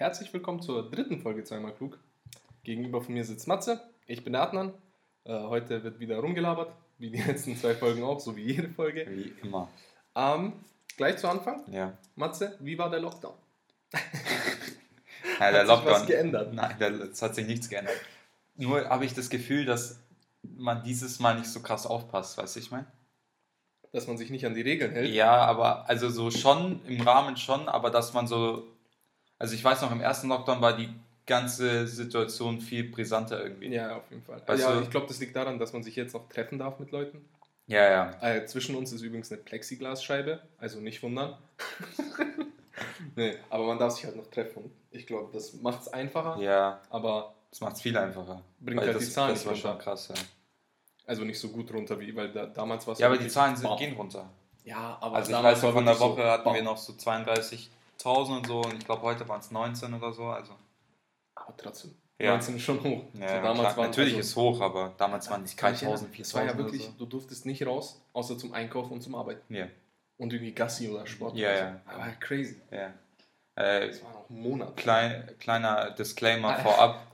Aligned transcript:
Herzlich 0.00 0.32
willkommen 0.32 0.62
zur 0.62 0.90
dritten 0.90 1.20
Folge 1.20 1.44
Zweimal 1.44 1.74
Klug. 1.74 1.98
Gegenüber 2.64 3.02
von 3.02 3.12
mir 3.12 3.22
sitzt 3.22 3.46
Matze, 3.46 3.82
ich 4.06 4.24
bin 4.24 4.32
der 4.32 4.40
Adnan. 4.40 4.72
Äh, 5.24 5.40
heute 5.40 5.84
wird 5.84 6.00
wieder 6.00 6.20
rumgelabert, 6.20 6.72
wie 6.96 7.10
die 7.10 7.18
letzten 7.22 7.54
zwei 7.54 7.74
Folgen 7.74 8.02
auch, 8.02 8.18
so 8.18 8.34
wie 8.34 8.44
jede 8.44 8.70
Folge. 8.70 9.06
Wie 9.10 9.34
immer. 9.42 9.68
Ähm, 10.14 10.54
gleich 10.96 11.18
zu 11.18 11.28
Anfang. 11.28 11.70
Ja. 11.70 11.98
Matze, 12.14 12.56
wie 12.60 12.78
war 12.78 12.88
der 12.88 13.00
Lockdown? 13.00 13.34
ja 13.92 14.00
der 15.38 15.46
Hat 15.48 15.54
sich 15.58 15.68
Lockdown. 15.68 15.92
was 15.92 16.06
geändert? 16.06 16.54
Nein, 16.54 16.80
es 16.80 17.20
hat 17.20 17.34
sich 17.34 17.46
nichts 17.46 17.68
geändert. 17.68 18.00
Nur 18.56 18.88
habe 18.88 19.04
ich 19.04 19.12
das 19.12 19.28
Gefühl, 19.28 19.66
dass 19.66 20.00
man 20.40 20.82
dieses 20.82 21.20
Mal 21.20 21.38
nicht 21.38 21.50
so 21.50 21.60
krass 21.60 21.86
aufpasst, 21.86 22.38
weißt 22.38 22.56
du, 22.56 22.60
ich 22.60 22.70
meine? 22.70 22.86
Dass 23.92 24.06
man 24.06 24.16
sich 24.16 24.30
nicht 24.30 24.46
an 24.46 24.54
die 24.54 24.62
Regeln 24.62 24.92
hält. 24.92 25.12
Ja, 25.12 25.44
aber 25.44 25.90
also 25.90 26.08
so 26.08 26.30
schon, 26.30 26.82
im 26.86 27.02
Rahmen 27.02 27.36
schon, 27.36 27.68
aber 27.68 27.90
dass 27.90 28.14
man 28.14 28.26
so. 28.26 28.66
Also 29.40 29.54
ich 29.54 29.64
weiß 29.64 29.80
noch, 29.82 29.90
im 29.90 30.00
ersten 30.00 30.28
Lockdown 30.28 30.60
war 30.60 30.76
die 30.76 30.88
ganze 31.26 31.86
Situation 31.88 32.60
viel 32.60 32.84
brisanter 32.90 33.42
irgendwie. 33.42 33.68
Ja, 33.68 33.96
auf 33.96 34.04
jeden 34.10 34.22
Fall. 34.22 34.40
Weißt 34.46 34.62
ja, 34.62 34.74
du- 34.76 34.82
ich 34.82 34.90
glaube, 34.90 35.06
das 35.08 35.18
liegt 35.18 35.34
daran, 35.34 35.58
dass 35.58 35.72
man 35.72 35.82
sich 35.82 35.96
jetzt 35.96 36.12
noch 36.14 36.28
treffen 36.28 36.58
darf 36.58 36.78
mit 36.78 36.90
Leuten. 36.92 37.24
Ja, 37.66 37.88
ja. 37.90 38.18
Äh, 38.20 38.46
zwischen 38.46 38.74
uns 38.76 38.92
ist 38.92 39.00
übrigens 39.02 39.32
eine 39.32 39.40
Plexiglasscheibe, 39.40 40.40
also 40.58 40.80
nicht 40.80 41.02
wundern. 41.02 41.38
nee, 43.16 43.34
aber 43.48 43.64
man 43.66 43.78
darf 43.78 43.92
sich 43.94 44.04
halt 44.04 44.16
noch 44.16 44.26
treffen. 44.30 44.70
Ich 44.90 45.06
glaube, 45.06 45.30
das 45.32 45.54
macht 45.54 45.82
es 45.82 45.88
einfacher, 45.92 46.38
Ja, 46.40 46.80
aber 46.90 47.34
das 47.50 47.60
macht 47.60 47.76
es 47.76 47.82
viel 47.82 47.96
einfacher. 47.96 48.42
Bringt 48.60 48.80
halt 48.80 48.94
das, 48.94 49.04
die 49.04 49.10
Zahlen 49.10 49.34
Das 49.34 49.46
war 49.46 49.54
schon 49.54 49.78
krass, 49.78 50.08
ja. 50.08 50.14
also 51.06 51.24
nicht 51.24 51.38
so 51.38 51.48
gut 51.48 51.72
runter, 51.72 51.98
wie, 52.00 52.14
weil 52.14 52.32
da, 52.32 52.46
damals 52.46 52.86
war 52.86 52.92
es 52.94 52.98
Ja, 53.00 53.06
aber 53.06 53.18
die 53.18 53.28
Zahlen 53.28 53.56
sind, 53.56 53.76
gehen 53.78 53.94
runter. 53.94 54.28
Ja, 54.64 54.98
aber 55.00 55.16
Also 55.16 55.30
ich 55.30 55.36
damals 55.36 55.58
weiß 55.58 55.62
war 55.64 55.72
von 55.72 55.84
der 55.86 55.94
wirklich 55.94 56.10
Woche 56.18 56.22
so, 56.22 56.28
hatten 56.28 56.44
bam. 56.44 56.54
wir 56.54 56.62
noch 56.62 56.76
so 56.76 56.92
32.000 58.04 58.36
und 58.36 58.46
so 58.46 58.60
und 58.62 58.74
ich 58.74 58.84
glaube 58.84 59.02
heute 59.02 59.28
waren 59.28 59.40
es 59.40 59.50
19 59.50 59.94
oder 59.94 60.12
so. 60.12 60.24
Also 60.26 60.52
Aber 61.34 61.56
trotzdem, 61.56 61.94
Ja. 62.18 62.30
19 62.32 62.56
ist 62.56 62.62
schon 62.62 62.82
hoch. 62.82 63.04
ja, 63.14 63.20
so, 63.20 63.26
klar, 63.26 63.42
damals 63.42 63.76
waren 63.76 63.86
natürlich 63.90 64.14
also, 64.16 64.28
ist 64.28 64.36
hoch, 64.36 64.60
aber 64.60 64.94
damals 64.98 65.30
waren 65.30 65.42
es 65.44 65.50
ich 65.52 65.56
3000, 65.56 65.82
erinnern, 65.82 66.20
Es 66.20 66.34
war 66.34 66.42
4000 66.42 66.50
ja 66.50 66.58
wirklich, 66.64 66.84
so. 66.84 66.92
du 66.98 67.06
durftest 67.06 67.46
nicht 67.46 67.66
raus, 67.66 68.00
außer 68.12 68.36
zum 68.38 68.52
Einkaufen 68.52 68.92
und 68.94 69.00
zum 69.02 69.14
Arbeiten. 69.14 69.54
Ja, 69.54 69.66
Und 70.18 70.32
irgendwie 70.32 70.52
Gassi 70.52 70.88
oder 70.88 71.06
Sport. 71.06 71.36
Ja, 71.36 71.48
oder 71.48 71.58
so. 71.58 71.64
ja. 71.64 71.80
Aber 71.86 72.10
crazy. 72.20 72.60
ja. 72.70 72.92
Äh, 73.56 73.88
Das 73.88 74.02
war 74.04 74.12
noch 74.12 74.30
ein 74.30 74.40
Monat. 74.42 74.76
klein, 74.76 75.28
kleiner 75.38 75.90
Disclaimer 75.90 76.50
Ah. 76.50 76.62
vorab. 76.62 77.06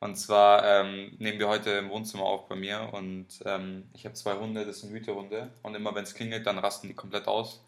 Und 0.00 0.16
zwar 0.16 0.64
ähm, 0.64 1.14
nehmen 1.18 1.38
wir 1.38 1.46
heute 1.46 1.70
im 1.70 1.88
Wohnzimmer 1.88 2.24
auf 2.24 2.48
bei 2.48 2.56
mir 2.56 2.88
und 2.92 3.28
ähm, 3.44 3.88
ich 3.94 4.04
habe 4.04 4.14
zwei 4.16 4.34
Hunde, 4.34 4.66
das 4.66 4.80
sind 4.80 4.90
Hütehunde. 4.90 5.52
Und 5.62 5.76
immer 5.76 5.94
wenn 5.94 6.02
es 6.02 6.14
klingelt, 6.14 6.44
dann 6.44 6.58
rasten 6.58 6.88
die 6.88 6.94
komplett 6.94 7.28
aus. 7.28 7.60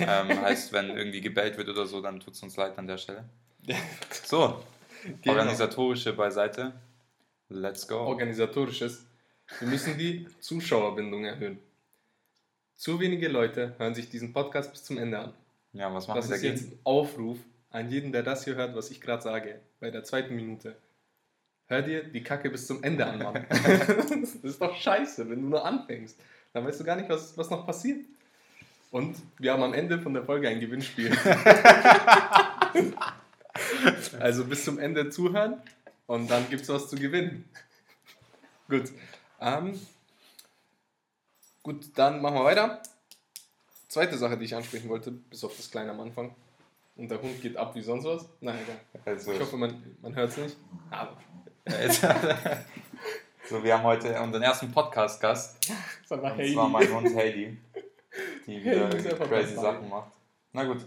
Ähm, 0.00 0.28
heißt, 0.42 0.72
wenn 0.72 0.90
irgendwie 0.96 1.20
gebellt 1.20 1.56
wird 1.58 1.68
oder 1.68 1.86
so, 1.86 2.00
dann 2.00 2.20
tut 2.20 2.34
es 2.34 2.42
uns 2.42 2.56
leid 2.56 2.76
an 2.78 2.86
der 2.86 2.98
Stelle. 2.98 3.24
So, 4.24 4.62
Genau. 5.04 5.36
organisatorische 5.36 6.12
beiseite. 6.12 6.72
Let's 7.48 7.86
go. 7.88 7.96
organisatorisches. 7.98 9.04
Wir 9.58 9.68
müssen 9.68 9.98
die 9.98 10.26
Zuschauerbindung 10.40 11.24
erhöhen. 11.24 11.58
Zu 12.76 12.98
wenige 13.00 13.28
Leute 13.28 13.74
hören 13.78 13.94
sich 13.94 14.08
diesen 14.08 14.32
Podcast 14.32 14.70
bis 14.72 14.84
zum 14.84 14.98
Ende 14.98 15.18
an. 15.18 15.34
Ja, 15.72 15.92
was 15.92 16.06
machen 16.06 16.16
Das 16.18 16.28
wir 16.28 16.36
ist 16.36 16.42
dagegen? 16.44 16.60
jetzt 16.60 16.72
ein 16.72 16.78
Aufruf 16.84 17.38
an 17.70 17.90
jeden, 17.90 18.12
der 18.12 18.22
das 18.22 18.44
hier 18.44 18.54
hört, 18.54 18.74
was 18.76 18.90
ich 18.90 19.00
gerade 19.00 19.22
sage, 19.22 19.60
bei 19.80 19.90
der 19.90 20.04
zweiten 20.04 20.34
Minute. 20.36 20.76
Hör 21.66 21.82
dir 21.82 22.04
die 22.04 22.22
Kacke 22.22 22.50
bis 22.50 22.66
zum 22.66 22.82
Ende 22.84 23.06
an, 23.06 23.18
Mann. 23.18 23.46
das 23.48 24.34
ist 24.36 24.60
doch 24.62 24.74
scheiße, 24.76 25.28
wenn 25.30 25.42
du 25.42 25.48
nur 25.48 25.64
anfängst. 25.64 26.18
Dann 26.52 26.64
weißt 26.66 26.80
du 26.80 26.84
gar 26.84 26.96
nicht, 26.96 27.08
was, 27.08 27.36
was 27.36 27.50
noch 27.50 27.66
passiert. 27.66 28.04
Und 28.92 29.16
wir 29.38 29.52
haben 29.52 29.62
am 29.62 29.72
Ende 29.72 29.98
von 29.98 30.12
der 30.12 30.22
Folge 30.22 30.48
ein 30.48 30.60
Gewinnspiel. 30.60 31.10
also 34.20 34.44
bis 34.44 34.64
zum 34.64 34.78
Ende 34.78 35.08
zuhören 35.08 35.62
und 36.06 36.30
dann 36.30 36.48
gibt 36.50 36.62
es 36.62 36.68
was 36.68 36.90
zu 36.90 36.96
gewinnen. 36.96 37.48
Gut. 38.68 38.92
Ähm, 39.40 39.80
gut, 41.62 41.86
dann 41.94 42.20
machen 42.20 42.34
wir 42.34 42.44
weiter. 42.44 42.82
Zweite 43.88 44.18
Sache, 44.18 44.36
die 44.36 44.44
ich 44.44 44.54
ansprechen 44.54 44.90
wollte, 44.90 45.10
bis 45.10 45.42
auf 45.42 45.56
das 45.56 45.70
Kleine 45.70 45.92
am 45.92 46.00
Anfang. 46.00 46.34
Und 46.96 47.10
der 47.10 47.20
Hund 47.22 47.40
geht 47.40 47.56
ab 47.56 47.74
wie 47.74 47.80
sonst 47.80 48.04
was. 48.04 48.28
Nein, 48.42 48.58
egal. 48.62 48.78
Also, 49.06 49.32
Ich 49.32 49.40
hoffe, 49.40 49.56
man, 49.56 49.96
man 50.02 50.14
hört 50.14 50.32
es 50.32 50.36
nicht. 50.36 50.56
Aber 50.90 51.16
so, 53.48 53.64
wir 53.64 53.74
haben 53.74 53.84
heute 53.84 54.20
unseren 54.20 54.42
ersten 54.42 54.70
Podcast-Gast. 54.70 55.70
das 56.06 56.10
war 56.10 56.68
mein 56.68 56.92
Hund 56.92 57.16
Heidi, 57.16 57.56
die 58.46 58.62
wieder 58.64 58.88
crazy. 59.28 59.54
Sachen 59.54 59.88
macht. 59.88 60.12
Na 60.52 60.64
gut, 60.64 60.84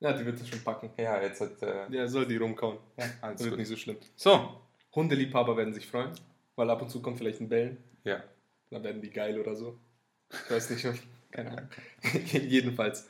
Ja, 0.00 0.12
die 0.12 0.24
wird 0.26 0.40
es 0.40 0.48
schon 0.48 0.60
packen. 0.62 0.90
ja, 0.96 1.20
jetzt 1.22 1.40
hat. 1.40 1.60
Äh, 1.62 1.86
Ja, 1.90 2.06
soll 2.08 2.26
die 2.26 2.36
rumkauen. 2.36 2.78
ja, 2.96 3.04
Das 3.06 3.22
alles 3.22 3.40
wird 3.40 3.50
gut. 3.50 3.58
nicht 3.58 3.68
so 3.68 3.76
schlimm. 3.76 3.96
So, 4.16 4.60
Hundeliebhaber 4.94 5.56
werden 5.56 5.72
sich 5.74 5.86
freuen, 5.86 6.12
weil 6.56 6.68
ab 6.70 6.82
und 6.82 6.90
zu 6.90 7.00
kommt 7.02 7.18
vielleicht 7.18 7.40
ein 7.40 7.48
Bellen. 7.48 7.82
ja. 8.04 8.22
Dann 8.70 8.82
werden 8.84 9.02
die 9.02 9.10
geil 9.10 9.38
oder 9.38 9.54
so. 9.54 9.78
Ich 10.32 10.50
weiß 10.50 10.70
nicht, 10.70 10.86
keine 11.30 11.50
Ahnung. 11.50 11.68
Jedenfalls. 12.24 13.06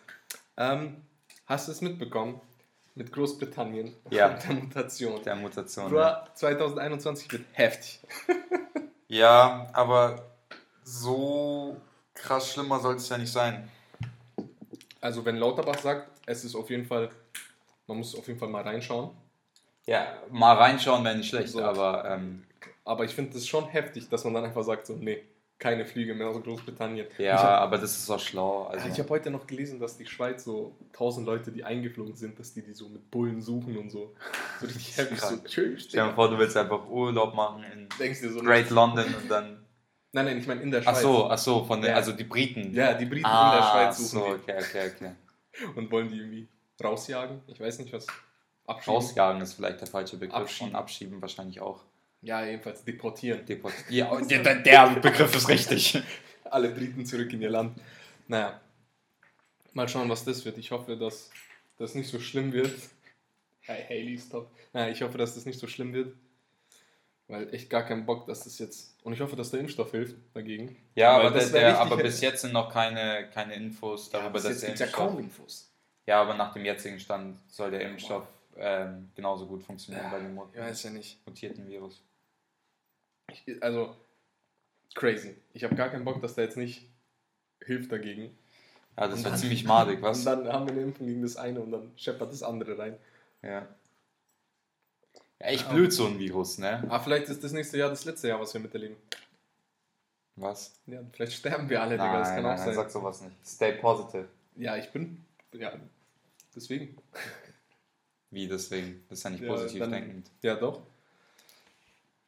Ähm, 0.57 1.03
hast 1.47 1.69
du 1.69 1.73
es 1.73 1.81
mitbekommen? 1.81 2.41
Mit 2.97 3.13
Großbritannien 3.13 3.95
Ja. 4.11 4.35
und 4.35 4.43
der 4.43 4.55
Mutation. 4.55 5.23
Der 5.23 5.37
Mutation. 5.37 5.85
Ja. 5.85 5.89
Bruder, 5.91 6.29
2021 6.35 7.31
wird 7.33 7.45
heftig. 7.53 8.01
ja, 9.09 9.69
aber 9.73 10.33
so 10.83 11.77
krass 12.15 12.53
schlimmer 12.53 12.81
soll 12.81 12.97
es 12.97 13.09
ja 13.09 13.19
nicht 13.19 13.33
sein. 13.33 13.69
Also 15.01 15.25
wenn 15.25 15.37
Lauterbach 15.37 15.79
sagt, 15.79 16.11
es 16.27 16.45
ist 16.45 16.55
auf 16.55 16.71
jeden 16.71 16.85
Fall, 16.87 17.11
man 17.87 17.99
muss 17.99 18.15
auf 18.15 18.27
jeden 18.29 18.39
Fall 18.39 18.49
mal 18.49 18.63
reinschauen. 18.63 19.11
Ja, 19.87 20.23
mal 20.31 20.55
reinschauen 20.57 21.05
wäre 21.05 21.17
nicht 21.17 21.29
schlecht, 21.29 21.49
So. 21.49 21.63
aber 21.63 22.05
ähm, 22.09 22.45
Aber 22.85 23.05
ich 23.05 23.15
finde 23.15 23.37
es 23.37 23.47
schon 23.49 23.67
heftig, 23.67 24.09
dass 24.09 24.23
man 24.25 24.35
dann 24.35 24.45
einfach 24.45 24.63
sagt, 24.63 24.87
so, 24.87 24.95
nee, 24.95 25.23
keine 25.59 25.85
Flüge 25.85 26.15
mehr 26.15 26.29
aus 26.29 26.43
Großbritannien. 26.43 27.07
ja, 27.19 27.35
Ich 27.37 27.41
habe 27.41 27.59
aber 27.59 27.79
das 27.79 27.97
ist 27.97 28.11
auch 28.11 28.19
schlau. 28.21 28.65
Also, 28.65 28.89
hab 28.89 29.11
heute 29.11 29.31
noch 29.31 29.47
gelesen, 29.47 29.79
dass 29.81 29.97
die 29.97 30.07
Schweiz 30.07 30.45
so 30.45 30.77
1000 30.93 31.27
Leute, 31.27 31.53
die 31.53 31.63
eingeflogen 31.65 32.15
sind, 32.17 32.39
dass 32.39 32.53
die 32.53 32.63
die 32.63 32.75
so 32.75 32.89
mit 32.89 33.11
Bullen 33.11 33.41
suchen 33.41 33.77
und 33.79 33.91
so. 33.91 34.15
So 34.61 34.67
richtig 34.67 34.97
heftig. 34.97 35.21
So, 35.21 35.37
tschüss. 35.39 35.85
stell 35.89 36.07
dir 36.09 36.15
vor, 36.15 36.29
du 36.31 36.39
willst 36.39 36.57
einfach 36.57 36.89
Urlaub 36.89 37.35
machen 37.35 37.65
in. 37.73 37.89
Great 38.45 38.71
London 38.71 39.13
und 39.15 39.29
dann. 39.29 39.62
Nein, 40.13 40.27
nein, 40.27 40.39
ich 40.39 40.47
meine 40.47 40.61
in 40.61 40.71
der 40.71 40.81
Ach 40.81 40.93
Schweiz. 40.93 41.03
so, 41.03 41.31
ach 41.31 41.39
so, 41.39 41.65
von 41.65 41.83
Ja. 41.83 41.95
also 41.95 42.13
die 42.13 42.25
Briten. 42.25 42.75
Ja, 42.75 42.93
die 42.95 43.07
Briten 43.07 43.25
ah, 43.25 43.55
in 43.55 43.61
der 43.61 43.71
Schweiz 43.71 43.99
suchen 43.99 44.09
so, 44.09 44.27
okay, 44.27 44.59
okay, 44.59 44.91
okay. 44.95 45.13
und 45.75 45.91
wollen 45.91 46.11
die 46.11 46.19
irgendwie 46.19 46.49
rausjagen. 46.83 47.41
Ich 47.47 47.61
weiß 47.61 47.79
nicht, 47.79 47.93
was. 47.93 48.07
Abschieben. 48.67 48.95
Rausjagen 48.95 49.43
ist 49.43 49.55
vielleicht 49.55 49.81
der 49.81 49.89
falsche 49.89 50.17
Begriff. 50.19 50.37
Abschieben. 50.37 50.71
Und 50.71 50.77
abschieben 50.77 51.23
wahrscheinlich 51.23 51.61
auch. 51.61 51.83
Ja, 52.21 52.45
jedenfalls 52.45 52.85
deportieren. 52.85 53.45
Deport 53.47 53.75
ja, 53.89 54.15
der, 54.21 54.57
der 54.57 54.91
Begriff 55.01 55.35
ist 55.35 55.49
richtig. 55.49 56.01
Alle 56.45 56.69
Briten 56.71 57.05
zurück 57.05 57.33
in 57.33 57.43
ihr 57.43 57.51
Land. 57.51 57.79
Naja. 58.29 58.61
Mal 59.73 59.89
schauen, 59.89 60.09
was 60.09 60.25
das 60.25 60.45
wird. 60.45 60.59
Ich 60.59 60.71
hoffe, 60.71 60.97
dass 60.97 61.31
das 61.79 61.95
nicht 61.95 62.09
so 62.09 62.21
schlimm 62.21 62.53
wird. 62.53 62.73
Hey, 63.63 63.85
Haley, 63.89 64.19
stop. 64.19 64.51
Naja, 64.73 64.93
ich 64.93 65.03
hoffe, 65.03 65.19
dass 65.19 65.35
das 65.35 65.47
nicht 65.47 65.59
so 65.59 65.67
schlimm 65.67 65.93
wird. 65.93 66.15
Weil 67.29 67.53
echt 67.55 67.71
gar 67.71 67.85
keinen 67.85 68.05
Bock, 68.05 68.27
dass 68.27 68.45
das 68.45 68.59
jetzt. 68.59 68.97
Und 69.05 69.13
ich 69.15 69.21
hoffe, 69.21 69.37
dass 69.37 69.51
der 69.51 69.61
Impfstoff 69.61 69.91
hilft 69.93 70.17
dagegen. 70.35 70.77
Ja, 70.95 71.17
aber, 71.17 71.31
das 71.31 71.51
der, 71.53 71.61
der, 71.73 71.81
aber 71.81 71.97
bis 71.97 72.21
jetzt 72.21 72.43
sind 72.43 72.53
noch 72.53 72.71
keine, 72.73 73.29
keine 73.33 73.55
Infos 73.55 74.11
darüber, 74.11 74.31
bis 74.31 74.43
dass 74.43 74.53
jetzt 74.53 74.63
der 74.63 74.69
gibt's 74.71 74.81
ja 74.81 74.87
Impfstoff. 74.87 75.09
kaum 75.09 75.19
Infos. 75.19 75.73
Ja, 76.07 76.21
aber 76.21 76.35
nach 76.35 76.53
dem 76.53 76.65
jetzigen 76.65 76.99
Stand 77.01 77.39
soll 77.49 77.71
der 77.71 77.83
Impfstoff 77.89 78.27
ähm, 78.57 79.11
genauso 79.15 79.47
gut 79.47 79.63
funktionieren 79.63 80.11
bei 80.11 80.19
dem 80.19 80.39
Ich 80.53 80.59
weiß 80.61 80.83
ja 80.83 80.91
nicht. 80.91 81.25
mutierten 81.27 81.67
Virus. 81.69 82.03
Ich, 83.31 83.63
also, 83.63 83.97
crazy. 84.95 85.37
Ich 85.55 85.65
habe 85.65 85.75
gar 85.75 85.89
keinen 85.89 86.05
Bock, 86.05 86.21
dass 86.21 86.35
der 86.35 86.45
jetzt 86.45 86.57
nicht 86.59 86.87
hilft 87.65 87.93
dagegen. 87.93 88.37
Ja, 88.99 89.07
das 89.09 89.19
Und 89.19 89.25
dann- 89.27 89.39
ziemlich 89.39 89.65
madig, 89.65 89.97
Und 89.99 90.03
was? 90.03 90.25
dann 90.25 90.47
haben 90.53 90.67
wir 90.67 90.73
eine 90.75 90.83
Impfung 90.83 91.07
gegen 91.07 91.23
das 91.23 91.37
eine 91.37 91.61
und 91.61 91.71
dann 91.71 91.93
scheppert 91.97 92.31
das 92.31 92.43
andere 92.43 92.77
rein. 92.77 92.99
Ja. 93.43 93.67
Ja. 95.43 95.49
Echt 95.49 95.69
blöd, 95.71 95.93
so 95.93 96.07
ein 96.07 96.19
Virus, 96.19 96.59
ne? 96.59 96.79
Aber 96.85 96.93
Ah, 96.93 97.01
vielleicht 97.01 97.29
ist 97.29 97.43
das 97.45 97.53
nächste 97.53 97.79
Jahr 97.79 97.91
das 97.91 98.05
letzte 98.05 98.29
Jahr, 98.29 98.41
was 98.41 98.53
wir 98.55 98.61
miterleben. 98.61 98.97
Was? 100.37 100.73
Ja, 100.87 101.01
vielleicht 101.13 101.33
sterben 101.35 101.69
wir 101.69 101.83
alle, 101.83 101.93
Digga. 101.93 102.19
Das 102.21 102.29
kann 102.31 102.47
auch 102.47 102.57
sein. 102.57 102.75
sag 102.75 102.91
sowas 102.91 103.21
nicht. 103.21 103.37
Stay 103.45 103.73
positive. 103.73 104.29
Ja, 104.57 104.77
ich 104.77 104.91
bin. 104.91 105.25
Ja, 105.53 105.73
deswegen. 106.57 106.97
Wie 108.31 108.49
deswegen? 108.49 109.05
Das 109.11 109.19
ist 109.19 109.25
ja 109.25 109.31
nicht 109.31 109.43
Ja, 109.43 109.49
positiv 109.53 109.81
dann- 109.81 109.93
denkend. 109.93 110.31
Ja, 110.41 110.55
doch. 110.55 110.81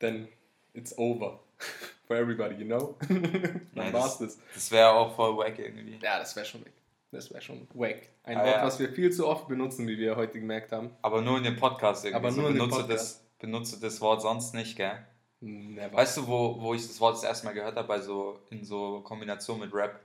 Then 0.01 0.29
it's 0.75 0.97
over. 0.99 1.41
For 2.07 2.17
everybody, 2.17 2.57
you 2.57 2.67
know? 2.67 2.97
dann 3.09 3.67
Nein, 3.73 3.93
war's 3.95 4.19
das. 4.19 4.37
Das 4.53 4.71
wäre 4.71 4.91
auch 4.91 5.17
voll 5.17 5.39
wack 5.39 5.59
irgendwie. 5.59 5.99
Ja, 6.03 6.19
das 6.19 6.37
wäre 6.37 6.45
schon 6.45 6.63
weg. 6.63 6.73
Das 7.15 7.31
wäre 7.31 7.41
schon 7.43 7.67
wack. 7.75 8.09
Ein 8.25 8.39
Ah, 8.39 8.45
Wort, 8.45 8.57
ja. 8.57 8.65
was 8.67 8.79
wir 8.79 8.89
viel 8.91 9.11
zu 9.13 9.27
oft 9.27 9.49
benutzen, 9.49 9.87
wie 9.87 9.97
wir 9.99 10.17
heute 10.17 10.39
gemerkt 10.41 10.73
haben. 10.73 10.91
Aber 11.03 11.21
nur 11.23 11.39
in 11.39 11.45
dem 11.45 11.57
Podcast 11.57 12.05
irgendwie. 12.05 12.17
Aber 12.17 12.33
so 12.33 12.41
nur 12.43 12.51
in 12.51 12.57
dem 12.57 12.61
benutze 12.69 12.81
Podcast. 12.83 13.15
Das, 13.17 13.25
benutze 13.39 13.81
das 13.81 14.01
Wort 14.01 14.23
sonst 14.23 14.55
nicht, 14.55 14.77
gell? 14.77 14.99
Never. 15.41 15.93
Weißt 15.97 16.17
du, 16.17 16.27
wo, 16.27 16.61
wo 16.61 16.75
ich 16.75 16.87
das 16.87 16.99
Wort 17.01 17.17
das 17.17 17.25
erste 17.25 17.47
Mal 17.47 17.53
gehört 17.53 17.77
habe? 17.77 17.87
Bei 17.87 18.01
so, 18.01 18.39
in 18.51 18.65
so 18.65 19.01
Kombination 19.03 19.61
mit 19.61 19.73
Rap. 19.75 20.01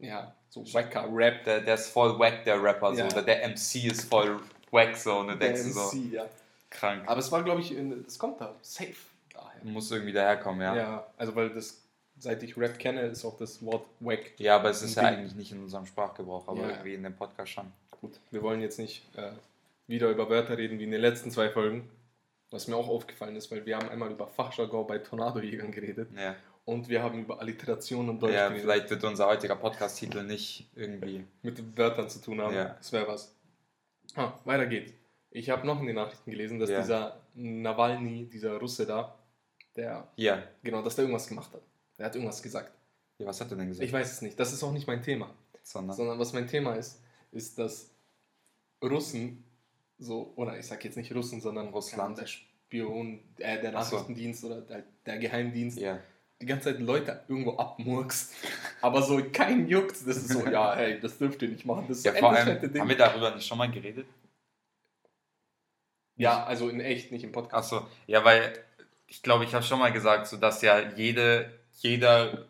Ja, 0.00 0.34
so 0.48 0.62
wacker 0.74 1.08
Rap. 1.12 1.44
Der, 1.44 1.60
der 1.60 1.74
ist 1.74 1.88
voll 1.90 2.18
wack, 2.18 2.44
der 2.44 2.60
Rapper. 2.62 2.92
Ja. 2.94 3.08
So. 3.08 3.20
Der, 3.20 3.22
der 3.22 3.48
MC 3.48 3.84
ist 3.84 4.04
voll 4.08 4.40
wack 4.72 4.96
so 4.96 5.18
und 5.18 5.28
du 5.28 5.36
Der 5.36 5.52
dir 5.52 5.58
so, 5.62 5.96
MC, 5.96 6.12
ja. 6.12 6.26
krank. 6.70 7.04
Aber 7.06 7.20
es 7.20 7.30
war, 7.30 7.42
glaube 7.44 7.60
ich, 7.60 7.74
in- 7.76 8.04
es 8.06 8.18
kommt 8.18 8.40
da 8.40 8.54
safe 8.62 8.94
daher. 9.32 9.62
Muss 9.62 9.90
irgendwie 9.92 10.12
daherkommen. 10.12 10.60
Ja. 10.62 10.74
ja. 10.76 11.06
also 11.16 11.34
weil 11.36 11.50
das, 11.50 11.83
seit 12.18 12.42
ich 12.42 12.56
Rap 12.56 12.78
kenne, 12.78 13.02
ist 13.02 13.24
auch 13.24 13.36
das 13.36 13.64
Wort 13.64 13.86
wack. 14.00 14.32
aber 14.48 14.70
es 14.70 14.82
ist 14.82 14.94
ja 14.96 15.02
eigentlich 15.04 15.34
nicht 15.34 15.52
in 15.52 15.62
unserem 15.62 15.86
Sprachgebrauch, 15.86 16.48
aber 16.48 16.62
Ja. 16.62 16.70
irgendwie 16.70 16.94
in 16.94 17.02
dem 17.02 17.14
Podcast 17.16 17.50
schon. 17.52 17.72
Gut, 17.90 18.18
wir 18.30 18.42
wollen 18.42 18.60
jetzt 18.60 18.78
nicht 18.78 19.02
äh, 19.16 19.32
wieder 19.86 20.10
über 20.10 20.28
Wörter 20.28 20.56
reden 20.58 20.78
wie 20.78 20.84
in 20.84 20.90
den 20.90 21.00
letzten 21.00 21.30
zwei 21.30 21.48
Folgen. 21.50 21.88
Was 22.50 22.68
mir 22.68 22.76
auch 22.76 22.88
aufgefallen 22.88 23.34
ist, 23.34 23.50
weil 23.50 23.66
wir 23.66 23.76
haben 23.76 23.88
einmal 23.88 24.10
über 24.12 24.26
Fachjargon 24.28 24.86
bei 24.86 24.98
Tornadojägern 24.98 25.72
geredet 25.72 26.08
Ja, 26.16 26.36
und 26.64 26.88
wir 26.88 27.02
haben 27.02 27.20
über 27.24 27.40
Alliteration 27.40 28.08
und 28.08 28.20
Deutsch 28.22 28.32
ja 28.34 28.46
geredet. 28.48 28.62
vielleicht 28.62 28.90
wird 28.90 29.02
unser 29.04 29.26
heutiger 29.26 29.56
Podcast-Titel 29.56 30.22
nicht 30.22 30.68
irgendwie. 30.76 31.24
mit 31.42 31.76
Wörtern 31.76 32.08
zu 32.08 32.20
tun 32.20 32.40
haben. 32.40 32.54
Ja. 32.54 32.74
Das 32.78 32.92
wäre 32.92 33.08
was. 33.08 33.34
Ah, 34.14 34.34
weiter 34.44 34.66
geht's. 34.66 34.92
Ich 35.32 35.50
habe 35.50 35.66
noch 35.66 35.80
in 35.80 35.86
den 35.86 35.96
Nachrichten 35.96 36.30
gelesen, 36.30 36.60
dass 36.60 36.70
Ja. 36.70 36.80
dieser 36.80 37.20
Nawalny, 37.34 38.26
dieser 38.26 38.56
Russe 38.58 38.86
da, 38.86 39.18
der, 39.74 40.06
Hier, 40.14 40.46
genau, 40.62 40.80
dass 40.82 40.94
der 40.94 41.04
irgendwas 41.04 41.26
gemacht 41.26 41.52
hat. 41.52 41.62
Der 41.98 42.06
hat 42.06 42.14
irgendwas 42.14 42.42
gesagt. 42.42 42.72
ja, 43.18 43.26
was 43.26 43.40
hat 43.40 43.50
er 43.50 43.56
denn 43.56 43.68
gesagt? 43.68 43.86
Ich 43.86 43.92
weiß 43.92 44.12
es 44.12 44.22
nicht. 44.22 44.38
Das 44.38 44.52
ist 44.52 44.62
auch 44.62 44.72
nicht 44.72 44.86
mein 44.86 45.02
Thema. 45.02 45.34
Sondern, 45.62 45.96
Sondern 45.96 46.18
was 46.18 46.32
mein 46.32 46.46
Thema 46.46 46.74
ist, 46.74 47.00
ist, 47.32 47.58
dass 47.58 47.90
Russen 48.82 49.44
so, 49.98 50.32
oder 50.36 50.58
ich 50.58 50.66
sag 50.66 50.84
jetzt 50.84 50.96
nicht 50.96 51.14
Russen, 51.14 51.40
sondern 51.40 51.68
Russland. 51.68 52.18
der 52.18 52.26
Spion, 52.26 53.20
äh, 53.38 53.60
der 53.60 53.74
Ach 53.76 53.84
so. 53.84 53.96
Nachrichtendienst 53.96 54.44
oder 54.44 54.60
der, 54.60 54.84
der 55.06 55.18
Geheimdienst, 55.18 55.78
ja. 55.78 55.98
die 56.40 56.46
ganze 56.46 56.72
Zeit 56.72 56.80
Leute 56.80 57.24
irgendwo 57.28 57.56
abmurkst, 57.56 58.34
aber 58.82 59.02
so 59.02 59.22
kein 59.32 59.68
juckt. 59.68 59.92
Das 59.92 60.16
ist 60.16 60.28
so, 60.28 60.46
ja, 60.46 60.74
hey, 60.76 61.00
das 61.00 61.18
dürft 61.18 61.40
ihr 61.42 61.48
nicht 61.48 61.64
machen. 61.64 61.86
Das 61.88 61.98
ist 61.98 62.04
ja, 62.04 62.12
so 62.12 62.18
vor 62.18 62.32
allem, 62.32 62.60
Ding. 62.60 62.80
haben 62.80 62.88
wir 62.88 62.96
darüber 62.96 63.34
nicht 63.34 63.46
schon 63.46 63.58
mal 63.58 63.70
geredet? 63.70 64.06
Ja, 66.16 66.44
also 66.44 66.68
in 66.68 66.80
echt, 66.80 67.10
nicht 67.10 67.24
im 67.24 67.32
Podcast. 67.32 67.72
Achso, 67.72 67.86
ja, 68.06 68.24
weil 68.24 68.52
ich 69.06 69.22
glaube, 69.22 69.44
ich 69.44 69.54
habe 69.54 69.64
schon 69.64 69.78
mal 69.78 69.92
gesagt, 69.92 70.26
so 70.26 70.36
dass 70.36 70.62
ja 70.62 70.80
jede, 70.96 71.50
jeder, 71.76 72.46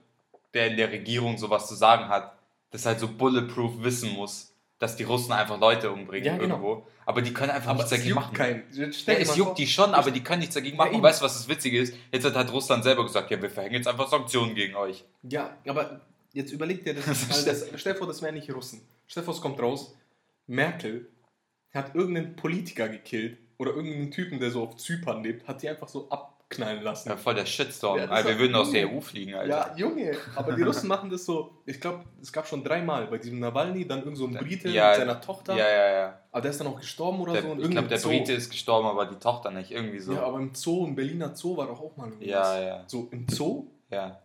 der 0.52 0.68
in 0.68 0.76
der 0.76 0.90
Regierung 0.90 1.38
sowas 1.38 1.68
zu 1.68 1.74
sagen 1.74 2.08
hat, 2.08 2.36
das 2.70 2.86
halt 2.86 3.00
so 3.00 3.08
bulletproof 3.08 3.82
wissen 3.82 4.10
muss, 4.12 4.52
dass 4.78 4.96
die 4.96 5.04
Russen 5.04 5.32
einfach 5.32 5.58
Leute 5.58 5.90
umbringen 5.90 6.26
Ja, 6.26 6.36
genau. 6.36 6.56
irgendwo. 6.56 6.86
Aber 7.06 7.22
die 7.22 7.32
können 7.32 7.50
einfach 7.50 7.70
aber 7.70 7.78
nichts 7.84 7.90
dagegen 7.90 8.14
machen. 8.14 8.34
keinen. 8.34 8.64
Ja, 8.72 8.86
es 8.86 9.36
juckt 9.36 9.58
die 9.58 9.66
schon, 9.66 9.94
aber 9.94 10.10
die 10.10 10.22
können 10.22 10.40
nichts 10.40 10.54
dagegen 10.54 10.76
machen. 10.76 10.88
eben. 10.88 10.96
Und 10.96 11.02
weißt 11.02 11.20
du, 11.20 11.24
was 11.24 11.34
das 11.34 11.48
Witzige 11.48 11.78
ist? 11.80 11.94
Jetzt 12.10 12.24
hat 12.24 12.34
halt 12.34 12.52
Russland 12.52 12.82
selber 12.82 13.04
gesagt, 13.04 13.30
ja, 13.30 13.40
wir 13.40 13.50
verhängen 13.50 13.76
jetzt 13.76 13.86
einfach 13.88 14.08
Sanktionen 14.08 14.54
gegen 14.54 14.74
euch. 14.74 15.04
Ja, 15.22 15.56
aber 15.66 16.00
jetzt 16.32 16.52
überleg 16.52 16.84
dir 16.84 16.94
das. 16.94 17.06
Also 17.30 17.46
das 17.46 17.66
stell 17.80 17.94
vor, 17.94 18.06
das 18.06 18.22
wären 18.22 18.34
nicht 18.34 18.52
Russen. 18.52 18.82
Stell 19.06 19.22
vor, 19.22 19.34
es 19.34 19.40
kommt 19.40 19.60
raus, 19.60 19.94
Merkel 20.46 21.08
hat 21.72 21.94
irgendeinen 21.94 22.36
Politiker 22.36 22.88
gekillt 22.88 23.38
oder 23.58 23.72
irgendeinen 23.74 24.10
Typen, 24.10 24.38
der 24.40 24.50
so 24.50 24.62
auf 24.64 24.76
Zypern 24.76 25.22
lebt, 25.22 25.46
hat 25.46 25.62
die 25.62 25.68
einfach 25.68 25.88
so 25.88 26.08
abknallen 26.54 26.82
lassen. 26.82 27.08
Ja, 27.08 27.16
voll 27.16 27.34
der 27.34 27.46
Shitstorm. 27.46 27.98
Ja, 27.98 28.24
wir 28.26 28.38
würden 28.38 28.54
aus 28.54 28.70
der 28.70 28.88
EU 28.90 29.00
fliegen, 29.00 29.34
Alter. 29.34 29.48
Ja, 29.50 29.76
Junge, 29.76 30.16
aber 30.34 30.52
die 30.52 30.62
Russen 30.68 30.88
machen 30.88 31.10
das 31.10 31.24
so, 31.24 31.50
ich 31.66 31.80
glaube, 31.80 32.04
es 32.22 32.32
gab 32.32 32.46
schon 32.46 32.62
dreimal 32.64 33.06
bei 33.06 33.18
diesem 33.18 33.38
Nawalny, 33.40 33.86
dann 33.86 34.00
irgend 34.00 34.16
so 34.18 34.26
ein 34.26 34.34
Brite 34.34 34.68
ja, 34.68 34.90
mit 34.90 34.96
seiner 34.98 35.20
Tochter, 35.20 35.56
Ja, 35.56 35.68
ja, 35.68 35.92
ja. 35.92 36.20
aber 36.32 36.40
der 36.42 36.50
ist 36.50 36.60
dann 36.60 36.66
auch 36.68 36.80
gestorben 36.80 37.20
oder 37.20 37.32
Der, 37.32 37.42
so. 37.42 37.56
ich 37.58 37.70
glaube, 37.70 37.88
der 37.88 37.98
Zoo. 37.98 38.08
Brite 38.08 38.32
ist 38.32 38.50
gestorben, 38.50 38.86
aber 38.88 39.06
die 39.06 39.16
Tochter 39.16 39.50
nicht. 39.50 39.70
Irgendwie 39.70 39.98
so. 40.00 40.14
Ja, 40.14 40.22
aber 40.22 40.38
im 40.38 40.54
Zoo, 40.54 40.86
im 40.86 40.94
Berliner 40.94 41.34
Zoo 41.34 41.56
war 41.56 41.66
doch 41.66 41.80
auch 41.80 41.96
mal 41.96 42.06
irgendwas. 42.08 42.28
ja, 42.28 42.60
ja. 42.62 42.84
So 42.86 43.08
im 43.10 43.28
Zoo? 43.28 43.68
ja. 43.90 44.20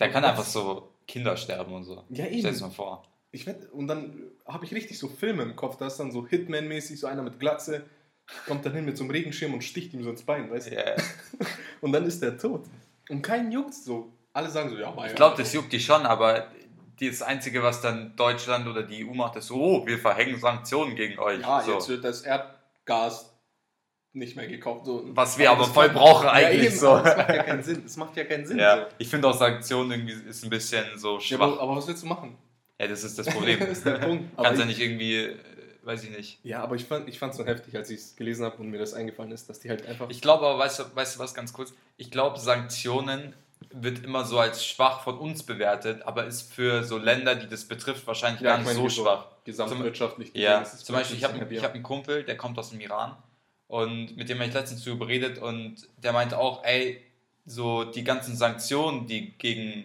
Der 0.00 0.10
kann 0.10 0.24
Was? 0.24 0.30
einfach 0.30 0.44
so 0.44 0.88
Kinder 1.06 1.36
sterben 1.36 1.72
und 1.72 1.84
so. 1.84 1.94
Ja, 2.08 2.24
Stell 2.26 2.30
dir 2.32 2.42
das 2.42 2.56
eben. 2.56 2.66
mal 2.66 2.70
vor. 2.74 3.04
Ich 3.30 3.46
werd, 3.46 3.70
und 3.72 3.86
dann 3.86 4.22
habe 4.46 4.64
ich 4.64 4.74
richtig 4.74 4.98
so 4.98 5.08
Filme 5.08 5.42
im 5.44 5.54
Kopf, 5.56 5.76
da 5.76 5.86
ist 5.86 5.98
dann 5.98 6.10
so 6.10 6.26
Hitman-mäßig, 6.26 6.98
so 6.98 7.06
einer 7.06 7.22
mit 7.22 7.38
Glatze, 7.38 7.84
kommt 8.46 8.64
dann 8.64 8.72
hin 8.74 8.84
mit 8.84 8.96
so 8.96 9.04
einem 9.04 9.10
Regenschirm 9.10 9.54
und 9.54 9.62
sticht 9.62 9.92
ihm 9.94 10.02
so 10.02 10.10
ins 10.10 10.22
Bein, 10.22 10.50
weißt 10.50 10.70
du? 10.70 10.74
Ja, 10.74 10.90
ja. 10.90 10.96
Und 11.80 11.92
dann 11.92 12.06
ist 12.06 12.22
der 12.22 12.38
tot. 12.38 12.64
Und 13.08 13.22
keinen 13.22 13.52
juckt 13.52 13.74
so. 13.74 14.12
Alle 14.32 14.48
sagen 14.50 14.70
so, 14.70 14.76
ja, 14.76 14.88
aber 14.88 15.06
Ich 15.06 15.14
glaube, 15.14 15.36
das 15.36 15.52
juckt 15.52 15.72
die 15.72 15.80
schon, 15.80 16.06
aber 16.06 16.46
das 17.00 17.22
Einzige, 17.22 17.62
was 17.62 17.80
dann 17.80 18.16
Deutschland 18.16 18.66
oder 18.66 18.82
die 18.82 19.04
EU 19.06 19.12
macht, 19.14 19.36
ist 19.36 19.48
so, 19.48 19.56
oh, 19.56 19.86
wir 19.86 19.98
verhängen 19.98 20.38
Sanktionen 20.40 20.96
gegen 20.96 21.18
euch. 21.18 21.40
Ja, 21.40 21.60
so. 21.60 21.72
jetzt 21.74 21.88
wird 21.88 22.04
das 22.04 22.22
Erdgas 22.22 23.30
nicht 24.12 24.36
mehr 24.36 24.46
gekauft. 24.46 24.86
So. 24.86 25.04
Was 25.08 25.36
wir 25.38 25.50
aber 25.50 25.64
das 25.64 25.72
voll 25.72 25.88
brauchen 25.90 26.26
ja, 26.26 26.32
eigentlich 26.32 26.66
eben, 26.70 26.76
so. 26.78 26.88
aber 26.90 27.02
Das 27.02 27.16
macht 27.16 27.28
ja 27.36 27.42
keinen 27.42 27.62
Sinn. 27.62 27.82
Das 27.84 27.96
macht 27.96 28.16
ja 28.16 28.24
keinen 28.24 28.46
Sinn. 28.46 28.58
Ja, 28.58 28.76
So. 28.76 28.86
ich 28.98 29.08
finde 29.08 29.28
auch 29.28 29.36
Sanktionen 29.36 29.90
irgendwie 29.90 30.28
ist 30.30 30.44
ein 30.44 30.50
bisschen 30.50 30.84
so 30.96 31.18
Ja, 31.18 31.36
aber, 31.36 31.52
schwach. 31.52 31.60
aber 31.62 31.76
was 31.76 31.86
willst 31.88 32.02
du 32.04 32.06
machen? 32.06 32.38
Ja, 32.80 32.86
das 32.88 33.04
ist 33.04 33.18
das 33.18 33.26
Problem. 33.28 33.58
das 33.60 33.70
ist 33.70 33.86
der 33.86 33.98
Punkt. 33.98 34.30
Aber 34.36 34.44
Kannst 34.48 34.62
ja 34.62 34.68
ich, 34.68 34.78
nicht 34.78 34.86
irgendwie, 34.86 35.34
weiß 35.84 36.04
ich 36.04 36.10
nicht. 36.10 36.38
ja, 36.42 36.62
aber 36.62 36.76
ich 36.76 36.84
fand 36.84 37.08
es 37.08 37.14
ich 37.14 37.18
fand's 37.18 37.36
so 37.36 37.44
heftig, 37.44 37.76
als 37.76 37.90
ich 37.90 38.00
es 38.00 38.16
gelesen 38.16 38.44
habe 38.44 38.56
und 38.58 38.70
mir 38.70 38.78
das 38.78 38.94
eingefallen 38.94 39.32
ist, 39.32 39.48
dass 39.48 39.60
die 39.60 39.68
halt 39.70 39.86
einfach. 39.86 40.08
Ich 40.10 40.20
glaube 40.20 40.46
aber, 40.46 40.58
weißt 40.58 40.78
du, 40.80 40.84
weißt 40.94 41.16
du 41.16 41.20
was 41.20 41.34
ganz 41.34 41.52
kurz? 41.52 41.72
Ich 41.96 42.10
glaube, 42.10 42.38
Sanktionen 42.38 43.34
wird 43.70 44.04
immer 44.04 44.24
so 44.24 44.38
als 44.38 44.64
schwach 44.64 45.02
von 45.02 45.18
uns 45.18 45.42
bewertet, 45.42 46.02
aber 46.02 46.26
ist 46.26 46.52
für 46.52 46.84
so 46.84 46.98
Länder, 46.98 47.34
die 47.34 47.48
das 47.48 47.64
betrifft, 47.64 48.06
wahrscheinlich 48.06 48.40
Ja, 48.42 48.50
gar 48.56 48.60
ich 48.60 48.66
nicht 48.66 48.76
so 48.76 49.02
schwach. 49.02 49.26
gesamtwirtschaftlich 49.44 50.30
Ja, 50.34 50.60
ist 50.60 50.74
es 50.74 50.84
zum 50.84 50.94
Beispiel, 50.94 51.16
ich 51.16 51.24
habe 51.24 51.38
hab 51.62 51.74
einen 51.74 51.82
Kumpel, 51.82 52.22
der 52.24 52.36
kommt 52.36 52.58
aus 52.58 52.70
dem 52.70 52.80
Iran 52.80 53.16
und 53.66 54.16
mit 54.16 54.28
dem 54.28 54.38
habe 54.38 54.48
ich 54.48 54.54
letztens 54.54 54.84
darüber 54.84 55.06
geredet 55.06 55.38
und 55.38 55.76
der 55.96 56.12
meinte 56.12 56.38
auch, 56.38 56.62
ey, 56.64 57.02
so 57.46 57.84
die 57.84 58.04
ganzen 58.04 58.36
Sanktionen, 58.36 59.06
die 59.06 59.32
gegen 59.38 59.84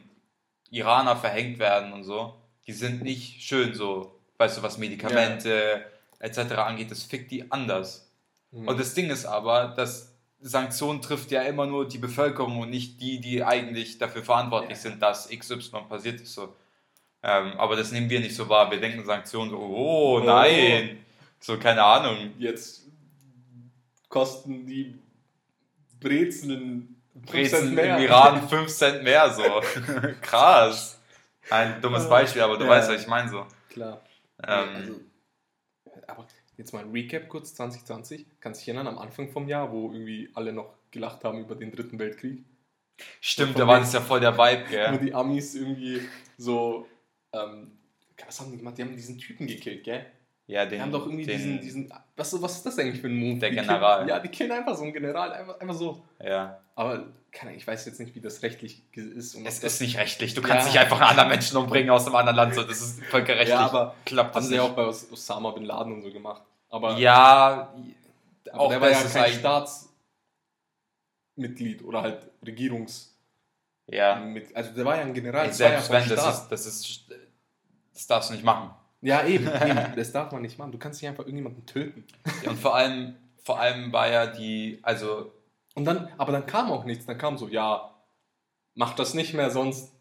Iraner 0.69 1.15
verhängt 1.15 1.59
werden 1.59 1.93
und 1.93 2.03
so, 2.03 2.35
die 2.67 2.73
sind 2.73 3.01
nicht 3.01 3.41
schön 3.41 3.73
so, 3.73 4.18
weißt 4.39 4.57
du, 4.57 4.63
was 4.63 4.77
Medikamente 4.79 5.85
etc. 6.19 6.39
angeht, 6.55 6.89
das 6.89 7.03
fickt 7.03 7.29
die 7.31 7.51
anders. 7.51 8.09
Mhm. 8.51 8.67
Und 8.67 8.79
das 8.79 8.93
Ding 8.95 9.09
ist 9.11 9.25
aber, 9.25 9.73
dass 9.77 10.13
Sanktionen 10.41 11.01
trifft 11.01 11.31
ja 11.31 11.41
immer 11.43 11.65
nur 11.65 11.87
die 11.87 11.97
Bevölkerung 11.97 12.59
und 12.59 12.69
nicht 12.69 13.01
die, 13.01 13.19
die 13.19 13.43
eigentlich 13.43 13.97
dafür 13.97 14.23
verantwortlich 14.23 14.77
Ja. 14.77 14.89
sind, 14.89 15.01
dass 15.01 15.29
XY 15.29 15.81
passiert 15.89 16.21
ist. 16.21 16.33
So. 16.33 16.55
Ähm, 17.21 17.51
aber 17.57 17.75
das 17.75 17.91
nehmen 17.91 18.09
wir 18.09 18.21
nicht 18.21 18.35
so 18.35 18.47
wahr. 18.47 18.71
Wir 18.71 18.79
denken 18.79 19.05
Sanktionen 19.05 19.51
so, 19.51 19.57
oh 19.57 20.21
nein, 20.23 20.97
so 21.41 21.57
keine 21.59 21.83
Ahnung. 21.83 22.33
Jetzt 22.37 22.83
kosten 24.07 24.65
die 24.65 24.97
Brezeln 25.99 26.95
Brezen 27.13 27.77
im 27.77 27.97
Iran 27.99 28.47
5 28.49 28.69
Cent 28.71 29.03
mehr, 29.03 29.29
so. 29.33 29.43
Krass. 30.21 30.97
Ein 31.49 31.81
dummes 31.81 32.07
Beispiel, 32.07 32.41
aber 32.41 32.57
du 32.57 32.63
Ja. 32.63 32.69
weißt, 32.69 32.89
was 32.89 33.01
ich 33.01 33.07
meine 33.07 33.29
so. 33.29 33.45
Klar. 33.69 33.99
Ähm, 34.47 34.75
also, 34.75 34.99
aber 36.07 36.27
jetzt 36.57 36.73
mal 36.73 36.83
ein 36.83 36.91
Recap 36.91 37.29
kurz 37.29 37.53
2020. 37.55 38.25
Kannst 38.39 38.61
du 38.61 38.65
dich 38.65 38.69
erinnern, 38.69 38.87
am 38.87 38.99
Anfang 38.99 39.29
vom 39.29 39.47
Jahr, 39.47 39.71
wo 39.71 39.91
irgendwie 39.91 40.29
alle 40.33 40.53
noch 40.53 40.73
gelacht 40.91 41.23
haben 41.23 41.39
über 41.39 41.55
den 41.55 41.71
dritten 41.71 41.99
Weltkrieg? 41.99 42.43
stimmt, 43.21 43.57
da 43.57 43.65
war 43.67 43.79
das 43.79 43.93
ja 43.93 44.01
voll 44.01 44.19
der 44.19 44.37
Vibe, 44.37 44.65
Wo 44.65 44.69
gell? 44.69 44.99
die 44.99 45.13
Amis 45.13 45.55
irgendwie 45.55 46.01
so. 46.37 46.87
Ähm, 47.33 47.71
was 48.25 48.39
haben 48.41 48.51
die 48.51 48.57
gemacht? 48.57 48.77
Die 48.77 48.81
haben 48.81 48.95
diesen 48.95 49.17
Typen 49.17 49.47
gekillt, 49.47 49.83
gell? 49.83 50.05
Ja, 50.49 50.65
Die 50.65 50.71
den, 50.71 50.81
haben 50.81 50.91
doch 50.91 51.05
irgendwie 51.05 51.25
den, 51.27 51.37
diesen, 51.37 51.61
diesen. 51.61 51.93
Was, 52.15 52.41
was 52.41 52.55
ist 52.55 52.65
das 52.65 52.79
eigentlich 52.79 52.99
für 53.01 53.07
ein 53.07 53.15
Move? 53.15 53.37
Der 53.39 53.49
Die 53.51 53.55
killen- 53.57 53.67
General. 53.67 54.09
Ja, 54.09 54.19
die 54.19 54.29
killen 54.29 54.51
einfach 54.51 54.75
so 54.75 54.81
einen 54.83 54.93
General, 54.93 55.31
einfach, 55.31 55.59
einfach 55.59 55.75
so. 55.75 56.03
Ja. 56.19 56.59
Aber 56.73 57.05
keine, 57.31 57.53
ich 57.55 57.67
weiß 57.67 57.85
jetzt 57.85 57.99
nicht, 57.99 58.15
wie 58.15 58.19
das 58.19 58.41
rechtlich 58.41 58.81
ist. 58.93 59.35
Es 59.35 59.35
ob 59.35 59.43
das- 59.45 59.59
ist 59.63 59.79
nicht 59.79 59.97
rechtlich. 59.99 60.33
Du 60.33 60.41
kannst 60.41 60.65
Ja. 60.65 60.71
nicht 60.71 60.79
einfach 60.79 60.99
einen 61.01 61.09
anderen 61.11 61.29
Menschen 61.29 61.55
umbringen 61.55 61.91
aus 61.91 62.07
einem 62.07 62.15
anderen 62.15 62.35
Land. 62.35 62.55
So. 62.55 62.63
Das 62.63 62.81
ist 62.81 63.03
völkerrechtlich. 63.05 63.49
Ja, 63.49 63.67
aber 63.67 63.93
klappt 64.05 64.33
haben 64.33 64.41
das 64.41 64.49
sie 64.49 64.55
ja 64.55 64.63
auch 64.63 64.71
bei 64.73 64.85
Os- 64.85 65.11
Osama 65.11 65.51
Bin 65.51 65.65
Laden 65.65 65.93
und 65.93 66.01
so 66.01 66.11
gemacht. 66.11 66.41
Aber, 66.71 66.97
Ja, 66.97 67.71
aber 68.51 68.59
auch 68.59 68.69
der 68.69 68.81
war 68.81 68.89
ja 68.89 69.01
ist 69.01 69.13
kein 69.13 69.31
Staatsmitglied 71.35 71.83
oder 71.83 72.01
halt 72.01 72.27
Regierungs. 72.43 73.15
ja. 73.85 74.15
Mit, 74.15 74.55
also 74.55 74.71
der 74.73 74.83
war 74.85 74.95
ja 74.95 75.01
ein 75.03 75.13
General. 75.13 75.53
Selbst 75.53 75.91
wenn, 75.91 76.09
das 76.09 76.27
ist, 76.39 76.47
das 76.49 76.65
ist, 76.65 77.03
das 77.93 78.07
darfst 78.07 78.29
du 78.31 78.33
nicht 78.33 78.43
machen. 78.43 78.71
Ja, 79.01 79.25
eben, 79.25 79.47
eben. 79.67 79.95
Das 79.95 80.11
darf 80.11 80.31
man 80.31 80.41
nicht 80.41 80.57
machen. 80.57 80.71
Du 80.71 80.77
kannst 80.77 81.01
nicht 81.01 81.09
einfach 81.09 81.23
irgendjemanden 81.23 81.65
töten. 81.65 82.03
Und 82.45 82.57
vor 82.59 82.75
allem, 82.75 83.15
vor 83.43 83.59
allem 83.59 83.91
war 83.93 84.09
ja 84.09 84.27
die, 84.27 84.79
also, 84.83 85.31
Und 85.75 85.85
dann, 85.85 86.09
aber 86.17 86.31
dann 86.31 86.45
kam 86.45 86.71
auch 86.71 86.83
nichts. 86.85 87.05
Dann 87.05 87.17
kam 87.17 87.37
so, 87.37 87.47
ja, 87.47 87.93
mach 88.75 88.93
das 88.95 89.13
nicht 89.13 89.33
mehr, 89.33 89.49
sonst 89.51 89.93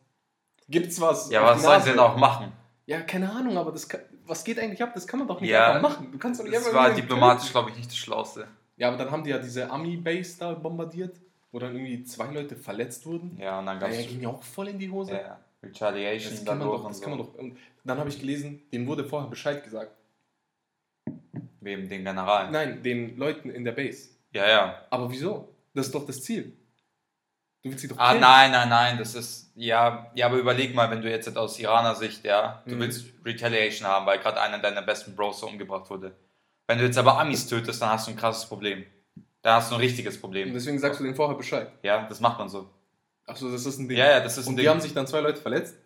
gibt's 0.69 1.00
was. 1.00 1.31
ja, 1.31 1.43
was 1.43 1.62
sollen 1.62 1.83
sie 1.83 1.90
denn 1.90 1.99
auch 2.00 2.17
machen? 2.17 2.52
Ja, 2.87 3.00
keine 3.02 3.31
Ahnung, 3.31 3.57
aber 3.59 3.71
das 3.73 3.88
kann, 3.88 4.00
was 4.26 4.45
geht 4.45 4.59
eigentlich 4.59 4.83
ab? 4.83 4.93
Das 4.95 5.07
kann 5.07 5.19
man 5.19 5.28
doch 5.28 5.40
nicht 5.40 5.50
Ja, 5.50 5.75
einfach 5.75 5.90
machen. 5.90 6.11
Du 6.12 6.19
kannst 6.19 6.40
doch 6.40 6.45
nicht 6.45 6.57
Das 6.57 6.73
war 6.73 6.90
diplomatisch, 6.93 7.50
glaube 7.50 7.71
ich, 7.71 7.76
nicht 7.76 7.90
das 7.90 7.97
Schlauste. 7.97 8.49
Ja, 8.76 8.88
aber 8.88 8.97
dann 8.97 9.11
haben 9.11 9.25
die 9.25 9.31
ja 9.31 9.38
diese 9.38 9.71
Army-Base 9.71 10.38
da 10.38 10.52
bombardiert, 10.55 11.17
wo 11.52 11.59
dann 11.59 11.75
irgendwie 11.75 12.02
zwei 12.05 12.33
Leute 12.33 12.57
verletzt 12.57 13.05
wurden. 13.07 13.37
Ja, 13.38 13.59
und 13.59 13.67
dann 13.67 13.76
Ja, 13.76 13.87
gab 13.88 13.93
ja, 13.95 14.00
es 14.00 14.09
ging 14.09 14.21
ja 14.23 14.28
auch 14.28 14.43
voll 14.43 14.69
in 14.69 14.78
die 14.78 14.88
Hose. 14.90 15.12
ja, 15.12 15.38
Retaliation 15.62 16.33
Das 16.35 16.45
kann 16.45 16.59
man 16.59 16.69
doch, 16.69 16.85
und 16.85 16.91
das 16.91 16.99
so. 16.99 17.03
kann 17.05 17.11
man 17.11 17.19
doch. 17.19 17.35
Und 17.35 17.57
dann 17.85 17.99
habe 17.99 18.09
ich 18.09 18.19
gelesen, 18.21 18.62
denen 18.73 18.87
wurde 18.87 19.05
vorher 19.05 19.29
Bescheid 19.29 19.62
gesagt. 19.65 19.93
Wem, 21.61 21.88
den 21.88 22.05
General. 22.05 22.50
Nein, 22.50 22.83
den 22.83 23.17
Leuten 23.17 23.50
in 23.50 23.65
der 23.65 23.73
Base. 23.73 24.11
Ja, 24.33 24.49
ja. 24.49 24.87
Aber 24.91 25.11
wieso? 25.11 25.55
Das 25.75 25.87
ist 25.87 25.95
doch 25.95 26.07
das 26.07 26.23
Ziel. 26.23 26.57
Du 27.62 27.71
willst 27.71 27.81
sie 27.81 27.88
doch 27.88 27.99
Ah, 27.99 28.11
killen. 28.11 28.21
nein, 28.21 28.50
nein, 28.53 28.69
nein, 28.69 28.99
das 28.99 29.15
ist, 29.17 29.50
ja, 29.57 30.11
ja, 30.15 30.27
aber 30.27 30.37
überleg 30.37 30.75
mal, 30.75 30.88
wenn 30.91 31.03
du 31.03 31.11
jetzt 31.11 31.37
aus 31.37 31.59
Iraner 31.59 31.97
Sicht, 31.97 32.25
ja, 32.25 32.62
du 32.67 32.77
Mhm. 32.77 32.81
willst 32.81 33.07
Retaliation 33.25 33.88
haben, 33.88 34.07
weil 34.07 34.21
gerade 34.21 34.41
einer 34.41 34.59
deiner 34.59 34.83
besten 34.83 35.17
Bros 35.17 35.41
so 35.41 35.49
umgebracht 35.49 35.91
wurde. 35.91 36.15
Wenn 36.69 36.79
du 36.79 36.85
jetzt 36.85 36.97
aber 36.99 37.19
Amis 37.19 37.49
tötest, 37.49 37.83
dann 37.83 37.91
hast 37.91 38.07
du 38.07 38.12
ein 38.12 38.17
krasses 38.17 38.47
Problem. 38.47 38.85
Dann 39.43 39.55
hast 39.55 39.71
du 39.71 39.75
ein 39.75 39.81
richtiges 39.81 40.15
Und 40.17 40.21
Problem. 40.21 40.53
deswegen 40.53 40.79
sagst 40.79 41.00
du 41.00 41.05
denen 41.05 41.17
vorher 41.17 41.37
Bescheid. 41.37 41.73
Ja, 41.83 42.07
das 42.09 42.21
macht 42.21 42.38
man 42.38 42.49
so. 42.49 42.71
Achso, 43.29 43.51
das 43.51 43.65
ist 43.67 43.79
ein 43.79 43.89
Ding. 43.89 43.99
Ja, 43.99 44.07
ja, 44.11 44.21
das 44.21 44.39
ist 44.39 44.47
ein 44.47 44.51
Und 44.51 44.57
Ding. 44.57 44.65
die 44.65 44.69
haben 44.69 44.81
sich 44.81 44.95
dann 44.95 45.07
zwei 45.07 45.21
Leute 45.21 45.41
verletzt? 45.41 45.77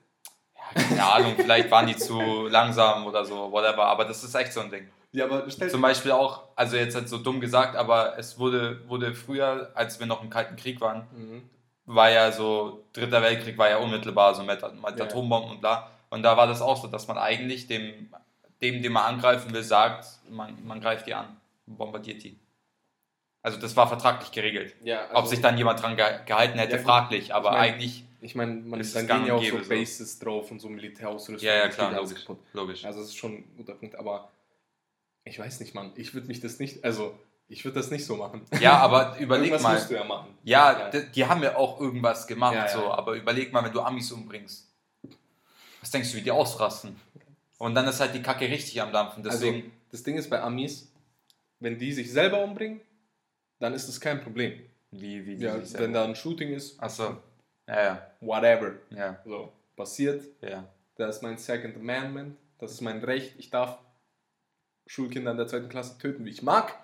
Keine 0.75 1.05
Ahnung, 1.05 1.35
vielleicht 1.37 1.71
waren 1.71 1.87
die 1.87 1.97
zu 1.97 2.47
langsam 2.49 3.07
oder 3.07 3.25
so, 3.25 3.53
whatever, 3.53 3.85
aber 3.87 4.05
das 4.07 4.25
ist 4.25 4.35
echt 4.35 4.53
so 4.55 4.61
ein 4.61 4.71
Ding. 4.71 4.89
Ja, 5.13 5.27
aber 5.27 5.51
stell 5.51 5.69
Zum 5.69 5.83
Beispiel 5.83 6.13
auch, 6.13 6.45
also 6.57 6.77
jetzt 6.77 6.95
halt 6.95 7.09
so 7.11 7.19
dumm 7.19 7.41
gesagt, 7.41 7.77
aber 7.77 8.17
es 8.19 8.39
wurde, 8.39 8.81
wurde 8.89 9.15
früher, 9.15 9.71
als 9.75 10.01
wir 10.01 10.07
noch 10.07 10.23
im 10.23 10.31
Kalten 10.31 10.57
Krieg 10.57 10.81
waren, 10.81 11.07
Mhm. 11.15 11.43
war 11.85 12.09
ja 12.11 12.33
so, 12.33 12.85
Dritter 12.95 13.21
Weltkrieg 13.21 13.59
war 13.59 13.69
ja 13.69 13.77
unmittelbar, 13.79 14.35
so 14.35 14.43
mit, 14.43 14.63
mit 14.63 14.99
Ja. 14.99 15.05
Atombomben 15.05 15.51
und 15.51 15.61
bla. 15.61 15.91
Und 16.09 16.23
da 16.23 16.37
war 16.39 16.47
das 16.47 16.63
auch 16.63 16.81
so, 16.81 16.89
dass 16.89 17.07
man 17.09 17.19
eigentlich 17.19 17.67
dem, 17.67 18.09
dem, 18.63 18.83
den 18.83 18.93
man 18.93 19.05
angreifen 19.15 19.53
will, 19.53 19.63
sagt, 19.63 20.07
man, 20.31 20.57
man 20.65 20.81
greift 20.81 21.07
die 21.07 21.13
an, 21.15 21.37
bombardiert 21.67 22.23
die. 22.23 22.39
Also 23.43 23.59
das 23.59 23.77
war 23.77 23.89
vertraglich 23.89 24.31
geregelt. 24.31 24.75
Ja, 24.85 25.09
Ob 25.15 25.27
sich 25.27 25.41
dann 25.41 25.59
jemand 25.59 25.83
dran 25.83 25.97
ge 25.97 26.05
gehalten 26.27 26.59
hätte, 26.59 26.75
Also 26.75 26.87
Ja, 26.87 26.93
fraglich, 26.95 27.35
aber 27.35 27.51
ich 27.51 27.55
mein, 27.57 27.61
eigentlich, 27.75 28.05
Ich 28.21 28.35
meine, 28.37 28.53
man 28.55 28.81
ist 28.81 28.95
dann 28.95 29.07
gehen 29.09 29.27
ja 29.27 29.35
auch 29.35 29.43
so 29.43 29.51
gäbe 29.51 29.65
so. 29.65 29.69
Bases 29.71 30.19
drauf 30.21 30.51
und 30.53 30.61
so 30.61 30.69
Militärausrüstung. 30.69 31.47
ja, 31.49 31.57
ja, 31.57 31.69
klar, 31.69 31.93
logisch, 31.93 32.25
logisch. 32.53 32.85
Also 32.85 33.01
das 33.01 33.09
ist 33.09 33.17
schon 33.17 33.33
ein 33.39 33.45
guter 33.57 33.75
Punkt, 33.75 33.97
aber 33.97 34.31
ich 35.25 35.39
weiß 35.39 35.59
nicht, 35.61 35.75
Mann. 35.75 35.93
Ich 35.97 36.15
würde 36.15 36.29
mich 36.29 36.41
das 36.41 36.59
nicht, 36.61 36.85
also 36.85 37.19
ich 37.49 37.65
würde 37.65 37.81
das 37.81 37.91
nicht 37.91 38.05
so 38.07 38.17
machen. 38.17 38.43
Ja, 38.61 38.79
aber 38.79 39.17
überleg 39.21 39.61
mal. 39.61 39.75
musst 39.75 39.91
du 39.91 39.95
ja 39.95 40.05
machen. 40.05 40.29
Ja, 40.45 40.91
Die, 40.91 41.11
die 41.11 41.27
haben 41.27 41.43
ja 41.43 41.57
auch 41.57 41.81
irgendwas 41.81 42.27
gemacht, 42.29 42.55
Ja, 42.55 42.67
ja. 42.67 42.69
so, 42.69 42.93
aber 42.93 43.15
überleg 43.15 43.53
mal, 43.53 43.65
wenn 43.65 43.73
du 43.73 43.81
Amis 43.81 44.11
umbringst. 44.13 44.69
Was 45.81 45.91
denkst 45.91 46.13
du, 46.13 46.17
wie 46.19 46.23
die 46.23 46.31
ausrasten? 46.31 46.95
Und 47.59 47.75
dann 47.75 47.87
ist 47.89 47.99
halt 48.01 48.15
die 48.15 48.23
Kacke 48.23 48.49
richtig 48.49 48.81
am 48.81 48.93
Dampfen. 48.93 49.23
Deswegen, 49.25 49.57
Also 49.57 49.69
das 49.91 50.03
Ding 50.05 50.17
ist 50.17 50.31
bei 50.31 50.41
Amis, 50.41 50.93
wenn 51.59 51.77
die 51.79 51.93
sich 51.93 52.11
selber 52.13 52.39
umbringen, 52.43 52.81
dann 53.62 53.75
ist 53.75 53.87
das 53.88 54.00
kein 54.00 54.21
Problem. 54.21 54.61
wie, 54.90 55.25
wie 55.25 55.37
die 55.37 55.45
Ja, 55.45 55.57
wenn 55.75 55.92
da 55.92 56.04
ein 56.04 56.16
Shooting 56.16 56.52
ist, 56.52 56.83
Achso. 56.83 57.16
Ja, 57.69 57.83
ja, 57.83 58.11
whatever, 58.21 58.73
ja, 58.90 59.21
so 59.25 59.52
passiert, 59.76 60.25
ja. 60.42 60.69
das 60.97 61.16
ist 61.16 61.23
mein 61.23 61.38
Second 61.38 61.76
Amendment, 61.76 62.37
das 62.59 62.73
ist 62.73 62.81
mein 62.81 63.02
Recht, 63.02 63.35
ich 63.38 63.50
darf 63.50 63.78
Schulkinder 64.87 65.31
in 65.31 65.37
der 65.37 65.47
zweiten 65.47 65.69
Klasse 65.69 65.97
töten, 65.99 66.25
wie 66.25 66.31
ich 66.31 66.42
mag. 66.42 66.75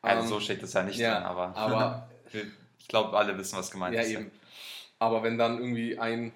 Also 0.00 0.22
Ähm, 0.22 0.28
so 0.28 0.40
steht 0.40 0.62
das 0.62 0.72
ja 0.72 0.82
nicht 0.82 0.98
ja, 0.98 1.14
drin, 1.16 1.24
aber, 1.24 1.54
aber 1.56 2.08
ich 2.78 2.88
glaube, 2.88 3.16
alle 3.16 3.36
wissen, 3.38 3.58
was 3.58 3.70
gemeint 3.70 3.94
Ja, 3.94 4.00
ist. 4.02 4.10
eben. 4.10 4.30
Aber 4.98 5.22
wenn 5.22 5.36
dann 5.36 5.58
irgendwie 5.58 5.98
ein 5.98 6.32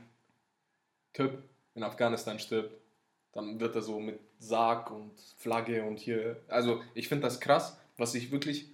Typ 1.15 1.43
in 1.75 1.83
Afghanistan 1.83 2.39
stirbt, 2.39 2.71
dann 3.33 3.59
wird 3.61 3.75
er 3.75 3.83
so 3.83 3.99
mit 3.99 4.21
Sarg 4.41 4.91
und 4.91 5.13
Flagge 5.39 5.83
und 5.85 5.99
hier. 5.99 6.37
Also, 6.49 6.83
ich 6.95 7.09
finde 7.09 7.25
das 7.25 7.41
krass. 7.41 7.79
Was 7.97 8.15
ich 8.15 8.31
wirklich 8.31 8.67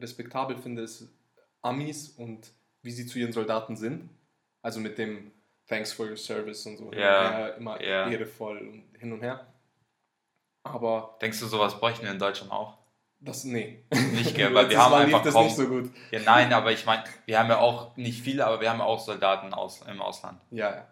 respektabel 0.00 0.56
finde, 0.56 0.82
ist 0.82 1.08
Amis 1.60 2.08
und 2.10 2.50
wie 2.82 2.90
sie 2.90 3.06
zu 3.06 3.18
ihren 3.18 3.32
Soldaten 3.32 3.76
sind. 3.76 4.10
Also 4.62 4.80
mit 4.80 4.98
dem 4.98 5.32
Thanks 5.68 5.92
for 5.92 6.06
your 6.06 6.16
service 6.16 6.66
und 6.66 6.76
so. 6.76 6.86
und 6.86 6.94
Ja, 6.94 7.30
her, 7.30 7.56
immer 7.56 7.82
ja. 7.82 8.08
ehrevoll 8.08 8.58
und 8.58 8.98
hin 8.98 9.12
und 9.12 9.22
her. 9.22 9.46
Aber 10.64 11.16
Denkst 11.20 11.40
du, 11.40 11.46
sowas 11.46 11.78
bräuchten 11.78 12.04
wir 12.04 12.12
in 12.12 12.18
Deutschland 12.18 12.52
auch? 12.52 12.78
das, 13.24 13.44
nee. 13.44 13.84
Nicht, 14.12 14.34
gell, 14.34 14.52
weil 14.54 14.68
wir 14.68 14.78
haben 14.82 14.90
Mal 14.90 15.04
einfach 15.04 15.22
das 15.22 15.34
kaum... 15.34 15.44
nicht 15.44 15.56
so 15.56 15.68
gut. 15.68 15.92
Ja, 16.10 16.20
nein, 16.20 16.52
aber 16.52 16.72
ich 16.72 16.84
meine, 16.86 17.04
wir 17.24 17.38
haben 17.38 17.48
ja 17.48 17.58
auch 17.58 17.96
nicht 17.96 18.20
viele, 18.20 18.44
aber 18.44 18.60
wir 18.60 18.68
haben 18.68 18.80
ja 18.80 18.84
auch 18.84 18.98
Soldaten 18.98 19.54
aus, 19.54 19.82
im 19.82 20.02
Ausland. 20.02 20.40
Ja, 20.50 20.74
ja. 20.74 20.88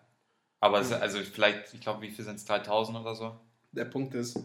Aber 0.61 0.79
es, 0.81 0.93
also 0.93 1.19
vielleicht, 1.21 1.75
ich 1.75 1.81
glaube, 1.81 2.03
wie 2.03 2.11
viel 2.11 2.25
sind 2.25 2.37
es? 2.37 2.45
3000 2.45 2.99
oder 2.99 3.15
so? 3.17 3.37
der 3.73 3.85
Punkt 3.85 4.15
ist, 4.15 4.39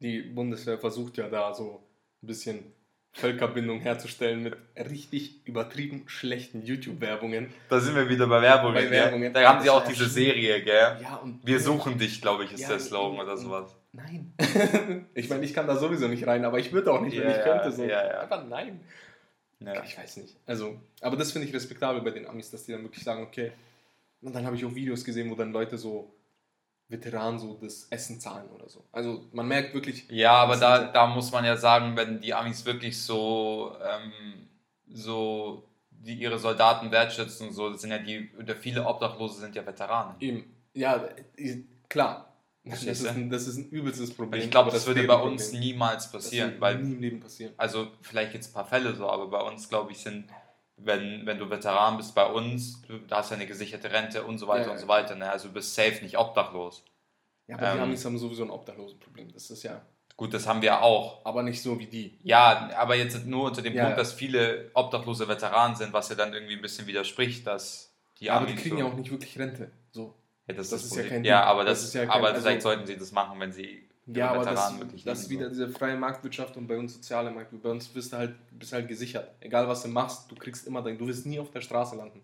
die 0.00 0.22
Bundeswehr 0.22 0.78
versucht 0.78 1.16
ja 1.18 1.28
da 1.28 1.54
so 1.54 1.86
ein 2.22 2.26
bisschen 2.26 2.72
Völkerbindung 3.16 3.80
herzustellen 3.80 4.42
mit 4.42 4.56
richtig 4.76 5.40
übertrieben 5.46 6.02
schlechten 6.06 6.62
YouTube-Werbungen. 6.62 7.48
Da 7.70 7.80
sind 7.80 7.96
wir 7.96 8.10
wieder 8.10 8.26
bei 8.26 8.42
Werbung. 8.42 8.74
Bei? 8.74 8.90
Werbungen. 8.90 9.32
Da 9.32 9.42
haben 9.48 9.62
sie 9.62 9.70
auch 9.70 9.84
diese. 9.86 10.06
Serie, 10.06 10.62
gell? 10.62 10.98
Ja, 11.02 11.16
und 11.16 11.40
Wir 11.42 11.58
suchen 11.58 11.96
dich, 11.96 12.20
glaube 12.20 12.44
ich, 12.44 12.52
ist 12.52 12.60
Ja, 12.60 12.68
der 12.68 12.78
Slogan 12.78 13.18
oder 13.18 13.38
sowas. 13.38 13.74
Nein. 13.92 14.34
ich 15.14 15.30
meine, 15.30 15.44
ich 15.46 15.54
kann 15.54 15.66
da 15.66 15.76
sowieso 15.76 16.08
nicht 16.08 16.26
rein, 16.26 16.44
aber 16.44 16.58
ich 16.58 16.72
würde 16.74 16.92
auch 16.92 17.00
nicht, 17.00 17.16
wenn 17.16 17.28
Ja, 17.30 17.36
ich 17.38 17.42
könnte. 17.42 17.72
So. 17.72 17.84
ja, 17.84 18.06
ja. 18.06 18.20
Einfach 18.20 18.46
nein. 18.46 18.80
Ich 19.84 19.96
weiß 19.96 20.18
nicht. 20.18 20.36
Also, 20.44 20.78
aber 21.00 21.16
das 21.16 21.32
finde 21.32 21.48
ich 21.48 21.54
respektabel 21.54 22.02
bei 22.02 22.10
den 22.10 22.26
Amis, 22.26 22.50
dass 22.50 22.64
die 22.66 22.72
dann 22.72 22.82
wirklich 22.82 23.02
sagen, 23.02 23.22
okay. 23.22 23.52
Und 24.20 24.34
dann 24.34 24.44
habe 24.44 24.56
ich 24.56 24.64
auch 24.66 24.74
Videos 24.74 25.02
gesehen, 25.04 25.30
wo 25.30 25.34
dann 25.34 25.52
Leute 25.52 25.78
so 25.78 26.14
Veteranen 26.88 27.38
so 27.38 27.54
das 27.60 27.88
Essen 27.90 28.20
zahlen 28.20 28.48
oder 28.50 28.68
so. 28.68 28.84
Also 28.92 29.24
man 29.32 29.48
merkt 29.48 29.74
wirklich, 29.74 30.08
Ja, 30.08 30.34
aber 30.34 30.56
da, 30.56 30.84
da 30.92 31.06
muss 31.06 31.32
man 31.32 31.44
ja 31.44 31.56
sagen, 31.56 31.96
wenn 31.96 32.20
die 32.20 32.32
Amis 32.32 32.64
wirklich 32.64 33.00
so, 33.02 33.72
ähm, 33.84 34.48
so 34.92 35.68
die 35.90 36.14
ihre 36.14 36.38
Soldaten 36.38 36.90
wertschätzen 36.92 37.48
und 37.48 37.54
so, 37.54 37.70
das 37.70 37.80
sind 37.80 37.90
ja 37.90 37.98
die, 37.98 38.30
oder 38.38 38.54
viele 38.54 38.86
Obdachlose 38.86 39.40
sind 39.40 39.56
ja 39.56 39.66
Veteranen. 39.66 40.14
Eben, 40.20 40.44
ja, 40.74 41.08
klar. 41.88 42.32
Das 42.68 42.82
ist, 42.82 43.06
ein, 43.06 43.30
das 43.30 43.46
ist 43.46 43.58
ein 43.58 43.68
übelstes 43.70 44.12
Problem. 44.12 44.42
Ich 44.42 44.50
glaube, 44.50 44.66
aber 44.70 44.76
das 44.76 44.86
würde 44.88 45.04
bei 45.04 45.14
uns 45.14 45.50
Problem. 45.50 45.60
niemals 45.60 46.04
Das 46.04 46.12
passieren, 46.12 46.50
wird 46.52 46.60
weil 46.60 46.78
nie 46.78 46.94
im 46.94 47.00
Leben 47.00 47.20
passieren. 47.20 47.52
also 47.56 47.88
vielleicht 48.00 48.34
jetzt 48.34 48.50
ein 48.50 48.54
paar 48.54 48.66
Fälle 48.66 48.92
so, 48.96 49.08
aber 49.08 49.28
bei 49.28 49.40
uns, 49.40 49.68
glaube 49.68 49.92
ich, 49.92 49.98
sind, 49.98 50.26
wenn, 50.76 51.24
wenn 51.26 51.38
du 51.38 51.48
Veteran 51.48 51.96
bist 51.96 52.14
bei 52.14 52.26
uns, 52.26 52.82
du 52.82 52.98
da 52.98 53.18
hast 53.18 53.30
ja 53.30 53.36
eine 53.36 53.46
gesicherte 53.46 53.90
Rente 53.90 54.22
und 54.24 54.38
so 54.38 54.46
weiter 54.48 54.66
Ja, 54.66 54.72
und 54.72 54.78
so 54.78 54.88
weiter. 54.88 55.14
Ne? 55.14 55.30
Also 55.30 55.48
du 55.48 55.54
bist 55.54 55.74
safe 55.74 56.02
nicht 56.02 56.18
obdachlos. 56.18 56.84
Ja, 57.46 57.56
aber 57.56 57.66
die 57.72 57.76
Ähm. 57.78 57.82
Amis 57.84 58.04
haben 58.04 58.18
sowieso 58.18 58.42
ein 58.44 58.50
Obdachlosenproblem. 58.50 59.32
Das 59.32 59.50
ist 59.50 59.62
ja, 59.62 59.80
Gut, 60.16 60.32
das 60.34 60.46
haben 60.46 60.62
wir 60.62 60.82
auch. 60.82 61.24
aber 61.24 61.42
nicht 61.42 61.62
so 61.62 61.78
wie 61.78 61.86
die. 61.86 62.18
Ja, 62.22 62.70
aber 62.76 62.96
jetzt 62.96 63.24
nur 63.26 63.46
unter 63.46 63.62
dem 63.62 63.74
Ja, 63.74 63.84
Punkt, 63.84 63.98
dass 63.98 64.12
viele 64.14 64.70
obdachlose 64.74 65.28
Veteranen 65.28 65.76
sind, 65.76 65.92
was 65.92 66.08
ja 66.08 66.14
dann 66.14 66.32
irgendwie 66.32 66.54
ein 66.56 66.62
bisschen 66.62 66.86
widerspricht, 66.86 67.46
dass 67.46 67.94
die 68.18 68.30
aber 68.30 68.46
die 68.46 68.52
Amis 68.52 68.62
kriegen 68.62 68.76
so, 68.78 68.82
ja 68.82 68.88
auch 68.90 68.94
nicht 68.96 69.10
wirklich 69.10 69.38
Rente. 69.38 69.70
So. 69.92 70.14
Ja, 70.48 70.54
das, 70.54 70.70
das 70.70 70.84
ist, 70.84 70.92
ist 70.92 70.96
ja 70.96 71.02
kein 71.08 71.24
Ja, 71.24 71.44
aber, 71.44 71.64
Das 71.64 71.80
das, 71.80 71.88
ist 71.88 71.94
ja 71.94 72.00
kein- 72.06 72.10
aber 72.10 72.28
also- 72.28 72.40
vielleicht 72.40 72.62
sollten 72.62 72.86
sie 72.86 72.96
das 72.96 73.12
machen, 73.12 73.38
wenn 73.40 73.52
sie 73.52 73.85
Ja, 74.06 74.30
aber 74.30 74.44
das, 74.44 74.72
das 75.04 75.20
ist 75.22 75.30
wieder 75.30 75.44
so. 75.46 75.50
diese 75.50 75.68
freie 75.68 75.96
Marktwirtschaft 75.96 76.56
und 76.56 76.68
bei 76.68 76.78
uns 76.78 76.94
soziale 76.94 77.30
Markt. 77.30 77.50
Bei 77.60 77.70
uns 77.70 77.88
bist 77.88 78.12
du 78.12 78.16
halt, 78.18 78.34
bist 78.56 78.72
halt 78.72 78.86
gesichert. 78.86 79.28
Egal 79.40 79.66
was 79.66 79.82
du 79.82 79.88
machst, 79.88 80.30
du 80.30 80.36
kriegst 80.36 80.66
immer 80.66 80.80
dein, 80.80 80.96
du 80.96 81.06
wirst 81.08 81.26
nie 81.26 81.40
auf 81.40 81.50
der 81.50 81.60
Straße 81.60 81.96
landen, 81.96 82.22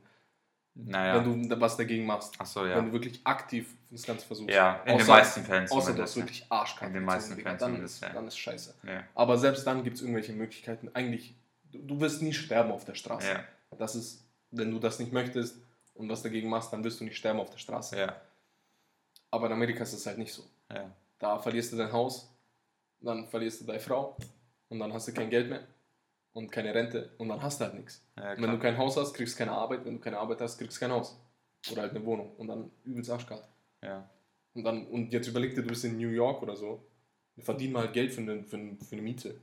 Naja. 0.75 1.25
wenn 1.25 1.49
du 1.49 1.61
was 1.61 1.77
dagegen 1.77 2.07
machst. 2.07 2.35
Ach 2.39 2.47
so, 2.47 2.62
Wenn 2.62 2.71
ja. 2.71 2.81
du 2.83 2.93
wirklich 2.93 3.21
aktiv 3.25 3.75
das 3.91 4.05
Ganze 4.05 4.25
versuchst. 4.25 4.55
Ja, 4.55 4.77
in 4.87 4.97
den 4.97 5.05
Außer- 5.07 5.09
meisten 5.11 5.43
Fällen 5.45 5.69
Außer 5.71 5.93
du 5.93 6.03
hast 6.03 6.17
wirklich 6.17 6.47
arschkacke. 6.49 6.87
In 6.87 6.95
den 6.95 7.05
meisten 7.05 7.35
Fällen 7.37 7.59
dann, 7.59 7.83
ist, 7.83 8.01
ja. 8.01 8.11
dann 8.11 8.29
ist 8.29 8.39
scheiße. 8.39 8.75
Ja. 8.87 9.03
Aber 9.17 9.37
selbst 9.37 9.67
dann 9.67 9.83
gibt 9.83 9.97
es 9.97 10.03
irgendwelche 10.03 10.33
Möglichkeiten. 10.35 10.89
Eigentlich, 10.95 11.35
du, 11.73 11.79
du 11.79 12.01
wirst 12.01 12.23
nie 12.23 12.33
sterben 12.33 12.71
auf 12.71 12.85
der 12.85 12.95
Straße. 12.95 13.27
Ja, 13.29 13.45
Das 13.77 13.97
ist, 13.97 14.25
wenn 14.53 14.71
du 14.71 14.79
das 14.79 15.01
nicht 15.01 15.12
möchtest 15.12 15.57
und 15.95 16.09
was 16.09 16.23
dagegen 16.23 16.49
machst, 16.49 16.73
dann 16.73 16.85
wirst 16.85 17.01
du 17.01 17.05
nicht 17.05 17.17
sterben 17.17 17.41
auf 17.41 17.51
der 17.51 17.59
Straße. 17.59 17.99
ja, 17.99 18.15
Aber 19.33 19.49
in 19.49 19.53
Amerika 19.55 19.83
ist 19.83 19.93
es 19.95 20.07
halt 20.07 20.19
nicht 20.19 20.33
so. 20.33 20.45
ja. 20.73 20.89
Da 21.23 21.38
verlierst 21.38 21.73
du 21.73 21.76
dein 21.76 21.93
Haus, 21.93 22.29
dann 23.00 23.29
verlierst 23.29 23.61
du 23.61 23.64
deine 23.64 23.79
Frau 23.79 24.17
und 24.69 24.81
dann 24.81 24.93
hast 24.93 25.07
du 25.07 25.12
kein 25.12 25.31
Geld 25.31 25.49
mehr 25.49 25.64
und 26.33 26.50
keine 26.50 26.75
Rente 26.75 27.11
und 27.17 27.29
dann 27.29 27.41
hast 27.41 27.61
du 27.61 27.64
halt 27.64 27.75
nichts. 27.75 28.05
ja 28.17 28.37
wenn 28.37 28.50
du 28.50 28.59
kein 28.59 28.76
Haus 28.76 28.97
hast, 28.97 29.14
kriegst 29.14 29.35
du 29.35 29.38
keine 29.38 29.52
Arbeit. 29.52 29.85
Wenn 29.85 29.95
du 29.95 30.00
keine 30.00 30.19
Arbeit 30.19 30.41
hast, 30.41 30.59
kriegst 30.59 30.76
du 30.76 30.81
kein 30.81 30.91
Haus. 30.91 31.17
Oder 31.71 31.83
halt 31.83 31.93
eine 31.93 32.05
Wohnung. 32.05 32.35
Und 32.38 32.49
dann 32.49 32.73
übelst 32.85 33.09
arschkalt. 33.09 33.45
ja. 33.83 34.11
Und, 34.55 34.64
dann, 34.64 34.85
und 34.88 35.12
jetzt 35.12 35.29
überleg 35.29 35.55
dir, 35.55 35.62
du 35.62 35.69
bist 35.69 35.85
in 35.85 35.97
New 35.97 36.09
York 36.09 36.43
oder 36.43 36.57
so. 36.57 36.85
Wir 37.37 37.45
verdienen 37.45 37.75
mal 37.75 37.93
Geld 37.93 38.12
für 38.12 38.21
eine, 38.21 38.43
für 38.43 38.57
eine, 38.57 38.76
für 38.76 38.93
eine 38.93 39.02
Miete. 39.02 39.37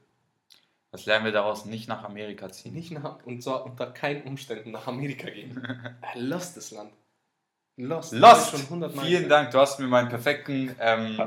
Was 0.91 1.05
lernen 1.05 1.23
wir 1.23 1.31
daraus? 1.31 1.63
Nicht 1.63 1.87
nach 1.87 2.03
Amerika 2.03 2.51
ziehen. 2.51 2.73
Nicht 2.73 2.91
nach, 2.91 3.25
und 3.25 3.41
zwar 3.41 3.65
unter 3.65 3.89
keinen 3.89 4.23
Umständen 4.23 4.71
nach 4.71 4.87
Amerika 4.87 5.29
gehen. 5.29 5.65
Lost 6.15 6.57
das 6.57 6.71
Land. 6.71 6.91
Lost. 7.81 8.11
Lost! 8.11 8.23
Das 8.23 8.43
ist 8.45 8.51
schon 8.51 8.61
100 8.61 8.95
Mal 8.95 9.05
Vielen. 9.05 9.29
Dank, 9.29 9.51
du 9.51 9.59
hast 9.59 9.79
mir 9.79 9.87
meinen 9.87 10.09
perfekten 10.09 10.75
ähm, 10.79 11.17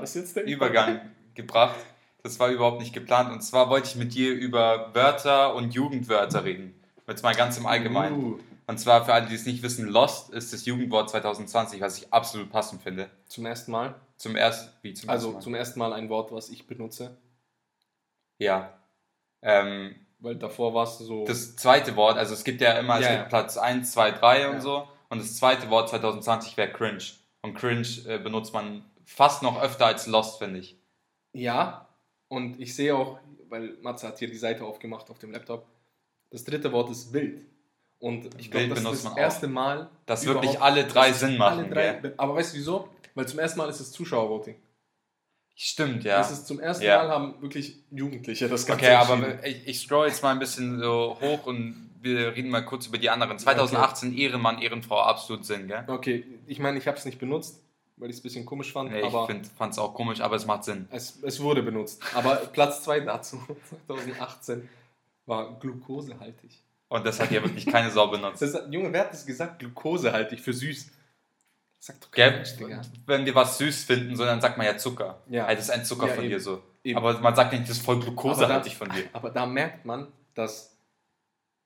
Übergang 0.46 1.00
gebracht. 1.34 1.76
Das 2.22 2.38
war 2.38 2.50
überhaupt 2.50 2.80
nicht 2.80 2.92
geplant. 2.92 3.32
Und 3.32 3.40
zwar 3.42 3.70
wollte 3.70 3.88
ich 3.88 3.96
mit 3.96 4.12
dir 4.14 4.32
über 4.32 4.94
Wörter 4.94 5.54
und 5.54 5.72
Jugendwörter 5.74 6.44
reden. 6.44 6.74
Jetzt 7.08 7.22
mal 7.22 7.34
ganz 7.34 7.56
im 7.58 7.66
Allgemeinen. 7.66 8.16
Uh, 8.34 8.38
Und 8.66 8.78
zwar 8.78 9.04
für 9.04 9.12
alle, 9.12 9.26
die 9.26 9.34
es 9.34 9.44
nicht 9.46 9.62
wissen, 9.62 9.88
Lost 9.88 10.30
ist 10.30 10.52
das 10.52 10.64
Jugendwort 10.66 11.10
2020, 11.10 11.80
was 11.80 11.98
ich 11.98 12.12
absolut 12.12 12.50
passend 12.50 12.82
finde. 12.82 13.10
zum 13.26 13.46
ersten 13.46 13.72
Mal. 13.72 13.94
Zum 14.18 14.36
ersten, 14.36 14.70
wie 14.82 14.94
zum 14.94 15.08
Also 15.10 15.28
ersten 15.28 15.34
Mal? 15.38 15.42
zum 15.42 15.54
ersten 15.54 15.78
Mal 15.80 15.92
ein 15.94 16.08
Wort, 16.10 16.30
was 16.32 16.48
ich 16.50 16.66
benutze. 16.66 17.16
ja. 18.38 18.78
Ähm, 19.44 19.96
Weil 20.20 20.36
davor 20.36 20.72
warst 20.72 21.00
du 21.00 21.04
so. 21.04 21.24
das 21.26 21.56
zweite 21.56 21.96
Wort, 21.96 22.16
also 22.16 22.32
es 22.34 22.44
gibt 22.44 22.60
ja 22.60 22.74
immer 22.74 22.98
es 23.00 23.02
Ja, 23.06 23.08
gibt 23.10 23.22
ja. 23.22 23.28
Platz 23.28 23.56
1, 23.56 23.90
2, 23.90 24.12
3 24.12 24.48
und 24.50 24.54
Ja. 24.56 24.60
so. 24.60 24.88
Und 25.12 25.18
das 25.18 25.36
zweite 25.36 25.68
Wort 25.68 25.90
2020 25.90 26.56
wäre 26.56 26.72
cringe. 26.72 27.02
Und 27.42 27.52
cringe 27.52 27.86
äh, 28.06 28.18
benutzt 28.18 28.54
man 28.54 28.82
fast 29.04 29.42
noch 29.42 29.60
öfter 29.60 29.84
als 29.84 30.06
Lost, 30.06 30.38
finde 30.38 30.60
ich. 30.60 30.78
Ja, 31.34 31.86
und 32.28 32.58
ich 32.58 32.74
sehe 32.74 32.96
auch, 32.96 33.18
weil 33.50 33.76
Matze 33.82 34.08
hat 34.08 34.18
hier 34.18 34.28
die 34.28 34.38
Seite 34.38 34.64
aufgemacht 34.64 35.10
auf 35.10 35.18
dem 35.18 35.30
Laptop, 35.30 35.66
das 36.30 36.44
dritte 36.44 36.72
Wort 36.72 36.88
ist 36.88 37.12
wild. 37.12 37.42
Und 37.98 38.30
ich 38.40 38.50
glaube, 38.50 38.70
das 38.70 38.84
ist 38.90 39.04
das 39.04 39.16
erste 39.18 39.48
Mal. 39.48 39.90
Dass 40.06 40.24
wirklich 40.24 40.58
alle 40.62 40.86
drei 40.86 41.12
Sinn 41.12 41.36
machen. 41.36 41.58
alle 41.58 41.68
drei, 41.68 41.92
gell? 41.92 42.14
Aber 42.16 42.36
weißt 42.36 42.54
du 42.54 42.58
wieso? 42.58 42.88
Weil 43.14 43.28
zum 43.28 43.38
ersten 43.38 43.58
Mal 43.58 43.68
ist 43.68 43.80
es 43.80 43.92
Zuschauervoting. 43.92 44.56
Stimmt, 45.54 46.04
ja. 46.04 46.16
Das 46.16 46.32
ist 46.32 46.46
zum 46.46 46.58
ersten 46.58 46.84
Ja. 46.84 47.02
Mal 47.02 47.10
haben 47.10 47.42
wirklich 47.42 47.84
Jugendliche 47.90 48.48
das 48.48 48.64
Ganze 48.64 48.86
Okay, 48.86 48.94
aber 48.94 49.44
ich, 49.44 49.66
ich 49.68 49.78
scroll 49.78 50.08
jetzt 50.08 50.22
mal 50.22 50.30
ein 50.30 50.38
bisschen 50.38 50.80
so 50.80 51.18
hoch 51.20 51.44
und 51.44 51.91
wir 52.02 52.34
reden 52.36 52.50
mal 52.50 52.64
kurz 52.64 52.86
über 52.86 52.98
die 52.98 53.10
anderen. 53.10 53.38
2018 53.38 54.16
Ehrenmann, 54.16 54.60
Ehrenfrau, 54.60 55.00
absolut 55.00 55.44
Sinn, 55.44 55.68
gell? 55.68 55.84
Okay, 55.86 56.24
ich 56.46 56.58
meine, 56.58 56.78
ich 56.78 56.86
habe 56.86 56.96
es 56.98 57.04
nicht 57.04 57.18
benutzt, 57.18 57.60
weil 57.96 58.10
ich 58.10 58.16
es 58.16 58.20
ein 58.20 58.22
bisschen 58.24 58.46
komisch 58.46 58.72
fand, 58.72 58.90
Nee, 58.90 59.02
aber 59.02 59.28
ich 59.30 59.46
fand 59.56 59.72
es 59.72 59.78
auch 59.78 59.94
komisch, 59.94 60.20
aber 60.20 60.36
es 60.36 60.46
macht 60.46 60.64
Sinn. 60.64 60.88
es, 60.90 61.22
es 61.22 61.40
wurde 61.40 61.62
benutzt. 61.62 62.02
Aber 62.14 62.36
Platz 62.36 62.82
2 62.84 63.00
dazu, 63.00 63.40
2018, 63.86 64.68
war 65.26 65.58
glukosehaltig. 65.60 66.62
Und 66.88 67.06
das 67.06 67.20
hat 67.20 67.30
ja 67.30 67.42
wirklich 67.42 67.64
keine 67.66 67.90
Sau 67.90 68.08
benutzt. 68.08 68.42
Das, 68.42 68.58
Junge, 68.70 68.92
wer 68.92 69.02
hat 69.02 69.12
das 69.12 69.24
gesagt? 69.24 69.60
Glukosehaltig 69.60 70.40
für 70.40 70.52
süß. 70.52 70.90
Sagt 71.78 72.04
doch 72.04 72.10
kein? 72.10 72.34
Mensch, 72.34 72.56
Digga. 72.56 72.80
Wenn 73.06 73.24
wir 73.24 73.34
was 73.34 73.58
süß 73.58 73.84
finden, 73.84 74.14
so, 74.14 74.24
dann 74.24 74.40
sagt 74.40 74.56
man 74.58 74.66
ja 74.66 74.76
Zucker. 74.76 75.20
Ja. 75.28 75.46
Hey, 75.46 75.56
das 75.56 75.64
ist 75.64 75.70
ein 75.70 75.84
Zucker 75.84 76.08
Ja, 76.08 76.14
von 76.14 76.24
eben. 76.24 76.32
dir 76.32 76.40
so. 76.40 76.62
Eben. 76.84 76.98
Aber 76.98 77.18
man 77.20 77.34
sagt 77.34 77.52
nicht, 77.52 77.64
das 77.68 77.78
ist 77.78 77.84
voll 77.84 77.98
glukosehaltig 77.98 78.74
Aber 78.76 78.86
von 78.86 78.96
dir. 78.96 79.04
Aber 79.12 79.30
da 79.30 79.46
merkt 79.46 79.84
man, 79.84 80.06
dass 80.34 80.71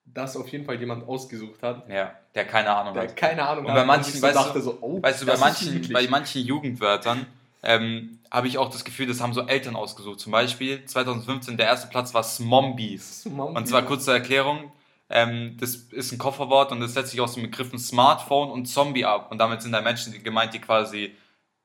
das 0.07 0.37
auf 0.37 0.49
jeden 0.49 0.65
Fall 0.65 0.79
jemand 0.81 1.07
ausgesucht 1.09 1.63
hat, 1.63 1.89
Ja, 1.89 2.13
der 2.35 2.47
keine 2.47 2.75
Ahnung 2.75 2.95
der 2.95 3.05
hat. 3.05 3.17
keine 3.17 3.47
Ahnung 3.47 3.67
Und 3.67 3.75
bei 3.75 3.85
manchen, 3.85 4.13
sich 4.13 4.23
weißt 4.23 4.37
dachte 4.37 4.61
so, 4.61 4.79
oh, 4.81 5.03
Weißt 5.03 5.23
du, 5.23 5.27
bei 5.27 5.37
manchen, 5.37 5.93
bei 5.93 6.09
manchen 6.09 6.43
Jugendwörtern 6.43 7.27
ähm, 7.63 8.19
habe 8.31 8.49
ich 8.49 8.59
auch 8.59 8.71
das 8.71 8.85
Gefühl, 8.85 9.07
das 9.07 9.21
haben 9.21 9.35
so 9.35 9.43
Eltern 9.47 9.77
ausgesucht. 9.77 10.21
Zum 10.21 10.33
Beispiel 10.33 10.85
2015 10.85 11.57
der 11.57 11.67
erste 11.67 11.89
Platz 11.89 12.15
war 12.15 12.23
Smombies. 12.23 13.23
Smombies. 13.23 13.57
Und 13.57 13.67
zwar 13.67 13.83
kurz 13.83 14.05
zur 14.05 14.15
Erklärung. 14.15 14.73
Ähm, 15.09 15.57
das 15.61 15.75
ist 15.77 16.13
ein 16.13 16.19
Kofferwort 16.19 16.73
und 16.73 16.81
das 16.81 16.95
setzt 16.95 17.11
sich 17.11 17.21
aus 17.21 17.35
den 17.35 17.43
Begriffen 17.45 17.79
Smartphone 17.79 18.51
und 18.51 18.67
Zombie 18.67 19.05
ab. 19.05 19.31
Und 19.31 19.39
damit 19.39 19.63
sind 19.63 19.73
da 19.73 19.81
Menschen 19.81 20.13
die 20.13 20.23
gemeint, 20.23 20.55
die 20.55 20.61
quasi 20.61 21.15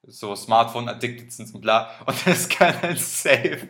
so 0.07 0.36
Smartphone-addicted 0.36 1.31
sind 1.31 1.53
und 1.53 1.62
bla. 1.62 1.89
Und 2.05 2.15
das 2.25 2.50
können 2.50 2.95
safe, 2.98 3.67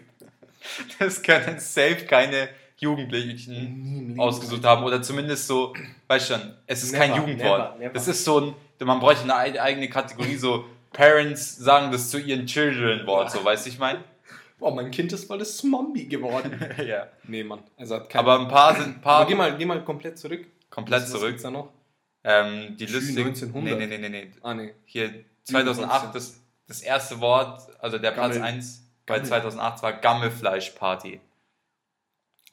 das 1.00 1.22
können 1.22 1.60
safe 1.60 2.06
keine 2.06 2.50
Jugendlichen 2.82 4.16
ausgesucht 4.20 4.64
haben 4.66 4.84
oder 4.84 5.02
zumindest 5.02 5.48
so, 5.48 5.74
weißt 6.08 6.30
schon, 6.30 6.54
es 6.68 6.84
ist 6.84 6.92
Never, 6.92 7.06
kein 7.06 7.16
Jugendwort. 7.16 7.60
never, 7.74 7.76
never. 7.80 7.94
Das 7.94 8.08
ist 8.08 8.24
so 8.26 8.40
ein, 8.40 8.56
man 8.86 9.00
bräuchte 9.00 9.24
eine 9.24 9.36
ei- 9.36 9.62
eigene 9.62 9.88
Kategorie, 9.90 10.36
so 10.36 10.66
Parents 10.92 11.58
sagen 11.58 11.92
das 11.92 12.10
zu 12.10 12.18
ihren 12.20 12.46
Children 12.48 13.06
Wort, 13.08 13.32
so, 13.32 13.44
weißt 13.46 13.66
du, 13.66 13.70
ich 13.70 13.80
meine? 13.80 14.04
Boah, 14.60 14.74
mein 14.76 14.92
Kind 14.92 15.12
ist 15.14 15.26
voll 15.26 15.38
das 15.40 15.58
Zombie 15.58 16.08
geworden. 16.08 16.60
ja. 16.86 17.08
nee, 17.28 17.44
Mann. 17.44 17.60
Also 17.78 17.96
hat 17.96 18.16
Aber 18.16 18.40
ein 18.40 18.48
paar 18.48 18.76
sind, 18.76 18.98
ein 18.98 19.02
paar 19.02 19.18
Aber 19.22 19.26
geh 19.30 19.36
mal, 19.36 19.58
geh 19.58 19.66
mal 19.66 19.84
komplett 19.84 20.18
zurück. 20.20 20.46
komplett 20.70 21.02
Was- 21.04 21.06
was 21.06 21.12
zurück. 21.20 21.30
gibt's 21.30 21.44
da 21.44 21.52
noch? 21.52 21.70
Ähm, 22.24 22.76
die 22.78 22.86
Liste. 22.86 23.20
1900. 23.20 23.78
Nee, 23.80 23.86
nee, 23.88 23.98
nee, 23.98 24.10
nee, 24.10 24.26
nee. 24.26 24.32
Ah, 24.44 24.54
nee. 24.54 24.74
Hier 24.86 25.24
2008, 25.46 26.14
das, 26.14 26.40
das 26.68 26.82
erste 26.82 27.20
Wort, 27.20 27.62
also 27.80 27.98
der 27.98 28.12
Platz 28.12 28.36
Gammel. 28.36 28.48
1 28.50 28.84
bei 29.08 29.16
Gammel. 29.16 29.28
2008 29.28 29.82
war 29.84 29.94
Gammelfleischparty. 29.94 31.20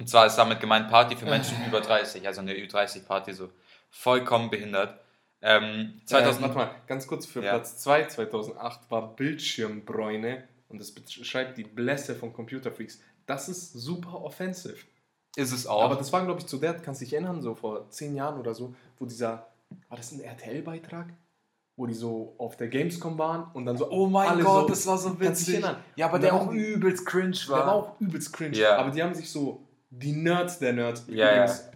Und 0.00 0.08
zwar 0.08 0.26
ist 0.26 0.36
damit 0.36 0.60
gemeint 0.60 0.88
Party 0.88 1.16
für 1.16 1.24
Menschen 1.26 1.56
über 1.66 1.80
30, 1.80 2.26
also 2.26 2.40
eine 2.40 2.52
Ü30-Party, 2.54 3.32
so 3.32 3.48
vollkommen 3.90 4.48
behindert. 4.50 4.98
Ähm, 5.42 6.00
2000, 6.06 6.38
Äh, 6.38 6.42
warte 6.48 6.56
mal, 6.58 6.70
ganz 6.86 7.06
kurz 7.06 7.26
für 7.26 7.42
Ja. 7.42 7.52
Platz 7.52 7.78
2 7.78 8.04
2008 8.06 8.90
war 8.90 9.14
Bildschirmbräune 9.14 10.44
und 10.68 10.80
das 10.80 10.90
beschreibt 10.92 11.58
die 11.58 11.64
Blässe 11.64 12.14
von 12.14 12.32
Computer 12.32 12.70
Freaks. 12.72 13.00
Das 13.26 13.48
ist 13.48 13.72
super 13.72 14.22
offensive. 14.22 14.76
ist 15.36 15.52
es 15.52 15.66
auch. 15.66 15.82
Aber 15.84 15.94
das 15.96 16.12
war, 16.12 16.24
glaube 16.24 16.40
ich, 16.40 16.46
zu 16.46 16.56
der, 16.58 16.74
kannst 16.74 17.00
du 17.00 17.04
dich 17.04 17.12
erinnern, 17.14 17.42
so 17.42 17.54
vor 17.54 17.88
zehn 17.90 18.14
Jahren 18.16 18.40
oder 18.40 18.54
so, 18.54 18.74
wo 18.98 19.04
dieser, 19.06 19.46
war 19.88 19.96
das 19.96 20.10
ein 20.12 20.20
RTL-Beitrag? 20.20 21.06
Wo 21.76 21.86
die 21.86 21.94
so 21.94 22.34
auf 22.38 22.56
der 22.56 22.66
Gamescom 22.66 23.16
waren 23.18 23.52
und 23.52 23.64
dann 23.64 23.76
so. 23.76 23.88
oh 23.90 24.08
mein 24.08 24.40
Gott, 24.42 24.62
so, 24.62 24.68
das 24.68 24.86
war 24.88 24.98
so 24.98 25.10
kannst 25.14 25.20
dich 25.42 25.48
witzig. 25.48 25.54
erinnern? 25.62 25.76
Ja, 25.94 26.06
aber 26.06 26.18
der 26.18 26.34
auch 26.34 26.50
übelst 26.50 27.06
cringe 27.06 27.30
Der 27.46 27.48
war. 27.50 27.66
war 27.68 27.74
auch 27.74 28.00
übelst 28.00 28.32
cringe. 28.32 28.56
Ja. 28.56 28.78
Aber 28.78 28.90
die 28.90 29.00
haben 29.00 29.14
sich 29.14 29.30
so, 29.30 29.67
die 29.90 30.12
Nerds 30.12 30.58
der 30.58 30.72
Nerds. 30.72 31.04
Ja, 31.08 31.30
Übrigens 31.32 31.68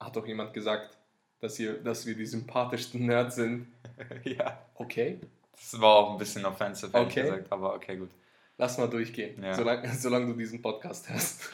hat 0.00 0.16
doch 0.16 0.26
jemand 0.26 0.52
gesagt, 0.54 0.96
dass, 1.40 1.56
hier, 1.56 1.74
dass 1.82 2.06
wir 2.06 2.14
die 2.16 2.26
sympathischsten 2.26 3.06
Nerds 3.06 3.36
sind. 3.36 3.68
ja. 4.24 4.58
Okay, 4.74 5.20
Das 5.52 5.80
war 5.80 5.94
auch 5.96 6.12
ein 6.12 6.18
bisschen 6.18 6.44
offensive, 6.44 6.92
ehrlich 6.96 7.08
Okay. 7.12 7.22
gesagt, 7.22 7.52
aber 7.52 7.74
okay, 7.74 7.96
gut. 7.96 8.10
lass 8.56 8.78
mal 8.78 8.88
durchgehen, 8.88 9.42
Ja. 9.42 9.54
solange, 9.54 9.88
solange 9.94 10.26
du 10.26 10.32
diesen 10.34 10.60
Podcast 10.62 11.08
hörst. 11.08 11.48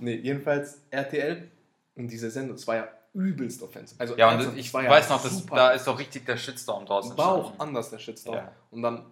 nee, 0.00 0.14
jedenfalls 0.16 0.80
RTL 0.90 1.48
und 1.96 2.08
diese 2.08 2.30
Sendung, 2.30 2.56
es 2.56 2.66
war 2.66 2.76
ja 2.76 2.88
übelst 3.14 3.62
offensiv. 3.62 4.00
Also 4.00 4.16
Ja, 4.16 4.28
und 4.28 4.34
ernsthaft, 4.34 4.58
ich 4.58 4.72
ja 4.72 4.88
weiß 4.90 5.08
noch, 5.10 5.22
dass, 5.22 5.46
da 5.46 5.70
ist 5.72 5.86
doch 5.86 5.98
richtig 5.98 6.24
der 6.24 6.36
Shitstorm 6.36 6.86
draußen 6.86 7.16
war 7.18 7.32
auch 7.32 7.58
anders 7.58 7.90
der 7.90 7.98
Shitstorm. 7.98 8.36
Ja. 8.36 8.52
Und 8.70 8.82
dann, 8.82 9.04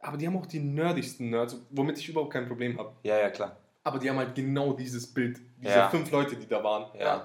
aber 0.00 0.16
die 0.16 0.26
haben 0.26 0.36
auch 0.36 0.46
die 0.46 0.60
nerdigsten 0.60 1.30
Nerds, 1.30 1.56
womit 1.70 1.98
ich 1.98 2.08
überhaupt 2.08 2.32
kein 2.32 2.46
Problem 2.46 2.78
habe. 2.78 2.92
Ja, 3.02 3.18
ja, 3.18 3.30
klar. 3.30 3.56
Aber 3.88 3.98
die 3.98 4.10
haben 4.10 4.18
halt 4.18 4.34
genau 4.34 4.72
dieses 4.74 5.06
Bild, 5.12 5.38
diese 5.58 5.70
Ja. 5.78 5.88
fünf 5.88 6.10
Leute, 6.10 6.36
die 6.36 6.46
da 6.46 6.62
waren. 6.62 6.86
Ja. 6.98 7.24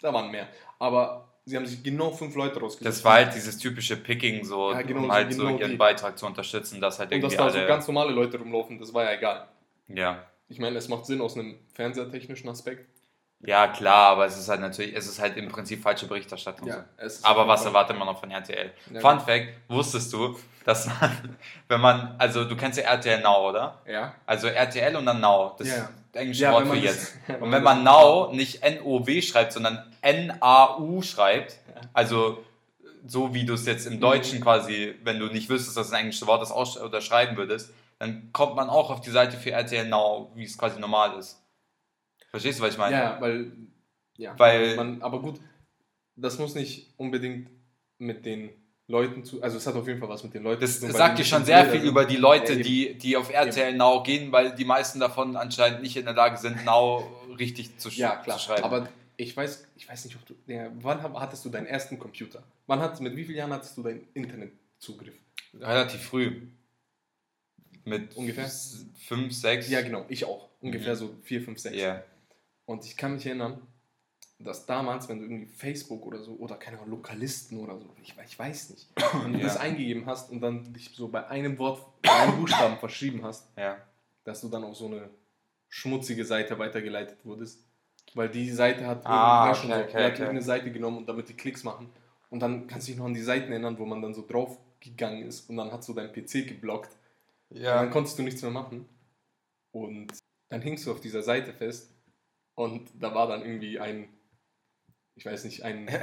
da 0.00 0.12
waren 0.12 0.30
mehr. 0.30 0.46
Aber 0.78 1.28
sie 1.44 1.56
haben 1.56 1.66
sich 1.66 1.82
genau 1.82 2.10
fünf 2.12 2.34
Leute 2.36 2.60
rausgesucht. 2.60 2.86
Das 2.86 3.04
war 3.04 3.14
halt 3.14 3.34
dieses 3.34 3.58
typische 3.58 3.96
Picking, 3.96 4.44
so, 4.44 4.72
Ja, 4.72 4.82
genau, 4.82 5.00
um 5.00 5.06
so 5.06 5.12
halt 5.12 5.32
so 5.32 5.42
genau 5.46 5.58
ihren 5.58 5.70
die. 5.72 5.76
Beitrag 5.76 6.16
zu 6.18 6.26
unterstützen, 6.26 6.80
dass 6.80 6.98
halt 6.98 7.12
Und 7.12 7.22
dass 7.22 7.32
irgendwie 7.32 7.52
da 7.56 7.60
so 7.62 7.66
ganz 7.66 7.86
normale 7.88 8.12
Leute 8.12 8.38
rumlaufen, 8.38 8.78
das 8.78 8.92
war 8.94 9.04
ja 9.04 9.12
egal. 9.12 9.48
ja. 9.88 10.22
Ich 10.46 10.58
meine, 10.58 10.76
es 10.76 10.88
macht 10.88 11.06
Sinn 11.06 11.22
aus 11.22 11.36
einem 11.38 11.56
fernsehertechnischen 11.72 12.48
Aspekt. 12.50 12.86
ja, 13.40 13.66
klar, 13.68 14.10
aber 14.12 14.26
es 14.26 14.38
ist 14.38 14.48
halt 14.48 14.60
natürlich, 14.60 14.94
es 14.94 15.06
ist 15.06 15.18
halt 15.20 15.36
im 15.38 15.48
Prinzip 15.48 15.82
falsche 15.82 16.06
Berichterstattung. 16.06 16.70
so. 16.70 17.02
ist 17.04 17.24
Aber 17.24 17.48
was 17.48 17.64
erwartet 17.64 17.96
man 17.98 18.06
noch 18.06 18.20
von 18.20 18.30
RTL? 18.30 18.70
Ja, 18.92 19.00
Fun 19.00 19.16
gut. 19.16 19.26
Fact, 19.26 19.48
wusstest 19.68 20.12
du, 20.12 20.38
dass 20.66 20.86
man, 20.86 21.36
wenn 21.68 21.80
man, 21.80 22.14
also 22.18 22.44
du 22.44 22.56
kennst 22.56 22.78
ja 22.78 22.84
RTL 22.84 23.22
Now, 23.22 23.48
oder? 23.48 23.80
Ja. 23.86 24.14
Also 24.26 24.48
RTL 24.48 24.96
und 24.96 25.06
dann 25.06 25.20
Now, 25.20 25.54
das 25.58 25.68
Ja, 25.68 25.88
ja. 26.14 26.20
ist 26.22 26.40
das 26.40 26.42
englische 26.42 26.42
Ja, 26.44 26.52
Wort 26.52 26.68
für 26.68 26.80
das- 26.80 26.84
jetzt. 26.84 27.16
Und 27.40 27.52
wenn 27.52 27.62
man 27.62 27.84
das- 27.84 27.94
Now 27.94 28.32
nicht 28.32 28.62
N-O-W 28.62 29.22
schreibt, 29.22 29.52
sondern 29.52 29.92
N-A-U 30.02 31.02
schreibt, 31.02 31.58
also 31.92 32.44
so 33.06 33.34
wie 33.34 33.44
du 33.44 33.54
es 33.54 33.66
jetzt 33.66 33.86
im 33.86 34.00
Deutschen 34.00 34.40
quasi, 34.40 34.94
wenn 35.04 35.18
du 35.18 35.26
nicht 35.26 35.48
wüsstest, 35.48 35.76
dass 35.76 35.92
ein 35.92 36.00
englisches 36.00 36.26
Wort 36.26 36.42
ist, 36.42 36.52
aussch- 36.52 36.80
oder 36.80 37.00
schreiben 37.00 37.36
würdest, 37.36 37.72
dann 37.98 38.30
kommt 38.32 38.56
man 38.56 38.68
auch 38.70 38.90
auf 38.90 39.00
die 39.00 39.10
Seite 39.10 39.36
für 39.36 39.50
RTL 39.52 39.86
Now, 39.88 40.32
wie 40.34 40.44
es 40.44 40.56
quasi 40.58 40.80
normal 40.80 41.18
ist. 41.18 41.40
Verstehst 42.30 42.58
du, 42.58 42.62
was 42.64 42.72
ich 42.72 42.78
meine? 42.78 42.96
Ja, 42.96 43.20
weil. 43.20 43.52
Ja, 44.16 44.38
Weil- 44.38 44.76
Man, 44.76 45.02
aber 45.02 45.20
gut, 45.20 45.40
das 46.16 46.38
muss 46.38 46.54
nicht 46.54 46.92
unbedingt 46.96 47.50
mit 47.98 48.24
den 48.24 48.50
Leuten 48.86 49.24
zu. 49.24 49.42
Also, 49.42 49.56
es 49.56 49.66
hat 49.66 49.74
auf 49.74 49.86
jeden 49.86 49.98
Fall 50.00 50.08
was 50.08 50.22
mit 50.24 50.34
den 50.34 50.42
Leuten 50.42 50.60
Das 50.60 50.74
zu 50.74 50.80
tun. 50.80 50.88
weil 50.90 50.98
sagt 50.98 51.18
dir 51.18 51.24
schon 51.24 51.44
sehr 51.44 51.64
viel 51.70 51.80
über 51.82 52.04
die 52.04 52.16
Leute, 52.16 52.52
Ja, 52.52 52.58
eben. 52.58 52.62
die, 52.68 52.94
die 52.98 53.16
auf 53.16 53.30
RTL 53.32 53.74
Now 53.76 54.02
gehen, 54.02 54.30
weil 54.32 54.54
die 54.54 54.64
meisten 54.66 55.00
davon 55.00 55.36
anscheinend 55.36 55.82
nicht 55.82 55.96
in 55.96 56.04
der 56.04 56.14
Lage 56.14 56.36
sind, 56.36 56.64
Now 56.64 57.10
richtig 57.38 57.78
zu, 57.78 57.90
sch 57.90 57.96
Ja, 57.98 58.16
klar. 58.16 58.36
zu 58.38 58.44
schreiben. 58.44 58.62
Aber 58.64 58.88
ich 59.16 59.34
weiß, 59.36 59.66
ich 59.76 59.88
weiß 59.88 60.04
nicht, 60.04 60.16
ob 60.16 60.26
du. 60.26 60.34
Ja, 60.52 60.70
wann 60.82 61.02
hattest 61.02 61.44
du 61.44 61.48
deinen 61.48 61.66
ersten 61.66 61.98
Computer? 61.98 62.42
Wann 62.66 62.80
hat, 62.80 63.00
mit 63.00 63.16
wie 63.16 63.24
vielen 63.24 63.38
Jahren 63.38 63.52
hattest 63.52 63.76
du 63.78 63.82
deinen 63.82 64.06
Internetzugriff? 64.12 65.14
Relativ 65.58 66.02
früh. 66.02 66.42
Mit 67.84 68.16
Ungefähr? 68.16 68.44
s- 68.46 68.86
fünf, 69.06 69.32
sechs. 69.34 69.68
Ja, 69.68 69.82
genau, 69.82 70.04
ich 70.08 70.24
auch. 70.24 70.48
Ungefähr 70.60 70.94
Mhm. 70.94 70.98
so 70.98 71.14
vier, 71.22 71.42
fünf, 71.42 71.58
sechs. 71.58 71.76
Ja. 71.76 72.02
Und 72.66 72.84
ich 72.84 72.96
kann 72.96 73.14
mich 73.14 73.26
erinnern, 73.26 73.60
dass 74.38 74.66
damals, 74.66 75.08
wenn 75.08 75.18
du 75.20 75.24
irgendwie 75.24 75.46
Facebook 75.46 76.04
oder 76.06 76.20
so, 76.22 76.32
oder 76.36 76.56
keine 76.56 76.78
Ahnung, 76.78 76.90
Lokalisten 76.90 77.58
oder 77.60 77.78
so, 77.78 77.94
ich, 78.02 78.14
ich 78.26 78.38
weiß 78.38 78.70
nicht, 78.70 78.88
wenn 79.22 79.32
du 79.32 79.38
Ja. 79.38 79.44
das 79.44 79.56
eingegeben 79.56 80.06
hast 80.06 80.30
und 80.30 80.40
dann 80.40 80.72
dich 80.72 80.90
so 80.94 81.08
bei 81.08 81.26
einem 81.28 81.58
Wort, 81.58 81.82
bei 82.02 82.10
einem 82.10 82.36
Buchstaben 82.38 82.76
verschrieben 82.78 83.22
hast, 83.24 83.48
ja. 83.56 83.76
dass 84.24 84.40
du 84.40 84.48
dann 84.48 84.64
auf 84.64 84.76
so 84.76 84.86
eine 84.86 85.08
schmutzige 85.68 86.24
Seite 86.24 86.58
weitergeleitet 86.58 87.18
wurdest. 87.24 87.64
Weil 88.14 88.28
die 88.28 88.50
Seite 88.50 88.86
hat, 88.86 89.04
Ah, 89.06 89.46
irgendeine- 89.48 89.54
schon 89.56 89.70
okay, 89.72 89.78
so, 89.80 89.84
okay, 89.84 89.96
okay. 90.04 90.12
irgendeine 90.12 90.42
Seite 90.42 90.70
genommen 90.72 90.98
und 90.98 91.08
damit 91.08 91.28
die 91.28 91.34
Klicks 91.34 91.64
machen. 91.64 91.88
Und 92.30 92.40
dann 92.40 92.66
kannst 92.66 92.86
du 92.86 92.92
dich 92.92 92.98
noch 92.98 93.06
an 93.06 93.14
die 93.14 93.22
Seiten 93.22 93.50
erinnern, 93.50 93.78
wo 93.78 93.86
man 93.86 94.02
dann 94.02 94.14
so 94.14 94.24
drauf 94.26 94.58
gegangen 94.80 95.22
ist 95.26 95.48
und 95.48 95.56
dann 95.56 95.72
hat 95.72 95.82
so 95.82 95.94
dein 95.94 96.12
PC 96.12 96.46
geblockt. 96.46 96.90
Und 97.50 97.62
dann 97.62 97.90
konntest 97.90 98.18
du 98.18 98.22
nichts 98.22 98.42
mehr 98.42 98.50
machen. 98.50 98.86
Und 99.72 100.12
dann 100.48 100.60
hingst 100.60 100.86
du 100.86 100.92
auf 100.92 101.00
dieser 101.00 101.22
Seite 101.22 101.52
fest 101.52 101.90
und 102.54 102.88
da 103.00 103.14
war 103.14 103.26
dann 103.26 103.42
irgendwie 103.42 103.80
ein, 103.80 104.08
ich 105.16 105.26
weiß 105.26 105.44
nicht, 105.44 105.62
ein 105.62 105.88
äh, 105.88 106.00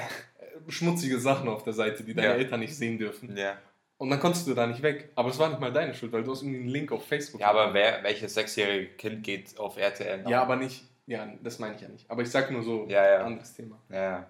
schmutzige 0.67 1.19
Sachen 1.19 1.47
auf 1.49 1.63
der 1.63 1.73
Seite, 1.73 2.03
die 2.03 2.13
deine 2.13 2.27
Ja. 2.29 2.33
Eltern 2.33 2.59
nicht 2.61 2.75
sehen 2.75 2.97
dürfen. 2.97 3.35
Ja. 3.37 3.57
Und 3.97 4.09
dann 4.09 4.19
konntest 4.19 4.47
du 4.47 4.53
da 4.55 4.65
nicht 4.65 4.81
weg. 4.81 5.11
Aber 5.15 5.29
es 5.29 5.37
war 5.37 5.49
nicht 5.49 5.59
mal 5.59 5.71
deine 5.71 5.93
Schuld, 5.93 6.11
weil 6.11 6.23
du 6.23 6.31
hast 6.31 6.41
irgendwie 6.41 6.59
einen 6.61 6.69
Link 6.69 6.91
auf 6.91 7.05
Facebook. 7.05 7.39
ja, 7.41 7.49
aber 7.49 7.73
wer, 7.73 8.01
welches 8.03 8.33
sechsjährige 8.33 8.87
Kind 8.95 9.23
geht 9.23 9.57
auf 9.59 9.77
RTL? 9.77 10.23
Now? 10.23 10.29
Ja, 10.29 10.41
aber 10.41 10.55
nicht. 10.55 10.83
Ja, 11.05 11.27
das 11.43 11.59
meine 11.59 11.75
ich 11.75 11.81
ja 11.81 11.87
nicht. 11.89 12.09
Aber 12.09 12.21
ich 12.23 12.29
sag 12.29 12.49
nur 12.51 12.63
so, 12.63 12.87
Ja, 12.87 13.05
ja. 13.05 13.25
anderes 13.25 13.53
Thema. 13.53 13.79
Ja. 13.89 14.27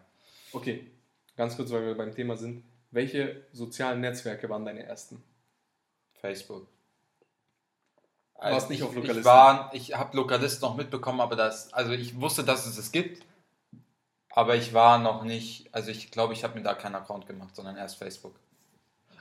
Okay, 0.51 0.87
ganz 1.37 1.55
kurz, 1.55 1.71
weil 1.71 1.85
wir 1.85 1.95
beim 1.95 2.13
Thema 2.13 2.35
sind. 2.35 2.63
Welche 2.91 3.45
sozialen 3.53 4.01
Netzwerke 4.01 4.49
waren 4.49 4.65
deine 4.65 4.83
ersten? 4.83 5.23
Facebook. 6.19 6.67
warst 8.39 8.69
nicht 8.69 8.79
ich, 8.79 8.83
auf 8.85 8.93
Lokalisten? 8.93 9.19
Ich, 9.21 9.25
war- 9.25 9.71
ich 9.73 9.95
habe 9.97 10.17
Lokalist 10.17 10.61
noch 10.61 10.75
mitbekommen, 10.75 11.21
aber 11.21 11.35
das, 11.35 11.71
also 11.73 11.91
ich 11.93 12.19
wusste, 12.19 12.43
dass 12.43 12.65
es 12.65 12.77
es 12.77 12.91
gibt, 12.91 13.23
aber 14.33 14.55
ich 14.55 14.73
war 14.73 14.97
noch 14.97 15.23
nicht, 15.23 15.73
also 15.73 15.91
ich 15.91 16.11
glaube, 16.11 16.33
ich 16.33 16.43
habe 16.43 16.55
mir 16.57 16.63
da 16.63 16.73
keinen 16.73 16.95
Account 16.95 17.27
gemacht, 17.27 17.55
sondern 17.55 17.77
erst 17.77 17.97
Facebook. 17.97 18.35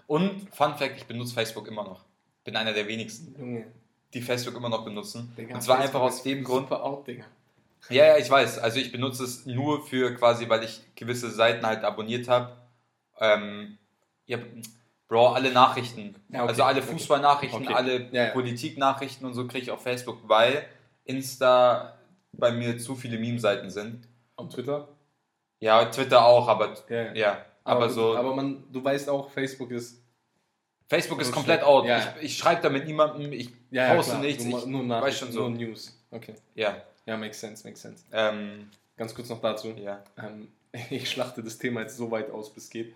Und 0.06 0.48
Fun 0.54 0.74
Fact, 0.76 0.96
ich 0.96 1.06
benutze 1.06 1.34
Facebook 1.34 1.68
immer 1.68 1.84
noch. 1.84 2.04
Bin 2.44 2.56
einer 2.56 2.72
der 2.72 2.86
wenigsten. 2.88 3.34
Junge, 3.38 3.66
die 4.12 4.22
Facebook 4.22 4.56
immer 4.56 4.68
noch 4.68 4.84
benutzen. 4.84 5.32
Digga, 5.36 5.54
und 5.54 5.62
zwar 5.62 5.76
Facebook 5.76 6.02
einfach 6.02 6.14
aus 6.14 6.22
dem 6.22 6.42
Grund. 6.42 6.70
Out, 6.72 7.06
Digga. 7.06 7.24
Ja, 7.88 8.06
ja, 8.06 8.18
ich 8.18 8.28
weiß. 8.28 8.58
Also 8.58 8.78
ich 8.78 8.92
benutze 8.92 9.24
es 9.24 9.46
nur 9.46 9.86
für 9.86 10.14
quasi, 10.14 10.48
weil 10.48 10.64
ich 10.64 10.82
gewisse 10.94 11.30
Seiten 11.30 11.64
halt 11.64 11.84
abonniert 11.84 12.28
habe. 12.28 12.56
Ähm, 13.18 13.78
ja, 14.26 14.38
Bro, 15.08 15.28
alle 15.32 15.50
Nachrichten. 15.52 16.14
Ja, 16.28 16.42
okay, 16.42 16.50
Also 16.50 16.62
alle. 16.64 16.82
Fußballnachrichten, 16.82 17.64
Okay. 17.66 17.74
alle 17.74 18.08
Ja, 18.12 18.26
ja. 18.26 18.30
Politiknachrichten 18.30 19.26
und 19.26 19.34
so 19.34 19.46
kriege 19.46 19.62
ich 19.64 19.70
auf 19.70 19.82
Facebook, 19.82 20.18
weil 20.28 20.66
Insta 21.04 21.98
bei 22.32 22.52
mir 22.52 22.78
zu 22.78 22.94
viele 22.94 23.18
Meme-Seiten 23.18 23.70
sind. 23.70 24.06
Und 24.36 24.52
Twitter? 24.52 24.88
Ja, 25.60 25.84
Twitter 25.86 26.24
auch, 26.24 26.48
aber 26.48 26.74
Ja, 26.88 27.12
ja. 27.14 27.44
Aber, 27.64 27.86
gut, 27.86 27.94
so, 27.94 28.16
Aber 28.16 28.34
man, 28.34 28.64
du 28.72 28.82
weißt 28.82 29.08
auch, 29.10 29.30
Facebook 29.30 29.70
ist. 29.70 30.02
Facebook 30.88 31.20
ist 31.20 31.30
komplett 31.30 31.62
out. 31.62 31.84
Ja. 31.86 31.98
Ich, 32.18 32.24
ich 32.24 32.38
schreibe 32.38 32.62
da 32.62 32.68
mit 32.70 32.86
niemandem, 32.86 33.32
ich 33.32 33.50
Ja, 33.70 33.94
poste 33.94 34.18
nichts. 34.18 34.44
Nur, 34.44 34.58
Ich, 34.60 34.66
nur, 34.66 34.80
weiß 34.80 34.88
Nachrichten, 34.88 35.24
schon 35.26 35.32
so. 35.32 35.48
nur 35.48 35.50
News. 35.58 35.96
Okay. 36.10 36.34
ja, 36.54 36.82
Ja, 37.06 37.16
makes 37.16 37.38
sense, 37.40 37.64
makes 37.66 37.80
sense. 37.82 38.04
ähm, 38.12 38.70
Ganz 38.96 39.14
kurz 39.14 39.28
noch 39.28 39.40
dazu. 39.40 39.68
ja. 39.76 40.02
Ähm, 40.18 40.48
ich 40.90 41.08
schlachte 41.10 41.42
das 41.44 41.58
Thema 41.58 41.82
jetzt 41.82 41.96
so 41.96 42.10
weit 42.10 42.30
aus, 42.30 42.52
bis 42.52 42.64
es 42.64 42.70
geht. 42.70 42.94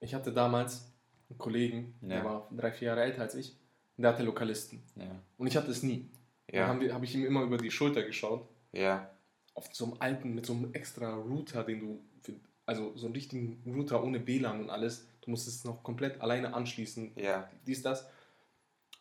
Ich 0.00 0.14
hatte 0.14 0.32
damals 0.32 0.90
einen 1.30 1.38
Kollegen, 1.38 1.94
der 2.02 2.18
Ja. 2.18 2.24
war 2.24 2.48
drei, 2.50 2.72
vier 2.72 2.88
Jahre 2.88 3.02
älter 3.04 3.22
als 3.22 3.34
ich, 3.36 3.56
und 3.96 4.02
der 4.02 4.12
hatte 4.12 4.22
Lokalisten. 4.24 4.82
Ja, 4.96 5.04
Und 5.38 5.46
ich 5.46 5.56
hatte 5.56 5.70
es 5.70 5.82
nie. 5.82 6.10
Dann 6.48 6.56
ja, 6.60 6.66
habe 6.66 6.80
wir- 6.80 6.92
hab 6.94 7.02
ich 7.02 7.14
ihm 7.14 7.24
immer 7.24 7.42
über 7.42 7.56
die 7.56 7.70
Schulter 7.70 8.02
geschaut. 8.02 8.46
ja, 8.72 9.08
Auf 9.54 9.68
so 9.74 9.84
einem 9.84 9.96
alten, 10.00 10.34
mit 10.34 10.46
so 10.46 10.54
einem 10.54 10.72
extra 10.74 11.14
Router, 11.14 11.64
den 11.64 11.80
du, 11.80 12.04
für, 12.22 12.34
also 12.66 12.96
so 12.96 13.06
einen 13.06 13.14
richtigen 13.14 13.62
Router 13.66 14.02
ohne 14.02 14.26
WLAN 14.26 14.60
und 14.60 14.70
alles. 14.70 15.06
Du 15.20 15.30
musst 15.30 15.46
es 15.46 15.64
noch 15.64 15.82
komplett 15.82 16.20
alleine 16.20 16.54
anschließen. 16.54 17.12
ja, 17.16 17.48
Dies, 17.66 17.82
das. 17.82 18.08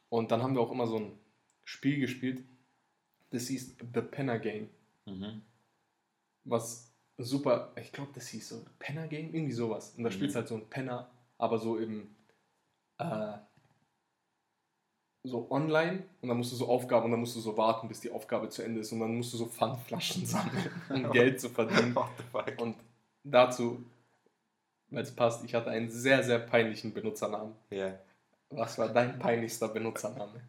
Und 0.09 0.31
dann 0.31 0.43
haben 0.43 0.53
wir 0.55 0.61
auch 0.61 0.71
immer 0.71 0.87
so 0.87 0.97
ein 0.99 1.17
Spiel 1.63 1.99
gespielt. 1.99 2.43
Das 3.29 3.47
hieß 3.47 3.77
The 3.93 4.01
Penner 4.01 4.39
Game. 4.39 4.69
mhm. 5.05 5.41
was 6.43 6.91
super, 7.17 7.71
ich 7.79 7.91
glaube, 7.91 8.11
das 8.13 8.27
hieß 8.27 8.49
so 8.49 8.65
Penner 8.79 9.07
Game, 9.07 9.33
irgendwie 9.33 9.53
sowas. 9.53 9.93
Und 9.95 10.03
da 10.03 10.09
Mhm. 10.09 10.13
spielst 10.13 10.35
halt 10.35 10.47
so 10.47 10.55
ein 10.55 10.67
Penner, 10.69 11.09
aber 11.37 11.59
so 11.59 11.77
im 11.77 12.15
äh, 12.97 13.37
so 15.23 15.47
online 15.51 16.03
und 16.21 16.29
dann 16.29 16.38
musst 16.38 16.51
du 16.51 16.55
so 16.55 16.67
Aufgaben 16.67 17.05
und 17.05 17.12
dann 17.12 17.19
musst 17.19 17.36
du 17.36 17.39
so 17.39 17.55
warten, 17.55 17.88
bis 17.88 17.99
die 17.99 18.12
Aufgabe 18.12 18.49
zu 18.49 18.63
Ende 18.63 18.81
ist 18.81 18.91
und 18.91 18.99
dann 18.99 19.15
musst 19.15 19.34
du 19.34 19.38
so 19.38 19.45
Pfandflaschen 19.45 20.25
sammeln, 20.25 20.71
um 20.89 21.12
Geld 21.12 21.39
zu 21.39 21.49
verdienen. 21.49 21.95
Und 22.57 22.75
dazu, 23.23 23.84
weil 24.89 25.03
es 25.03 25.15
passt, 25.15 25.43
ich 25.45 25.53
hatte 25.53 25.69
einen 25.69 25.89
sehr, 25.89 26.23
sehr 26.23 26.39
peinlichen 26.39 26.93
Benutzernamen. 26.93 27.53
Ja. 27.69 27.93
Was 28.49 28.77
war 28.77 28.89
dein 28.89 29.19
peinlichster 29.19 29.69
Benutzername? 29.69 30.41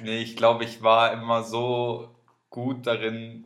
Nee, 0.00 0.18
ich 0.18 0.36
glaube, 0.36 0.64
ich 0.64 0.82
war 0.82 1.12
immer 1.12 1.42
so 1.42 2.10
gut 2.50 2.86
darin. 2.86 3.44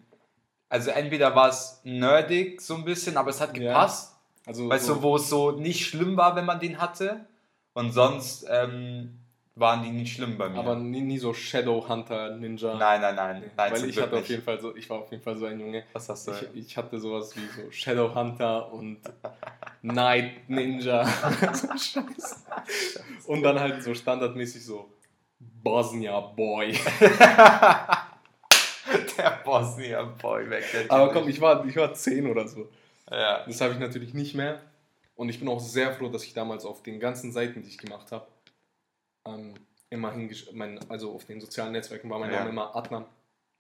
Also 0.69 0.91
entweder 0.91 1.37
war 1.37 1.49
es 1.49 1.81
nerdig 1.85 2.61
so 2.61 2.75
ein 2.75 2.85
bisschen, 2.85 3.17
aber 3.17 3.31
es 3.31 3.41
hat 3.41 3.55
gepasst. 3.55 4.17
Also 4.47 4.69
Weißt 4.69 4.87
so, 4.87 4.95
du, 4.97 5.03
wo 5.03 5.17
es 5.17 5.29
so 5.29 5.53
nicht 5.53 5.87
schlimm 5.87 6.17
war, 6.17 6.35
wenn 6.35 6.47
man 6.47 6.59
den 6.59 6.81
hatte. 6.81 7.25
Und 7.81 7.93
sonst 7.93 8.47
ähm, 8.49 9.19
waren 9.55 9.83
die 9.83 9.91
nicht 9.91 10.15
schlimm 10.15 10.37
bei 10.37 10.49
mir. 10.49 10.59
aber 10.59 10.77
nie, 10.77 11.01
nie 11.01 11.19
so 11.19 11.33
Shadowhunter 11.33 12.37
Ninja. 12.37 12.75
nein, 12.75 13.01
nein, 13.01 13.15
nein. 13.17 13.41
Nee, 13.41 13.51
nein 13.57 13.73
weil 13.73 13.89
ich 13.89 13.99
hatte 14.01 14.17
auf 14.17 14.29
jeden 14.29 14.43
Fall 14.43 14.61
so, 14.61 14.77
ich 14.77 14.89
war 14.91 14.99
auf 14.99 15.11
jeden 15.11 15.23
Fall 15.23 15.37
so 15.37 15.47
ein 15.47 15.59
Junge. 15.59 15.85
Was 15.95 16.09
hast 16.09 16.29
du? 16.29 16.33
Ich, 16.33 16.67
ich 16.67 16.77
hatte 16.77 17.01
sowas 17.01 17.35
wie 17.37 17.47
so 17.47 17.71
Shadowhunter 17.71 18.71
und 18.73 18.99
Night 19.83 20.49
Ninja. 20.49 21.07
Scheiße. 21.07 22.37
Und 23.27 23.43
dann 23.43 23.59
halt 23.59 23.83
so 23.83 23.95
standardmäßig 23.95 24.65
so 24.65 24.93
Bosnia 25.39 26.21
Boy. 26.21 26.73
Der 29.17 29.41
Bosnia 29.45 30.03
Boy 30.03 30.51
weg. 30.51 30.65
Aber 30.89 31.13
komm, 31.13 31.29
ich 31.29 31.41
war, 31.41 31.65
ich 31.65 31.77
war 31.77 31.95
10 31.95 32.27
oder 32.31 32.47
so. 32.47 32.69
Ja. 33.11 33.45
Das 33.47 33.61
habe 33.61 33.73
ich 33.75 33.79
natürlich 33.79 34.15
nicht 34.15 34.35
mehr. 34.35 34.61
Und 35.21 35.29
ich 35.29 35.39
bin 35.39 35.51
auch 35.51 35.61
sehr 35.61 35.93
froh, 35.93 36.09
dass 36.09 36.25
ich 36.25 36.33
damals 36.33 36.65
auf 36.65 36.83
den 36.83 36.99
ganzen 36.99 37.31
Seiten, 37.31 37.61
die 37.61 37.69
ich 37.69 37.77
gemacht 37.77 38.11
habe, 38.11 38.27
ähm, 39.29 39.53
immer 39.91 40.13
hingesch... 40.13 40.51
Mein, 40.55 40.79
also 40.91 41.13
auf 41.13 41.27
den 41.27 41.43
sozialen 41.43 41.73
Netzwerken 41.73 42.09
war 42.09 42.19
mein 42.19 42.31
Ja. 42.33 42.39
Name 42.39 42.49
immer 42.49 42.75
Adnan, 42.75 43.05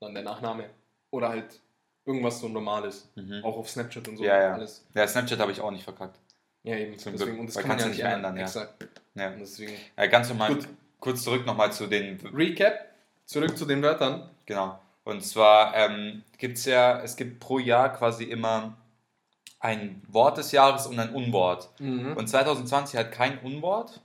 dann 0.00 0.14
der 0.14 0.22
Nachname. 0.22 0.70
Oder 1.10 1.28
halt 1.28 1.60
irgendwas 2.06 2.40
so 2.40 2.48
Normales. 2.48 3.10
Mhm. 3.14 3.44
Auch 3.44 3.58
auf 3.58 3.68
Snapchat 3.68 4.08
und 4.08 4.16
so. 4.16 4.24
Ja, 4.24 4.40
ja. 4.40 4.54
Alles. 4.54 4.86
Ja, 4.94 5.06
Snapchat 5.06 5.38
habe 5.38 5.52
ich 5.52 5.60
auch 5.60 5.70
nicht 5.70 5.84
verkackt. 5.84 6.18
Ja, 6.62 6.76
eben. 6.76 6.96
Zum 6.98 7.12
deswegen, 7.12 7.32
Glück. 7.32 7.40
und 7.40 7.46
das 7.48 7.56
Weil 7.56 7.62
kann 7.64 7.76
man 7.76 7.78
ja 7.78 7.86
nicht 7.88 8.00
ändern. 8.00 8.36
ja. 8.38 8.42
Exakt. 8.44 8.88
Ja. 9.14 9.28
Und 9.30 9.40
deswegen. 9.40 9.74
Äh, 9.96 10.08
ganz 10.08 10.30
normal, 10.30 10.54
Gut. 10.54 10.68
kurz 10.98 11.22
zurück 11.22 11.44
nochmal 11.44 11.74
zu 11.74 11.86
den 11.88 12.18
Recap. 12.34 12.86
Zurück 13.26 13.58
zu 13.58 13.66
den 13.66 13.82
Wörtern. 13.82 14.30
Genau. 14.46 14.80
Und 15.04 15.22
zwar 15.22 15.76
ähm, 15.76 16.22
gibt 16.38 16.56
es 16.56 16.64
ja, 16.64 17.02
es 17.02 17.16
gibt 17.16 17.38
pro 17.38 17.58
Jahr 17.58 17.92
quasi 17.92 18.24
immer 18.24 18.78
ein 19.60 20.02
Wort 20.08 20.38
des 20.38 20.52
Jahres 20.52 20.86
und 20.86 20.98
ein 20.98 21.14
Unwort. 21.14 21.68
Mhm. 21.78 22.16
Und 22.16 22.28
2020 22.28 22.98
hat 22.98 23.12
kein 23.12 23.38
Unwort. 23.40 24.00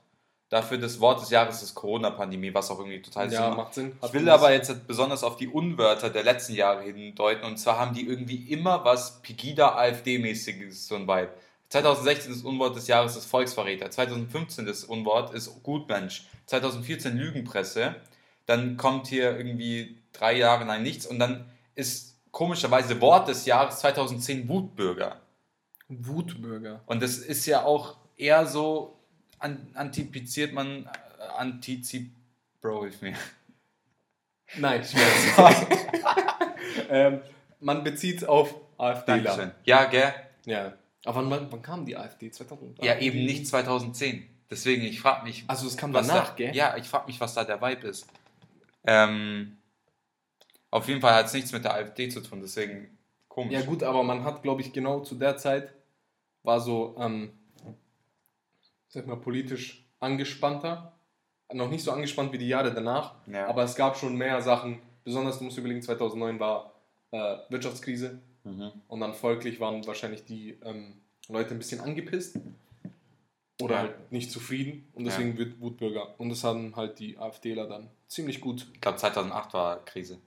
Dafür 0.49 0.77
das 0.77 0.99
Wort 0.99 1.21
des 1.21 1.31
Jahres 1.31 1.63
ist 1.63 1.73
Corona-Pandemie, 1.73 2.53
was 2.53 2.69
auch 2.69 2.77
irgendwie 2.77 3.01
total 3.01 3.31
ja, 3.31 3.47
Sinn 3.47 3.57
macht. 3.57 3.73
Sinn. 3.73 3.97
Ich 4.03 4.13
will 4.13 4.29
aber 4.29 4.51
jetzt 4.51 4.85
besonders 4.85 5.23
auf 5.23 5.37
die 5.37 5.47
Unwörter 5.47 6.09
der 6.09 6.23
letzten 6.23 6.53
Jahre 6.53 6.83
hindeuten. 6.83 7.45
Und 7.45 7.57
zwar 7.57 7.79
haben 7.79 7.95
die 7.95 8.05
irgendwie 8.05 8.51
immer 8.51 8.85
was 8.85 9.21
Pegida-AfD-mäßiges, 9.23 10.87
so 10.87 10.95
ein 10.95 11.07
Vibe. 11.07 11.31
2016 11.69 12.31
das 12.31 12.43
Unwort 12.43 12.75
des 12.75 12.87
Jahres 12.87 13.15
ist 13.15 13.25
Volksverräter. 13.25 13.89
2015 13.89 14.65
das 14.65 14.83
Unwort 14.83 15.33
ist 15.33 15.63
Gutmensch. 15.63 16.27
2014 16.45 17.17
Lügenpresse. 17.17 17.95
Dann 18.45 18.77
kommt 18.77 19.07
hier 19.07 19.35
irgendwie 19.35 19.97
drei 20.13 20.37
Jahre 20.37 20.65
lang 20.65 20.83
nichts. 20.83 21.07
Und 21.07 21.17
dann 21.17 21.49
ist 21.73 22.17
komischerweise 22.31 23.01
Wort 23.01 23.29
des 23.29 23.45
Jahres 23.45 23.79
2010 23.79 24.47
Wutbürger. 24.47 25.21
Wutbürger. 25.87 26.81
Und 26.85 27.01
das 27.01 27.17
ist 27.17 27.45
ja 27.45 27.63
auch 27.63 27.97
eher 28.17 28.45
so, 28.45 28.99
an, 29.39 29.67
antipiziert 29.73 30.53
man, 30.53 30.85
äh, 30.85 31.23
antizip... 31.37 32.11
Bro, 32.61 32.83
hilf 32.83 33.01
mir. 33.01 33.15
Nein, 34.57 34.83
Schmerz. 34.83 35.65
ähm, 36.89 37.21
man 37.59 37.83
bezieht 37.83 38.27
auf 38.27 38.55
AfDler. 38.77 39.23
Dankeschön. 39.23 39.51
Ja, 39.65 39.85
gell? 39.85 40.13
Ja. 40.45 40.73
Aber 41.05 41.29
wann, 41.29 41.51
wann, 41.51 41.61
kam 41.61 41.85
die 41.85 41.95
AfD? 41.95 42.31
2000? 42.31 42.83
Ja, 42.83 42.97
eben 42.97 43.25
nicht 43.25 43.47
2010. 43.47 44.27
Deswegen, 44.49 44.83
ich 44.83 44.99
frage 44.99 45.23
mich, 45.23 45.43
Also 45.47 45.67
es 45.67 45.77
kam 45.77 45.93
danach, 45.93 46.29
da, 46.29 46.35
gell? 46.35 46.55
Ja, 46.55 46.77
ich 46.77 46.87
frage 46.87 47.07
mich, 47.07 47.19
was 47.19 47.33
da 47.33 47.43
der 47.43 47.61
Vibe 47.61 47.87
ist. 47.87 48.07
Ähm, 48.85 49.57
auf 50.71 50.87
jeden 50.87 51.01
Fall 51.01 51.13
hat 51.13 51.27
es 51.27 51.33
nichts 51.33 51.51
mit 51.51 51.63
der 51.63 51.73
AfD 51.73 52.09
zu 52.09 52.21
tun, 52.21 52.41
deswegen 52.41 52.94
komisch. 53.35 53.53
Ja 53.53 53.61
gut, 53.65 53.83
aber 53.83 54.01
man 54.03 54.23
hat, 54.23 54.41
glaube 54.43 54.61
ich, 54.61 54.71
genau 54.73 55.01
zu 55.01 55.15
der 55.15 55.35
Zeit 55.37 55.73
war 56.43 56.59
so, 56.61 56.95
ähm, 56.97 57.31
sag 58.87 59.07
mal, 59.07 59.17
politisch 59.17 59.85
angespannter. 59.99 60.93
Noch 61.53 61.69
nicht 61.69 61.83
so 61.83 61.91
angespannt 61.91 62.31
wie 62.33 62.37
die 62.39 62.47
Jahre 62.47 62.73
danach, 62.73 63.15
Ja. 63.27 63.47
aber 63.47 63.63
es 63.63 63.75
gab 63.75 63.97
schon 63.97 64.15
mehr 64.15 64.41
Sachen. 64.41 64.79
Besonders, 65.03 65.37
du 65.37 65.43
musst 65.43 65.57
überlegen, 65.57 65.81
2009 65.81 66.39
war 66.39 66.71
äh, 67.11 67.37
Wirtschaftskrise 67.49 68.19
Mhm. 68.43 68.71
und 68.87 68.99
dann 68.99 69.13
folglich 69.13 69.59
waren 69.59 69.85
wahrscheinlich 69.87 70.25
die 70.25 70.57
ähm, 70.63 71.01
Leute 71.29 71.51
ein 71.55 71.57
bisschen 71.57 71.81
angepisst 71.81 72.37
oder 73.61 73.75
Ja. 73.75 73.81
halt 73.81 74.11
nicht 74.11 74.31
zufrieden 74.31 74.87
und 74.93 75.05
deswegen 75.05 75.37
wird 75.37 75.59
Wutbürger. 75.61 76.19
Und 76.19 76.29
das 76.29 76.43
haben 76.43 76.75
halt 76.75 76.99
die 76.99 77.17
AfDler 77.17 77.67
dann 77.67 77.89
ziemlich 78.07 78.41
gut. 78.41 78.67
Ich 78.73 78.81
glaube, 78.81 78.97
2008 78.97 79.53
war 79.53 79.83
Krise. 79.85 80.19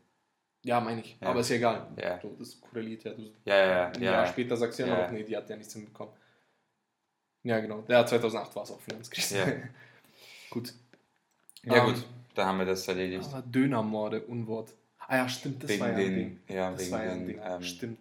Ja, 0.68 0.80
meine 0.80 1.00
ich. 1.00 1.16
Ja. 1.18 1.28
Aber 1.28 1.40
ist 1.40 1.48
ja 1.48 1.56
egal. 1.56 1.88
Ja. 1.96 2.20
So, 2.20 2.36
das 2.38 2.60
korreliert 2.60 3.02
ja. 3.04 3.12
Du, 3.14 3.22
Ja, 3.44 3.56
ja, 3.56 3.66
ja. 3.66 3.86
ein 3.88 4.02
ja. 4.02 4.12
Jahr 4.12 4.26
später 4.26 4.54
sagst 4.54 4.78
du 4.78 4.86
ja, 4.86 5.04
noch, 5.04 5.10
nee, 5.10 5.22
die 5.24 5.34
hat 5.34 5.48
ja 5.48 5.56
nichts 5.56 5.72
hinbekommen. 5.72 6.12
Ja, 7.42 7.58
genau. 7.60 7.84
Ja, 7.88 8.04
2008 8.04 8.54
war 8.54 8.62
es 8.64 8.70
auch 8.70 8.80
Finanzkrise. 8.80 9.38
Ja. 9.38 9.46
gut. 10.50 10.74
Ja, 11.62 11.76
Ähm, 11.86 11.94
gut, 11.94 12.04
da 12.34 12.44
haben 12.46 12.58
wir 12.58 12.66
das 12.66 12.86
erledigt. 12.86 13.26
Aber 13.32 13.40
Dönermorde, 13.42 14.20
Unwort. 14.26 14.74
Ah 14.98 15.16
ja, 15.16 15.28
stimmt, 15.28 15.62
das 15.62 15.70
wegen 15.70 15.80
war 15.80 15.88
ja 15.88 15.94
ein 15.96 16.00
den, 16.04 16.14
Ding. 16.14 16.40
ja, 16.48 16.70
Das 16.70 16.80
wegen 16.80 16.92
war 16.92 17.04
ja 17.04 17.12
ein 17.12 17.26
Ding. 17.26 17.40
ähm, 17.42 17.62
stimmt. 17.62 18.00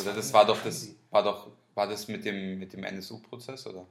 oder 0.00 0.12
das 0.14 0.32
war 0.32 0.40
war 0.46 0.54
doch 0.54 0.62
das, 0.62 0.94
war 1.10 1.22
doch, 1.24 1.50
war 1.74 1.88
das 1.88 2.06
mit 2.06 2.24
dem, 2.24 2.58
mit 2.60 2.72
dem 2.72 2.84
NSU-Prozess, 2.84 3.66
oder? 3.66 3.84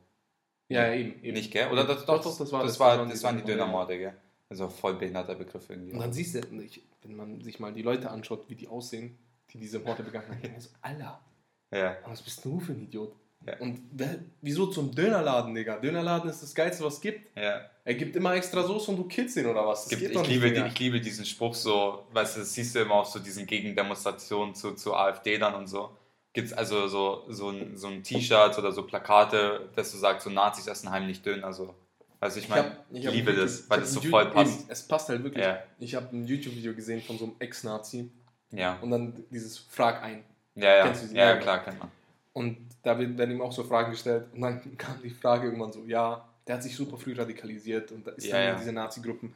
Ja, 0.69 0.85
ja, 0.87 0.93
eben, 0.93 1.21
eben. 1.21 1.33
Nicht, 1.33 1.51
gell? 1.51 1.69
Oder 1.69 1.83
das, 1.83 2.05
Doch, 2.05 2.23
doch, 2.23 2.23
doch, 2.23 2.37
das 2.37 2.51
war 2.53 2.63
das, 2.63 2.71
das, 2.73 2.79
war, 2.79 3.05
das 3.05 3.23
waren 3.23 3.35
das 3.35 3.43
die 3.45 3.51
Dönermorde, 3.51 3.97
gell? 3.97 4.13
Also 4.49 4.67
voll 4.67 4.95
behinderter 4.95 5.35
Begriff 5.35 5.69
irgendwie. 5.69 5.93
Und 5.93 5.99
dann 5.99 6.11
siehst 6.11 6.35
du, 6.35 6.41
wenn 6.51 7.15
man 7.15 7.41
sich 7.41 7.59
mal 7.59 7.71
die 7.71 7.83
Leute 7.83 8.09
anschaut, 8.09 8.49
wie 8.49 8.55
die 8.55 8.67
aussehen, 8.67 9.17
die 9.51 9.59
diese 9.59 9.79
Morde 9.79 10.03
begangen 10.03 10.27
haben, 10.27 10.41
denkt 10.41 10.57
man 10.57 10.61
so, 10.61 10.69
Alter, 10.81 11.21
ja, 11.71 11.97
was 12.05 12.21
bist 12.21 12.43
du 12.43 12.59
für 12.59 12.71
ein 12.71 12.81
Idiot? 12.81 13.15
Ja. 13.45 13.57
Und 13.59 13.79
wer, 13.91 14.19
wieso 14.41 14.67
zum 14.67 14.93
Dönerladen, 14.93 15.55
Digga? 15.55 15.77
Dönerladen 15.77 16.29
ist 16.29 16.43
das 16.43 16.53
Geilste, 16.53 16.83
was 16.83 16.95
es 16.95 17.01
gibt. 17.01 17.37
ja. 17.37 17.69
Er 17.85 17.95
gibt 17.95 18.15
immer 18.15 18.35
extra 18.35 18.61
Soße 18.61 18.91
und 18.91 18.97
du 18.97 19.05
killst 19.05 19.35
ihn 19.37 19.47
oder 19.47 19.65
was? 19.65 19.87
Gibt, 19.89 20.03
ich, 20.03 20.09
nicht, 20.09 20.27
liebe, 20.27 20.51
Digga. 20.51 20.67
ich 20.67 20.77
liebe 20.77 21.01
diesen 21.01 21.25
Spruch 21.25 21.55
so, 21.55 22.05
weißt 22.11 22.35
du, 22.35 22.41
das 22.41 22.53
siehst 22.53 22.75
du 22.75 22.81
immer 22.81 22.95
auf 22.95 23.07
so 23.07 23.17
diesen 23.17 23.47
Gegendemonstrationen 23.47 24.53
zu, 24.53 24.73
zu 24.73 24.93
AfD 24.93 25.39
dann 25.39 25.55
und 25.55 25.67
so. 25.67 25.89
Gibt 26.33 26.49
es 26.49 26.53
also 26.53 26.87
so, 26.87 27.25
so 27.29 27.49
ein, 27.49 27.75
so 27.77 27.87
ein 27.87 28.03
T-Shirt 28.03 28.59
oder 28.59 28.71
so 28.71 28.83
Plakate, 28.83 29.69
das 29.75 29.91
so 29.91 29.97
sagt, 29.97 30.21
so 30.21 30.29
Nazis 30.29 30.67
essen 30.67 30.91
heimlich 30.91 31.23
Döner, 31.23 31.51
so 31.51 31.73
Also 32.21 32.37
ich 32.39 32.45
Ich 32.45 32.49
meine, 32.49 32.75
ich, 32.91 33.09
liebe 33.09 33.33
das, 33.33 33.69
weil 33.69 33.79
hab 33.79 33.85
so 33.87 34.01
voll 34.01 34.25
passt. 34.31 34.61
Eben, 34.61 34.69
es 34.69 34.87
passt 34.87 35.09
halt 35.09 35.23
wirklich. 35.23 35.43
Ja. 35.45 35.63
Ich 35.79 35.95
habe 35.95 36.15
ein 36.15 36.25
YouTube-Video 36.25 36.73
gesehen 36.73 37.01
von 37.01 37.17
so 37.17 37.25
einem 37.25 37.35
Ex-Nazi 37.39 38.11
Ja. 38.51 38.77
und 38.81 38.91
dann 38.91 39.23
dieses 39.29 39.57
Frag 39.57 40.03
ein. 40.03 40.23
Ja, 40.55 40.75
ja. 40.77 40.85
Kennst 40.85 41.03
du? 41.11 41.15
Ja, 41.15 41.25
Ja. 41.29 41.29
ja, 41.35 41.37
klar, 41.37 41.63
kennt 41.63 41.79
man. 41.79 41.89
Und 42.33 42.57
da 42.83 42.97
werden 42.99 43.31
ihm 43.31 43.41
auch 43.41 43.51
so 43.51 43.63
Fragen 43.63 43.91
gestellt 43.91 44.27
und 44.33 44.41
dann 44.41 44.77
kam 44.77 45.01
die 45.01 45.09
Frage 45.09 45.45
irgendwann 45.47 45.71
so, 45.71 45.83
ja, 45.85 46.27
der 46.45 46.55
hat 46.55 46.63
sich 46.63 46.75
super 46.75 46.97
früh 46.97 47.13
radikalisiert 47.13 47.91
und 47.91 48.05
da 48.05 48.11
ist 48.11 48.25
Ja, 48.25 48.33
dann 48.33 48.43
ja. 48.43 48.51
in 48.53 48.57
diese 48.59 48.71
Nazi-Gruppen. 48.73 49.33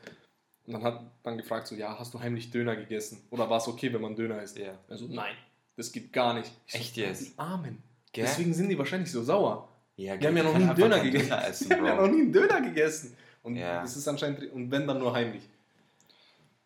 Und 0.65 0.73
dann 0.73 0.83
hat 0.83 1.01
dann 1.23 1.37
gefragt 1.37 1.67
so, 1.67 1.75
ja, 1.75 1.97
hast 1.99 2.13
du 2.13 2.19
heimlich 2.19 2.49
Döner 2.51 2.75
gegessen? 2.75 3.21
Oder 3.29 3.49
war 3.49 3.57
es 3.57 3.67
okay, 3.67 3.93
wenn 3.93 4.01
man 4.01 4.15
Döner 4.15 4.41
isst? 4.41 4.57
Ja. 4.57 4.77
Also 4.89 5.07
nein, 5.07 5.35
das 5.77 5.91
geht 5.91 6.11
gar 6.13 6.33
nicht. 6.33 6.51
Ich 6.67 6.75
Echt 6.75 6.95
so, 6.95 7.01
jetzt? 7.01 7.21
Die 7.27 7.33
Armen. 7.37 7.81
Gell? 8.13 8.25
Deswegen 8.25 8.53
sind 8.53 8.69
die 8.69 8.77
wahrscheinlich 8.77 9.11
so 9.11 9.23
sauer. 9.23 9.67
Ja, 9.95 10.17
Die 10.17 10.27
haben 10.27 10.35
ja 10.37 10.43
die 10.43 10.49
noch 10.49 10.57
nie 10.57 10.63
einen 10.65 10.75
Döner 10.75 10.99
gegessen. 11.03 11.29
Döner 11.29 11.47
essen, 11.47 11.69
die 11.69 11.75
haben 11.75 11.85
ja 11.85 11.95
noch 11.95 12.07
nie 12.07 12.21
einen 12.21 12.33
Döner 12.33 12.61
gegessen. 12.61 13.15
Und 13.43 13.55
Ja. 13.57 13.81
das 13.81 13.95
ist 13.95 14.07
anscheinend, 14.07 14.51
und 14.51 14.71
wenn 14.71 14.87
dann 14.87 14.99
nur 14.99 15.13
heimlich. 15.13 15.47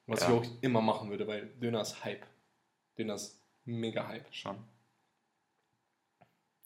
Was 0.05 0.21
Ja. 0.21 0.27
ich 0.27 0.33
auch 0.33 0.45
immer 0.61 0.81
machen 0.81 1.09
würde, 1.09 1.27
weil 1.27 1.47
Döner 1.61 1.81
ist 1.81 2.03
Hype. 2.05 2.25
Döner 2.97 3.15
ist 3.15 3.39
mega 3.65 4.07
Hype. 4.07 4.25
Schon. 4.33 4.55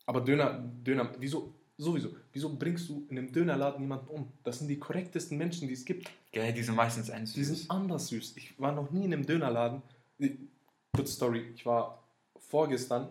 Aber 0.05 0.21
Döner, 0.21 0.59
Döner, 0.83 1.11
wieso, 1.17 1.53
sowieso, 1.77 2.09
wieso 2.33 2.55
bringst 2.55 2.89
du 2.89 3.05
in 3.09 3.17
einem 3.17 3.31
Dönerladen 3.31 3.81
jemanden 3.81 4.07
um? 4.07 4.31
Das 4.43 4.59
sind 4.59 4.67
die 4.67 4.77
korrektesten 4.77 5.37
Menschen, 5.37 5.67
die 5.67 5.73
es 5.73 5.85
gibt. 5.85 6.09
Gell, 6.31 6.53
die 6.53 6.63
sind 6.63 6.75
meistens 6.75 7.09
ein 7.09 7.25
Die 7.25 7.31
süß. 7.43 7.47
sind 7.61 7.71
anders 7.71 8.07
süß. 8.07 8.37
Ich 8.37 8.59
war 8.59 8.71
noch 8.71 8.91
nie 8.91 9.05
in 9.05 9.13
einem 9.13 9.25
Dönerladen. 9.25 9.81
Kurz 10.95 11.13
Story, 11.13 11.51
ich 11.55 11.65
war 11.65 12.03
vorgestern 12.37 13.09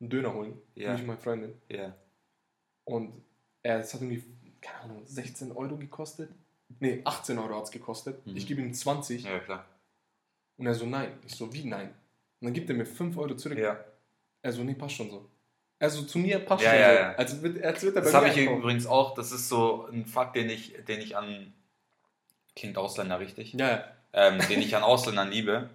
einen 0.00 0.10
Döner 0.10 0.34
holen, 0.34 0.60
Ja. 0.74 0.92
mich 0.92 1.00
und 1.00 1.06
meine 1.08 1.20
Freundin. 1.20 1.54
Ja. 1.68 1.94
Und 2.84 3.12
er, 3.62 3.80
es 3.80 3.94
hat 3.94 4.00
irgendwie, 4.02 4.22
keine 4.60 4.80
Ahnung, 4.84 5.02
16 5.06 5.52
Euro 5.52 5.76
gekostet. 5.76 6.30
Nee, 6.80 7.00
18 7.04 7.38
Euro 7.38 7.56
hat 7.56 7.64
es 7.64 7.70
gekostet. 7.70 8.26
Mhm. 8.26 8.36
Ich 8.36 8.46
gebe 8.46 8.60
ihm 8.60 8.72
20 8.72 9.24
Ja, 9.24 9.38
klar. 9.40 9.64
und 10.56 10.66
er 10.66 10.74
so, 10.74 10.86
nein. 10.86 11.12
Ich 11.26 11.34
so, 11.34 11.52
wie 11.52 11.64
nein? 11.64 11.88
Und 12.40 12.46
dann 12.46 12.52
gibt 12.52 12.68
er 12.68 12.76
mir 12.76 12.86
5 12.86 13.16
Euro 13.16 13.34
zurück. 13.36 13.58
Ja. 13.58 13.78
Er 14.42 14.52
so, 14.52 14.62
nee, 14.62 14.74
passt 14.74 14.96
schon 14.96 15.10
so. 15.10 15.28
Also 15.78 16.02
zu 16.02 16.18
mir 16.18 16.38
passt 16.40 16.62
Ja, 16.64 16.70
schon 16.70 16.80
ja, 16.80 16.88
so. 16.92 16.98
ja. 16.98 17.14
Als, 17.14 17.42
wird, 17.42 17.62
als 17.64 17.82
wird 17.82 17.96
er 17.96 18.02
Das 18.02 18.14
habe 18.14 18.28
ich 18.28 18.36
einkaufen. 18.38 18.58
übrigens 18.60 18.86
auch. 18.86 19.14
Das 19.14 19.32
ist 19.32 19.48
so 19.48 19.86
ein 19.86 20.06
Fakt, 20.06 20.36
den 20.36 20.48
ich, 20.50 20.74
den 20.86 21.00
ich 21.00 21.16
an. 21.16 21.52
Klingt 22.56 22.76
Ausländer 22.78 23.18
richtig? 23.18 23.52
Ja, 23.54 23.68
ja. 23.70 23.84
ähm, 24.12 24.38
den 24.48 24.60
ich 24.60 24.76
an 24.76 24.82
Ausländern 24.82 25.30
liebe. 25.30 25.70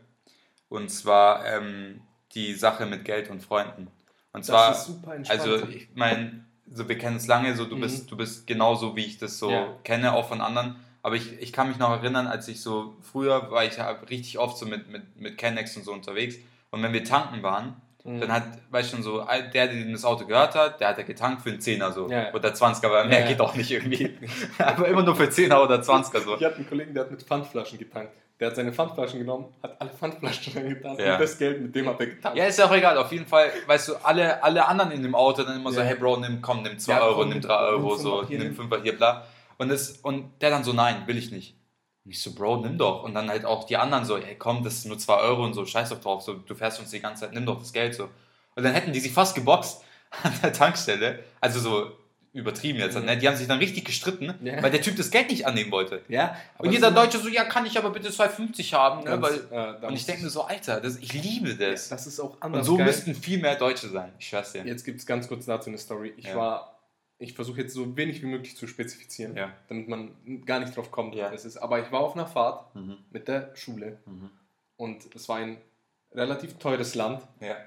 Und 0.70 0.90
zwar 0.90 1.46
ähm, 1.46 2.02
die 2.34 2.54
Sache 2.54 2.86
mit 2.86 3.04
Geld 3.06 3.30
und 3.30 3.42
Freunden. 3.42 3.88
Und 4.32 4.42
Das 4.42 4.46
zwar, 4.48 4.72
ist 4.72 4.86
super 4.86 5.16
entspannt. 5.16 5.42
also 5.42 5.68
ich 5.68 5.90
meine, 5.96 6.46
so, 6.72 6.88
wir 6.88 6.98
kennen 6.98 7.18
es 7.18 7.28
lange, 7.28 7.56
so 7.56 7.66
du 7.66 7.76
Mhm. 7.76 7.82
bist, 7.82 8.12
du 8.12 8.18
bist 8.18 8.48
genauso, 8.48 8.96
wie 8.96 9.06
ich 9.06 9.18
das 9.18 9.38
so 9.40 9.52
Ja. 9.52 9.68
kenne, 9.84 10.14
auch 10.14 10.28
von 10.28 10.42
anderen. 10.42 10.76
Aber 11.02 11.16
ich, 11.16 11.32
ich 11.40 11.54
kann 11.54 11.70
mich 11.70 11.78
noch 11.78 11.90
erinnern, 11.92 12.28
als 12.28 12.48
ich 12.48 12.62
so, 12.62 12.96
früher 13.02 13.50
war 13.52 13.64
ich 13.66 13.78
ja 13.78 13.90
richtig 13.90 14.38
oft 14.38 14.58
so 14.58 14.66
mit, 14.66 14.90
mit, 14.90 15.16
mit 15.20 15.38
Kennex 15.38 15.76
und 15.78 15.84
so 15.86 15.94
unterwegs. 15.94 16.36
Und 16.72 16.84
wenn 16.84 16.94
wir 16.94 17.04
tanken 17.04 17.42
waren, 17.42 17.82
Mhm. 18.16 18.22
dann 18.22 18.32
hat, 18.32 18.44
weißt 18.72 18.92
du 18.92 18.96
schon 18.98 19.04
so, 19.04 19.24
der, 19.54 19.68
der 19.68 19.86
das 19.92 20.04
Auto 20.06 20.26
gehört 20.26 20.56
hat, 20.56 20.80
der 20.80 20.88
hat 20.90 20.98
ja 20.98 21.04
getankt 21.04 21.42
für 21.44 21.50
einen 21.50 21.62
Zehner 21.62 21.92
so. 21.92 22.10
Ja. 22.10 22.34
Oder 22.34 22.50
20er, 22.50 22.86
aber 22.88 23.06
mehr 23.06 23.22
Ja, 23.22 23.28
geht 23.28 23.40
auch 23.42 23.54
nicht 23.56 23.70
irgendwie. 23.72 24.18
aber 24.58 24.88
immer 24.88 25.04
nur 25.04 25.16
für 25.16 25.30
Zehner 25.30 25.62
oder 25.64 25.76
20er 25.82 26.22
so. 26.22 26.36
Ich 26.36 26.44
hatte 26.44 26.56
einen 26.58 26.68
Kollegen, 26.70 26.94
der 26.94 27.04
hat 27.04 27.12
mit 27.12 27.22
Pfandflaschen 27.24 27.78
getankt. 27.78 28.14
Der 28.40 28.48
hat 28.48 28.56
seine 28.56 28.72
Pfandflaschen 28.72 29.20
genommen, 29.20 29.54
hat 29.62 29.80
alle 29.82 29.90
Pfandflaschen 29.90 30.54
reingetan 30.56 30.98
Ja. 30.98 31.14
und 31.16 31.22
das 31.22 31.38
Geld, 31.38 31.62
mit 31.62 31.76
dem 31.76 31.88
hat 31.90 32.00
er 32.00 32.08
getankt. 32.08 32.38
Ja, 32.38 32.46
ist 32.46 32.58
ja 32.58 32.66
auch 32.66 32.74
egal. 32.74 32.98
Auf 32.98 33.12
jeden 33.12 33.26
Fall, 33.26 33.52
weißt 33.68 33.90
du, 33.90 33.96
alle, 34.04 34.42
alle 34.42 34.66
anderen 34.68 34.92
in 34.92 35.04
dem 35.04 35.14
Auto 35.14 35.44
dann 35.44 35.58
immer 35.58 35.72
so, 35.72 35.80
Ja. 35.82 35.86
hey 35.86 35.96
Bro, 35.96 36.18
nimm, 36.18 36.42
komm, 36.42 36.64
nimm 36.64 36.80
2 36.80 36.94
Ja, 36.94 37.02
Euro, 37.02 37.16
komm, 37.20 37.30
nimm 37.30 37.40
nimm- 37.40 37.48
3 37.48 37.56
Euro, 37.58 37.90
nimm 37.96 37.98
so, 37.98 38.22
nimm 38.30 38.40
nimm. 38.40 38.56
5 38.56 38.82
hier, 38.82 38.96
bla. 38.96 39.26
Und, 39.58 39.70
das, 39.70 39.90
und 40.04 40.32
der 40.42 40.52
dann 40.52 40.64
so, 40.64 40.72
nein, 40.72 41.04
will 41.06 41.18
ich 41.18 41.32
nicht. 41.32 41.54
Und 42.10 42.14
ich 42.14 42.24
so, 42.24 42.34
Bro, 42.34 42.62
nimm 42.62 42.80
doch. 42.80 43.04
Und 43.04 43.14
dann 43.14 43.30
halt 43.30 43.46
auch 43.46 43.66
die 43.66 43.78
anderen 43.78 44.04
so, 44.04 44.18
hey 44.18 44.34
komm, 44.36 44.64
das 44.64 44.74
ist 44.80 44.86
nur 44.86 44.98
2 44.98 45.14
Euro 45.18 45.44
und 45.44 45.54
so, 45.54 45.64
scheiß 45.64 45.90
doch 45.90 46.02
drauf, 46.02 46.24
so, 46.24 46.34
du 46.34 46.56
fährst 46.56 46.80
uns 46.80 46.90
die 46.90 47.00
ganze 47.00 47.22
Zeit, 47.22 47.34
nimm 47.36 47.46
doch 47.46 47.60
das 47.60 47.72
Geld 47.72 47.94
so. 47.94 48.06
Und 48.56 48.64
dann 48.64 48.74
hätten 48.74 48.92
die 48.94 49.00
sich 49.00 49.12
fast 49.14 49.36
geboxt 49.36 49.84
an 50.24 50.34
der 50.42 50.52
Tankstelle. 50.52 51.20
Also 51.40 51.60
so 51.60 51.92
übertrieben 52.34 52.80
jetzt, 52.80 52.98
Mhm. 52.98 53.06
ne? 53.06 53.18
Die 53.18 53.28
haben 53.28 53.36
sich 53.36 53.48
dann 53.48 53.60
richtig 53.60 53.86
gestritten, 53.86 54.34
Ja. 54.44 54.64
weil 54.64 54.72
der 54.72 54.82
Typ 54.82 54.96
das 54.98 55.12
Geld 55.12 55.30
nicht 55.30 55.46
annehmen 55.46 55.72
wollte. 55.72 56.02
Ja, 56.10 56.36
Und 56.58 56.72
jeder 56.72 56.90
Deutsche 56.90 57.20
so, 57.20 57.28
ja, 57.28 57.44
kann 57.44 57.68
ich 57.68 57.78
aber 57.78 57.92
bitte 57.92 58.10
2,50 58.12 58.74
haben, 58.74 59.04
ne? 59.04 59.22
Weil, 59.22 59.42
äh, 59.84 59.86
und 59.86 59.94
ich 59.94 60.08
denke 60.08 60.24
mir 60.24 60.30
so, 60.32 60.42
Alter, 60.46 60.82
das, 60.82 60.98
ich 60.98 61.14
liebe 61.14 61.54
das. 61.56 61.90
das 61.90 62.08
ist 62.08 62.20
auch 62.20 62.34
Und 62.38 62.42
anders 62.44 62.66
so 62.66 62.76
geil. 62.78 62.88
müssten 62.88 63.14
viel 63.14 63.38
mehr 63.40 63.54
Deutsche 63.56 63.88
sein. 63.90 64.12
Ich 64.18 64.30
schwör's 64.30 64.52
dir. 64.54 64.64
Jetzt 64.66 64.84
gibt 64.84 65.00
es 65.00 65.06
ganz 65.06 65.28
kurz 65.28 65.46
dazu 65.46 65.70
eine 65.70 65.78
Story. 65.78 66.14
Ich 66.18 66.26
Ja. 66.26 66.36
war, 66.38 66.79
ich 67.20 67.34
versuche 67.34 67.62
jetzt 67.62 67.74
so 67.74 67.96
wenig 67.98 68.22
wie 68.24 68.28
möglich 68.28 68.56
zu 68.58 68.66
spezifizieren, 68.66 69.36
Ja. 69.36 69.52
damit 69.68 69.88
man 69.88 70.16
gar 70.46 70.60
nicht 70.60 70.76
drauf 70.76 70.90
kommt, 70.90 71.14
Ja. 71.16 71.32
es 71.32 71.46
ist. 71.46 71.58
Aber 71.58 71.80
ich 71.86 71.92
war 71.92 72.00
auf 72.00 72.14
einer 72.16 72.26
Fahrt 72.26 72.74
Mhm. 72.76 72.98
mit 73.12 73.28
der 73.28 73.56
Schule 73.56 74.00
Mhm. 74.06 74.30
und 74.78 75.14
es 75.16 75.28
war 75.30 75.38
ein 75.38 75.58
relativ 76.14 76.58
teures 76.58 76.96
Land 76.96 77.22
Ja. 77.42 77.58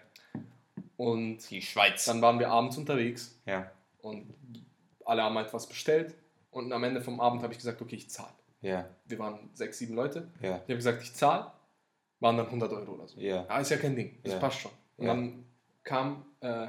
und 0.97 1.49
Die 1.51 1.63
Schweiz. 1.63 2.05
dann 2.07 2.21
waren 2.23 2.39
wir 2.39 2.51
abends 2.51 2.77
unterwegs 2.79 3.41
Ja. 3.47 3.71
und 4.01 4.35
alle 5.05 5.23
haben 5.23 5.37
halt 5.37 5.53
was 5.53 5.69
bestellt 5.69 6.15
und 6.51 6.73
am 6.73 6.85
Ende 6.85 7.01
vom 7.03 7.21
Abend 7.21 7.43
habe 7.43 7.53
ich 7.53 7.59
gesagt, 7.59 7.81
okay, 7.83 7.97
ich 7.97 8.09
zahle. 8.11 8.33
Ja. 8.61 8.89
Wir 9.07 9.19
waren 9.19 9.51
sechs, 9.55 9.79
sieben 9.79 9.95
Leute. 9.95 10.29
Ja. 10.41 10.57
Ich 10.57 10.63
habe 10.63 10.77
gesagt, 10.77 11.03
ich 11.03 11.13
zahle, 11.15 11.51
waren 12.21 12.37
dann 12.37 12.47
100 12.49 12.73
Euro 12.73 12.93
oder 12.93 13.09
so. 13.09 13.19
Ja. 13.21 13.45
Ja, 13.49 13.59
ist 13.59 13.71
ja 13.71 13.77
kein 13.77 13.97
Ding, 13.97 14.19
das 14.23 14.39
passt 14.39 14.61
schon. 14.61 14.71
Und 14.97 15.07
dann 15.07 15.45
kam, 15.83 16.25
äh, 16.41 16.69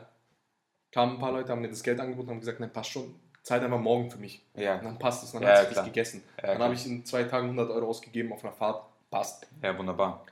kamen 0.93 1.13
ein 1.13 1.19
paar 1.19 1.31
Leute, 1.31 1.51
haben 1.51 1.61
mir 1.61 1.69
das 1.69 1.81
Geld 1.83 1.99
angeboten 1.99 2.29
und 2.29 2.35
haben 2.35 2.39
gesagt, 2.39 2.59
nein, 2.59 2.71
passt 2.71 2.91
schon, 2.91 3.15
zahlt 3.41 3.63
einfach 3.63 3.79
morgen 3.79 4.11
für 4.11 4.19
mich. 4.19 4.45
Ja. 4.55 4.77
Und 4.77 4.85
dann 4.85 4.99
passt 4.99 5.23
es, 5.23 5.31
dann 5.31 5.41
Ja, 5.41 5.49
hat 5.57 5.65
sich 5.67 5.75
das 5.75 5.85
gegessen. 5.85 6.23
Ja, 6.37 6.53
dann 6.53 6.61
habe 6.61 6.75
ich 6.75 6.85
in 6.85 7.03
zwei 7.03 7.23
Tagen 7.23 7.45
100 7.47 7.69
Euro 7.71 7.87
ausgegeben 7.87 8.31
auf 8.31 8.43
einer 8.43 8.53
Fahrt, 8.53 8.85
passt. 9.09 9.47
Ja, 9.61 9.75
wunderbar. 9.77 10.23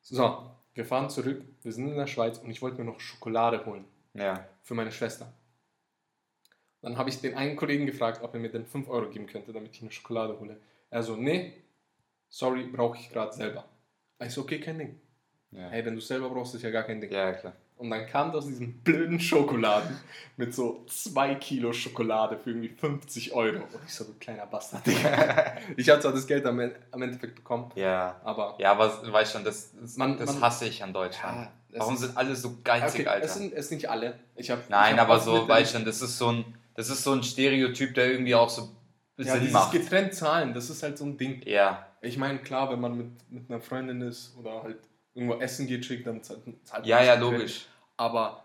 So, 0.00 0.50
wir 0.72 0.86
fahren 0.86 1.10
zurück, 1.10 1.42
wir 1.62 1.72
sind 1.72 1.88
in 1.88 1.96
der 1.96 2.06
Schweiz 2.06 2.38
und 2.38 2.50
ich 2.50 2.62
wollte 2.62 2.78
mir 2.78 2.84
noch 2.90 3.00
Schokolade 3.00 3.64
holen 3.66 3.84
Ja. 4.14 4.44
für 4.62 4.74
meine 4.74 4.92
Schwester. 4.92 5.30
Dann 6.80 6.96
habe 6.96 7.10
ich 7.10 7.20
den 7.20 7.34
einen 7.34 7.56
Kollegen 7.56 7.84
gefragt, 7.86 8.22
ob 8.22 8.32
er 8.32 8.40
mir 8.40 8.50
denn 8.50 8.64
5 8.64 8.88
Euro 8.88 9.10
geben 9.10 9.26
könnte, 9.26 9.52
damit 9.52 9.74
ich 9.74 9.82
eine 9.82 9.90
Schokolade 9.90 10.38
hole. 10.40 10.58
Er 10.90 11.02
so, 11.02 11.16
nee, 11.16 11.52
sorry, 12.28 12.64
brauche 12.64 12.96
ich 12.96 13.10
gerade 13.10 13.32
selber. 13.32 13.64
Ich 14.20 14.32
so, 14.32 14.42
okay, 14.42 14.60
kein 14.60 14.78
Ding. 14.78 15.00
Ja. 15.50 15.68
Hey, 15.68 15.84
wenn 15.84 15.94
du 15.94 16.00
selber 16.00 16.30
brauchst, 16.30 16.54
ist 16.54 16.62
ja 16.62 16.70
gar 16.70 16.84
kein 16.84 17.00
Ding. 17.00 17.10
Ja, 17.10 17.32
klar. 17.32 17.54
Und 17.78 17.90
dann 17.90 18.06
kam 18.06 18.28
das 18.32 18.38
aus 18.44 18.46
diesen 18.48 18.74
blöden 18.80 19.20
Schokoladen 19.20 19.96
mit 20.36 20.52
so 20.54 20.84
2 20.88 21.36
Kilo 21.36 21.72
Schokolade 21.72 22.36
für 22.36 22.50
irgendwie 22.50 22.68
50 22.70 23.32
Euro. 23.32 23.58
Und 23.58 23.80
ich 23.86 23.94
so, 23.94 24.04
du 24.04 24.14
kleiner 24.18 24.46
Bastard, 24.46 24.86
Digga. 24.86 25.52
Ich 25.76 25.88
habe 25.88 26.00
zwar 26.00 26.12
das 26.12 26.26
Geld 26.26 26.44
am, 26.44 26.58
am 26.90 27.02
Endeffekt 27.02 27.36
bekommen, 27.36 27.70
Ja. 27.76 28.20
aber 28.24 28.56
Ja, 28.58 28.72
aber 28.72 28.88
du 29.04 29.12
weißt 29.12 29.32
schon, 29.32 29.44
das, 29.44 29.70
das, 29.80 29.96
Man- 29.96 30.18
das 30.18 30.32
man- 30.34 30.42
hasse 30.42 30.66
ich 30.66 30.82
an 30.82 30.92
Deutschland. 30.92 31.48
Ja, 31.70 31.80
Warum 31.80 31.94
ist- 31.94 32.00
sind 32.00 32.16
alle 32.16 32.34
so 32.34 32.58
geizig, 32.64 33.00
okay, 33.00 33.08
Alter? 33.08 33.24
es 33.26 33.34
sind, 33.34 33.52
es 33.52 33.68
sind 33.68 33.76
nicht 33.78 33.90
alle. 33.90 34.18
Ich 34.34 34.50
hab, 34.50 34.68
Nein, 34.68 34.94
ich 34.94 35.00
hab 35.00 35.08
aber 35.08 35.20
so, 35.20 35.46
weißt 35.48 35.72
schon, 35.72 35.84
das 35.84 36.02
ist 36.02 36.18
so 36.18 36.32
ein, 36.32 36.44
das 36.74 36.88
ist 36.90 37.04
so 37.04 37.12
ein 37.12 37.22
Stereotyp, 37.22 37.94
der 37.94 38.10
irgendwie 38.10 38.34
auch 38.34 38.48
so 38.50 38.70
ja, 39.18 39.24
Sinn 39.32 39.40
dieses 39.40 39.52
macht. 39.52 39.72
getrennt 39.72 40.14
zahlen, 40.14 40.52
das 40.54 40.68
ist 40.70 40.82
halt 40.82 40.96
so 40.98 41.04
ein 41.04 41.16
Ding. 41.16 41.42
Ja, 41.44 41.86
Ich 42.00 42.16
meine, 42.16 42.38
klar, 42.38 42.70
wenn 42.70 42.80
man 42.80 42.96
mit, 42.96 43.10
mit 43.30 43.50
einer 43.50 43.60
Freundin 43.60 44.00
ist 44.00 44.34
oder 44.38 44.62
halt 44.62 44.78
irgendwo 45.18 45.40
essen 45.40 45.66
geht, 45.66 45.84
schick, 45.84 46.04
dann 46.04 46.22
zahlt, 46.22 46.46
man 46.46 46.56
ja, 46.84 47.02
ja, 47.02 47.14
logisch. 47.14 47.66
Aber, 47.96 48.44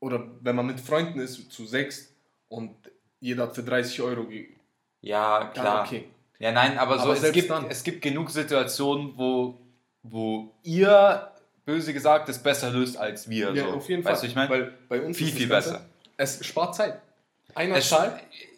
oder 0.00 0.24
wenn 0.40 0.54
man 0.56 0.66
mit 0.66 0.80
Freunden 0.80 1.18
ist, 1.18 1.50
zu 1.52 1.66
sechs 1.66 2.14
und 2.48 2.74
jeder 3.20 3.44
hat 3.44 3.54
für 3.54 3.62
30 3.62 4.00
Euro 4.02 4.24
gegeben. 4.24 4.54
Ja, 5.00 5.50
klar. 5.52 5.84
okay. 5.84 6.08
Ja, 6.38 6.52
nein, 6.52 6.78
aber, 6.78 6.96
so, 6.98 7.04
Aber 7.04 7.14
es, 7.14 7.32
gibt, 7.32 7.50
dann. 7.50 7.66
es 7.68 7.82
gibt 7.82 8.02
genug 8.02 8.30
Situationen, 8.30 9.12
wo, 9.16 9.58
wo 10.02 10.52
ihr, 10.62 11.30
böse 11.64 11.92
gesagt, 11.92 12.28
das 12.28 12.42
besser 12.42 12.70
löst 12.70 12.96
als 12.96 13.28
wir. 13.28 13.52
Ja, 13.54 13.64
so. 13.64 13.70
auf 13.74 13.88
jeden 13.88 14.04
weißt 14.04 14.20
Fall. 14.20 14.20
du, 14.20 14.26
ich 14.26 14.34
meine? 14.34 14.50
Weil 14.50 14.74
bei 14.88 15.00
uns 15.02 15.16
Viel, 15.16 15.28
viel 15.28 15.48
Ganze- 15.48 15.70
besser. 15.72 15.84
Es 16.16 16.44
spart 16.44 16.74
Zeit. 16.76 17.00
Einer 17.54 17.76
Es, 17.76 17.88
zahlt, 17.88 18.14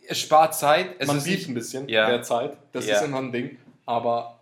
es 0.08 0.18
spart 0.18 0.54
Zeit. 0.54 0.96
Es 0.98 1.06
man 1.06 1.18
ist 1.18 1.48
ein 1.48 1.54
bisschen, 1.54 1.88
Ja. 1.88 2.08
der 2.08 2.22
zahlt. 2.22 2.56
Das 2.72 2.86
Ja. 2.86 2.96
ist 2.96 3.04
immer 3.04 3.18
ein 3.18 3.32
Ding. 3.32 3.58
Aber 3.84 4.35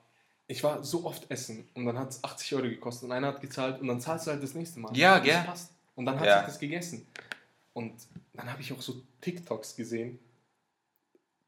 ich 0.46 0.62
war 0.62 0.82
so 0.84 1.04
oft 1.06 1.30
essen 1.30 1.68
und 1.74 1.86
dann 1.86 1.98
hat 1.98 2.10
es 2.10 2.22
80 2.22 2.54
Euro 2.56 2.68
gekostet 2.68 3.04
und 3.08 3.12
einer 3.12 3.28
hat 3.28 3.40
gezahlt 3.40 3.80
und 3.80 3.88
dann 3.88 4.00
zahlst 4.00 4.26
du 4.26 4.30
halt 4.32 4.42
das 4.42 4.54
nächste 4.54 4.78
Mal. 4.80 4.94
Ja, 4.96 5.18
gell? 5.18 5.42
passt. 5.46 5.72
Und 5.94 6.06
dann 6.06 6.18
hat 6.20 6.26
Ja. 6.26 6.38
sich 6.38 6.46
das 6.46 6.58
gegessen. 6.58 7.06
Und 7.72 7.94
dann 8.34 8.50
habe 8.50 8.60
ich 8.60 8.72
auch 8.72 8.80
so 8.82 9.02
TikToks 9.20 9.74
gesehen. 9.76 10.18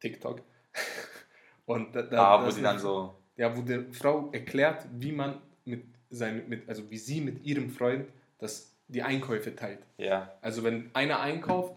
TikTok. 0.01 0.43
Und 1.67 1.95
da, 1.95 2.03
da, 2.03 2.25
ah, 2.37 2.43
wo 2.45 2.49
die 2.51 2.55
eine- 2.57 2.63
dann 2.63 2.79
so. 2.79 3.15
Ja, 3.37 3.55
wo 3.57 3.61
die 3.63 3.93
Frau 3.93 4.31
erklärt, 4.33 4.87
wie 4.93 5.13
man 5.13 5.41
mit 5.65 5.85
seinem, 6.11 6.49
mit, 6.49 6.69
also 6.69 6.89
wie 6.91 6.97
sie 6.99 7.21
mit 7.21 7.45
ihrem 7.45 7.71
Freund 7.71 8.07
das, 8.39 8.73
die 8.89 9.03
Einkäufe 9.03 9.55
teilt. 9.55 9.81
Ja, 9.99 10.33
Also 10.41 10.63
wenn 10.65 10.91
einer 10.95 11.21
einkauft 11.21 11.75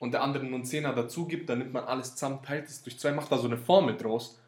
und 0.00 0.12
der 0.12 0.22
andere 0.22 0.44
nur 0.44 0.54
einen 0.56 0.64
Zehner 0.64 0.92
dazu 0.94 1.26
gibt, 1.26 1.48
dann 1.50 1.58
nimmt 1.58 1.72
man 1.72 1.84
alles 1.84 2.14
zusammen, 2.14 2.42
teilt 2.42 2.68
es 2.68 2.82
durch 2.82 2.98
zwei, 2.98 3.12
macht 3.12 3.30
da 3.30 3.38
so 3.38 3.46
eine 3.46 3.58
Formel 3.58 3.96
draus. 3.96 4.40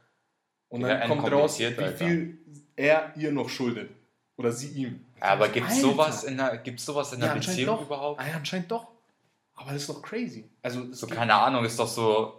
Und 0.74 0.80
dann 0.80 0.90
Ja, 1.00 1.06
kommt 1.06 1.30
raus, 1.30 1.58
wie 1.60 1.66
Alter. 1.66 1.92
viel 1.92 2.38
er 2.76 3.12
ihr 3.16 3.30
noch 3.30 3.48
schuldet. 3.48 3.90
Oder 4.37 4.50
sie 4.50 4.68
ihm. 4.70 5.04
aber 5.20 5.48
gibt 5.48 5.70
es 5.70 5.80
sowas 5.80 6.24
in 6.24 6.37
der, 6.37 6.56
gibt's 6.58 6.84
sowas 6.84 7.12
in 7.12 7.20
der 7.20 7.28
Ja, 7.28 7.34
Beziehung 7.34 7.76
doch. 7.76 7.82
überhaupt? 7.87 8.20
Ja, 8.20 8.34
anscheinend 8.34 8.70
doch. 8.70 8.88
Aber 9.54 9.70
das 9.72 9.82
ist 9.82 9.88
doch 9.88 10.02
crazy. 10.02 10.50
Also, 10.62 10.92
So, 10.92 11.06
keine 11.06 11.34
Ahnung, 11.34 11.64
ist 11.64 11.78
doch 11.78 11.87
so. 11.87 12.34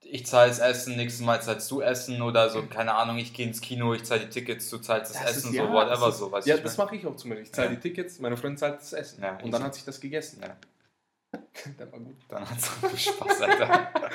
ich 0.00 0.24
zahle 0.24 0.48
das 0.48 0.58
Essen, 0.60 0.96
nächstes 0.96 1.24
Mal 1.26 1.42
zahlst 1.42 1.70
du 1.70 1.82
Essen 1.82 2.22
oder 2.22 2.48
so, 2.48 2.62
keine 2.62 2.94
Ahnung, 2.94 3.18
ich 3.18 3.34
gehe 3.34 3.46
ins 3.46 3.60
Kino, 3.60 3.92
ich 3.92 4.04
zahle 4.04 4.20
die 4.22 4.30
Tickets, 4.30 4.70
du 4.70 4.78
zahlst 4.78 5.14
das, 5.14 5.20
Das 5.22 5.36
Essen, 5.36 5.50
ist- 5.50 5.54
ja, 5.56 5.66
so 5.66 5.72
whatever, 5.72 6.10
so, 6.12 6.32
weißt 6.32 6.46
Ja, 6.46 6.56
das 6.56 6.78
mache 6.78 6.96
ich 6.96 7.04
auch 7.06 7.16
zum 7.16 7.28
Beispiel. 7.30 7.44
Ich 7.44 7.52
zahle 7.52 7.68
Ja. 7.68 7.74
die 7.74 7.80
Tickets, 7.80 8.18
meine 8.20 8.36
Freundin 8.38 8.56
zahlt 8.56 8.80
das 8.80 8.92
Essen. 8.94 9.22
Ja, 9.22 9.36
und 9.42 9.50
dann 9.50 9.62
hat 9.62 9.74
sich 9.74 9.84
das 9.84 10.00
gegessen. 10.00 10.40
Ja. 11.32 11.40
Der 11.78 11.92
war 11.92 12.00
gut. 12.00 12.16
Dann 12.28 12.48
hat's 12.48 12.68
auch 12.68 12.88
viel 12.88 12.98
Spaß, 12.98 13.42
Alter. 13.42 13.92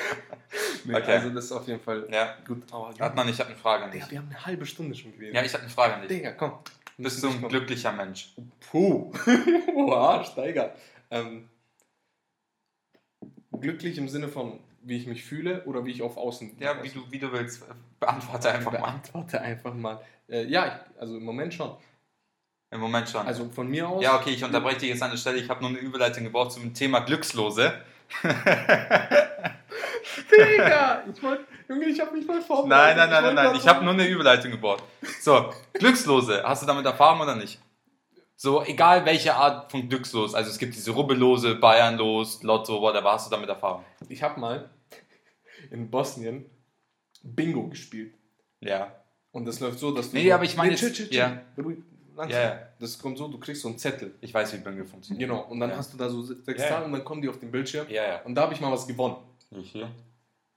Nee, 0.85 0.95
Okay. 0.95 1.13
Also 1.13 1.29
das 1.29 1.45
ist 1.45 1.51
auf 1.51 1.67
jeden 1.67 1.79
Fall 1.79 2.07
ja, 2.11 2.35
gut. 2.45 2.63
Aber 2.71 2.93
Hartmann, 2.99 3.29
ich 3.29 3.39
habe 3.39 3.49
eine 3.49 3.57
Frage 3.57 3.85
an 3.85 3.91
dich. 3.91 4.01
Digga, 4.01 4.11
wir 4.11 4.19
haben 4.19 4.29
eine 4.29 4.45
halbe 4.45 4.65
Stunde 4.65 4.95
schon 4.95 5.13
geredet. 5.13 5.35
Ja, 5.35 5.43
ich 5.43 5.53
habe 5.53 5.63
eine 5.63 5.71
Frage 5.71 5.93
an 5.95 6.01
dich. 6.01 6.09
Digga, 6.09 6.31
komm. 6.33 6.59
Bist 6.97 7.23
du 7.23 7.29
ein 7.29 7.47
glücklicher 7.47 7.91
Mensch? 7.91 8.35
Puh. 8.59 9.11
Oha, 9.75 10.23
Steiger. 10.23 10.75
Ähm, 11.09 11.49
glücklich 13.59 13.97
im 13.97 14.09
Sinne 14.09 14.27
von, 14.27 14.59
wie 14.81 14.97
ich 14.97 15.07
mich 15.07 15.23
fühle 15.23 15.63
oder 15.65 15.85
wie 15.85 15.91
ich 15.91 16.01
auf 16.01 16.17
Außen. 16.17 16.57
Ja, 16.59 16.83
wie 16.83 16.89
du, 16.89 17.03
wie 17.09 17.19
du 17.19 17.31
willst. 17.31 17.63
Beantworte 17.99 18.51
einfach 18.51 18.71
mal. 18.73 18.79
Beantworte 18.79 19.41
einfach 19.41 19.73
mal. 19.73 20.01
Äh, 20.29 20.45
ja, 20.45 20.67
ich, 20.67 20.99
also 21.01 21.17
im 21.17 21.23
Moment 21.23 21.53
schon. 21.53 21.75
Im 22.73 22.79
Moment 22.79 23.07
schon. 23.07 23.25
Also 23.27 23.49
von 23.49 23.67
mir 23.69 23.87
aus. 23.87 24.03
ja, 24.03 24.15
okay, 24.19 24.31
ich 24.31 24.43
unterbreche 24.43 24.79
dich 24.79 24.89
jetzt 24.89 25.03
an 25.03 25.11
der 25.11 25.17
Stelle. 25.17 25.37
Ich 25.37 25.47
habe 25.49 25.61
nur 25.61 25.69
eine 25.69 25.79
Überleitung 25.79 26.23
gebraucht 26.23 26.53
zum 26.53 26.73
Thema 26.73 27.01
Glückslose. 27.01 27.73
Digga! 30.31 31.03
Ich 31.13 31.21
wollte. 31.23 31.45
Junge, 31.69 31.85
ich 31.85 31.99
habe 31.99 32.11
mich 32.15 32.25
mal 32.27 32.41
vorbereitet. 32.41 32.97
Nein, 32.97 33.09
nein, 33.09 33.23
nein, 33.23 33.35
nein, 33.35 33.45
nein. 33.51 33.55
Ich 33.55 33.67
habe 33.67 33.79
so- 33.79 33.85
nur 33.85 33.93
eine 33.93 34.07
Überleitung 34.07 34.51
gebaut. 34.51 34.83
So, 35.21 35.53
Glückslose. 35.73 36.43
Hast 36.43 36.61
du 36.61 36.67
damit 36.67 36.85
Erfahrung 36.85 37.21
oder 37.21 37.35
nicht? 37.35 37.59
So, 38.35 38.63
egal 38.63 39.05
welche 39.05 39.33
Art 39.35 39.71
von 39.71 39.87
Glückslos. 39.87 40.33
Also 40.35 40.49
es 40.49 40.57
gibt 40.57 40.75
diese 40.75 40.91
Rubbellose, 40.91 41.55
Bayernlos, 41.55 42.43
Lotto, 42.43 42.81
whatever. 42.81 43.13
Hast 43.13 43.27
du 43.27 43.31
damit 43.31 43.47
Erfahrung? 43.47 43.85
Ich 44.09 44.21
habe 44.21 44.39
mal 44.39 44.69
in 45.71 45.89
Bosnien 45.89 46.45
Bingo 47.23 47.69
gespielt. 47.69 48.15
Ja. 48.59 48.93
Und 49.31 49.45
das 49.45 49.59
läuft 49.61 49.79
so, 49.79 49.91
dass 49.91 50.11
du. 50.11 50.17
Nee, 50.17 50.31
aber 50.31 50.43
ich 50.43 50.57
meine 50.57 50.71
Nee, 50.71 50.75
chill, 50.77 50.87
jetzt- 50.89 50.97
chill, 50.97 51.09
chill. 51.09 51.17
ja. 51.17 51.41
Langsam. 52.15 52.39
Ja, 52.41 52.47
ja. 52.49 52.59
Das 52.79 52.97
kommt 52.99 53.17
so, 53.17 53.27
du 53.27 53.39
kriegst 53.39 53.61
so 53.61 53.67
einen 53.69 53.77
Zettel. 53.77 54.13
Ich 54.21 54.33
weiß, 54.33 54.53
wie 54.53 54.57
Bingo 54.57 54.83
funktioniert. 54.85 55.27
Genau. 55.29 55.43
Und 55.45 55.59
dann 55.59 55.71
Ja. 55.71 55.77
hast 55.77 55.93
du 55.93 55.97
da 55.97 56.09
so 56.09 56.21
sechs 56.21 56.61
ja. 56.61 56.67
Zahlen 56.67 56.85
und 56.85 56.91
dann 56.93 57.03
kommen 57.03 57.21
die 57.21 57.29
auf 57.29 57.39
den 57.39 57.51
Bildschirm. 57.51 57.87
Und 58.25 58.35
da 58.35 58.41
habe 58.43 58.53
ich 58.53 58.61
mal 58.61 58.71
was 58.71 58.85
gewonnen. 58.87 59.17
Wie 59.51 59.63
viel? 59.63 59.87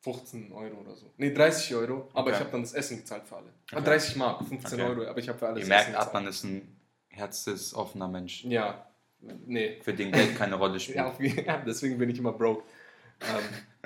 15 0.03 0.53
Euro 0.53 0.77
oder 0.83 0.95
so. 0.95 1.11
Nee, 1.17 1.33
30 1.33 1.75
Euro, 1.75 2.09
aber 2.13 2.21
Okay. 2.29 2.31
ich 2.35 2.39
habe 2.41 2.51
dann 2.53 2.63
das 2.63 2.75
Essen 2.75 2.99
gezahlt 2.99 3.25
für 3.27 3.37
alle. 3.37 3.47
Ah, 3.73 3.77
Okay. 3.79 3.85
30 3.87 4.17
Mark, 4.17 4.39
15 4.47 4.81
Okay. 4.81 4.89
Euro, 4.91 5.09
aber 5.11 5.19
ich 5.19 5.29
habe 5.29 5.39
für 5.39 5.49
alles 5.49 5.63
Ihr 5.65 5.69
merkt. 5.69 5.97
Adnan 5.97 6.27
ist 6.29 6.45
ein 6.45 6.77
herzensoffener 7.09 8.07
Mensch, 8.07 8.45
Ja, 8.45 8.87
nee. 9.21 9.81
für 9.83 9.95
den 9.95 10.13
Geld 10.13 10.37
keine 10.37 10.55
Rolle 10.57 10.79
spielt. 10.81 10.97
Ja, 11.47 11.57
deswegen 11.67 11.99
bin 11.99 12.09
ich 12.11 12.19
immer 12.19 12.33
broke. 12.33 12.63
Ähm, 13.23 13.43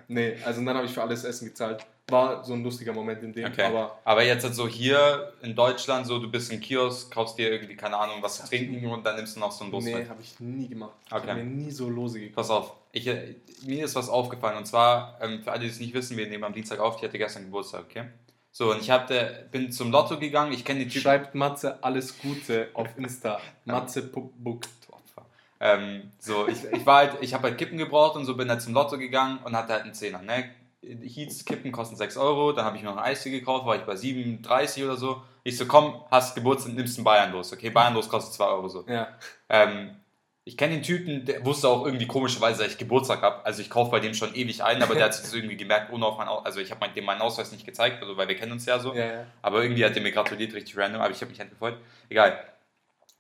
nee, 0.09 0.37
also 0.45 0.63
dann 0.63 0.77
habe 0.77 0.87
ich 0.87 0.93
für 0.93 1.03
alles 1.03 1.25
Essen 1.25 1.47
gezahlt. 1.49 1.87
War 2.11 2.45
so 2.45 2.53
ein 2.55 2.63
lustiger 2.63 2.93
Moment 2.93 3.23
in 3.23 3.33
dem, 3.33 3.47
Okay. 3.47 3.65
aber 3.65 3.99
Aber 4.05 4.25
jetzt 4.25 4.45
halt 4.45 4.55
so 4.55 4.67
hier 4.69 5.33
in 5.43 5.55
Deutschland, 5.55 6.07
so 6.07 6.19
du 6.19 6.31
bist 6.31 6.53
im 6.53 6.61
Kiosk, 6.61 7.11
kaufst 7.13 7.39
dir 7.39 7.51
irgendwie, 7.51 7.77
keine 7.77 7.97
Ahnung, 7.97 8.17
was 8.21 8.37
zu 8.37 8.47
trinken 8.49 8.87
und 8.87 9.05
dann 9.05 9.17
nimmst 9.17 9.37
du 9.37 9.41
noch 9.41 9.53
so 9.53 9.65
einen 9.65 9.71
Bus 9.71 9.85
nee, 9.85 10.07
habe 10.09 10.21
ich 10.23 10.39
nie 10.41 10.69
gemacht. 10.69 10.93
Ich 11.07 11.13
Okay. 11.13 11.29
habe 11.29 11.43
mir 11.43 11.45
nie 11.45 11.71
so 11.71 11.89
Lose 11.89 12.19
gekauft. 12.21 12.37
Pass 12.37 12.51
auf, 12.51 12.73
ich, 12.93 13.07
äh, 13.07 13.37
mir 13.65 13.85
ist 13.85 13.95
was 13.95 14.09
aufgefallen 14.09 14.57
und 14.57 14.67
zwar, 14.67 15.19
ähm, 15.21 15.43
für 15.43 15.53
alle, 15.53 15.61
die 15.61 15.69
es 15.69 15.81
nicht 15.81 15.95
wissen, 15.95 16.17
wir 16.17 16.27
nehmen 16.29 16.45
am 16.45 16.53
Dienstag 16.53 16.81
auf, 16.81 16.97
ich 16.97 17.03
hatte 17.03 17.19
gestern 17.19 17.45
Geburtstag, 17.45 17.85
okay? 17.89 18.05
So, 18.53 18.73
und 18.73 18.81
ich 18.81 18.91
hatte, 18.91 19.47
bin 19.53 19.71
zum 19.71 19.93
Lotto 19.93 20.19
gegangen, 20.19 20.53
ich 20.53 20.65
kenne 20.65 20.81
die 20.81 20.89
Typen. 20.89 21.03
Schreibt 21.03 21.35
Matze 21.37 21.83
alles 21.85 22.19
Gute 22.19 22.69
auf 22.75 22.89
Insta. 22.97 23.41
Matze 23.65 24.11
Opfer. 24.13 25.27
Ähm, 25.61 26.11
so, 26.19 26.49
ich, 26.49 26.65
ich 26.65 26.85
war 26.85 26.97
halt, 26.99 27.19
ich 27.21 27.35
habe 27.35 27.49
halt 27.49 27.59
Kippen 27.59 27.79
gebraucht 27.79 28.17
und 28.17 28.25
so 28.25 28.37
bin 28.37 28.49
halt 28.49 28.63
zum 28.63 28.75
Lotto 28.75 28.99
gegangen 28.99 29.39
und 29.45 29.55
hatte 29.55 29.75
halt 29.75 29.83
einen 29.85 29.95
Zehner, 29.95 30.23
ne? 30.23 30.51
Heats 30.83 31.45
Kippen 31.45 31.73
kosten 31.73 31.97
6 31.97 32.17
Euro, 32.17 32.53
dann 32.53 32.65
habe 32.65 32.77
ich 32.77 32.83
mir 32.83 32.89
noch 32.89 32.97
ein 32.97 33.05
Eistee 33.05 33.31
gekauft, 33.31 33.67
war 33.67 33.77
ich 33.77 33.83
bei 33.83 33.95
7,30 33.95 34.85
oder 34.85 34.97
so. 34.97 35.23
Ich 35.45 35.57
so, 35.57 35.67
komm, 35.67 36.03
hast 36.11 36.35
Geburtstag, 36.35 36.73
nimmst 36.73 36.97
einen 36.97 37.05
Bayern 37.05 37.33
los, 37.33 37.53
okay? 37.53 37.71
Bayern 37.71 37.95
los 37.95 38.09
kostet 38.09 38.35
2 38.35 38.45
Euro 38.47 38.69
so. 38.69 38.85
Ja. 38.89 39.09
Ähm, 39.49 39.97
ich 40.45 40.57
kenne 40.57 40.75
den 40.75 40.83
Typen, 40.83 41.27
der 41.27 41.45
wusste 41.45 41.69
auch 41.69 41.85
irgendwie 41.85 42.07
komischerweise, 42.07 42.63
dass 42.63 42.73
ich 42.73 42.79
Geburtstag 42.79 43.21
habe. 43.21 43.45
Also 43.45 43.61
ich 43.61 43.69
kaufe 43.69 43.91
bei 43.91 44.01
dem 44.01 44.15
schon 44.15 44.35
ewig 44.35 44.65
ein, 44.65 44.83
aber 44.83 44.95
der 44.95 45.05
hat 45.05 45.15
sich 45.15 45.23
das 45.23 45.35
irgendwie 45.35 45.57
gemerkt, 45.57 45.93
ohne 45.93 46.07
auf 46.07 46.17
meinen 46.17 46.29
Aus 46.29 46.47
Also 46.47 46.61
ich 46.61 46.71
habe 46.71 46.89
dem 46.89 47.05
meinen 47.05 47.21
Ausweis 47.21 47.53
nicht 47.53 47.67
gezeigt, 47.67 48.01
also 48.03 48.17
weil 48.17 48.27
wir 48.27 48.37
kennen 48.37 48.53
uns 48.53 48.65
ja 48.65 48.79
so. 48.79 48.95
Ja, 48.95 49.05
ja. 49.05 49.27
Aber 49.43 49.63
irgendwie 49.63 49.85
hat 49.85 49.95
er 49.95 50.03
mir 50.03 50.13
gratuliert, 50.13 50.55
richtig 50.55 50.77
random, 50.77 51.03
aber 51.03 51.13
ich 51.13 51.21
habe 51.21 51.31
mich 51.31 51.39
halt 51.39 51.51
gefreut. 51.51 51.77
Egal. 52.09 52.43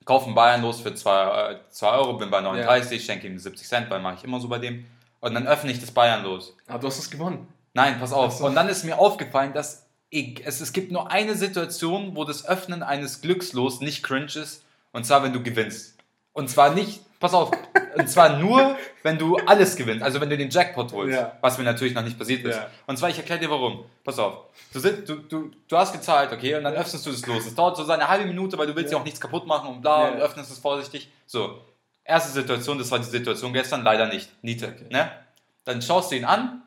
Kaufen 0.07 0.35
Bayern 0.35 0.63
los 0.63 0.81
für 0.81 0.95
2 0.95 1.61
Euro, 1.83 2.15
bin 2.15 2.31
bei 2.31 2.41
39, 2.41 3.05
schenke 3.05 3.27
ihm 3.27 3.39
70 3.39 3.69
Cent, 3.69 3.91
weil 3.91 4.01
mache 4.01 4.15
ich 4.17 4.25
immer 4.25 4.41
so 4.41 4.49
bei 4.49 4.59
dem. 4.59 4.87
Und 5.21 5.35
dann 5.35 5.47
öffne 5.47 5.71
ich 5.71 5.81
das 5.81 5.91
Bayern 5.91 6.25
los. 6.25 6.57
Aber 6.67 6.79
du 6.79 6.87
hast 6.87 6.99
es 6.99 7.11
gewonnen. 7.11 7.47
Nein, 7.75 7.99
pass 8.01 8.13
auf. 8.13 8.33
Ach 8.35 8.39
so. 8.39 8.47
Und 8.47 8.55
dann 8.55 8.69
ist 8.69 8.85
mir 8.85 8.99
aufgefallen, 8.99 9.53
dass 9.53 9.87
ich, 10.09 10.45
es, 10.45 10.61
es 10.61 10.73
gibt 10.73 10.91
nur 10.91 11.11
eine 11.11 11.35
Situation, 11.35 12.17
wo 12.17 12.25
das 12.25 12.47
Öffnen 12.47 12.83
eines 12.83 13.21
Glückslos 13.21 13.81
nicht 13.81 14.03
cringe 14.03 14.27
ist. 14.35 14.65
Und 14.93 15.05
zwar, 15.07 15.23
wenn 15.23 15.33
du 15.33 15.43
gewinnst. 15.43 15.97
Und 16.33 16.49
zwar 16.49 16.75
nicht, 16.75 17.01
pass 17.21 17.33
auf, 17.35 17.51
und 17.97 18.09
zwar 18.09 18.39
nur, 18.39 18.77
wenn 19.03 19.19
du 19.19 19.37
alles 19.37 19.77
gewinnst. 19.77 20.03
Also 20.03 20.21
wenn 20.21 20.31
du 20.31 20.37
den 20.37 20.51
Jackpot 20.51 20.93
holst. 20.93 21.15
Ja. 21.15 21.37
Was 21.43 21.59
mir 21.59 21.65
natürlich 21.65 21.95
noch 21.95 22.03
nicht 22.03 22.19
passiert 22.19 22.45
ist. 22.45 22.57
Ja. 22.57 22.67
Und 22.87 22.97
zwar, 22.99 23.09
ich 23.11 23.19
erkläre 23.19 23.39
dir 23.41 23.51
warum. 23.51 23.85
Pass 24.03 24.19
auf. 24.19 24.47
Du, 24.73 24.81
sit- 24.81 25.09
du, 25.09 25.17
du, 25.17 25.51
du 25.69 25.77
hast 25.77 25.93
gezahlt, 25.93 26.33
okay, 26.33 26.55
und 26.57 26.65
dann 26.65 26.75
öffnest 26.75 27.05
du 27.07 27.11
das 27.11 27.25
los. 27.27 27.47
Es 27.47 27.55
dauert 27.55 27.77
so 27.77 27.89
eine 27.89 28.09
halbe 28.09 28.25
Minute, 28.27 28.57
weil 28.59 28.67
du 28.67 28.75
willst 28.75 28.91
ja, 28.91 28.97
Ja. 28.97 29.01
auch 29.01 29.05
nichts 29.05 29.21
kaputt 29.21 29.47
machen 29.47 29.69
und 29.69 29.81
bla, 29.83 30.09
und 30.09 30.19
öffnest 30.19 30.51
es 30.51 30.59
vorsichtig. 30.59 31.09
So. 31.27 31.59
Erste 32.11 32.33
Situation, 32.33 32.79
das 32.79 32.91
war 32.91 32.99
die 32.99 33.05
Situation 33.05 33.53
gestern, 33.53 33.83
leider 33.85 34.07
nicht. 34.09 34.29
Niete. 34.43 34.69
Okay. 34.69 34.87
Ne? 34.91 35.11
Dann 35.65 35.81
schaust 35.81 36.11
du 36.11 36.17
ihn 36.17 36.25
an, 36.25 36.63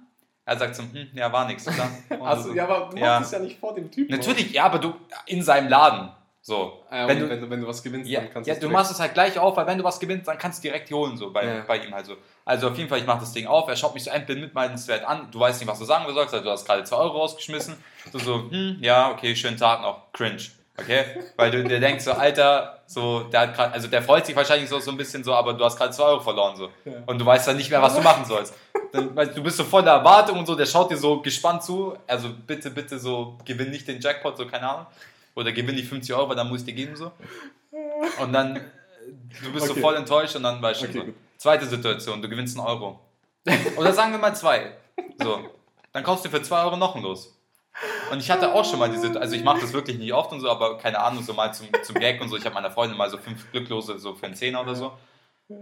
er 0.45 0.57
sagt 0.57 0.75
so, 0.75 0.83
hm, 0.83 1.09
ja, 1.13 1.31
war 1.31 1.45
nix. 1.47 1.67
oder? 1.67 1.89
Und 2.19 2.21
Also, 2.27 2.49
so, 2.49 2.55
ja, 2.55 2.63
aber 2.67 2.89
du 2.93 2.97
Ja. 2.97 3.19
machst 3.19 3.25
es 3.27 3.31
ja 3.31 3.39
nicht 3.39 3.59
vor 3.59 3.73
dem 3.75 3.91
Typen. 3.91 4.15
Natürlich, 4.15 4.51
ja, 4.51 4.63
aber 4.65 4.79
du 4.79 4.93
in 5.25 5.41
seinem 5.43 5.69
Laden. 5.69 6.09
So. 6.45 6.83
Ah, 6.89 6.97
ja, 6.97 7.07
wenn, 7.07 7.19
du, 7.19 7.29
wenn, 7.29 7.39
du, 7.41 7.49
wenn 7.49 7.61
du 7.61 7.67
was 7.67 7.81
gewinnst, 7.81 8.09
ja, 8.09 8.19
dann 8.19 8.29
kannst 8.33 8.47
ja, 8.49 8.53
es 8.55 8.59
du 8.59 8.69
machst 8.69 8.91
es 8.91 8.99
halt 8.99 9.13
gleich 9.13 9.39
auf, 9.39 9.55
weil 9.55 9.65
wenn 9.65 9.77
du 9.77 9.83
was 9.85 9.97
gewinnst, 9.97 10.27
dann 10.27 10.37
kannst 10.37 10.59
du 10.61 10.67
direkt 10.67 10.91
holen, 10.91 11.15
so 11.17 11.31
bei, 11.31 11.45
Ja. 11.45 11.63
bei 11.65 11.77
ihm 11.77 11.93
halt 11.93 12.05
so. 12.05 12.17
Also 12.43 12.67
auf 12.69 12.77
jeden 12.77 12.89
Fall, 12.89 12.99
ich 12.99 13.05
mache 13.05 13.21
das 13.21 13.31
Ding 13.31 13.47
auf, 13.47 13.69
er 13.69 13.77
schaut 13.77 13.93
mich 13.93 14.03
so 14.03 14.11
mitmeidenswert 14.11 15.05
an, 15.05 15.29
du 15.31 15.39
weißt 15.39 15.61
nicht, 15.61 15.69
was 15.69 15.79
du 15.79 15.85
sagen 15.85 16.03
sollst, 16.13 16.33
also 16.33 16.43
du 16.43 16.51
hast 16.51 16.65
gerade 16.65 16.83
2 16.83 16.95
Euro 16.97 17.17
rausgeschmissen. 17.19 17.75
Du 18.11 18.19
so, 18.19 18.49
hm, 18.49 18.77
ja, 18.81 19.11
okay, 19.11 19.33
schönen 19.37 19.55
Tag 19.55 19.81
noch, 19.81 20.11
cringe. 20.11 20.41
Okay? 20.77 21.05
Weil 21.35 21.51
du 21.51 21.63
dir 21.63 21.79
denkst, 21.79 22.03
so, 22.03 22.13
Alter, 22.13 22.81
so, 22.87 23.23
der 23.23 23.41
hat 23.41 23.55
gerade, 23.55 23.73
also 23.73 23.87
der 23.87 24.01
freut 24.01 24.25
sich 24.25 24.35
wahrscheinlich 24.35 24.69
so, 24.69 24.79
so 24.79 24.89
ein 24.91 24.97
bisschen 24.97 25.23
so, 25.23 25.33
aber 25.33 25.53
du 25.53 25.63
hast 25.63 25.77
gerade 25.77 25.91
2 25.91 26.03
Euro 26.03 26.19
verloren, 26.19 26.55
so. 26.55 26.69
Ja. 26.83 26.93
Und 27.05 27.19
du 27.19 27.25
weißt 27.25 27.47
dann 27.47 27.57
nicht 27.57 27.69
mehr, 27.69 27.81
was 27.81 27.95
du 27.95 28.01
machen 28.01 28.25
sollst. 28.25 28.55
Dann, 28.91 29.13
du 29.15 29.43
bist 29.43 29.57
so 29.57 29.63
voller 29.63 29.91
Erwartung 29.91 30.39
und 30.39 30.45
so, 30.47 30.55
der 30.55 30.65
schaut 30.65 30.89
dir 30.89 30.97
so 30.97 31.21
gespannt 31.21 31.63
zu. 31.63 31.95
Also 32.07 32.29
bitte, 32.47 32.71
bitte 32.71 32.97
so, 32.97 33.37
gewinn 33.45 33.69
nicht 33.69 33.87
den 33.87 34.01
Jackpot, 34.01 34.35
so 34.35 34.47
keine 34.47 34.67
Ahnung. 34.67 34.87
Oder 35.35 35.51
gewinn 35.51 35.75
die 35.75 35.83
50 35.83 36.13
Euro, 36.15 36.29
weil 36.29 36.35
dann 36.35 36.49
muss 36.49 36.61
ich 36.61 36.65
dir 36.65 36.73
geben, 36.73 36.95
so. 36.95 37.11
Und 38.19 38.33
dann, 38.33 38.55
du 39.43 39.51
bist 39.51 39.67
so 39.67 39.73
Okay. 39.73 39.81
voll 39.81 39.95
enttäuscht 39.95 40.35
und 40.35 40.43
dann 40.43 40.61
weißt 40.61 40.81
du 40.81 40.85
Okay, 40.87 41.03
so. 41.07 41.13
Zweite 41.37 41.65
Situation, 41.65 42.21
du 42.21 42.29
gewinnst 42.29 42.57
einen 42.57 42.65
Euro. 42.67 42.99
Oder 43.77 43.93
sagen 43.93 44.11
wir 44.11 44.19
mal 44.19 44.35
zwei. 44.35 44.75
So. 45.21 45.39
Dann 45.91 46.03
kaufst 46.03 46.25
du 46.25 46.29
für 46.29 46.41
2 46.41 46.63
Euro 46.63 46.77
noch 46.77 46.95
ein 46.95 47.03
Los. 47.03 47.35
Und 48.11 48.19
ich 48.19 48.29
hatte 48.29 48.53
auch 48.53 48.63
schon 48.63 48.79
mal 48.79 48.89
diese, 48.89 49.19
also 49.19 49.35
ich 49.35 49.43
mache 49.43 49.61
das 49.61 49.73
wirklich 49.73 49.97
nicht 49.97 50.13
oft 50.13 50.31
und 50.31 50.39
so, 50.41 50.49
aber 50.49 50.77
keine 50.77 50.99
Ahnung, 50.99 51.23
so 51.23 51.33
mal 51.33 51.53
zum, 51.53 51.67
zum 51.83 51.95
Gag 51.95 52.21
und 52.21 52.29
so. 52.29 52.37
Ich 52.37 52.45
habe 52.45 52.53
meiner 52.53 52.71
Freundin 52.71 52.97
mal 52.97 53.09
so 53.09 53.17
fünf 53.17 53.51
Glücklose 53.51 53.97
so 53.99 54.13
für 54.13 54.25
einen 54.27 54.35
Zehner 54.35 54.61
oder 54.61 54.75
so. 54.75 54.93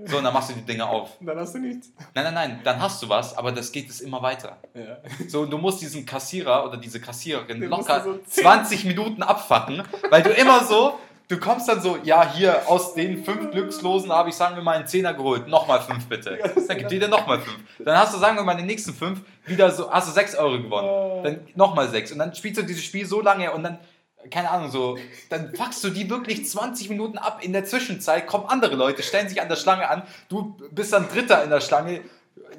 So, 0.06 0.18
und 0.20 0.24
dann 0.24 0.34
machst 0.34 0.50
du 0.52 0.54
die 0.54 0.62
Dinge 0.62 0.88
auf. 0.88 1.18
Dann 1.20 1.40
hast 1.40 1.56
du 1.56 1.60
nichts. 1.60 1.92
Nein, 2.14 2.26
nein, 2.26 2.34
nein, 2.34 2.62
dann 2.64 2.80
hast 2.82 3.02
du 3.02 3.10
was, 3.10 3.36
aber 3.38 3.52
das 3.52 3.72
geht 3.72 3.90
es 3.90 4.00
immer 4.02 4.22
weiter. 4.22 4.58
Ja. 4.74 4.98
So, 5.28 5.46
du 5.46 5.58
musst 5.58 5.82
diesen 5.82 6.06
Kassierer 6.06 6.66
oder 6.66 6.78
diese 6.78 7.02
Kassiererin 7.02 7.60
Den 7.60 7.70
locker 7.70 8.02
so 8.04 8.14
zehn- 8.28 8.44
20 8.44 8.86
Minuten 8.86 9.24
abfacken, 9.24 9.84
weil 10.10 10.22
du 10.22 10.30
immer 10.30 10.64
so, 10.64 11.00
du 11.32 11.40
kommst 11.40 11.70
dann 11.70 11.82
so, 11.82 11.98
ja, 12.04 12.34
hier 12.34 12.70
aus 12.70 12.94
den 12.94 13.24
fünf 13.24 13.52
Glückslosen 13.52 14.12
habe 14.12 14.30
ich, 14.30 14.36
sagen 14.36 14.58
wir 14.58 14.64
mal, 14.64 14.76
einen 14.76 14.88
Zehner 14.88 15.14
geholt, 15.14 15.48
nochmal 15.48 15.82
fünf 15.82 16.08
bitte. 16.08 16.38
Dann 16.68 16.78
gibt 16.78 16.92
dir 16.92 17.00
der 17.00 17.08
nochmal 17.08 17.40
fünf. 17.40 17.58
Dann 17.80 17.98
hast 17.98 18.14
du, 18.14 18.18
sagen 18.18 18.36
wir 18.36 18.44
mal, 18.44 18.56
den 18.56 18.66
nächsten 18.66 18.94
fünf 18.94 19.22
wieder 19.46 19.72
so, 19.72 19.90
hast 19.90 20.10
du 20.10 20.12
sechs 20.12 20.36
Euro 20.36 20.62
gewonnen. 20.62 21.24
Dann 21.24 21.40
nochmal 21.56 21.88
sechs. 21.88 22.12
Und 22.12 22.20
dann 22.20 22.36
spielst 22.36 22.60
du 22.60 22.64
dieses 22.64 22.84
Spiel 22.84 23.06
so 23.06 23.22
lange 23.22 23.50
und 23.54 23.64
dann, 23.64 23.80
keine 24.30 24.52
Ahnung, 24.52 24.70
so, 24.70 24.98
dann 25.30 25.56
fuckst 25.56 25.82
du 25.86 25.90
die 25.90 26.10
wirklich 26.10 26.46
20 26.46 26.90
Minuten 26.90 27.18
ab. 27.18 27.40
In 27.42 27.54
der 27.54 27.64
Zwischenzeit 27.64 28.28
kommen 28.28 28.46
andere 28.48 28.76
Leute, 28.76 29.02
stellen 29.02 29.30
sich 29.30 29.42
an 29.42 29.48
der 29.48 29.56
Schlange 29.56 29.90
an, 29.90 30.04
du 30.28 30.58
bist 30.72 30.92
dann 30.92 31.08
Dritter 31.08 31.44
in 31.46 31.50
der 31.50 31.62
Schlange. 31.62 32.02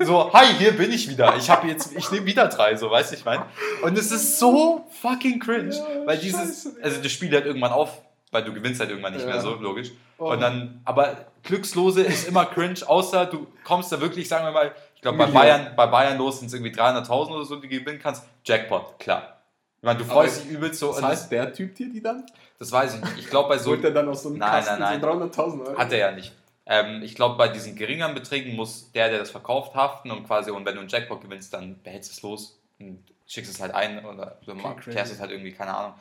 So, 0.01 0.33
hi, 0.33 0.47
hier 0.59 0.73
bin 0.73 0.91
ich 0.91 1.11
wieder. 1.11 1.37
Ich 1.37 1.51
habe 1.51 1.69
jetzt, 1.69 1.95
ich 1.95 2.11
nehme 2.11 2.25
wieder 2.25 2.49
drei, 2.49 2.75
so, 2.77 2.91
weißt 2.91 3.13
du, 3.13 3.17
ich 3.17 3.25
meine. 3.27 3.45
Und 3.83 3.99
es 3.99 4.11
ist 4.11 4.39
so 4.39 4.87
fucking 5.03 5.39
cringe, 5.41 5.75
weil 6.07 6.17
dieses, 6.17 6.75
also 6.83 7.03
das 7.03 7.13
Spiel 7.13 7.31
hört 7.31 7.45
irgendwann 7.45 7.73
auf, 7.73 8.01
weil 8.33 8.43
du 8.43 8.53
gewinnst 8.53 8.81
halt 8.81 8.91
irgendwann 8.91 9.13
nicht 9.13 9.23
Ja. 9.23 9.29
mehr 9.33 9.41
so, 9.41 9.55
logisch. 9.55 9.93
Oh. 10.19 10.33
Und 10.33 10.41
dann, 10.41 10.81
aber 10.85 11.27
Glückslose 11.45 12.03
ist 12.03 12.27
immer 12.27 12.47
cringe, 12.47 12.81
außer 12.87 13.27
du 13.27 13.47
kommst 13.63 13.93
da 13.93 14.01
wirklich, 14.01 14.27
sagen 14.29 14.45
wir 14.47 14.53
mal, 14.53 14.73
ich 14.97 15.01
glaube 15.03 15.19
bei. 15.19 15.27
Bayern, 15.27 15.73
bei 15.77 15.87
Bayern 15.87 16.19
los 16.19 16.39
sind 16.41 16.49
es 16.49 16.55
irgendwie 16.55 16.73
300.000 16.73 17.31
oder 17.31 17.45
so, 17.45 17.57
die 17.57 17.69
du 17.69 17.79
gewinnen 17.79 18.01
kannst. 18.03 18.25
Jackpot, 18.45 18.99
klar. 18.99 19.39
Ich 19.79 19.85
meine, 19.87 19.99
du 19.99 20.05
freust 20.05 20.41
Aber 20.41 20.45
dich 20.49 20.57
übelst 20.57 20.79
so. 20.81 20.93
Das 20.93 21.03
heißt, 21.03 21.33
der 21.33 21.53
Typ 21.53 21.75
dir 21.75 21.91
die 21.91 22.01
dann? 22.03 22.25
das, 22.59 22.71
weiß 22.71 22.95
ich 22.95 23.01
nicht. 23.01 23.19
Ich 23.19 23.31
glaube 23.31 23.49
bei 23.49 23.59
so, 23.59 23.71
Holt 23.73 23.85
er 23.85 23.91
dann 23.91 24.09
aus 24.09 24.23
so 24.23 24.29
einem 24.29 24.39
Nein, 24.39 24.51
Kasten 24.65 24.81
nein, 24.81 25.01
so 25.01 25.07
300.000 25.09 25.67
Euro? 25.67 25.77
hat 25.79 25.93
er 25.93 25.99
ja 25.99 26.13
nicht. 26.13 26.33
Ähm, 26.65 27.03
ich 27.03 27.17
glaube, 27.17 27.37
bei 27.37 27.49
diesen 27.49 27.75
geringeren 27.75 28.15
Beträgen 28.15 28.55
muss 28.55 28.93
der, 28.93 29.09
der 29.11 29.19
das 29.19 29.33
verkauft, 29.33 29.75
haften 29.75 30.13
und 30.13 30.25
quasi, 30.27 30.53
und 30.53 30.65
wenn 30.65 30.75
du 30.77 30.81
einen 30.81 30.89
Jackpot 30.89 31.21
gewinnst, 31.21 31.53
dann 31.53 31.83
behältst 31.83 32.11
du 32.11 32.15
es 32.15 32.23
los 32.23 32.61
und 32.79 33.03
schickst 33.27 33.53
es 33.53 33.61
halt 33.61 33.75
ein 33.75 34.05
oder 34.05 34.39
du 34.47 34.55
klärst 34.89 35.13
es 35.13 35.19
halt 35.21 35.33
irgendwie, 35.33 35.51
keine 35.53 35.75
Ahnung. 35.77 35.95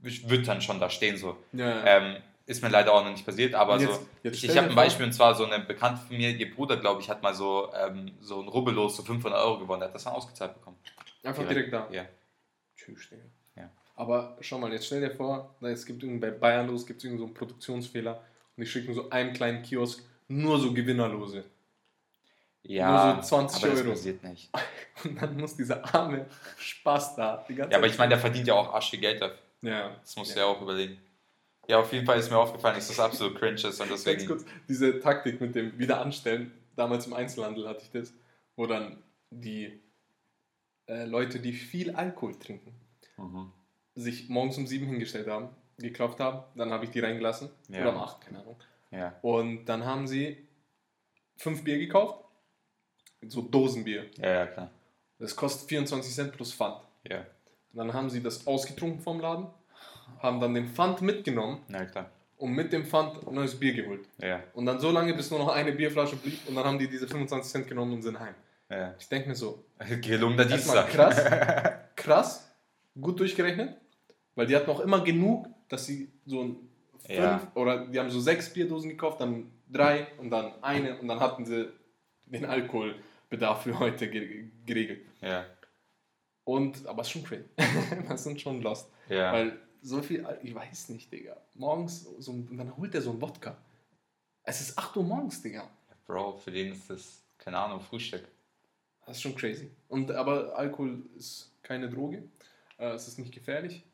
Wird 0.00 0.46
dann 0.46 0.60
schon 0.60 0.78
da 0.80 0.88
stehen 0.90 1.16
so. 1.16 1.36
Ja, 1.52 1.84
Ähm, 1.84 2.16
ist 2.46 2.62
mir 2.62 2.68
leider 2.70 2.92
auch 2.94 3.04
noch 3.04 3.10
nicht 3.10 3.26
passiert, 3.26 3.54
aber 3.54 3.78
jetzt- 3.78 3.94
so. 3.94 4.06
jetzt 4.22 4.36
ich 4.42 4.48
ich 4.50 4.56
habe 4.56 4.68
ein 4.70 4.74
Beispiel 4.74 5.04
und 5.06 5.12
zwar 5.12 5.34
so 5.34 5.44
eine 5.44 5.62
Bekannte 5.64 6.00
von 6.06 6.16
mir, 6.16 6.30
ihr 6.30 6.54
Bruder, 6.54 6.76
glaube 6.78 7.00
ich, 7.02 7.10
hat 7.10 7.22
mal 7.22 7.34
so, 7.34 7.70
ähm, 7.74 8.12
so 8.20 8.40
ein 8.40 8.48
Rubbellos, 8.48 8.96
so 8.96 9.02
500 9.02 9.38
Euro 9.44 9.58
gewonnen. 9.58 9.80
Der 9.80 9.88
hat 9.88 9.94
das 9.94 10.04
dann 10.04 10.14
ausgezahlt 10.14 10.54
bekommen. 10.54 10.78
Einfach 11.24 11.46
direkt 11.46 11.72
da. 11.72 11.88
Ja. 11.90 12.06
Tschüss, 12.76 13.10
Digga. 13.10 13.22
Ja. 13.56 13.70
Aber 13.96 14.36
schau 14.40 14.58
mal, 14.58 14.72
jetzt 14.72 14.86
stell 14.86 15.00
dir 15.00 15.10
vor, 15.10 15.54
es 15.60 15.84
gibt 15.84 16.02
irgendwie 16.02 16.20
bei 16.20 16.30
Bayern 16.30 16.68
los, 16.68 16.86
gibt 16.86 17.02
es 17.04 17.10
so 17.10 17.24
einen 17.24 17.34
Produktionsfehler 17.34 18.14
und 18.56 18.64
die 18.64 18.66
schicken 18.66 18.94
so 18.94 19.10
einem 19.10 19.32
kleinen 19.34 19.62
Kiosk 19.62 20.02
nur 20.28 20.58
so 20.60 20.72
Gewinnerlose. 20.72 21.44
Ja, 22.62 23.14
Nur 23.14 23.22
so 23.22 23.28
20 23.28 23.62
aber 23.62 23.72
das 23.72 23.80
Euro. 23.82 23.90
passiert 23.92 24.22
nicht. 24.24 24.50
Und 25.04 25.22
dann 25.22 25.36
muss 25.38 25.56
dieser 25.56 25.94
arme 25.94 26.26
Spaß 26.58 27.14
da 27.16 27.44
die 27.48 27.54
ganze 27.54 27.72
Ja, 27.72 27.78
aber 27.78 27.86
ich 27.86 27.96
meine, 27.96 28.10
der 28.10 28.18
verdient 28.18 28.46
ja 28.48 28.54
auch 28.54 28.74
Asche 28.74 28.98
Geld 28.98 29.22
dafür. 29.22 29.38
Ja. 29.62 29.96
Das 30.00 30.16
musst 30.16 30.30
Ja. 30.30 30.34
du 30.36 30.40
ja 30.40 30.46
auch 30.46 30.62
überlegen. 30.62 30.98
Ja, 31.68 31.80
auf 31.80 31.92
jeden 31.92 32.06
Fall 32.06 32.18
ist 32.18 32.30
mir 32.30 32.38
aufgefallen, 32.38 32.76
dass 32.76 32.88
das 32.88 32.98
absolut 33.00 33.36
cringe 33.38 33.54
ist 33.56 33.64
und 33.80 33.88
Ganz 33.88 34.04
deswegen. 34.04 34.26
kurz, 34.26 34.44
diese 34.68 35.00
Taktik 35.00 35.40
mit 35.40 35.54
dem 35.54 35.78
Wiederanstellen, 35.78 36.52
damals 36.76 37.06
im 37.06 37.12
Einzelhandel 37.12 37.68
hatte 37.68 37.82
ich 37.84 37.90
das, 37.90 38.14
wo 38.56 38.66
dann 38.66 39.02
die 39.30 39.80
äh, 40.86 41.04
Leute, 41.04 41.38
die 41.40 41.52
viel 41.52 41.94
Alkohol 41.94 42.38
trinken, 42.38 42.72
Mhm. 43.18 43.52
sich 43.94 44.28
morgens 44.30 44.56
um 44.56 44.66
sieben 44.66 44.86
hingestellt 44.86 45.26
haben, 45.28 45.50
geklopft 45.76 46.18
haben, 46.20 46.42
dann 46.56 46.70
habe 46.72 46.84
ich 46.86 46.90
die 46.90 47.00
reingelassen, 47.00 47.50
Ja. 47.68 47.80
oder 47.82 47.90
um 47.94 47.98
acht, 47.98 48.22
keine 48.22 48.40
Ahnung. 48.40 48.56
Ja. 48.90 49.18
Und 49.20 49.66
dann 49.66 49.84
haben 49.84 50.06
sie 50.06 50.48
fünf 51.36 51.62
Bier 51.64 51.78
gekauft, 51.78 52.24
so 53.26 53.42
Dosenbier. 53.42 54.06
ja, 54.16 54.30
ja, 54.30 54.46
klar. 54.46 54.70
Das 55.18 55.36
kostet 55.36 55.68
24 55.68 56.14
Cent 56.14 56.32
plus 56.32 56.54
Pfand. 56.54 56.80
Ja, 57.04 57.26
Dann 57.72 57.92
haben 57.92 58.10
sie 58.10 58.22
das 58.22 58.46
ausgetrunken 58.46 59.00
vom 59.00 59.20
Laden, 59.20 59.46
haben 60.20 60.40
dann 60.40 60.54
den 60.54 60.66
Pfand 60.68 61.00
mitgenommen 61.02 61.60
na 61.68 61.84
klar. 61.84 62.10
und 62.38 62.52
mit 62.52 62.72
dem 62.72 62.84
Pfand 62.86 63.30
neues 63.30 63.58
Bier 63.58 63.74
geholt. 63.74 64.08
Ja, 64.20 64.40
Und 64.54 64.66
dann 64.66 64.80
so 64.80 64.90
lange, 64.90 65.14
bis 65.14 65.30
nur 65.30 65.38
noch 65.40 65.48
eine 65.48 65.72
Bierflasche 65.72 66.16
blieb 66.16 66.40
und 66.48 66.54
dann 66.56 66.64
haben 66.64 66.78
die 66.78 66.88
diese 66.88 67.06
25 67.06 67.50
Cent 67.52 67.68
genommen 67.68 67.92
und 67.94 68.02
sind 68.02 68.18
heim. 68.18 68.34
ja. 68.70 68.94
Ich 68.98 69.08
denke 69.08 69.28
mir 69.28 69.34
so, 69.34 69.64
Gelungener 70.00 70.44
Dienstag. 70.46 70.88
krass, 70.88 71.22
krass, 71.96 72.50
gut 73.00 73.20
durchgerechnet, 73.20 73.76
weil 74.34 74.46
die 74.46 74.56
hatten 74.56 74.70
auch 74.70 74.80
immer 74.80 75.02
genug, 75.04 75.46
dass 75.68 75.86
sie 75.86 76.10
so 76.26 76.42
ein 76.42 76.56
fünf 77.06 77.16
Ja. 77.18 77.52
oder 77.54 77.86
die 77.86 77.98
haben 77.98 78.10
so 78.10 78.18
sechs 78.20 78.52
Bierdosen 78.52 78.90
gekauft, 78.90 79.20
dann 79.20 79.50
drei 79.70 80.06
und 80.18 80.30
dann 80.30 80.52
eine 80.64 80.98
und 80.98 81.06
dann 81.08 81.20
hatten 81.20 81.44
sie 81.44 81.68
den 82.24 82.44
Alkoholbedarf 82.44 83.62
für 83.62 83.78
heute 83.78 84.08
ge 84.10 84.46
geregelt. 84.66 85.00
Ja, 85.20 85.44
Und, 86.48 86.86
aber 86.86 87.02
es 87.02 87.08
ist 87.08 87.12
schon 87.12 87.24
crazy. 87.24 87.44
das 88.08 88.24
sind 88.24 88.40
schon 88.40 88.62
lost. 88.62 88.90
ja. 89.10 89.34
Weil 89.34 89.58
so 89.82 90.00
viel, 90.00 90.26
ich 90.42 90.54
weiß 90.54 90.88
nicht, 90.88 91.12
Digga. 91.12 91.36
Morgens, 91.54 92.04
so, 92.18 92.30
und 92.32 92.56
dann 92.56 92.74
holt 92.74 92.94
er 92.94 93.02
so 93.02 93.10
ein 93.10 93.20
Wodka. 93.20 93.54
Es 94.44 94.62
ist 94.62 94.78
8 94.78 94.96
Uhr 94.96 95.04
morgens, 95.04 95.42
Digga. 95.42 95.68
Bro, 96.06 96.38
für 96.38 96.50
den 96.50 96.72
ist 96.72 96.88
das, 96.88 97.22
keine 97.36 97.58
Ahnung, 97.58 97.82
Frühstück. 97.82 98.26
Das 99.04 99.16
ist 99.16 99.22
schon 99.22 99.34
crazy. 99.34 99.70
Und, 99.88 100.10
aber 100.10 100.56
Alkohol 100.56 101.02
ist 101.18 101.52
keine 101.62 101.90
Droge. 101.90 102.22
Äh, 102.78 102.92
es 102.92 103.06
ist 103.08 103.18
nicht 103.18 103.34
gefährlich, 103.34 103.84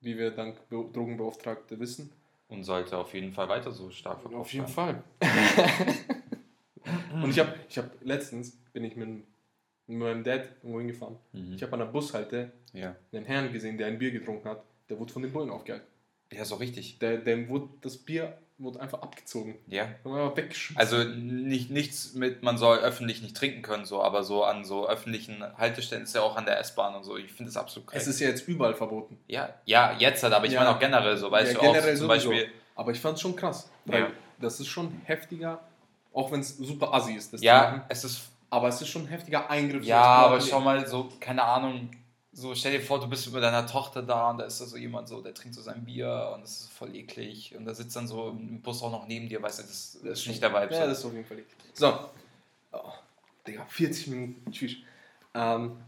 wie 0.00 0.16
wir 0.16 0.30
dank 0.30 0.68
Be 0.68 0.88
Drogenbeauftragte 0.92 1.80
wissen. 1.80 2.12
Und 2.46 2.62
sollte 2.62 2.96
auf 2.96 3.12
jeden 3.12 3.32
Fall 3.32 3.48
weiter 3.48 3.72
so 3.72 3.90
stark 3.90 4.20
verkauft 4.20 4.40
Auf 4.40 4.52
jeden 4.52 4.76
werden. 4.76 5.02
Fall. 5.20 6.04
Und 7.24 7.30
ich 7.30 7.40
habe 7.40 7.54
ich 7.68 7.76
hab 7.76 7.90
letztens, 8.02 8.52
bin 8.72 8.84
ich 8.84 8.94
mit, 8.94 9.24
mit 9.88 9.98
meinem 9.98 10.22
Dad 10.22 10.48
irgendwo 10.62 10.78
hingefahren. 10.78 11.16
Mhm. 11.32 11.54
Ich 11.54 11.62
habe 11.62 11.72
an 11.72 11.78
der 11.80 11.86
Bushalte 11.86 12.52
Ja. 12.72 12.94
einen 13.12 13.24
Herrn 13.24 13.52
gesehen, 13.52 13.76
der 13.78 13.86
ein 13.88 13.98
Bier 13.98 14.10
getrunken 14.12 14.48
hat. 14.48 14.62
Der 14.88 14.98
wurde 14.98 15.12
von 15.12 15.22
den 15.22 15.32
Bullen 15.32 15.50
aufgehalten. 15.50 15.86
ja, 16.32 16.44
so 16.44 16.56
richtig. 16.56 16.98
Der, 16.98 17.16
dem 17.18 17.48
wurde, 17.48 17.68
das 17.80 17.96
Bier 17.98 18.36
wurde 18.58 18.80
einfach 18.80 19.00
abgezogen. 19.02 19.54
Ja. 19.66 19.88
Also 20.74 21.04
nicht, 21.04 21.70
nichts 21.70 22.14
mit, 22.14 22.42
man 22.42 22.58
soll 22.58 22.78
öffentlich 22.78 23.22
nicht 23.22 23.36
trinken 23.36 23.62
können, 23.62 23.84
so, 23.84 24.02
aber 24.02 24.24
so 24.24 24.44
an 24.44 24.64
so 24.64 24.88
öffentlichen 24.88 25.42
Haltestellen 25.56 26.02
ist 26.04 26.14
ja 26.14 26.22
auch 26.22 26.36
an 26.36 26.44
der 26.44 26.58
S-Bahn 26.58 26.94
und 26.96 27.04
so. 27.04 27.16
Ich 27.16 27.32
finde 27.32 27.44
das 27.52 27.56
absolut 27.56 27.88
es 27.88 27.92
krass. 27.92 28.06
ist 28.08 28.20
ja 28.20 28.28
jetzt 28.28 28.46
überall 28.48 28.74
verboten. 28.74 29.16
Ja, 29.28 29.54
ja, 29.64 29.94
jetzt 29.98 30.22
halt, 30.22 30.34
aber 30.34 30.46
ich 30.46 30.52
Ja. 30.52 30.60
meine 30.60 30.74
auch 30.74 30.80
generell 30.80 31.16
so, 31.16 31.30
weißt 31.30 31.52
Ja, 31.54 31.60
du, 31.60 31.66
auch 31.66 31.72
generell 31.72 31.96
zum 31.96 32.08
sowieso. 32.08 32.30
Beispiel. 32.30 32.50
Aber 32.74 32.92
ich 32.92 33.00
fand 33.00 33.14
es 33.16 33.20
schon 33.22 33.36
krass. 33.36 33.70
Weil 33.84 34.00
Ja. 34.00 34.10
das 34.40 34.58
ist 34.60 34.66
schon 34.68 34.90
heftiger, 35.04 35.60
auch 36.12 36.30
wenn 36.32 36.40
es 36.40 36.56
super 36.56 36.92
assi 36.92 37.14
ist, 37.14 37.40
Ja, 37.40 37.86
es 37.88 38.04
ist. 38.04 38.22
Aber 38.50 38.68
es 38.68 38.80
ist 38.80 38.88
schon 38.88 39.02
ein 39.02 39.08
heftiger 39.08 39.50
Eingriff. 39.50 39.84
Ja, 39.84 40.02
aber 40.02 40.40
schau 40.40 40.60
mal, 40.60 40.86
so, 40.86 41.08
keine 41.20 41.42
Ahnung, 41.42 41.90
so 42.32 42.54
stell 42.54 42.72
dir 42.72 42.80
vor, 42.80 43.00
du 43.00 43.08
bist 43.08 43.30
mit 43.32 43.42
deiner 43.42 43.66
Tochter 43.66 44.02
da 44.02 44.30
und 44.30 44.38
da 44.38 44.44
ist 44.44 44.60
da 44.60 44.64
so 44.64 44.76
jemand 44.76 45.08
so, 45.08 45.20
der 45.20 45.34
trinkt 45.34 45.54
so 45.54 45.62
sein 45.62 45.84
Bier 45.84 46.32
und 46.34 46.42
das 46.42 46.60
ist 46.60 46.72
voll 46.72 46.94
eklig 46.94 47.54
und 47.56 47.64
da 47.64 47.74
sitzt 47.74 47.96
dann 47.96 48.06
so 48.06 48.30
im 48.30 48.62
Bus 48.62 48.82
auch 48.82 48.92
noch 48.92 49.06
neben 49.06 49.28
dir, 49.28 49.42
weißt 49.42 49.58
du, 49.58 49.62
das, 49.64 49.98
das 50.02 50.20
ist 50.20 50.28
nicht 50.28 50.42
der 50.42 50.52
Vibe. 50.52 50.74
Ja, 50.74 50.86
das 50.86 51.00
ist 51.00 51.04
auf 51.04 51.12
jeden 51.12 51.26
Fall 51.26 51.38
eklig. 51.38 51.56
So. 51.74 51.98
Oh, 52.72 52.92
Digga, 53.46 53.66
40 53.66 54.06
Minuten. 54.08 54.52
Tschüss. 54.52 54.76
Ähm, 55.34 55.78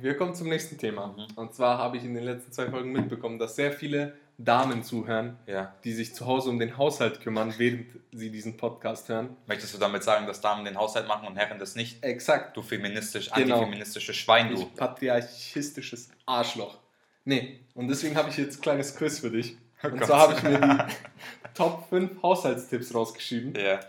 wir 0.00 0.16
kommen 0.16 0.34
zum 0.34 0.48
nächsten 0.48 0.78
Thema. 0.78 1.08
Mhm. 1.08 1.26
Und 1.36 1.54
zwar 1.54 1.78
habe 1.78 1.96
ich 1.96 2.04
in 2.04 2.14
den 2.14 2.24
letzten 2.24 2.52
zwei 2.52 2.70
Folgen 2.70 2.92
mitbekommen, 2.92 3.38
dass 3.38 3.56
sehr 3.56 3.72
viele 3.72 4.16
Damen 4.38 4.82
zuhören, 4.82 5.36
ja. 5.46 5.74
die 5.84 5.92
sich 5.92 6.14
zu 6.14 6.26
Hause 6.26 6.50
um 6.50 6.58
den 6.58 6.76
Haushalt 6.76 7.20
kümmern, 7.20 7.54
während 7.58 7.86
sie 8.12 8.30
diesen 8.30 8.56
Podcast 8.56 9.08
hören. 9.08 9.36
Möchtest 9.46 9.74
du 9.74 9.78
damit 9.78 10.02
sagen, 10.02 10.26
dass 10.26 10.40
Damen 10.40 10.64
den 10.64 10.76
Haushalt 10.76 11.06
machen 11.06 11.28
und 11.28 11.36
Herren 11.36 11.58
das 11.58 11.76
nicht? 11.76 12.02
Exakt. 12.02 12.56
Du 12.56 12.62
feministisch, 12.62 13.30
Genau. 13.30 13.54
antifeministisches 13.56 14.16
Schwein, 14.16 14.48
du. 14.54 14.60
Ich 14.62 14.74
patriarchistisches 14.74 16.08
Arschloch. 16.26 16.78
Nee, 17.24 17.60
und 17.74 17.88
deswegen 17.88 18.16
habe 18.16 18.28
ich 18.30 18.36
jetzt 18.36 18.58
ein 18.58 18.60
kleines 18.62 18.96
Quiz 18.96 19.20
für 19.20 19.30
dich. 19.30 19.56
Oh 19.82 19.88
und 19.88 19.98
Gott. 19.98 20.06
zwar 20.08 20.20
habe 20.20 20.34
ich 20.34 20.42
mir 20.42 20.58
die 20.60 20.94
Top 21.54 21.88
5 21.88 22.22
Haushaltstipps 22.22 22.94
rausgeschrieben. 22.94 23.54
Ja. 23.54 23.80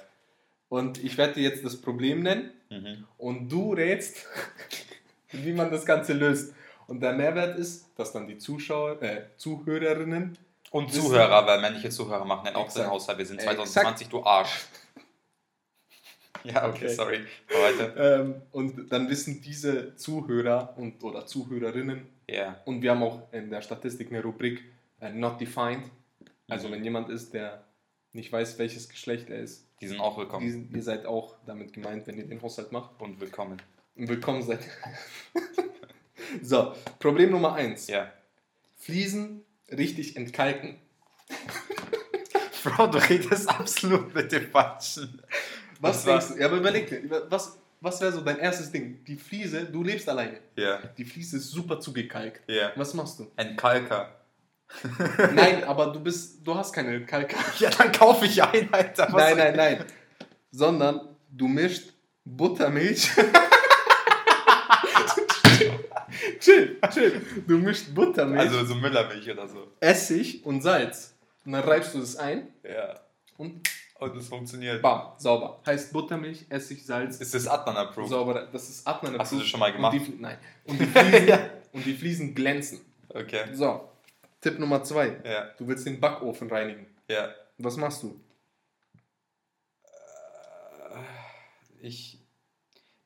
Und 0.70 1.04
ich 1.04 1.18
werde 1.18 1.34
dir 1.36 1.44
jetzt 1.50 1.64
das 1.66 1.76
Problem 1.82 2.22
nennen 2.22 2.52
Mhm. 2.70 3.06
und 3.20 3.48
du 3.50 3.74
rätst, 3.74 4.26
wie 5.32 5.54
man 5.54 5.70
das 5.72 5.86
Ganze 5.86 6.14
löst. 6.14 6.54
Und 6.88 7.00
der 7.02 7.14
Mehrwert 7.14 7.58
ist, 7.58 7.88
dass 7.96 8.12
dann 8.12 8.28
die 8.28 8.38
Zuschauer, 8.38 9.02
äh, 9.02 9.24
Zuhörerinnen 9.38 10.38
Und 10.72 10.90
Wissen- 10.90 11.02
Zuhörer, 11.04 11.46
weil 11.48 11.62
männliche 11.62 11.90
Zuhörer 11.90 12.26
machen 12.26 12.46
dann 12.46 12.56
auch 12.56 12.66
Exakt. 12.66 12.86
den 12.86 12.92
Haushalt. 12.92 13.18
Wir 13.18 13.26
sind 13.26 13.38
Exakt. 13.38 13.56
2020, 13.58 14.10
du 14.10 14.24
Arsch. 14.24 14.66
Ja, 16.44 16.68
okay, 16.70 16.86
Okay. 16.86 16.90
sorry. 16.90 17.20
Ähm, 17.98 18.42
und 18.52 18.92
dann 18.92 19.10
wissen 19.10 19.42
diese 19.42 19.96
Zuhörer 19.96 20.76
und 20.78 21.04
oder 21.04 21.26
Zuhörerinnen 21.26 22.06
Ja. 22.30 22.62
und 22.66 22.84
wir 22.84 22.92
haben 22.92 23.02
auch 23.02 23.34
in 23.34 23.50
der 23.50 23.64
Statistik 23.64 24.10
eine 24.12 24.22
Rubrik 24.22 24.62
äh, 25.02 25.10
Not 25.12 25.42
Defined. 25.42 25.90
Also 26.48 26.68
Mhm. 26.68 26.74
wenn 26.74 26.84
jemand 26.84 27.10
ist, 27.10 27.34
der 27.34 27.64
nicht 28.14 28.32
weiß, 28.32 28.60
welches 28.60 28.88
Geschlecht 28.90 29.28
er 29.32 29.40
ist, 29.40 29.66
Die 29.82 29.88
sind 29.88 30.00
auch 30.00 30.20
willkommen. 30.20 30.46
diesen, 30.46 30.72
ihr 30.76 30.84
seid 30.84 31.08
auch 31.08 31.36
damit 31.48 31.74
gemeint, 31.74 32.06
wenn 32.06 32.18
ihr 32.20 32.28
den 32.28 32.40
Haushalt 32.40 32.72
macht. 32.72 32.92
Und 33.02 33.20
willkommen. 33.20 33.60
Und 33.96 34.08
willkommen 34.08 34.44
seid. 34.44 34.60
so, 36.42 36.74
Problem 37.00 37.32
Nummer 37.32 37.54
1. 37.56 37.88
Ja. 37.88 38.12
Fliesen 38.78 39.44
richtig 39.72 40.16
entkalken. 40.16 40.78
Bro, 42.64 42.88
du 42.88 42.98
redest 42.98 43.48
absolut 43.50 44.14
mit 44.14 44.32
dem 44.32 44.50
Falschen. 44.50 45.22
Was 45.80 45.98
Das 46.04 46.06
war- 46.08 46.20
denkst 46.20 46.34
du? 46.36 46.40
Ja, 46.40 46.48
aber 46.48 46.58
überleg 46.58 46.88
dir, 46.88 47.26
was, 47.30 47.58
was 47.82 48.02
wäre 48.02 48.12
so 48.12 48.22
dein 48.22 48.40
erstes 48.40 48.72
Ding? 48.72 49.04
Die 49.06 49.16
Fliese, 49.18 49.66
du 49.66 49.84
lebst 49.84 50.10
alleine. 50.10 50.40
Ja. 50.56 50.80
Die 50.98 51.06
Fliese 51.06 51.38
ist 51.38 51.52
super 51.52 51.80
zugekalkt. 51.80 52.42
Ja. 52.50 52.72
Was 52.76 52.94
machst 52.94 53.20
du? 53.20 53.32
Ein 53.36 53.56
Kalker. 53.56 54.16
Nein, 55.34 55.64
aber 55.64 55.88
du 55.94 56.00
bist, 56.00 56.40
du 56.46 56.56
hast 56.56 56.74
keine 56.74 57.06
Kalk. 57.06 57.36
Ja, 57.60 57.70
dann 57.70 57.92
kaufe 57.92 58.26
ich 58.26 58.42
ein, 58.42 58.74
Alter. 58.74 59.08
Was 59.12 59.22
Nein, 59.22 59.38
nein, 59.38 59.56
nein. 59.56 59.86
Sondern 60.52 61.16
du 61.30 61.48
mischt 61.48 61.94
Buttermilch. 62.24 63.12
Chill, 66.46 66.80
chill. 66.94 67.22
Du 67.48 67.58
mischt 67.58 67.94
Buttermilch, 67.94 68.40
Also 68.42 68.66
so 68.66 68.76
Müllermilch 68.76 69.30
oder 69.32 69.48
so. 69.48 69.68
Essig 69.80 70.46
und 70.46 70.62
Salz. 70.62 71.14
Und 71.46 71.52
dann 71.54 71.64
reibst 71.64 71.94
du 71.94 72.00
das 72.00 72.16
ein 72.16 72.48
Ja. 72.64 73.00
und 73.38 73.68
Und 74.00 74.16
es 74.18 74.28
funktioniert. 74.28 74.82
bam, 74.82 75.14
sauber. 75.18 75.62
Heißt 75.66 75.92
Buttermilch, 75.94 76.46
Essig, 76.50 76.86
Salz, 76.86 77.18
Ist 77.18 77.34
das 77.34 77.48
Adnan 77.48 77.78
approved? 77.78 78.10
sauber. 78.10 78.48
Das 78.52 78.70
ist 78.70 78.88
Adnan 78.88 79.18
Hast 79.20 79.32
du 79.32 79.38
das 79.38 79.46
approved. 79.46 79.48
schon 79.48 79.60
mal 79.60 79.72
gemacht? 79.74 79.94
Und 79.98 80.08
die, 80.08 80.22
nein. 80.22 80.38
Und 80.66 80.80
die, 80.80 80.86
Fliesen, 80.86 81.40
und 81.74 81.86
die 81.86 81.94
Fliesen 81.94 82.36
glänzen. 82.36 82.80
Okay. 83.10 83.46
So, 83.54 83.90
Tipp 84.42 84.60
Nummer 84.60 84.84
zwei. 84.84 85.16
Ja. 85.24 85.50
Du 85.58 85.68
willst 85.68 85.86
den 85.86 86.00
Backofen 86.00 86.50
reinigen. 86.50 86.86
Ja. 87.10 87.34
Was 87.58 87.78
machst 87.78 88.04
du? 88.04 88.20
Ich. 91.82 92.20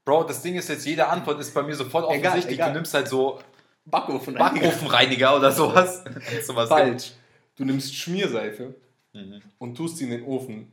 Bro, 0.10 0.24
das 0.24 0.41
Ding 0.41 0.55
ist 0.55 0.68
jetzt, 0.70 0.86
jede 0.88 1.07
Antwort 1.07 1.39
ist 1.39 1.53
bei 1.53 1.62
mir 1.62 1.76
sofort 1.76 2.05
Egal, 2.12 2.30
offensichtlich. 2.32 2.55
egal. 2.57 2.70
Du 2.70 2.76
nimmst 2.78 2.93
halt 2.95 3.07
so 3.07 3.39
Backofen 3.86 4.34
Backofenreiniger 4.34 5.36
oder 5.38 5.51
sowas. 5.51 6.03
sowas 6.43 6.68
Falsch. 6.68 7.12
Du 7.55 7.64
nimmst 7.66 7.93
Schmierseife 7.95 8.74
Mhm. 9.14 9.41
und 9.57 9.76
tust 9.76 9.97
sie 9.97 10.03
in 10.05 10.12
den 10.12 10.24
Ofen. 10.24 10.72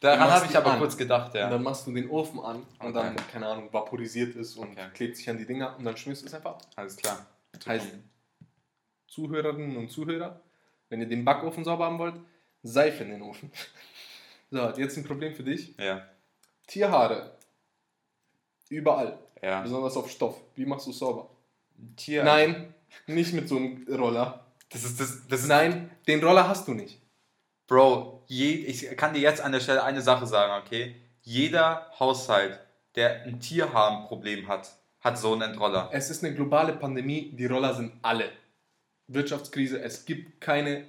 Daran 0.00 0.30
habe 0.30 0.46
ich 0.46 0.56
aber 0.56 0.72
an. 0.72 0.78
kurz 0.80 0.96
gedacht, 0.96 1.32
Und 1.34 1.40
ja. 1.40 1.48
dann 1.50 1.62
machst 1.62 1.86
du 1.86 1.92
den 1.92 2.08
Ofen 2.10 2.38
an 2.40 2.62
und 2.80 2.92
dann, 2.94 3.12
Okay. 3.14 3.22
keine 3.32 3.46
Ahnung, 3.46 3.72
vaporisiert 3.72 4.34
ist 4.36 4.56
und 4.56 4.72
Okay. 4.72 4.86
klebt 4.94 5.16
sich 5.16 5.28
an 5.30 5.38
die 5.38 5.46
Dinger 5.46 5.76
und 5.78 5.84
dann 5.84 5.96
schmierst 5.96 6.22
du 6.22 6.26
es 6.26 6.34
einfach 6.34 6.50
ab. 6.52 6.62
Alles 6.76 6.96
klar. 6.96 7.26
Heißt, 7.66 7.86
Zuhörerinnen 9.08 9.76
und 9.76 9.90
Zuhörer, 9.90 10.40
wenn 10.88 11.00
ihr 11.00 11.06
den 11.08 11.24
Backofen 11.24 11.64
sauber 11.64 11.86
haben 11.86 11.98
wollt, 11.98 12.14
Seife 12.62 13.02
in 13.04 13.10
den 13.10 13.22
Ofen. 13.22 13.50
So, 14.50 14.66
jetzt 14.78 14.96
ein 14.96 15.04
Problem 15.04 15.34
für 15.34 15.42
dich. 15.42 15.74
Ja, 15.78 16.08
Tierhaare. 16.66 17.36
Überall. 18.68 19.18
ja. 19.42 19.62
Besonders 19.62 19.96
auf 19.96 20.10
Stoff. 20.10 20.36
Wie 20.54 20.66
machst 20.66 20.86
du 20.86 20.90
es 20.90 20.98
sauber? 20.98 21.30
Tier. 21.96 22.24
Nein, 22.24 22.74
nicht 23.06 23.32
mit 23.32 23.48
so 23.48 23.56
einem 23.56 23.86
Roller. 23.88 24.44
Das 24.70 24.84
ist, 24.84 25.00
das, 25.00 25.26
das 25.28 25.40
ist 25.40 25.48
Nein, 25.48 25.90
den 26.06 26.22
Roller 26.22 26.48
hast 26.48 26.68
du 26.68 26.74
nicht. 26.74 27.00
Bro, 27.66 28.24
je, 28.26 28.52
ich 28.52 28.96
kann 28.96 29.14
dir 29.14 29.20
jetzt 29.20 29.40
an 29.40 29.52
der 29.52 29.60
Stelle 29.60 29.84
eine 29.84 30.00
Sache 30.02 30.26
sagen, 30.26 30.62
okay? 30.64 30.96
Jeder 31.22 31.90
Haushalt, 31.98 32.58
der 32.94 33.22
ein 33.24 33.40
Tierharnproblem 33.40 34.48
hat, 34.48 34.70
hat 35.00 35.18
so 35.18 35.32
einen 35.32 35.42
Entroller. 35.42 35.90
Es 35.92 36.10
ist 36.10 36.24
eine 36.24 36.34
globale 36.34 36.72
Pandemie, 36.72 37.30
die 37.32 37.46
Roller 37.46 37.74
sind 37.74 37.92
alle. 38.02 38.30
Wirtschaftskrise, 39.06 39.80
es 39.80 40.04
gibt 40.04 40.40
keine 40.40 40.86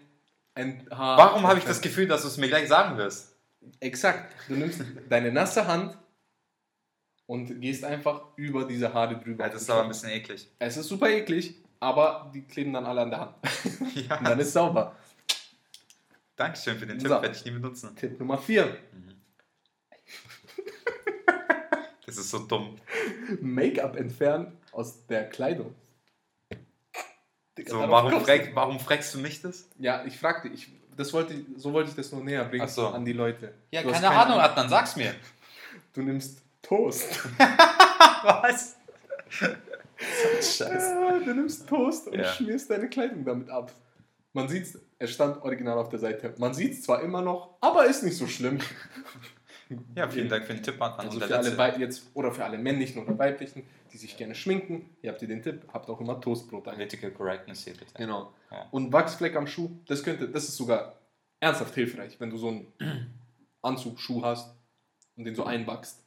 ein 0.56 0.88
Haar. 0.92 1.18
Warum 1.18 1.48
habe 1.48 1.60
ich 1.60 1.66
das 1.66 1.82
Gefühl, 1.82 2.08
dass 2.08 2.24
du 2.24 2.28
es 2.28 2.38
mir 2.38 2.48
gleich 2.48 2.68
sagen 2.68 2.98
wirst? 2.98 3.36
Exakt. 3.80 4.34
Du 4.48 4.56
nimmst 4.56 4.82
deine 5.10 5.32
nasse 5.32 5.68
Hand 5.68 5.98
und 7.30 7.62
gehst 7.62 7.84
einfach 7.84 8.24
über 8.38 8.66
diese 8.66 8.92
Haare 8.92 9.20
drüber. 9.20 9.44
Ja, 9.46 9.52
das 9.52 9.62
ist 9.62 9.70
aber 9.70 9.84
ein 9.84 9.88
bisschen 9.90 10.10
eklig. 10.10 10.50
es 10.58 10.78
ist 10.78 10.88
super 10.88 11.08
eklig, 11.12 11.54
aber 11.80 12.32
die 12.34 12.42
kleben 12.42 12.74
dann 12.74 12.88
alle 12.88 13.02
an 13.02 13.12
der 13.12 13.20
Hand. 13.20 13.36
Ja. 14.10 14.18
Und 14.18 14.28
dann 14.28 14.40
ist 14.40 14.52
sauber. 14.54 14.96
Dankeschön 16.36 16.80
für 16.80 16.88
den 16.88 16.98
Tipp, 16.98 17.08
So. 17.08 17.22
werde 17.22 17.36
ich 17.36 17.46
nie 17.46 17.52
benutzen. 17.52 17.96
Tipp 17.96 18.20
Nummer 18.20 18.40
4. 18.40 18.76
Das 22.06 22.18
ist 22.18 22.32
so 22.32 22.40
dumm. 22.40 22.78
Make-up 23.40 23.96
entfernen 23.96 24.58
aus 24.72 25.06
der 25.06 25.30
Kleidung. 25.30 25.76
Digga, 27.56 27.70
So, 27.70 27.78
warum, 27.78 28.20
frag, 28.26 28.56
warum 28.56 28.80
fragst 28.80 29.14
du 29.14 29.20
mich 29.20 29.44
das? 29.44 29.70
Ja, 29.78 30.04
ich 30.06 30.18
fragte, 30.18 30.48
ich, 30.48 30.70
das 30.98 31.14
wollte, 31.14 31.46
so 31.58 31.72
wollte 31.74 31.92
ich 31.92 31.96
das 31.96 32.12
nur 32.12 32.24
näher 32.24 32.46
bringen 32.46 32.68
so. 32.68 32.88
an 32.88 33.06
die 33.06 33.14
Leute. 33.14 33.54
Ja, 33.70 33.84
Du 33.84 33.92
hast 33.92 34.02
keine 34.02 34.16
Ahnung, 34.20 34.40
Adnan, 34.40 34.68
sag's 34.70 34.96
mir. 34.96 35.14
Du 35.94 36.02
nimmst 36.02 36.42
Toast. 36.70 37.20
Was? 38.24 38.78
Scheiße. 39.30 40.94
Ja, 41.02 41.20
du 41.20 41.34
nimmst 41.34 41.68
Toast 41.68 42.08
und 42.08 42.14
Ja. 42.20 42.26
schmierst 42.26 42.70
deine 42.70 42.88
Kleidung 42.90 43.26
damit 43.26 43.50
ab. 43.50 43.74
Man 44.34 44.48
sieht's, 44.48 44.78
es 45.00 45.12
stand 45.12 45.42
original 45.42 45.78
auf 45.80 45.90
der 45.90 46.00
Seite. 46.00 46.34
Man 46.38 46.54
sieht's 46.54 46.84
zwar 46.84 47.02
immer 47.02 47.22
noch, 47.22 47.58
aber 47.62 47.86
ist 47.88 48.04
nicht 48.04 48.16
so 48.18 48.28
schlimm. 48.28 48.60
Ja, 49.96 50.08
vielen 50.08 50.30
Dank 50.30 50.46
für 50.46 50.54
den 50.54 50.64
Tipp, 50.64 50.82
Adnan. 50.82 51.08
Also 51.08 51.20
für 51.20 51.36
alle. 51.38 51.58
Wei- 51.58 51.78
jetzt 51.78 52.08
oder 52.14 52.32
für 52.32 52.44
alle 52.46 52.58
männlichen 52.58 53.04
oder 53.04 53.18
weiblichen, 53.18 53.64
die 53.92 53.98
sich 53.98 54.16
gerne 54.18 54.34
schminken, 54.36 54.90
ihr 55.02 55.12
habt 55.12 55.22
ihr 55.22 55.28
den 55.28 55.42
Tipp, 55.44 55.64
habt 55.74 55.90
auch 55.90 56.00
immer 56.00 56.20
Toastbrot 56.22 56.68
ein. 56.68 56.76
Political 56.76 57.12
Correctness 57.12 57.64
hier 57.66 57.74
bitte. 57.74 57.94
Genau. 57.96 58.32
Ja. 58.52 58.68
Und 58.72 58.94
Wachsfleck 58.94 59.36
am 59.36 59.46
Schuh, 59.48 59.70
das 59.88 60.04
könnte, 60.04 60.28
das 60.30 60.44
ist 60.46 60.58
sogar 60.58 60.96
ernsthaft 61.40 61.74
hilfreich, 61.76 62.20
wenn 62.20 62.30
du 62.30 62.38
so 62.38 62.48
einen 62.50 62.74
Anzugsschuh 63.62 64.24
hast 64.24 64.56
und 65.16 65.26
den 65.26 65.36
so 65.36 65.44
einwachst. 65.44 66.04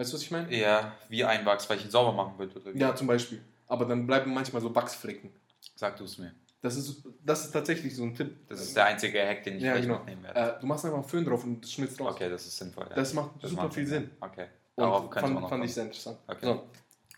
Weißt 0.00 0.12
du, 0.12 0.16
was 0.16 0.22
ich 0.22 0.30
meine? 0.30 0.56
Ja, 0.56 0.96
wie 1.10 1.22
einwachs, 1.26 1.68
weil 1.68 1.76
ich 1.76 1.84
ihn 1.84 1.90
sauber 1.90 2.14
machen 2.14 2.38
will. 2.38 2.48
Oder 2.56 2.72
wie? 2.72 2.78
Ja, 2.78 2.96
zum 2.96 3.06
Beispiel. 3.06 3.42
Aber 3.66 3.84
dann 3.84 4.06
bleiben 4.06 4.32
manchmal 4.32 4.62
so 4.62 4.74
Wachsflecken. 4.74 5.30
Sag 5.74 5.98
du 5.98 6.04
es 6.04 6.16
mir. 6.16 6.32
Das 6.62 6.74
ist, 6.76 7.04
das 7.22 7.44
ist 7.44 7.50
tatsächlich 7.50 7.94
so 7.94 8.04
ein 8.04 8.14
Tipp. 8.14 8.34
Das 8.48 8.62
ist 8.62 8.74
der 8.74 8.86
einzige 8.86 9.20
Hack, 9.20 9.44
den 9.44 9.58
ich 9.58 9.62
ja, 9.62 9.72
vielleicht 9.72 9.88
genau. 9.88 9.98
mitnehmen 9.98 10.22
werde. 10.22 10.56
Äh, 10.56 10.58
du 10.58 10.66
machst 10.66 10.86
einfach 10.86 10.96
einen 10.96 11.06
Föhn 11.06 11.22
drauf 11.22 11.44
und 11.44 11.62
das 11.62 11.72
schmilzt 11.74 12.00
raus. 12.00 12.14
Okay, 12.14 12.30
das 12.30 12.46
ist 12.46 12.56
sinnvoll. 12.56 12.86
Ja. 12.88 12.94
Das 12.94 13.12
macht 13.12 13.42
super 13.42 13.64
macht 13.64 13.74
viel 13.74 13.86
Sinn. 13.86 14.10
Okay. 14.20 14.46
Und 14.74 14.84
Darauf 14.84 15.10
kann 15.10 15.10
ich 15.10 15.16
auch 15.16 15.20
fand, 15.20 15.34
noch 15.34 15.40
fand 15.40 15.50
kommen. 15.50 15.64
ich 15.64 15.74
sehr 15.74 15.84
interessant. 15.84 16.18
Okay. 16.26 16.46
So. 16.46 16.52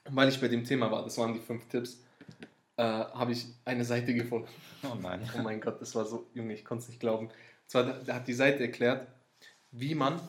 Und 0.05 0.17
weil 0.17 0.29
ich 0.29 0.41
bei 0.41 0.49
dem 0.49 0.65
Thema 0.65 0.91
war, 0.91 1.05
das 1.05 1.17
waren 1.19 1.35
die 1.35 1.41
fünf 1.41 1.69
Tipps, 1.69 2.03
äh, 2.79 2.83
habe 2.83 3.31
ich 3.31 3.47
eine 3.65 3.85
Seite 3.85 4.13
gefunden. 4.13 4.49
Oh 4.83 4.97
nein. 5.01 5.21
Oh 5.39 5.43
mein 5.43 5.61
Gott, 5.61 5.81
das 5.81 5.95
war 5.95 6.05
so, 6.05 6.27
Junge, 6.35 6.55
ich 6.55 6.65
konnte 6.65 6.83
es 6.83 6.89
nicht 6.89 6.99
glauben. 6.99 7.29
Und 7.29 7.33
zwar 7.69 7.85
da, 7.85 7.93
da 8.05 8.15
hat 8.17 8.27
die 8.27 8.35
Seite 8.35 8.65
erklärt, 8.65 9.07
wie 9.71 9.95
man 9.95 10.21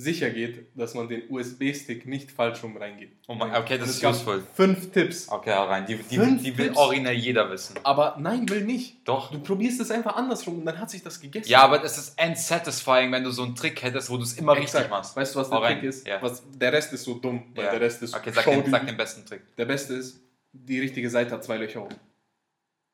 sicher 0.00 0.30
geht, 0.30 0.66
dass 0.76 0.94
man 0.94 1.08
den 1.08 1.22
USB-Stick 1.28 2.06
nicht 2.06 2.30
falsch 2.30 2.62
rum 2.62 2.76
reingeht. 2.76 3.10
Oh 3.26 3.34
mein- 3.34 3.52
okay, 3.54 3.78
das 3.78 3.88
Und 3.88 3.94
ist 3.96 4.04
useful. 4.04 4.42
Fünf 4.54 4.92
Tipps. 4.92 5.28
Okay, 5.28 5.52
hau 5.52 5.64
rein. 5.64 5.86
Die, 5.86 5.96
die, 5.96 6.16
Fünf 6.16 6.42
die 6.42 6.56
will 6.56 6.66
Tipps. 6.66 6.78
originell 6.78 7.16
jeder 7.16 7.50
wissen. 7.50 7.74
Aber 7.82 8.16
nein, 8.20 8.48
will 8.48 8.64
nicht. 8.64 9.06
Doch. 9.08 9.32
Du 9.32 9.40
probierst 9.40 9.80
es 9.80 9.90
einfach 9.90 10.14
andersrum 10.14 10.60
und 10.60 10.66
dann 10.66 10.78
hat 10.78 10.88
sich 10.88 11.02
das 11.02 11.18
gegessen. 11.20 11.50
Ja, 11.50 11.62
aber 11.62 11.82
es 11.82 11.98
ist 11.98 12.20
unsatisfying, 12.22 13.10
wenn 13.10 13.24
du 13.24 13.30
so 13.32 13.42
einen 13.42 13.56
Trick 13.56 13.82
hättest, 13.82 14.08
wo 14.08 14.16
du 14.16 14.22
es 14.22 14.34
immer 14.34 14.52
richtig 14.52 14.74
Exakt. 14.74 14.90
machst. 14.90 15.16
Weißt 15.16 15.34
du, 15.34 15.40
was 15.40 15.50
der. 15.50 15.60
Trick 15.60 15.82
ist? 15.82 16.06
Ja. 16.06 16.22
Was, 16.22 16.42
der 16.48 16.72
Rest 16.72 16.92
ist 16.92 17.02
so 17.02 17.14
dumm, 17.14 17.42
weil 17.54 17.64
Ja. 17.64 17.70
der 17.72 17.80
Rest 17.80 18.00
ist 18.02 18.14
Okay, 18.14 18.30
sag 18.32 18.44
den, 18.44 18.70
sag 18.70 18.86
den 18.86 18.96
besten 18.96 19.26
Trick. 19.26 19.42
Der 19.56 19.64
beste 19.64 19.94
ist, 19.94 20.20
die 20.52 20.78
richtige 20.80 21.10
Seite 21.10 21.32
hat 21.32 21.42
zwei 21.44 21.56
Löcher 21.56 21.82
oben. 21.82 21.96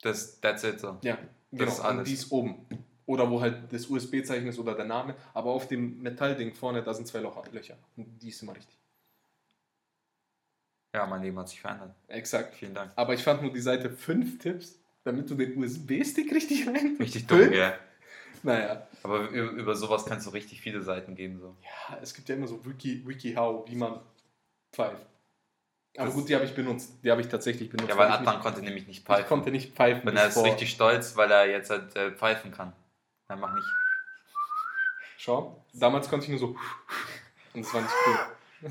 Das, 0.03 0.41
that's 0.41 0.65
it 0.65 0.81
so. 0.81 0.97
Ja, 1.03 1.19
genau. 1.53 1.71
ist 1.71 1.81
und 1.81 1.85
alles. 1.87 2.09
die 2.09 2.15
ist 2.15 2.33
oben. 2.33 2.67
Oder 3.07 3.31
wo 3.31 3.41
halt 3.41 3.71
das 3.73 3.87
USB-Zeichen 3.87 4.47
ist 4.49 4.59
oder 4.59 4.75
der 4.75 4.87
Name. 4.87 5.15
Aber 5.35 5.51
auf 5.51 5.69
dem 5.69 6.01
Metallding 6.01 6.55
vorne, 6.55 6.83
da 6.83 6.95
sind 6.95 7.07
zwei 7.07 7.21
Löcher. 7.21 7.77
Und 7.97 8.19
die 8.23 8.29
ist 8.31 8.43
immer 8.43 8.57
richtig. 8.57 8.75
Ja, 10.95 11.07
mein 11.07 11.23
Leben 11.23 11.39
hat 11.39 11.49
sich 11.49 11.61
verändert. 11.61 11.95
Exakt. 12.09 12.55
Vielen 12.55 12.75
Dank. 12.75 12.93
Aber 12.97 13.15
ich 13.15 13.23
fand 13.23 13.43
nur 13.43 13.53
die 13.53 13.61
Seite 13.61 13.91
5 13.91 14.39
Tipps, 14.39 14.79
damit 15.03 15.29
du 15.29 15.35
den 15.35 15.57
USB-Stick 15.63 16.33
richtig 16.33 16.67
rein. 16.69 16.97
Richtig 17.01 17.27
dumm, 17.27 17.51
gell? 17.51 17.75
Naja. 18.43 18.87
Aber 19.03 19.29
über, 19.31 19.75
sowas 19.75 20.05
kannst 20.07 20.27
du 20.27 20.31
richtig 20.31 20.61
viele 20.61 20.83
Seiten 20.83 21.15
geben. 21.15 21.41
So. 21.41 21.57
Ja, 21.63 21.99
es 22.01 22.15
gibt 22.15 22.29
ja 22.29 22.37
immer 22.37 22.47
so 22.47 22.65
Wiki, 22.65 23.03
WikiHow, 23.07 23.69
wie 23.69 23.75
man 23.75 24.01
pfeift. 24.73 25.05
Aber 25.97 26.07
Das- 26.07 26.15
gut, 26.15 26.29
die 26.29 26.35
habe 26.35 26.45
ich 26.45 26.55
benutzt. 26.55 26.93
Die 27.03 27.11
habe 27.11 27.21
ich 27.21 27.29
tatsächlich 27.29 27.71
benutzt. 27.71 27.89
Ja, 27.91 27.97
weil 27.97 28.09
ich 28.09 28.15
Adnan 28.15 28.41
konnte 28.41 28.61
nämlich 28.63 28.87
nicht 28.87 28.99
Ich 29.01 29.05
pfeifen. 29.05 29.27
konnte 29.29 29.51
nicht 29.51 29.75
pfeifen. 29.75 30.09
Und 30.09 30.17
er 30.17 30.29
ist 30.29 30.43
richtig 30.45 30.71
stolz, 30.71 31.17
weil 31.17 31.31
er 31.31 31.47
jetzt 31.49 31.71
halt 31.71 31.95
äh, 31.97 32.11
pfeifen 32.13 32.53
kann. 32.53 32.73
Dann 33.35 33.41
mach 33.41 33.53
nicht. 33.53 33.66
Schau, 35.18 35.64
damals 35.72 36.09
konnte 36.09 36.24
ich 36.26 36.30
nur 36.30 36.39
so. 36.39 36.57
Und 37.53 37.64
das 37.64 37.74
war 37.74 37.80
nicht 37.82 37.93
cool. 38.07 38.70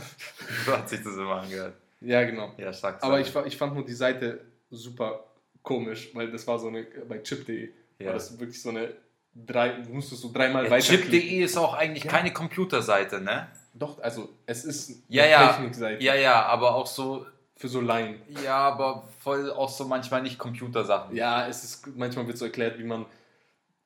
So 0.66 0.78
hat 0.78 0.88
sich 0.88 1.04
das 1.04 1.16
immer 1.16 1.42
angehört. 1.42 1.74
Ja, 2.00 2.24
genau. 2.24 2.54
Ja, 2.58 2.72
stark. 2.72 3.04
Aber 3.04 3.20
ich, 3.20 3.36
ich 3.46 3.58
fand 3.58 3.74
nur 3.76 3.86
die 3.86 3.94
Seite 3.94 4.40
super 4.72 5.26
komisch, 5.62 6.12
weil 6.14 6.32
das 6.32 6.48
war 6.48 6.58
so 6.60 6.68
eine, 6.70 6.84
bei 6.84 7.18
chip.de 7.20 7.70
Ja. 8.00 8.06
war 8.08 8.14
das 8.14 8.40
wirklich 8.40 8.62
so 8.62 8.70
eine, 8.70 8.94
drei, 9.36 9.82
du 9.82 9.90
musstest 9.94 10.22
so 10.22 10.32
dreimal 10.32 10.64
ja, 10.66 10.72
weiterklicken. 10.72 11.12
Chip.de 11.12 11.44
ist 11.44 11.58
auch 11.58 11.74
eigentlich 11.74 12.06
Ja. 12.06 12.12
keine 12.12 12.32
Computerseite, 12.32 13.20
ne? 13.20 13.48
Doch, 13.74 14.00
also 14.02 14.30
es 14.46 14.64
ist 14.64 14.90
eine 14.90 14.98
Ja, 15.10 15.26
ja. 15.26 15.48
Technikseite 15.54 16.02
Ja, 16.04 16.16
ja, 16.16 16.46
aber 16.46 16.74
auch 16.76 16.88
so, 16.88 17.26
für 17.58 17.68
so 17.68 17.82
Laien. 17.82 18.22
ja, 18.44 18.56
aber 18.58 19.08
voll 19.20 19.52
auch 19.52 19.70
so 19.70 19.86
manchmal 19.86 20.22
nicht 20.22 20.38
Computersachen. 20.40 21.16
Ja, 21.16 21.48
es 21.48 21.64
ist, 21.66 21.88
manchmal 21.98 22.28
wird 22.28 22.38
so 22.38 22.46
erklärt, 22.46 22.78
wie 22.80 22.84
man, 22.86 23.06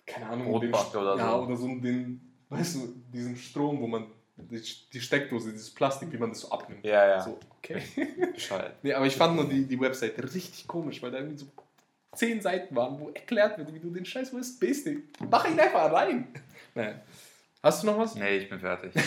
keine 0.08 0.28
Ahnung, 0.28 0.48
Brot 0.48 0.64
den, 0.64 0.74
oder 0.74 1.18
ja, 1.18 1.32
so. 1.32 1.38
oder 1.44 1.56
so 1.58 1.68
den, 1.68 2.22
weißt 2.50 2.76
du, 2.76 2.96
diesen 3.14 3.36
Strom, 3.36 3.80
wo 3.82 3.88
man, 3.88 4.08
die, 4.38 4.62
die 4.94 5.02
Steckdose, 5.02 5.52
dieses 5.52 5.70
Plastik, 5.72 6.12
wie 6.12 6.18
man 6.18 6.30
das 6.30 6.40
so 6.40 6.50
abnimmt. 6.50 6.84
Ja, 6.86 7.08
ja. 7.08 7.22
So, 7.22 7.38
okay. 7.58 7.84
Bescheid. 8.34 8.74
Nee, 8.84 8.94
aber 8.94 9.06
ich 9.06 9.16
fand 9.16 9.36
nur 9.36 9.48
die, 9.48 9.66
die 9.66 9.80
Webseite 9.80 10.24
richtig 10.24 10.68
komisch, 10.68 11.02
weil 11.04 11.12
da 11.12 11.18
irgendwie 11.18 11.38
so 11.38 11.48
zehn 12.16 12.42
Seiten 12.42 12.76
waren, 12.76 13.00
wo 13.00 13.10
erklärt 13.10 13.58
wird, 13.58 13.74
wie 13.74 13.80
du 13.80 13.92
den 13.92 14.06
scheiß 14.06 14.34
USB-Stick. 14.34 15.04
Mach 15.30 15.48
ihn 15.48 15.60
einfach 15.60 15.92
rein. 15.92 16.28
Naja. 16.74 16.96
Hast 17.64 17.82
du 17.82 17.88
noch 17.88 17.98
was? 17.98 18.14
Nee, 18.14 18.38
ich 18.38 18.50
bin 18.50 18.60
fertig. 18.60 18.92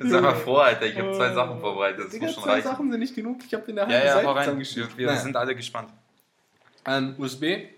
Sag 0.00 0.22
mal 0.22 0.34
vor, 0.34 0.64
Alter, 0.64 0.84
ich 0.84 0.98
habe 0.98 1.14
zwei 1.14 1.32
Sachen 1.32 1.58
vorbereitet. 1.60 2.04
Das 2.04 2.10
Digga, 2.10 2.26
muss 2.26 2.34
schon 2.34 2.44
zwei 2.44 2.52
reichen. 2.52 2.68
Sachen 2.68 2.90
sind 2.90 3.00
nicht 3.00 3.14
genug. 3.14 3.40
Ich 3.46 3.54
habe 3.54 3.64
in 3.70 3.76
der 3.76 3.88
Ja, 3.88 3.90
halben 3.90 4.06
ja, 4.06 4.14
Seite 4.14 4.50
rein. 4.50 4.58
Wir, 4.58 4.98
wir 4.98 5.06
Naja. 5.06 5.18
sind 5.18 5.34
alle 5.34 5.56
gespannt. 5.56 5.88
Ein 6.84 7.14
USB 7.18 7.68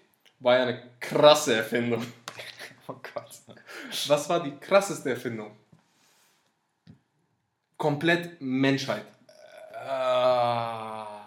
war 0.40 0.56
ja 0.56 0.62
eine 0.64 0.82
krasse 1.00 1.56
Erfindung. 1.56 2.04
Oh 2.90 2.96
Gott. 3.14 3.28
Was 4.06 4.30
war 4.30 4.42
die 4.42 4.56
krasseste 4.56 5.10
Erfindung? 5.10 5.54
Komplett 7.76 8.40
Menschheit. 8.40 9.04
Ah. 9.74 11.26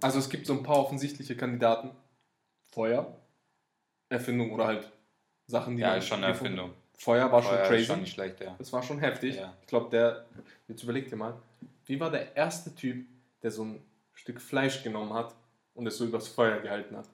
Also 0.00 0.20
es 0.20 0.28
gibt 0.30 0.46
so 0.46 0.52
ein 0.52 0.62
paar 0.62 0.76
offensichtliche 0.78 1.36
Kandidaten. 1.36 1.90
Feuer, 2.70 3.12
Erfindung 4.08 4.52
oder 4.52 4.66
halt 4.68 4.92
Sachen, 5.48 5.76
die 5.76 5.82
Ja, 5.82 5.88
man 5.88 5.98
ist 5.98 6.06
schon 6.06 6.18
eine 6.18 6.28
Erfindung. 6.28 6.74
Feuer 6.96 7.32
war 7.32 7.42
schon 7.42 7.50
Feuer 7.50 7.62
ist 7.62 7.68
crazy. 7.68 7.84
schon 7.86 8.00
nicht 8.00 8.14
schlecht, 8.14 8.40
ja. 8.40 8.54
Das 8.56 8.72
war 8.72 8.84
schon 8.84 9.00
heftig. 9.00 9.34
Ja. 9.34 9.52
Ich 9.60 9.66
glaube, 9.66 9.90
der, 9.90 10.26
jetzt 10.68 10.84
überleg 10.84 11.08
dir 11.10 11.16
mal, 11.16 11.34
wie 11.86 11.98
war 11.98 12.10
der 12.10 12.36
erste 12.36 12.72
Typ, 12.74 13.04
der 13.42 13.50
so 13.50 13.64
ein 13.64 13.82
Stück 14.14 14.40
Fleisch 14.40 14.84
genommen 14.84 15.12
hat 15.12 15.34
und 15.74 15.88
es 15.88 15.98
so 15.98 16.04
übers 16.04 16.28
Feuer 16.28 16.60
gehalten 16.60 16.96
hat? 16.96 17.08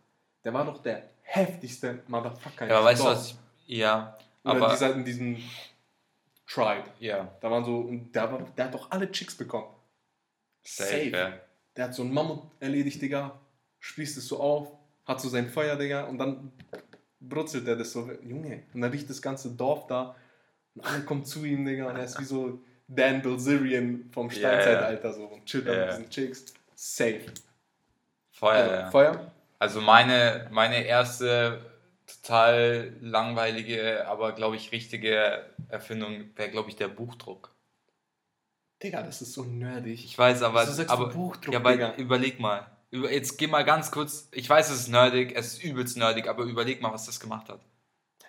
Der 0.48 0.54
war 0.54 0.64
doch 0.64 0.80
der 0.80 1.02
heftigste 1.20 2.02
Motherfucker. 2.06 2.66
Ja, 2.66 2.78
aber 2.78 2.86
weißt 2.86 3.02
du 3.02 3.04
was? 3.04 3.36
Ja, 3.66 4.16
Oder 4.44 4.54
aber. 4.54 4.70
dieser, 4.70 4.94
in 4.94 5.04
diesem 5.04 5.36
Tribe. 6.46 6.84
ja, 7.00 7.30
Da 7.42 7.50
waren 7.50 7.66
so, 7.66 7.80
und 7.80 8.14
der, 8.14 8.32
war, 8.32 8.38
der 8.56 8.64
hat 8.64 8.72
doch 8.72 8.90
alle 8.90 9.12
Chicks 9.12 9.36
bekommen. 9.36 9.66
safe. 10.62 11.10
Ja. 11.10 11.34
Der 11.76 11.84
hat 11.84 11.94
so 11.94 12.00
einen 12.00 12.14
Mammut 12.14 12.44
erledigt, 12.60 13.02
Digga, 13.02 13.38
spießt 13.80 14.16
es 14.16 14.26
so 14.26 14.40
auf, 14.40 14.68
hat 15.04 15.20
so 15.20 15.28
sein 15.28 15.50
Feuer, 15.50 15.76
Digga, 15.76 16.04
und 16.04 16.16
dann 16.16 16.50
brutzelt 17.20 17.68
er 17.68 17.76
das 17.76 17.92
so, 17.92 18.10
Junge, 18.22 18.62
und 18.72 18.80
dann 18.80 18.90
riecht 18.90 19.10
das 19.10 19.20
ganze 19.20 19.50
Dorf 19.50 19.86
da 19.86 20.16
und 20.74 20.80
alle 20.86 21.02
kommen 21.04 21.26
zu 21.26 21.44
ihm, 21.44 21.66
Digga, 21.66 21.90
und 21.90 21.96
er 21.96 22.04
ist 22.04 22.18
wie 22.18 22.24
so 22.24 22.58
Dan 22.86 23.20
Bilzerian 23.20 24.08
vom 24.12 24.30
Steinzeitalter 24.30 25.12
so 25.12 25.24
und 25.26 25.44
chillt 25.44 25.68
an 25.68 25.74
ja. 25.76 25.86
diesen 25.88 26.08
Chicks. 26.08 26.46
Safe. 26.74 27.20
Feuer, 28.30 28.62
Also, 28.62 28.72
ja. 28.74 28.90
Feuer? 28.90 29.32
Also 29.58 29.80
meine, 29.80 30.48
meine 30.52 30.84
erste 30.84 31.60
total 32.06 32.96
langweilige, 33.00 34.06
aber 34.06 34.32
glaube 34.32 34.56
ich 34.56 34.72
richtige 34.72 35.44
Erfindung 35.68 36.30
wäre, 36.36 36.50
glaube 36.50 36.70
ich, 36.70 36.76
der 36.76 36.88
Buchdruck. 36.88 37.54
Digga, 38.82 39.02
das 39.02 39.20
ist 39.20 39.32
so 39.32 39.44
nerdig. 39.44 40.04
Ich 40.04 40.16
weiß, 40.16 40.42
aber, 40.42 40.62
Wieso 40.62 40.72
sagst 40.72 40.90
du 40.90 40.94
aber 40.94 41.08
Buchdruck, 41.08 41.52
ja, 41.52 41.60
Digga? 41.60 41.94
überleg 41.96 42.38
mal. 42.38 42.70
Über, 42.90 43.12
jetzt 43.12 43.36
geh 43.36 43.48
mal 43.48 43.64
ganz 43.64 43.90
kurz. 43.90 44.28
Ich 44.32 44.48
weiß, 44.48 44.70
es 44.70 44.80
ist 44.80 44.88
nerdig, 44.88 45.32
es 45.34 45.54
ist 45.54 45.64
übelst 45.64 45.96
nerdig, 45.96 46.28
aber 46.28 46.44
überleg 46.44 46.80
mal, 46.80 46.92
was 46.92 47.04
das 47.06 47.20
gemacht 47.20 47.48
hat. 47.48 47.60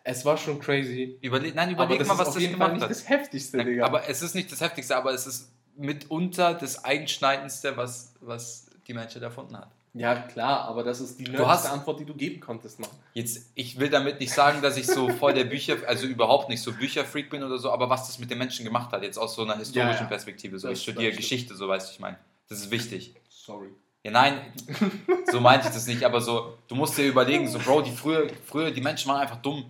Es 0.04 0.26
war 0.26 0.38
schon 0.38 0.60
crazy. 0.60 1.20
Überleg, 1.22 1.54
nein, 1.54 1.72
überleg 1.72 2.00
das 2.00 2.08
mal, 2.08 2.18
was 2.18 2.34
das 2.34 2.42
jeden 2.42 2.58
Fall 2.58 2.70
gemacht 2.70 2.74
nicht 2.74 2.84
hat. 2.84 2.90
das 2.90 3.08
Heftigste, 3.08 3.64
Digga. 3.64 3.86
Aber 3.86 4.10
es 4.10 4.22
ist 4.22 4.34
nicht 4.34 4.52
das 4.52 4.60
Heftigste, 4.60 4.96
aber 4.96 5.14
es 5.14 5.28
ist 5.28 5.52
mitunter 5.76 6.56
das 6.56 6.84
Einschneidendste, 6.84 7.78
was, 7.78 8.16
was 8.20 8.70
die 8.88 8.94
Menschheit 8.94 9.22
erfunden 9.22 9.58
hat. 9.58 9.72
Ja, 9.94 10.16
klar, 10.16 10.62
aber 10.66 10.84
das 10.84 11.00
ist 11.02 11.20
die 11.20 11.26
hast- 11.26 11.38
nerdigste 11.38 11.72
Antwort, 11.72 12.00
die 12.00 12.06
du 12.06 12.14
geben 12.14 12.40
konntest, 12.40 12.80
Mann. 12.80 12.90
Jetzt, 13.14 13.50
ich 13.56 13.80
will 13.80 13.90
damit 13.90 14.20
nicht 14.20 14.32
sagen, 14.34 14.62
dass 14.62 14.78
ich 14.78 14.88
so 14.88 15.10
voll 15.10 15.34
der 15.34 15.46
Bücher, 15.46 15.78
also 15.88 16.06
überhaupt 16.06 16.50
nicht 16.50 16.62
so 16.62 16.72
Bücherfreak 16.74 17.30
bin 17.30 17.44
oder 17.44 17.58
so, 17.58 17.72
aber 17.72 17.90
was 17.90 18.08
das 18.08 18.20
mit 18.20 18.30
den 18.30 18.38
Menschen 18.38 18.64
gemacht 18.66 18.92
hat, 18.92 19.02
jetzt 19.04 19.18
aus 19.18 19.36
so 19.36 19.42
einer 19.44 19.58
historischen 19.58 19.96
Ja, 19.98 20.02
ja. 20.02 20.08
Perspektive. 20.08 20.60
So, 20.60 20.68
Das- 20.70 20.78
ich 20.78 20.84
studiere. 20.84 21.12
Geschichte, 21.14 21.56
so 21.56 21.68
weißt 21.68 21.90
du, 21.90 21.94
ich 21.94 22.00
meine. 22.00 22.18
Das 22.48 22.60
ist 22.60 22.72
wichtig. 22.72 23.14
Sorry. 23.30 23.70
Ja, 24.04 24.12
nein, 24.12 24.40
so 25.32 25.42
meinte 25.42 25.68
ich 25.68 25.74
das 25.74 25.86
nicht, 25.88 26.04
aber 26.04 26.22
so, 26.22 26.54
du 26.70 26.76
musst 26.76 26.98
dir 26.98 27.06
überlegen, 27.06 27.48
so, 27.50 27.60
Bro, 27.60 27.82
die 27.82 27.92
früher, 27.92 28.28
früher, 28.46 28.72
die 28.72 28.80
Menschen 28.82 29.10
waren 29.12 29.20
einfach 29.22 29.42
dumm. 29.42 29.66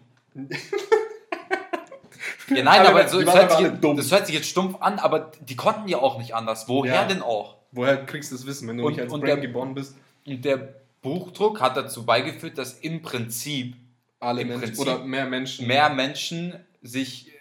Ja, 2.49 2.63
nein, 2.63 2.67
Alle- 2.67 2.89
aber 2.89 3.07
so, 3.07 3.22
das, 3.22 3.36
hört 3.36 3.51
sich, 3.57 3.67
das 3.97 4.11
hört 4.11 4.26
sich 4.26 4.36
jetzt 4.36 4.47
stumpf 4.49 4.78
an, 4.82 4.97
aber 4.99 5.32
die 5.41 5.55
konnten 5.55 5.88
ja 5.88 5.99
auch 5.99 6.17
nicht 6.17 6.34
anders. 6.34 6.67
Woher 6.67 6.93
Ja. 6.93 7.05
denn 7.05 7.22
auch? 7.22 7.55
Woher 7.72 8.03
kriegst 8.05 8.32
du 8.32 8.36
das 8.36 8.45
Wissen, 8.47 8.67
wenn 8.67 8.78
du 8.78 8.86
Und- 8.86 8.93
nicht 8.93 9.01
als 9.01 9.11
Brain 9.11 9.22
der- 9.26 9.38
geboren 9.38 9.76
bist? 9.76 9.95
Und 10.30 10.45
der 10.45 10.75
Buchdruck 11.01 11.59
hat 11.61 11.77
dazu 11.77 12.05
beigeführt, 12.05 12.57
dass 12.57 12.80
im 12.80 13.01
Prinzip 13.01 13.75
Alle 14.19 14.41
Im 14.41 14.49
Menschen 14.49 14.63
Prinzip 14.63 14.88
oder 14.88 14.99
mehr 14.99 15.25
Menschen. 15.25 15.67
mehr 15.67 15.89
Menschen 15.89 16.53
sich 16.82 17.32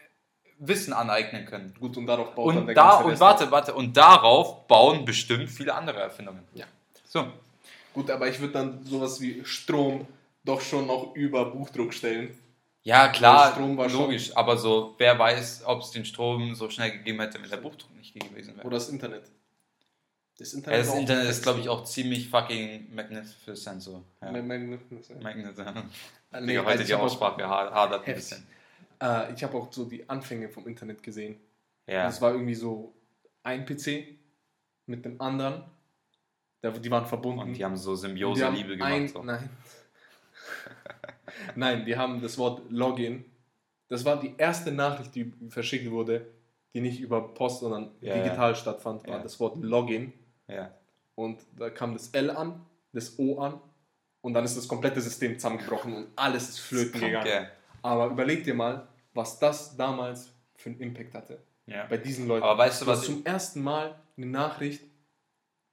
Wissen 0.61 0.93
aneignen 0.93 1.45
können. 1.47 1.75
Gut, 1.79 1.97
und 1.97 2.07
darauf 2.07 2.35
baut 2.35 2.51
dann 2.51 2.59
Und 2.59 2.67
der 2.67 2.75
da, 2.75 2.97
und 2.97 3.21
warte, 3.21 3.51
warte, 3.51 3.75
und 3.75 3.97
darauf 3.97 4.67
bauen 4.67 5.05
bestimmt 5.05 5.49
viele 5.51 5.75
andere 5.75 6.01
Erfindungen. 6.01 6.43
Ja. 6.55 6.67
So. 7.05 7.27
Gut, 7.95 8.11
aber 8.11 8.29
ich 8.29 8.41
würde 8.41 8.55
dann 8.55 8.85
sowas 8.85 9.21
wie 9.21 9.45
Strom 9.45 10.07
doch 10.45 10.61
schon 10.61 10.87
noch 10.87 11.15
über 11.15 11.45
Buchdruck 11.47 11.95
stellen. 11.95 12.37
Ja, 12.83 13.09
klar, 13.09 13.59
logisch, 13.61 14.35
aber 14.37 14.57
so, 14.57 14.95
wer 14.99 15.19
weiß, 15.19 15.63
ob 15.67 15.83
es 15.83 15.91
den 15.91 16.05
Strom 16.05 16.55
so 16.55 16.71
schnell 16.71 16.93
gegeben 16.93 17.21
hätte, 17.21 17.41
wenn 17.43 17.51
der 17.51 17.59
Buchdruck 17.59 17.95
nicht 17.97 18.15
gewesen 18.15 18.57
wäre. 18.57 18.67
Oder 18.67 18.77
das 18.77 18.89
Internet. 18.89 19.25
Das 20.39 20.53
Ja, 20.53 20.59
Internet, 20.59 20.81
das 20.81 20.95
Internet 20.95 21.23
ist, 21.25 21.29
fest. 21.29 21.43
glaube 21.43 21.61
ich, 21.61 21.69
auch 21.69 21.85
ziemlich 21.85 22.29
fucking 22.29 22.95
magnificent 22.95 23.83
so. 23.83 24.05
Ja. 24.23 24.31
Mag- 24.31 24.47
Magnificent. 24.47 25.23
Magnificent. 25.23 25.77
Ah, 26.31 26.41
Nee, 26.41 26.59
heute 26.59 26.69
also 26.69 26.81
ich 26.83 26.87
die 26.89 26.95
Aussprache 26.95 27.49
ha- 27.49 27.73
hadert 27.73 28.07
ein 28.07 28.15
bisschen. 28.15 28.47
Äh, 29.03 29.33
ich 29.35 29.43
habe 29.43 29.57
auch 29.57 29.73
so 29.73 29.85
die 29.85 30.09
Anfänge 30.09 30.49
vom 30.49 30.67
Internet 30.69 31.03
gesehen. 31.03 31.37
Ja. 31.87 32.05
Das 32.05 32.21
war 32.23 32.33
irgendwie 32.33 32.55
so 32.55 32.95
ein 33.43 33.65
PC 33.67 34.17
mit 34.87 35.05
dem 35.05 35.21
anderen. 35.21 35.65
Der- 36.63 36.71
Die 36.73 36.91
waren 36.91 37.07
verbunden. 37.07 37.41
Und 37.41 37.55
die 37.55 37.65
haben 37.65 37.77
so 37.77 37.93
Und 37.93 37.97
Symbiose-Liebe 37.97 38.77
gemacht. 38.77 38.93
ein- 38.93 39.09
so. 39.09 39.23
Nein. 39.23 39.49
Nein, 41.57 41.85
die 41.85 41.97
haben 41.97 42.21
das 42.21 42.39
Wort 42.39 42.63
Login. 42.71 43.25
Das 43.89 44.05
war 44.05 44.19
die 44.21 44.35
erste 44.37 44.71
Nachricht, 44.73 45.15
die 45.15 45.33
verschickt 45.49 45.91
wurde, 45.91 46.27
die 46.75 46.81
nicht 46.81 47.01
über 47.01 47.33
Post, 47.35 47.61
sondern 47.61 47.91
Ja, 48.01 48.15
digital 48.23 48.55
stattfand, 48.55 49.07
war 49.07 49.17
Ja. 49.17 49.23
das 49.23 49.39
Wort 49.41 49.57
Login. 49.63 50.13
Ja. 50.49 50.75
Und 51.15 51.41
da 51.57 51.71
kam 51.71 51.93
das 51.93 52.09
L 52.11 52.31
an, 52.31 52.65
das 52.93 53.19
O 53.19 53.39
an 53.41 53.61
und 54.21 54.35
dann 54.35 54.45
ist 54.45 54.57
das 54.57 54.67
komplette 54.69 55.01
System 55.01 55.35
zusammengebrochen 55.39 55.95
und 55.95 56.09
alles 56.17 56.49
ist 56.49 56.59
flöten 56.61 57.01
gegangen. 57.01 57.27
Ja. 57.27 57.47
Aber 57.83 58.07
überleg 58.07 58.45
dir 58.45 58.55
mal, 58.55 58.89
was 59.15 59.39
das 59.39 59.77
damals 59.77 60.33
für 60.57 60.71
einen 60.71 60.81
Impact 60.81 61.15
hatte. 61.15 61.43
Ja. 61.67 61.87
Bei 61.87 61.97
diesen 61.99 62.27
Leuten. 62.27 62.45
Aber 62.45 62.59
weißt 62.59 62.83
du, 62.83 62.87
was 62.87 63.03
zum 63.03 63.25
ersten 63.25 63.63
Mal 63.63 63.99
eine 64.17 64.27
Nachricht 64.27 64.83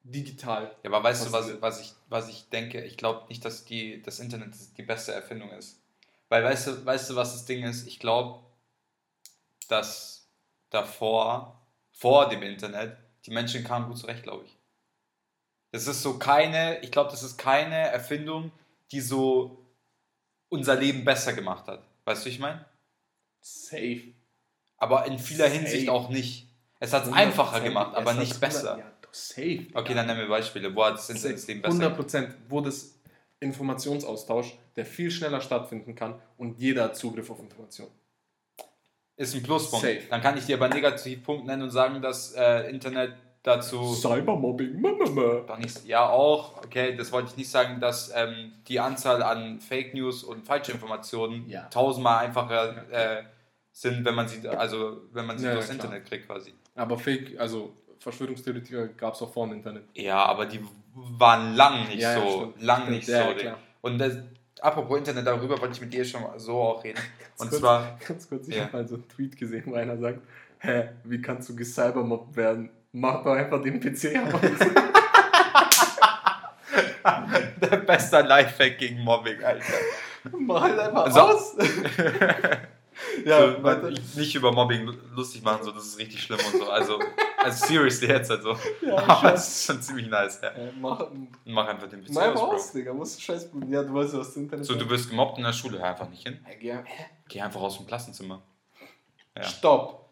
digital. 0.03 0.75
Ja, 0.83 0.91
aber 0.91 1.03
weißt 1.03 1.27
du, 1.27 1.31
Was- 1.31 1.47
was, 1.53 1.61
was, 1.61 1.81
ich, 1.81 1.93
was 2.09 2.29
ich 2.29 2.49
denke? 2.49 2.83
Ich 2.83 2.97
glaube 2.97 3.27
nicht, 3.29 3.43
dass 3.45 3.65
die, 3.65 4.01
das 4.03 4.19
Internet 4.19 4.53
die 4.77 4.83
beste 4.83 5.13
Erfindung 5.13 5.49
ist. 5.51 5.81
Weil 6.29 6.43
weißt 6.43 6.67
du, 6.67 6.85
weißt 6.85 7.09
du, 7.09 7.15
was 7.15 7.33
das 7.33 7.45
Ding 7.45 7.63
ist? 7.63 7.87
Ich 7.87 7.99
glaube, 7.99 8.43
dass 9.67 10.27
davor, 10.69 11.61
vor 11.91 12.29
dem 12.29 12.43
Internet, 12.43 12.97
die 13.25 13.31
Menschen 13.31 13.63
kamen 13.63 13.87
gut 13.87 13.97
zurecht, 13.97 14.23
glaube 14.23 14.45
ich. 14.45 14.54
Das 15.75 15.87
ist 15.87 16.03
so 16.03 16.17
keine, 16.17 16.79
ich 16.79 16.89
glaube, 16.89 17.11
das 17.11 17.21
ist 17.21 17.37
keine 17.37 17.75
Erfindung, 17.75 18.53
die 18.93 19.01
so 19.01 19.61
unser 20.47 20.73
Leben 20.77 21.03
besser 21.03 21.33
gemacht 21.33 21.67
hat. 21.67 21.83
Weißt 22.05 22.21
du, 22.21 22.29
wie 22.29 22.33
ich 22.33 22.39
meine? 22.39 22.63
Safe. 23.41 24.03
Aber 24.77 25.05
in 25.05 25.19
vieler 25.19 25.49
Safe. 25.49 25.57
Hinsicht 25.57 25.89
auch 25.89 26.07
nicht. 26.07 26.47
Es 26.79 26.93
hat 26.93 27.03
es 27.03 27.09
100%. 27.09 27.13
einfacher 27.13 27.59
gemacht, 27.59 27.93
aber 27.93 28.11
es 28.11 28.17
nicht 28.19 28.39
besser. 28.39 28.75
100 28.75 28.85
Ja, 28.85 28.93
doch, 29.01 29.13
safe. 29.13 29.67
Okay, 29.73 29.93
dann 29.93 30.07
nennen 30.07 30.21
wir 30.21 30.29
Beispiele. 30.29 30.73
Wo 30.73 30.85
hat 30.85 30.93
das 30.93 31.09
Internet 31.09 31.37
das 31.39 31.47
Leben 31.47 31.61
besser 31.61 31.73
100 31.73 31.89
gemacht? 31.89 32.01
Prozent, 32.01 32.35
wo 32.47 32.61
das 32.61 32.97
Informationsaustausch, 33.41 34.57
der 34.77 34.85
viel 34.85 35.11
schneller 35.11 35.41
stattfinden 35.41 35.93
kann 35.93 36.21
und 36.37 36.57
jeder 36.57 36.85
hat 36.85 36.95
Zugriff 36.95 37.29
auf 37.29 37.39
Informationen. 37.39 37.91
Ist 39.17 39.35
ein 39.35 39.43
Pluspunkt. 39.43 39.85
Safe. 39.85 40.03
Dann 40.09 40.21
kann 40.21 40.37
ich 40.37 40.45
dir 40.45 40.55
aber 40.55 40.65
einen 40.65 40.75
Negativpunkt 40.75 41.45
nennen 41.45 41.63
und 41.63 41.71
sagen, 41.71 42.01
dass 42.01 42.31
äh, 42.31 42.69
Internet 42.69 43.17
dazu. 43.45 43.93
Cybermobbing. 43.93 44.81
Doch 45.47 45.57
nicht, 45.57 45.85
ja, 45.85 46.09
auch, 46.09 46.57
okay, 46.63 46.95
das 46.95 47.11
wollte 47.11 47.29
ich 47.31 47.37
nicht 47.37 47.49
sagen, 47.49 47.79
dass 47.79 48.11
ähm, 48.15 48.53
die 48.67 48.79
Anzahl 48.79 49.21
an 49.23 49.59
Fake 49.59 49.93
News 49.93 50.23
und 50.23 50.45
Falschinformationen 50.45 51.49
Ja. 51.49 51.63
tausendmal 51.69 52.25
einfacher 52.25 52.91
äh, 52.91 53.23
sind, 53.71 54.03
wenn 54.05 54.15
man 54.15 54.27
sie, 54.27 54.47
also 54.47 55.01
wenn 55.13 55.25
man 55.25 55.37
sie 55.37 55.45
Ja, 55.45 55.53
durchs 55.53 55.67
ja. 55.67 55.73
Internet 55.75 56.05
kriegt 56.05 56.27
quasi. 56.27 56.53
Aber 56.75 56.97
Fake, 56.97 57.39
also 57.39 57.73
Verschwörungstheoretiker 57.99 58.87
gab 58.89 59.13
es 59.13 59.21
auch 59.21 59.31
vor 59.31 59.45
dem 59.47 59.53
Internet. 59.57 59.83
Ja, 59.93 60.25
aber 60.25 60.45
die 60.45 60.59
waren 60.93 61.55
lang 61.55 61.87
nicht 61.87 62.05
so, 62.05 62.53
lang 62.59 62.89
nicht 62.89 63.07
ja, 63.07 63.27
so. 63.37 63.49
und 63.81 63.97
das, 63.99 64.17
apropos 64.61 64.97
Internet, 64.97 65.27
darüber 65.27 65.59
wollte 65.59 65.73
ich 65.73 65.81
mit 65.81 65.93
dir 65.93 66.05
schon 66.05 66.21
mal 66.23 66.39
so 66.39 66.61
auch 66.61 66.83
reden. 66.83 66.99
Und 67.37 67.49
kurz, 67.49 67.59
zwar, 67.59 67.99
Ganz 68.07 68.29
kurz, 68.29 68.47
ich 68.47 68.55
Ja. 68.55 68.63
habe 68.63 68.77
mal 68.77 68.87
so 68.87 68.95
einen 68.95 69.09
Tweet 69.09 69.35
gesehen, 69.37 69.63
wo 69.65 69.73
einer 69.73 69.97
sagt, 69.97 70.21
hä, 70.59 70.87
wie 71.03 71.21
kannst 71.21 71.49
du 71.49 71.55
gecybermobbt 71.57 72.37
werden? 72.37 72.69
Mach 72.97 73.23
doch 73.25 73.33
einfach 73.33 73.61
den 73.61 73.77
PC 73.81 74.15
aus. 74.33 74.41
der 77.61 77.77
beste 77.77 78.21
Lifehack 78.21 78.77
gegen 78.77 79.01
Mobbing, 79.03 79.43
Alter. 79.43 79.73
Mach 80.39 80.61
halt 80.61 80.79
einfach 80.79 81.11
So. 81.11 81.19
aus. 81.19 81.55
ja, 83.25 83.51
so, 83.51 83.63
weiter. 83.63 83.89
nicht 83.89 84.33
über 84.35 84.53
Mobbing 84.53 84.89
lustig 85.13 85.43
machen, 85.43 85.63
so, 85.63 85.71
das 85.71 85.85
ist 85.87 85.99
richtig 85.99 86.23
schlimm 86.23 86.39
und 86.53 86.59
so. 86.59 86.69
Also, 86.69 86.99
also 87.43 87.65
seriously 87.65 88.07
jetzt 88.07 88.29
halt 88.29 88.43
so. 88.43 88.57
Ja, 88.81 88.95
Aber 89.09 89.33
es 89.33 89.45
ist 89.45 89.65
schon 89.65 89.81
ziemlich 89.81 90.07
nice, 90.07 90.39
ja. 90.41 90.51
Äh, 90.51 90.71
mach, 90.79 91.05
Mach 91.43 91.67
einfach 91.67 91.89
den 91.89 92.01
PC 92.01 92.11
mach 92.13 92.21
einfach 92.21 92.41
aus, 92.43 92.53
aus. 92.53 92.71
Digga. 92.71 92.93
Musst 92.93 93.17
du 93.17 93.21
scheiß 93.23 93.49
Ja, 93.67 93.83
du 93.83 93.93
weißt, 93.93 94.13
was 94.17 94.27
das 94.29 94.37
Internet 94.37 94.65
So, 94.65 94.75
du 94.75 94.89
wirst 94.89 95.09
gemobbt 95.09 95.37
in 95.37 95.43
der 95.43 95.51
Schule, 95.53 95.79
hör 95.79 95.89
einfach 95.89 96.07
nicht 96.09 96.25
hin. 96.25 96.39
Hey, 96.45 96.57
geh-? 96.59 96.79
Geh 97.27 97.41
einfach 97.41 97.59
aus 97.59 97.75
dem 97.77 97.85
Klassenzimmer. 97.87 98.41
Ja. 99.35 99.43
Stopp. 99.43 100.04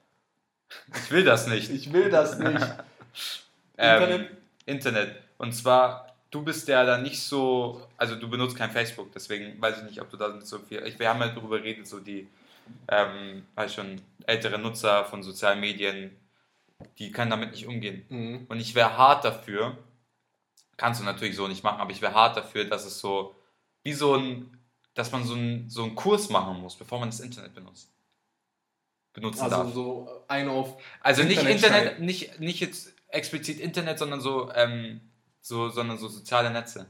Ich 0.95 1.11
will 1.11 1.24
das 1.24 1.47
nicht. 1.47 1.69
Ich 1.69 1.91
will 1.93 2.09
das 2.09 2.38
nicht. 2.39 2.65
Ähm, 3.76 4.03
Internet? 4.03 4.32
Internet. 4.65 5.15
Und 5.39 5.51
zwar, 5.53 6.15
du 6.30 6.43
bist 6.43 6.67
ja 6.67 6.86
da 6.86 6.97
nicht 6.97 7.19
so, 7.19 7.88
also 7.97 8.15
du 8.15 8.30
benutzt 8.30 8.55
kein 8.55 8.71
Facebook, 8.71 9.11
deswegen 9.11 9.59
weiß 9.61 9.80
ich 9.80 9.84
nicht, 9.84 10.01
ob 10.01 10.09
du 10.09 10.17
da 10.17 10.39
so 10.41 10.59
viel. 10.59 10.86
Ich, 10.86 10.99
wir 10.99 11.09
haben 11.09 11.19
ja 11.21 11.30
darüber 11.30 11.57
geredet, 11.57 11.88
so 11.88 11.99
die, 11.99 12.28
ähm, 12.88 13.45
weiß 13.55 13.74
schon, 13.74 14.01
ältere 14.26 14.59
Nutzer 14.59 15.05
von 15.05 15.24
sozialen 15.24 15.59
Medien, 15.59 16.15
die 16.99 17.11
können 17.11 17.32
damit 17.32 17.51
nicht 17.51 17.67
umgehen. 17.67 18.05
Mhm. 18.09 18.45
Und 18.47 18.59
ich 18.59 18.76
wäre 18.76 18.97
hart 18.97 19.26
dafür, 19.26 19.78
kannst 20.78 21.01
du 21.01 21.05
natürlich 21.05 21.36
so 21.36 21.47
nicht 21.47 21.63
machen, 21.63 21.82
aber 21.82 21.91
ich 21.91 22.01
wäre 22.01 22.13
hart 22.13 22.38
dafür, 22.38 22.65
dass 22.65 22.86
es 22.86 22.99
so, 22.99 23.36
wie 23.84 23.93
so 23.93 24.15
ein, 24.15 24.57
dass 24.93 25.11
man 25.11 25.24
so, 25.24 25.34
ein, 25.34 25.69
so 25.69 25.84
einen 25.84 25.95
Kurs 25.95 26.30
machen 26.30 26.61
muss, 26.61 26.76
bevor 26.76 26.99
man 26.99 27.09
das 27.09 27.19
Internet 27.19 27.53
benutzt. 27.53 27.93
Benutzen 29.14 29.41
Also 29.43 29.55
darf. 29.57 29.74
so 29.74 30.24
ein 30.28 30.49
auf. 30.49 30.82
Also 31.01 31.24
nicht 31.24 31.38
Internetschein. 31.38 31.74
Internet, 31.74 31.99
nicht, 31.99 32.39
nicht 32.39 32.59
jetzt 32.59 32.93
explizit 33.09 33.59
Internet, 33.59 33.99
sondern 33.99 34.22
so, 34.22 34.51
ähm, 34.55 35.01
so, 35.41 35.70
sondern 35.70 35.97
so 35.97 36.07
soziale 36.07 36.49
Netze. 36.49 36.88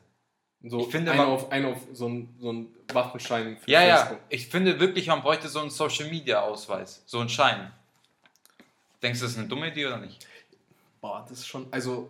So 0.66 0.80
Ich 0.80 0.88
finde, 0.88 1.12
ein 1.12 1.18
man- 1.18 1.28
auf, 1.28 1.52
ein 1.52 1.66
auf 1.66 1.80
so 1.92 2.08
ein, 2.08 2.34
so 2.40 2.54
ein 2.54 2.68
Waffenschein 2.94 3.58
für 3.58 3.70
Ja, 3.70 3.84
ja. 3.84 3.98
Facebook. 3.98 4.20
Ich 4.30 4.48
finde 4.48 4.80
wirklich, 4.80 5.08
man 5.08 5.22
bräuchte 5.22 5.50
so 5.50 5.60
einen 5.60 5.70
Social 5.70 6.10
Media 6.10 6.42
Ausweis, 6.42 7.04
so 7.06 7.20
einen 7.20 7.28
Schein. 7.28 7.72
Denkst 9.02 9.20
du, 9.20 9.26
das 9.26 9.34
ist 9.34 9.38
eine 9.40 9.48
dumme 9.50 9.68
Idee 9.70 9.86
oder 9.88 9.98
nicht? 9.98 10.26
Boah, 11.02 11.26
das 11.28 11.40
ist 11.40 11.48
schon. 11.48 11.68
Also, 11.72 12.10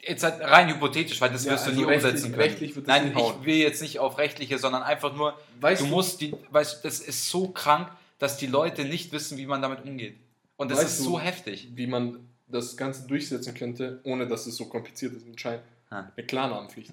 jetzt 0.00 0.24
halt 0.24 0.40
rein 0.40 0.68
hypothetisch, 0.68 1.20
weil 1.20 1.30
das 1.30 1.44
Ja, 1.44 1.52
wirst 1.52 1.66
du 1.66 1.70
also 1.70 1.80
nie 1.82 1.86
rechtlich- 1.86 2.10
umsetzen 2.10 2.30
können. 2.32 2.42
rechtlich 2.42 2.74
wird 2.74 2.88
das 2.88 2.96
Nein, 2.96 3.12
nicht 3.14 3.20
ich 3.20 3.44
will 3.44 3.56
jetzt 3.58 3.82
nicht 3.82 3.98
auf 4.00 4.18
rechtliche, 4.18 4.58
sondern 4.58 4.82
einfach 4.82 5.14
nur, 5.14 5.38
Weißt 5.60 5.82
du 5.82 5.84
du- 5.86 5.90
musst 5.92 6.20
die, 6.20 6.34
weißt 6.50 6.82
du, 6.82 6.88
das 6.88 6.98
ist 6.98 7.28
so 7.30 7.48
krank, 7.50 7.88
dass 8.20 8.36
die 8.36 8.46
Leute 8.46 8.84
nicht 8.84 9.10
wissen, 9.12 9.36
wie 9.38 9.46
man 9.46 9.60
damit 9.60 9.84
umgeht. 9.84 10.16
Und 10.56 10.70
das 10.70 10.78
Weißt 10.78 10.90
ist 10.90 10.98
du- 11.00 11.04
so 11.10 11.20
heftig. 11.20 11.68
wie 11.74 11.86
man 11.88 12.28
das 12.46 12.76
Ganze 12.76 13.06
durchsetzen 13.08 13.54
könnte, 13.54 14.00
ohne 14.04 14.28
dass 14.28 14.46
es 14.46 14.56
so 14.56 14.66
kompliziert 14.68 15.14
ist 15.14 15.26
mit 15.26 15.40
Schein. 15.40 15.60
Ah. 15.88 16.10
Eine 16.16 16.26
Klarnamenpflicht. 16.26 16.92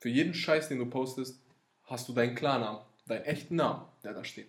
Für 0.00 0.08
jeden 0.08 0.34
Scheiß, 0.34 0.68
den 0.68 0.78
du 0.78 0.86
postest, 0.86 1.40
hast 1.84 2.08
du 2.08 2.12
deinen 2.12 2.34
Klarnamen, 2.34 2.80
deinen 3.06 3.24
echten 3.24 3.56
Namen, 3.56 3.84
der 4.02 4.14
da 4.14 4.24
steht. 4.24 4.48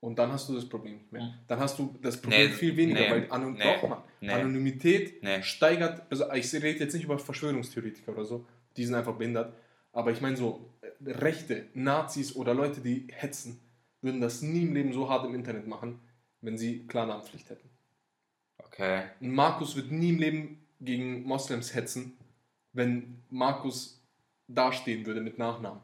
Und 0.00 0.16
dann 0.18 0.30
hast 0.32 0.48
du 0.48 0.54
das 0.54 0.68
Problem 0.68 0.94
nicht 0.94 1.10
mehr. 1.12 1.22
Mhm. 1.22 1.34
Dann 1.48 1.58
hast 1.58 1.78
du 1.78 1.94
das 2.02 2.20
Problem 2.20 2.48
Nee, 2.50 2.54
viel 2.54 2.76
weniger, 2.76 3.00
nee, 3.00 3.10
weil 3.10 3.32
Anon 3.32 3.54
nee, 3.54 3.64
doch, 3.80 4.02
nee. 4.20 4.30
Anonymität 4.30 5.20
steigert, 5.44 6.02
also 6.10 6.30
ich 6.32 6.52
rede 6.54 6.78
jetzt 6.78 6.94
nicht 6.94 7.04
über 7.04 7.18
Verschwörungstheoretiker 7.18 8.12
oder 8.12 8.24
so, 8.24 8.46
die 8.76 8.84
sind 8.84 8.94
einfach 8.94 9.14
behindert, 9.16 9.52
aber 9.92 10.12
ich 10.12 10.20
meine 10.20 10.36
so, 10.36 10.70
Rechte, 11.04 11.66
Nazis 11.74 12.34
oder 12.36 12.54
Leute, 12.54 12.80
die 12.80 13.06
hetzen, 13.10 13.60
würden 14.02 14.20
das 14.20 14.42
nie 14.42 14.62
im 14.62 14.74
Leben 14.74 14.92
so 14.92 15.08
hart 15.08 15.24
im 15.26 15.34
Internet 15.34 15.66
machen, 15.66 16.00
wenn 16.40 16.56
sie 16.58 16.86
Klarnamenpflicht 16.86 17.50
hätten. 17.50 17.68
Okay. 18.58 19.04
Ein 19.20 19.34
Markus 19.34 19.76
wird 19.76 19.90
nie 19.90 20.10
im 20.10 20.18
Leben 20.18 20.66
gegen 20.80 21.24
Moslems 21.24 21.74
hetzen, 21.74 22.16
wenn 22.72 23.22
Markus 23.30 24.00
dastehen 24.46 25.04
würde 25.06 25.20
mit 25.20 25.38
Nachnamen. 25.38 25.80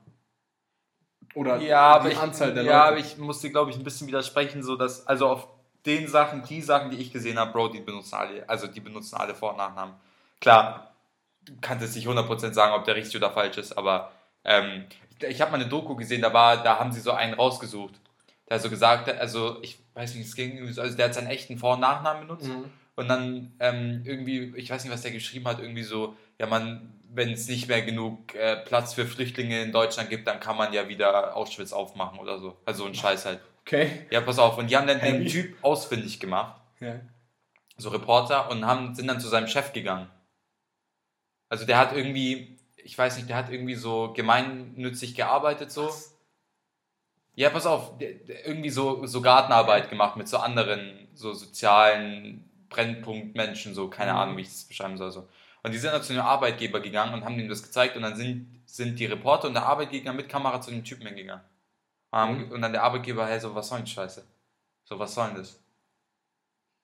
Oder 1.34 1.60
Ja, 1.60 1.94
aber 1.94 2.08
die 2.08 2.14
ich, 2.14 2.20
Anzahl 2.20 2.54
der 2.54 2.62
ja, 2.64 2.84
aber 2.84 2.96
Leute. 2.96 3.08
ich 3.08 3.18
muss 3.18 3.40
dir, 3.40 3.50
glaube 3.50 3.70
ich, 3.70 3.76
ein 3.76 3.84
bisschen 3.84 4.06
widersprechen, 4.06 4.62
so 4.62 4.76
dass, 4.76 5.06
also 5.06 5.28
auf 5.28 5.48
den 5.84 6.06
Sachen, 6.06 6.42
die 6.44 6.62
Sachen, 6.62 6.90
die 6.90 6.98
ich 6.98 7.12
gesehen 7.12 7.38
habe, 7.38 7.52
Bro, 7.52 7.68
die 7.68 7.80
benutzen 7.80 8.14
alle, 8.14 8.48
also 8.48 8.66
die 8.66 8.80
benutzen 8.80 9.16
alle 9.16 9.34
Vor- 9.34 9.50
und 9.50 9.56
Nachnamen. 9.58 9.94
Klar, 10.40 10.94
du 11.42 11.54
kannst 11.60 11.84
jetzt 11.84 11.96
nicht 11.96 12.06
100% 12.06 12.52
sagen, 12.52 12.74
ob 12.74 12.84
der 12.84 12.94
richtig 12.94 13.16
oder 13.16 13.30
falsch 13.30 13.58
ist, 13.58 13.76
aber 13.76 14.12
ähm, 14.44 14.84
ich 15.28 15.40
habe 15.40 15.50
mal 15.50 15.60
eine 15.60 15.68
Doku 15.68 15.94
gesehen, 15.96 16.22
da 16.22 16.32
war, 16.32 16.62
da 16.62 16.78
haben 16.78 16.92
sie 16.92 17.00
so 17.00 17.12
einen 17.12 17.34
rausgesucht. 17.34 17.94
Der 18.48 18.60
so 18.60 18.68
gesagt, 18.70 19.08
hat, 19.08 19.18
also 19.18 19.58
ich 19.62 19.78
weiß 19.94 20.14
nicht, 20.14 20.26
es 20.26 20.34
ging 20.36 20.52
irgendwie 20.54 20.72
so, 20.72 20.82
also 20.82 20.96
der 20.96 21.06
hat 21.06 21.14
seinen 21.14 21.28
echten 21.28 21.56
Vor- 21.58 21.74
und 21.74 21.80
Nachnamen 21.80 22.26
benutzt 22.26 22.48
Mhm. 22.48 22.64
und 22.96 23.08
dann 23.08 23.52
ähm, 23.60 24.02
irgendwie, 24.04 24.52
ich 24.56 24.70
weiß 24.70 24.84
nicht, 24.84 24.92
was 24.92 25.02
der 25.02 25.12
geschrieben 25.12 25.46
hat, 25.46 25.60
irgendwie 25.60 25.82
so, 25.82 26.14
ja, 26.38 26.46
man, 26.46 26.92
wenn 27.10 27.30
es 27.32 27.48
nicht 27.48 27.68
mehr 27.68 27.80
genug 27.82 28.34
äh, 28.34 28.56
Platz 28.56 28.92
für 28.94 29.06
Flüchtlinge 29.06 29.62
in 29.62 29.72
Deutschland 29.72 30.10
gibt, 30.10 30.26
dann 30.28 30.40
kann 30.40 30.56
man 30.56 30.72
ja 30.72 30.88
wieder 30.88 31.34
Auschwitz 31.36 31.72
aufmachen 31.72 32.18
oder 32.18 32.38
so. 32.38 32.56
Also 32.66 32.84
ein 32.84 32.94
Scheiß 32.94 33.24
halt. 33.24 33.40
Okay. 33.62 34.06
Ja, 34.10 34.20
pass 34.20 34.38
auf. 34.38 34.58
Und 34.58 34.68
die 34.70 34.76
haben 34.76 34.86
dann 34.86 35.00
den 35.00 35.14
Heavy. 35.22 35.28
Typ 35.30 35.56
ausfindig 35.64 36.20
gemacht, 36.20 36.60
Ja. 36.80 37.00
so 37.78 37.88
Reporter, 37.88 38.50
und 38.50 38.66
haben, 38.66 38.94
sind 38.94 39.06
dann 39.06 39.20
zu 39.20 39.28
seinem 39.28 39.46
Chef 39.48 39.72
gegangen. 39.72 40.08
Also 41.48 41.64
der 41.66 41.78
hat 41.78 41.94
irgendwie, 41.94 42.53
ich 42.84 42.96
weiß 42.96 43.16
nicht, 43.16 43.28
der 43.28 43.36
hat 43.36 43.50
irgendwie 43.50 43.74
so 43.74 44.12
gemeinnützig 44.14 45.14
gearbeitet, 45.14 45.72
so. 45.72 45.90
Ja, 47.36 47.50
pass 47.50 47.66
auf, 47.66 47.98
der, 47.98 48.14
der 48.14 48.46
irgendwie 48.46 48.70
so, 48.70 49.06
so 49.06 49.20
Gartenarbeit 49.20 49.90
gemacht 49.90 50.16
mit 50.16 50.28
so 50.28 50.38
anderen, 50.38 51.08
so 51.14 51.32
sozialen 51.32 52.48
Brennpunktmenschen, 52.68 53.74
so, 53.74 53.88
keine 53.90 54.12
Mhm. 54.12 54.18
Ahnung, 54.18 54.36
wie 54.36 54.42
ich 54.42 54.48
das 54.48 54.64
beschreiben 54.64 54.96
soll. 54.98 55.10
So. 55.10 55.28
Und 55.62 55.72
die 55.72 55.78
sind 55.78 55.92
dann 55.92 56.02
zu 56.02 56.12
einem 56.12 56.22
Arbeitgeber 56.22 56.80
gegangen 56.80 57.14
und 57.14 57.24
haben 57.24 57.38
ihm 57.38 57.48
das 57.48 57.62
gezeigt 57.62 57.96
und 57.96 58.02
dann 58.02 58.14
sind, 58.16 58.62
sind 58.66 58.98
die 59.00 59.06
Reporter 59.06 59.48
und 59.48 59.54
der 59.54 59.66
Arbeitgeber 59.66 60.12
mit 60.12 60.28
Kamera 60.28 60.60
zu 60.60 60.70
dem 60.70 60.84
Typen 60.84 61.06
hingegangen. 61.06 61.44
Mhm. 62.12 62.52
und 62.52 62.62
dann 62.62 62.72
der 62.72 62.84
Arbeitgeber, 62.84 63.26
hey, 63.26 63.40
so, 63.40 63.52
was 63.56 63.68
soll 63.68 63.78
denn 63.78 63.88
Scheiße? 63.88 64.24
So, 64.84 64.98
was 65.00 65.14
soll 65.14 65.26
denn 65.28 65.36
das? 65.38 65.58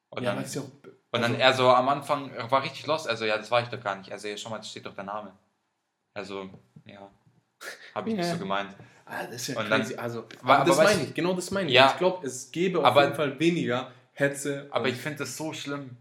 Und 0.08 0.24
ja, 0.24 0.34
dann, 0.34 0.44
ja 0.44 0.60
auch, 0.60 0.64
und 1.12 1.22
dann 1.22 1.32
also- 1.32 1.36
er 1.36 1.52
so 1.54 1.68
am 1.70 1.88
Anfang 1.88 2.32
war 2.50 2.64
richtig 2.64 2.86
lost. 2.86 3.06
Also, 3.08 3.24
ja, 3.24 3.36
das 3.38 3.48
war 3.52 3.62
ich 3.62 3.68
doch 3.68 3.80
gar 3.80 3.94
nicht. 3.94 4.10
Also, 4.10 4.26
ja, 4.26 4.36
schau 4.36 4.50
mal, 4.50 4.60
steht 4.64 4.86
doch 4.86 4.94
der 4.96 5.04
Name. 5.04 5.32
Also, 6.14 6.48
ja, 6.86 7.10
habe 7.94 8.10
ich 8.10 8.16
nicht 8.16 8.26
Ja. 8.26 8.32
so 8.32 8.38
gemeint. 8.38 8.70
Ah, 9.06 9.24
das 9.26 9.36
ist 9.42 9.48
ja 9.48 9.60
Und 9.60 9.70
dann- 9.70 9.80
crazy. 9.82 9.94
also, 9.96 10.24
Aber- 10.42 10.64
das 10.64 10.76
meine 10.76 11.02
ich, 11.02 11.14
genau 11.14 11.32
das 11.34 11.50
meine 11.50 11.68
ich. 11.68 11.74
Ja. 11.74 11.90
Ich 11.92 11.98
glaube, 11.98 12.26
es 12.26 12.50
gäbe 12.52 12.86
auf 12.86 12.96
jeden 12.96 13.14
Fall 13.14 13.38
weniger 13.40 13.90
Hetze. 14.12 14.68
Aber 14.70 14.88
ich 14.88 14.96
finde 14.96 15.18
das 15.18 15.36
so 15.36 15.52
schlimm. 15.52 15.96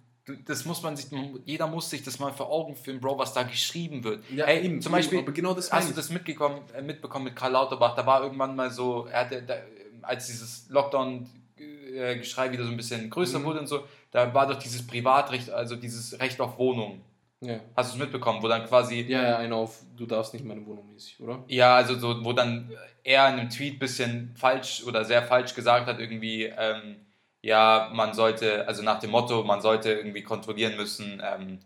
Das 0.46 0.64
muss 0.66 0.84
man 0.84 0.96
sich, 0.96 1.08
jeder 1.46 1.66
muss 1.66 1.90
sich 1.90 2.04
das 2.04 2.20
mal 2.20 2.32
vor 2.32 2.52
Augen 2.52 2.76
führen, 2.76 3.00
Bro, 3.00 3.18
was 3.18 3.34
da 3.34 3.42
geschrieben 3.42 4.04
wird. 4.04 4.24
Ja, 4.30 4.46
hey, 4.46 4.64
eben, 4.64 4.80
zum 4.80 4.92
eben, 4.92 5.00
Beispiel, 5.00 5.20
aber 5.20 5.32
genau 5.32 5.56
das 5.56 5.72
hast 5.72 5.90
du 5.90 5.94
das 5.96 6.12
mitgekommen, 6.12 6.62
äh, 6.76 6.84
mitbekommen 6.84 7.26
mit 7.26 7.36
Karl 7.36 7.52
Lauterbach? 7.52 7.96
Da 7.96 8.06
war 8.06 8.22
irgendwann 8.22 8.56
mal 8.56 8.70
so, 8.70 9.08
er 9.08 9.22
hatte, 9.22 9.42
da, 9.42 9.56
als 10.04 10.28
dieses 10.28 10.70
Lockdown-Geschrei 10.70 12.52
wieder 12.52 12.64
so 12.64 12.70
ein 12.70 12.78
bisschen 12.78 13.10
größer 13.10 13.40
Mhm. 13.40 13.44
wurde 13.46 13.60
und 13.62 13.68
so, 13.68 13.86
da 14.12 14.32
war 14.34 14.46
doch 14.48 14.60
dieses 14.60 14.86
Privatrecht, 14.86 15.50
also 15.50 15.76
dieses 15.76 16.20
Recht 16.20 16.40
auf 16.40 16.58
Wohnung. 16.60 17.02
Ja. 17.42 17.60
Hast 17.76 17.92
du 17.92 17.96
es 17.96 18.00
mitbekommen, 18.02 18.44
wo 18.44 18.48
dann 18.48 18.66
quasi 18.66 19.02
ja, 19.02 19.24
ja, 19.24 19.38
einer 19.38 19.56
auf, 19.56 19.82
du 19.96 20.06
darfst 20.06 20.34
nicht 20.34 20.46
meine 20.46 20.66
Wohnung 20.66 20.92
mäßig, 20.92 21.20
oder? 21.22 21.44
Ja, 21.48 21.76
also 21.76 21.98
so, 21.98 22.24
wo 22.24 22.34
dann 22.34 22.72
er 23.04 23.30
in 23.30 23.40
einem 23.40 23.50
Tweet 23.50 23.76
ein 23.76 23.80
bisschen 23.80 24.36
falsch 24.36 24.84
oder 24.86 25.06
sehr 25.06 25.24
falsch 25.24 25.54
gesagt 25.54 25.88
hat, 25.88 26.00
irgendwie, 26.00 26.44
ähm, 26.46 26.98
ja, 27.42 27.90
man 27.94 28.14
sollte, 28.14 28.68
also 28.68 28.84
nach 28.84 29.00
dem 29.00 29.12
Motto, 29.12 29.44
man 29.44 29.62
sollte 29.62 29.92
irgendwie 29.94 30.24
kontrollieren 30.24 30.76
müssen, 30.76 31.22
ähm, 31.26 31.60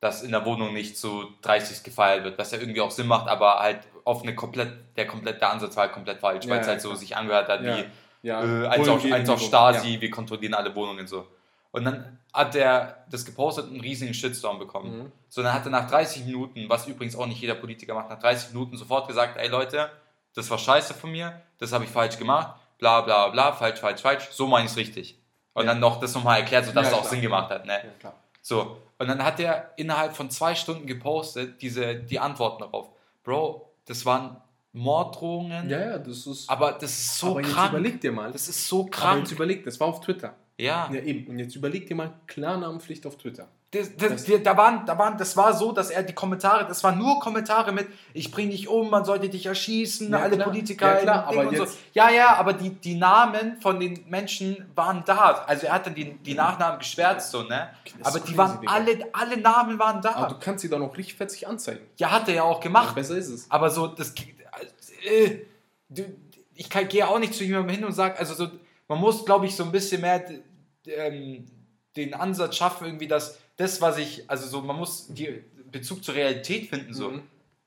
dass 0.00 0.22
in 0.22 0.30
der 0.30 0.44
Wohnung 0.44 0.72
nicht 0.72 0.96
zu 0.96 1.24
30 1.42 1.82
gefeiert 1.82 2.22
wird, 2.22 2.38
was 2.38 2.52
ja 2.52 2.58
irgendwie 2.58 2.80
auch 2.80 2.92
Sinn 2.92 3.08
macht, 3.08 3.28
aber 3.28 3.58
halt 3.58 3.80
auf 4.04 4.22
eine 4.22 4.34
komplett, 4.36 4.96
der 4.96 5.06
komplett, 5.06 5.40
der 5.40 5.50
Ansatz 5.50 5.74
war 5.76 5.84
halt 5.84 5.92
komplett 5.92 6.20
falsch, 6.20 6.44
Ja, 6.44 6.52
weil 6.52 6.60
es 6.60 6.66
ja, 6.66 6.72
halt 6.72 6.82
so 6.82 6.90
klar. 6.90 6.98
sich 7.00 7.16
angehört 7.16 7.48
hat 7.48 7.62
wie, 7.64 8.28
äh, 8.28 8.66
eins, 8.68 8.88
auf, 8.88 9.04
eins 9.04 9.28
auf. 9.28 9.40
Stasi, 9.40 10.00
wir 10.00 10.10
kontrollieren 10.10 10.54
alle 10.54 10.74
Wohnungen 10.74 11.06
so. 11.06 11.26
Und 11.76 11.84
dann 11.84 12.18
hat 12.32 12.54
der 12.54 13.04
das 13.10 13.24
gepostet 13.24 13.66
und 13.66 13.72
einen 13.72 13.80
riesigen 13.80 14.14
Shitstorm 14.14 14.58
bekommen. 14.58 14.98
Mhm. 14.98 15.12
So, 15.28 15.42
dann 15.42 15.52
hat 15.52 15.64
er 15.66 15.70
nach 15.70 15.88
30 15.90 16.24
Minuten, 16.24 16.68
was 16.68 16.86
übrigens 16.86 17.14
auch 17.16 17.26
nicht 17.26 17.40
jeder 17.40 17.54
Politiker 17.54 17.94
macht, 17.94 18.08
nach 18.08 18.18
30 18.18 18.52
Minuten 18.54 18.76
sofort 18.78 19.06
gesagt, 19.08 19.36
ey 19.36 19.48
Leute, 19.48 19.90
das 20.34 20.48
war 20.50 20.58
scheiße 20.58 20.94
von 20.94 21.10
mir, 21.12 21.40
das 21.58 21.72
habe 21.72 21.84
ich 21.84 21.90
falsch 21.90 22.16
gemacht, 22.18 22.54
bla 22.78 23.02
bla 23.02 23.28
bla, 23.28 23.52
falsch, 23.52 23.78
falsch, 23.80 24.00
falsch, 24.00 24.28
so 24.30 24.46
meine 24.46 24.64
ich 24.66 24.70
es 24.72 24.76
richtig. 24.78 25.18
Und 25.54 25.64
Ja. 25.66 25.72
dann 25.72 25.80
noch 25.80 26.00
das 26.00 26.14
nochmal 26.14 26.40
erklärt, 26.40 26.64
sodass 26.66 26.84
Ja, 26.86 26.92
es 26.92 26.94
auch 26.96 27.00
klar. 27.02 27.10
Sinn 27.12 27.20
gemacht 27.22 27.50
hat. 27.50 27.64
Ne? 27.66 27.72
Ja, 27.74 27.90
klar. 28.00 28.14
So, 28.42 28.78
und 28.98 29.08
dann 29.08 29.22
hat 29.24 29.38
er 29.40 29.72
innerhalb 29.76 30.14
von 30.16 30.30
zwei 30.30 30.54
Stunden 30.54 30.86
gepostet, 30.86 31.60
diese, 31.62 31.94
die 31.96 32.18
Antworten 32.18 32.62
darauf. 32.62 32.88
Bro, 33.24 33.70
das 33.86 34.04
waren 34.06 34.36
Morddrohungen, 34.72 35.68
Ja, 35.68 35.80
ja, 35.80 35.98
das 35.98 36.26
ist. 36.26 36.48
aber 36.48 36.72
das 36.72 36.90
ist 36.90 37.18
so 37.18 37.32
aber 37.32 37.40
jetzt 37.40 37.52
krank. 37.52 37.70
überleg 37.72 38.00
dir 38.00 38.12
mal. 38.12 38.30
Das 38.32 38.48
ist 38.48 38.66
so 38.68 38.82
aber 38.82 38.90
krank. 38.90 39.18
jetzt 39.20 39.32
überleg, 39.32 39.64
das 39.64 39.80
war 39.80 39.88
auf 39.88 40.00
Twitter. 40.00 40.34
Ja. 40.58 40.88
Ja, 40.92 41.00
eben. 41.00 41.26
Und 41.30 41.38
jetzt 41.38 41.54
überleg 41.54 41.86
dir 41.86 41.94
mal 41.94 42.14
Klarnamenpflicht 42.26 43.06
auf 43.06 43.16
Twitter. 43.18 43.48
Das, 43.72 43.94
das, 43.96 44.24
die, 44.24 44.40
da 44.42 44.56
waren, 44.56 44.86
da 44.86 44.96
waren, 44.96 45.18
das 45.18 45.36
war 45.36 45.52
so, 45.52 45.72
dass 45.72 45.90
er 45.90 46.02
die 46.04 46.14
Kommentare, 46.14 46.66
das 46.66 46.82
waren 46.84 46.96
nur 46.96 47.18
Kommentare 47.18 47.72
mit, 47.72 47.88
ich 48.14 48.30
bring 48.30 48.48
dich 48.48 48.68
um, 48.68 48.88
man 48.88 49.04
sollte 49.04 49.28
dich 49.28 49.44
erschießen, 49.44 50.08
Ja, 50.10 50.20
alle 50.20 50.36
klar. 50.36 50.48
Politiker, 50.48 50.94
Ja, 50.94 51.00
klar, 51.02 51.26
aber 51.26 51.40
und 51.48 51.56
so. 51.56 51.64
jetzt- 51.64 51.78
Ja, 51.92 52.08
ja, 52.08 52.36
aber 52.36 52.52
die, 52.54 52.70
die 52.70 52.94
Namen 52.94 53.60
von 53.60 53.78
den 53.80 54.04
Menschen 54.08 54.70
waren 54.76 55.02
da. 55.04 55.44
Also 55.46 55.66
er 55.66 55.74
hat 55.74 55.86
dann 55.86 55.94
die, 55.96 56.14
die 56.14 56.34
Nachnamen 56.34 56.78
geschwärzt, 56.78 57.32
so, 57.32 57.42
ne? 57.42 57.68
Aber 58.02 58.20
die 58.20 58.36
waren 58.38 58.60
Digga. 58.60 58.72
alle, 58.72 59.08
alle 59.12 59.36
Namen 59.36 59.78
waren 59.80 60.00
da. 60.00 60.14
Aber 60.14 60.28
du 60.34 60.38
kannst 60.38 60.62
sie 60.62 60.70
doch 60.70 60.78
noch 60.78 60.96
richtig 60.96 61.16
fetzig 61.16 61.46
anzeigen. 61.48 61.84
ja, 61.98 62.12
hat 62.12 62.28
er 62.28 62.34
ja 62.36 62.42
auch 62.44 62.58
Ja, 62.58 62.62
gemacht. 62.62 62.94
besser 62.94 63.16
ist 63.18 63.28
es. 63.28 63.50
Aber 63.50 63.68
so, 63.68 63.88
das. 63.88 64.14
Äh, 65.04 65.40
ich 66.54 66.70
gehe 66.70 67.06
auch 67.06 67.18
nicht 67.18 67.34
zu 67.34 67.44
jemandem 67.44 67.76
hin 67.76 67.84
und 67.84 67.92
sage, 67.92 68.18
also 68.18 68.32
so, 68.34 68.48
man 68.88 68.98
muss, 69.00 69.24
glaube 69.24 69.46
ich, 69.46 69.54
so 69.56 69.64
ein 69.64 69.72
bisschen 69.72 70.00
mehr 70.00 70.24
ähm, 70.86 71.46
den 71.96 72.14
Ansatz 72.14 72.56
schaffen, 72.56 72.86
irgendwie, 72.86 73.08
dass 73.08 73.38
das, 73.56 73.80
was 73.80 73.98
ich, 73.98 74.28
also 74.28 74.46
so, 74.46 74.60
man 74.60 74.76
muss 74.76 75.08
die 75.08 75.42
Bezug 75.72 76.04
zur 76.04 76.14
Realität 76.14 76.68
finden, 76.68 76.92
so. 76.94 77.10
Mhm. 77.10 77.22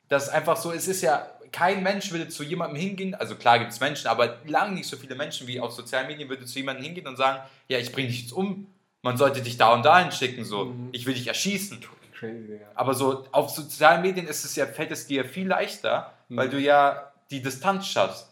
Das 0.08 0.30
einfach 0.30 0.58
so, 0.58 0.72
es 0.72 0.88
ist 0.88 1.02
ja, 1.02 1.28
kein 1.52 1.82
Mensch 1.84 2.12
würde 2.12 2.28
zu 2.30 2.44
jemandem 2.44 2.80
hingehen, 2.80 3.16
also 3.16 3.36
klar 3.36 3.58
gibt 3.60 3.72
es 3.72 3.80
Menschen, 3.80 4.08
aber 4.08 4.38
lange 4.46 4.76
nicht 4.76 4.88
so 4.88 4.98
viele 4.98 5.16
Menschen 5.16 5.48
wie 5.48 5.60
auf 5.60 5.72
sozialen 5.72 6.08
Medien 6.08 6.30
würde 6.30 6.46
zu 6.46 6.60
jemandem 6.60 6.86
hingehen 6.86 7.08
und 7.08 7.16
sagen, 7.18 7.42
ja, 7.68 7.80
ich 7.80 7.92
bringe 7.92 8.08
dich 8.08 8.22
jetzt 8.24 8.34
um, 8.34 8.68
man 9.02 9.18
sollte 9.18 9.42
dich 9.42 9.58
da 9.58 9.74
und 9.74 9.84
dahin 9.84 10.12
schicken, 10.12 10.44
so, 10.44 10.66
Mhm. 10.66 10.90
ich 10.92 11.06
will 11.06 11.16
dich 11.16 11.28
erschießen. 11.28 11.80
Crazy, 12.14 12.48
Digga. 12.48 12.66
Aber 12.76 12.94
so 12.94 13.26
auf 13.32 13.50
sozialen 13.50 14.02
Medien 14.02 14.28
ist 14.28 14.44
es 14.46 14.56
ja, 14.56 14.66
fällt 14.68 14.92
es 14.92 15.08
dir 15.08 15.26
viel 15.26 15.48
leichter, 15.48 16.14
Mhm. 16.28 16.38
weil 16.38 16.50
du 16.50 16.60
ja 16.60 17.12
die 17.32 17.42
Distanz 17.42 17.88
schaffst. 17.88 18.29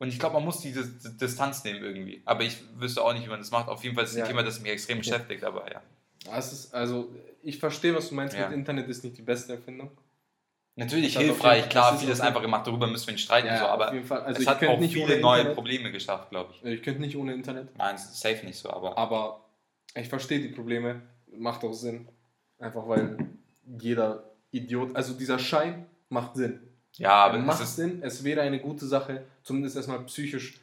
Und 0.00 0.08
ich 0.08 0.18
glaube, 0.18 0.34
man 0.34 0.44
muss 0.44 0.60
diese 0.60 0.84
Distanz 1.16 1.62
nehmen 1.62 1.82
irgendwie. 1.84 2.22
Aber 2.24 2.42
ich 2.42 2.56
wüsste 2.76 3.02
auch 3.02 3.12
nicht, 3.12 3.24
wie 3.26 3.28
man 3.30 3.38
das 3.38 3.50
macht. 3.52 3.68
Auf 3.68 3.84
jeden 3.84 3.94
Fall 3.94 4.04
ist 4.04 4.10
es 4.10 4.16
ein 4.16 4.20
Ja. 4.20 4.26
Thema, 4.26 4.42
das 4.42 4.58
mich 4.60 4.72
extrem 4.72 4.98
beschäftigt, 4.98 5.44
aber 5.44 5.70
ja. 5.70 5.82
Ja, 6.26 6.38
ist, 6.38 6.74
also, 6.74 7.14
ich 7.42 7.58
verstehe, 7.58 7.94
was 7.94 8.08
du 8.08 8.14
meinst 8.14 8.34
Ja. 8.36 8.48
mit 8.48 8.58
Internet 8.58 8.88
ist 8.88 9.04
nicht 9.04 9.16
die 9.18 9.22
beste 9.22 9.52
Erfindung. 9.52 9.90
Natürlich 10.76 11.16
hilfreich, 11.18 11.58
jeden- 11.58 11.68
klar, 11.68 11.98
vieles 11.98 12.20
einfach 12.20 12.40
gemacht, 12.40 12.66
darüber 12.66 12.86
müssen 12.86 13.08
wir 13.08 13.12
nicht 13.12 13.24
streiten, 13.24 13.48
so, 13.58 13.64
auf 13.66 13.70
aber. 13.72 13.88
Also 13.90 14.36
es 14.36 14.40
ich 14.40 14.48
hat 14.48 14.64
auch 14.64 14.80
viele 14.80 15.20
neue 15.20 15.38
Internet. 15.40 15.54
Probleme 15.54 15.92
geschafft, 15.92 16.30
glaube 16.30 16.54
ich. 16.54 16.64
Ich 16.64 16.82
könnte 16.82 17.00
nicht 17.02 17.16
ohne 17.16 17.34
Internet. 17.34 17.76
Nein, 17.76 17.94
es 17.96 18.04
ist 18.04 18.20
safe 18.20 18.46
nicht 18.46 18.56
so, 18.58 18.70
aber 18.70 18.96
Aber 18.96 19.44
ich 19.94 20.08
verstehe 20.08 20.40
die 20.40 20.48
Probleme. 20.48 21.02
Macht 21.36 21.62
auch 21.64 21.72
Sinn. 21.74 22.08
Einfach 22.58 22.88
weil 22.88 23.18
jeder 23.78 24.24
Idiot, 24.50 24.96
also 24.96 25.12
dieser 25.12 25.38
Schein 25.38 25.86
macht 26.08 26.36
Sinn. 26.36 26.60
Ja, 26.96 27.10
aber 27.12 27.38
es 27.38 27.44
macht 27.44 27.62
ist, 27.62 27.76
Sinn. 27.76 28.02
Es 28.02 28.22
wäre 28.24 28.40
eine 28.42 28.60
gute 28.60 28.86
Sache, 28.86 29.24
zumindest 29.42 29.76
erstmal 29.76 30.00
psychisch 30.04 30.60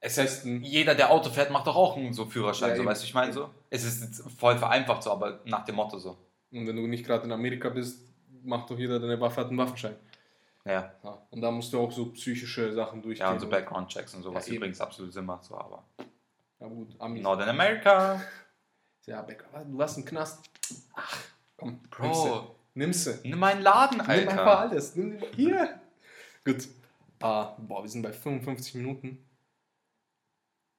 es 0.00 0.16
testen. 0.16 0.62
jeder, 0.62 0.94
der 0.94 1.10
Auto 1.10 1.30
fährt, 1.30 1.50
macht 1.50 1.66
doch 1.66 1.76
auch 1.76 1.96
einen 1.96 2.12
so 2.12 2.26
Führerschein, 2.26 2.70
Ja, 2.70 2.76
so, 2.76 2.82
eben. 2.82 2.90
weißt 2.90 3.02
du, 3.02 3.06
ich 3.06 3.14
meine 3.14 3.32
so? 3.32 3.48
Es 3.70 3.84
ist 3.84 4.22
voll 4.38 4.58
vereinfacht 4.58 5.02
so, 5.02 5.10
aber 5.10 5.40
nach 5.44 5.64
dem 5.64 5.76
Motto 5.76 5.98
so. 5.98 6.16
Und 6.52 6.66
wenn 6.66 6.76
du 6.76 6.86
nicht 6.86 7.06
gerade 7.06 7.24
in 7.24 7.32
Amerika 7.32 7.70
bist, 7.70 8.00
macht 8.42 8.68
doch 8.70 8.78
jeder, 8.78 8.98
der 9.00 9.08
eine 9.10 9.20
Waffe 9.20 9.40
hat, 9.40 9.48
einen 9.48 9.58
Waffenschein. 9.58 9.96
Ja. 10.66 10.92
Ja. 11.02 11.26
Und 11.30 11.40
da 11.40 11.50
musst 11.50 11.72
du 11.72 11.80
auch 11.80 11.90
so 11.90 12.06
psychische 12.12 12.72
Sachen 12.72 13.02
durchgehen. 13.02 13.26
Ja, 13.26 13.32
und 13.32 13.40
so 13.40 13.48
Background-Checks 13.48 14.14
und 14.14 14.22
so, 14.22 14.30
Ja, 14.30 14.36
was 14.36 14.46
eben. 14.48 14.56
übrigens 14.56 14.80
absolut 14.80 15.12
Sinn 15.12 15.24
macht, 15.24 15.44
so, 15.44 15.56
aber. 15.56 15.84
Ja, 16.60 16.66
gut, 16.68 16.94
Amis. 16.98 17.22
Northern 17.22 17.48
America. 17.48 18.20
Ja, 19.06 19.20
Becker, 19.20 19.44
du 19.66 19.76
warst 19.76 19.98
im 19.98 20.04
Knast. 20.06 20.46
Ach, 20.94 21.18
komm, 21.58 21.78
Bro, 21.90 22.56
Nimmst 22.74 23.06
du. 23.06 23.18
nimm 23.22 23.38
meinen 23.38 23.62
Laden, 23.62 23.98
Nimm 23.98 24.08
einfach 24.08 24.36
Alter. 24.38 24.58
alles. 24.58 24.96
Nimm 24.96 25.18
hier. 25.36 25.80
Gut. 26.44 26.68
Ah, 27.20 27.54
boah, 27.58 27.82
wir 27.82 27.88
sind 27.88 28.02
bei 28.02 28.12
55 28.12 28.74
Minuten. 28.74 29.24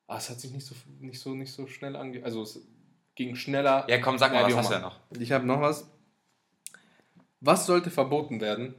Ah, 0.07 0.17
es 0.17 0.29
hat 0.29 0.39
sich 0.39 0.51
nicht 0.51 0.65
so, 0.65 0.75
nicht 0.99 1.19
so, 1.19 1.33
nicht 1.33 1.51
so 1.51 1.65
schnell 1.67 1.95
ange... 1.95 2.23
Also 2.23 2.43
es 2.43 2.59
ging 3.15 3.35
schneller. 3.35 3.85
Ja, 3.89 3.99
komm, 3.99 4.17
sag 4.17 4.31
mal, 4.33 4.41
Ja, 4.41 4.47
was 4.49 4.55
hast 4.57 4.69
du 4.69 4.73
ja 4.75 4.79
noch? 4.81 4.99
Ich 5.17 5.31
habe 5.31 5.45
noch 5.45 5.61
was. 5.61 5.89
Was 7.39 7.65
sollte 7.65 7.89
verboten 7.89 8.41
werden? 8.41 8.75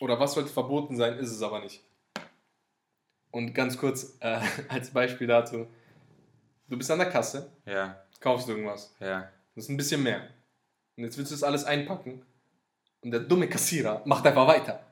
Oder 0.00 0.18
was 0.20 0.34
sollte 0.34 0.50
verboten 0.50 0.96
sein, 0.96 1.14
ist 1.18 1.30
es 1.32 1.42
aber 1.42 1.60
nicht. 1.60 1.82
Und 3.30 3.52
ganz 3.52 3.76
kurz 3.76 4.16
äh, 4.20 4.40
als 4.68 4.90
Beispiel 4.92 5.26
dazu. 5.26 5.66
Du 6.68 6.78
bist 6.78 6.90
an 6.90 6.98
der 7.00 7.10
Kasse, 7.10 7.50
Ja, 7.66 8.00
kaufst 8.20 8.48
irgendwas. 8.48 8.94
ja. 9.00 9.28
Das 9.54 9.64
ist 9.64 9.70
ein 9.70 9.76
bisschen 9.76 10.02
mehr. 10.04 10.20
Und 10.96 11.02
jetzt 11.04 11.18
willst 11.18 11.32
du 11.32 11.34
das 11.34 11.42
alles 11.42 11.64
einpacken. 11.64 12.22
Und 13.02 13.10
der 13.12 13.20
dumme 13.20 13.48
Kassierer 13.48 14.02
macht 14.04 14.26
einfach 14.26 14.46
weiter. 14.46 14.84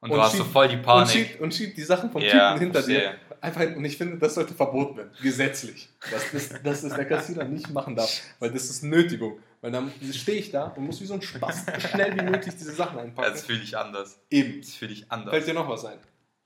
Und, 0.00 0.10
du 0.10 0.14
Und 0.14 0.20
hast 0.20 0.32
so 0.32 0.38
schiebt- 0.44 0.52
voll 0.52 0.68
die 0.68 0.76
Und 0.76 0.82
Panik. 0.82 1.08
schiebt, 1.12 1.40
und 1.40 1.52
schiebt 1.54 1.76
die 1.76 1.82
Sachen 1.82 2.10
vom 2.12 2.22
Ja, 2.22 2.52
Typen 2.52 2.60
hinter 2.72 2.82
dir. 2.82 3.14
Einfach, 3.40 3.62
und 3.76 3.84
ich 3.84 3.96
finde, 3.96 4.16
das 4.18 4.34
sollte 4.34 4.54
verboten 4.54 4.96
werden. 4.96 5.10
Gesetzlich. 5.22 5.88
Dass 6.10 6.30
das, 6.32 6.62
dass 6.62 6.82
das 6.82 6.94
der 6.94 7.04
Kassierer 7.04 7.44
nicht 7.44 7.70
machen 7.70 7.96
darf. 7.96 8.10
Weil 8.38 8.50
das 8.52 8.70
ist 8.70 8.82
Nötigung. 8.84 9.40
Weil 9.60 9.72
dann 9.72 9.92
stehe 10.12 10.38
ich 10.38 10.50
da 10.52 10.68
und 10.68 10.84
muss 10.84 11.00
wie 11.00 11.06
so 11.06 11.14
ein 11.14 11.22
Spaß 11.22 11.66
schnell 11.90 12.16
wie 12.16 12.22
möglich 12.22 12.54
diese 12.56 12.72
Sachen 12.72 12.98
einpacken. 12.98 13.32
Das 13.32 13.44
fühle 13.44 13.60
ich 13.62 13.76
anders. 13.76 14.20
Eben. 14.30 14.60
Das 14.60 14.74
fühle 14.74 14.92
ich 14.92 15.10
anders. 15.10 15.30
Fällt 15.34 15.46
dir 15.48 15.54
noch 15.54 15.68
was 15.68 15.84
ein? 15.84 15.98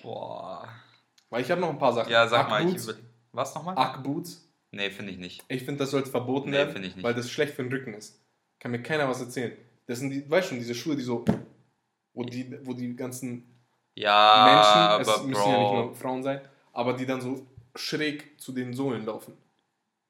Boah. 0.03 0.67
Weil 1.29 1.43
ich 1.43 1.51
habe 1.51 1.61
noch 1.61 1.71
ein 1.71 1.79
paar 1.79 1.93
Sachen. 1.93 2.11
Ja, 2.11 2.27
sag 2.29 2.49
mal, 2.49 2.61
ich 2.61 2.67
Ackboots. 2.69 2.85
über... 2.89 2.99
Was 3.33 3.55
nochmal? 3.55 3.77
Ackboots. 3.79 4.47
Nee, 4.71 4.91
finde 4.91 5.13
ich 5.13 5.19
nicht. 5.19 5.45
Ich 5.49 5.63
finde, 5.65 5.81
das 5.81 5.91
sollte 5.91 6.11
verboten 6.11 6.51
Nee, 6.51 6.57
werden, 6.57 6.73
finde 6.73 6.89
ich 6.89 6.97
nicht. 6.97 7.05
weil 7.05 7.15
das 7.15 7.31
schlecht 7.31 7.55
für 7.55 7.63
den 7.63 7.73
Rücken 7.73 7.93
ist. 7.95 8.19
Kann 8.61 8.71
mir 8.71 8.83
keiner 8.83 9.09
was 9.09 9.21
erzählen. 9.21 9.53
Das 9.93 9.99
sind 9.99 10.09
die, 10.09 10.31
weißt 10.31 10.49
schon, 10.49 10.59
diese 10.59 10.75
Schuhe, 10.75 10.97
die 10.97 11.03
so, 11.03 11.23
wo 12.15 12.25
die, 12.25 12.59
wo 12.67 12.73
die 12.73 12.97
ganzen 12.97 13.45
Ja, 13.95 14.97
Menschen, 14.97 15.13
es 15.13 15.23
müssen 15.27 15.51
ja 15.51 15.59
nicht 15.59 15.69
Bro. 15.69 15.85
nur 15.85 15.95
Frauen 15.95 16.23
sein, 16.23 16.41
aber 16.73 16.95
die 16.95 17.05
dann 17.05 17.21
so 17.21 17.47
schräg 17.77 18.41
zu 18.41 18.53
den 18.53 18.73
Sohlen 18.73 19.05
laufen. 19.05 19.37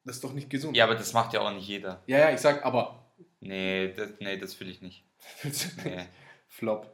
Das 0.05 0.15
ist 0.17 0.23
doch 0.25 0.33
nicht 0.35 0.49
gesund. 0.49 0.77
Ja, 0.77 0.85
aber 0.85 0.95
das 0.95 1.13
macht 1.13 1.33
ja 1.33 1.41
auch 1.41 1.53
nicht 1.53 1.67
jeder. 1.67 2.01
ja, 2.07 2.19
ja, 2.19 2.31
ich 2.31 2.39
sag 2.39 2.65
aber. 2.65 3.13
Nee, 3.41 3.93
das, 3.93 4.11
nee, 4.21 4.37
das 4.37 4.55
fühle 4.55 4.71
ich 4.71 4.83
nicht. 4.83 5.05
Nee, 5.85 6.07
Flop. 6.47 6.87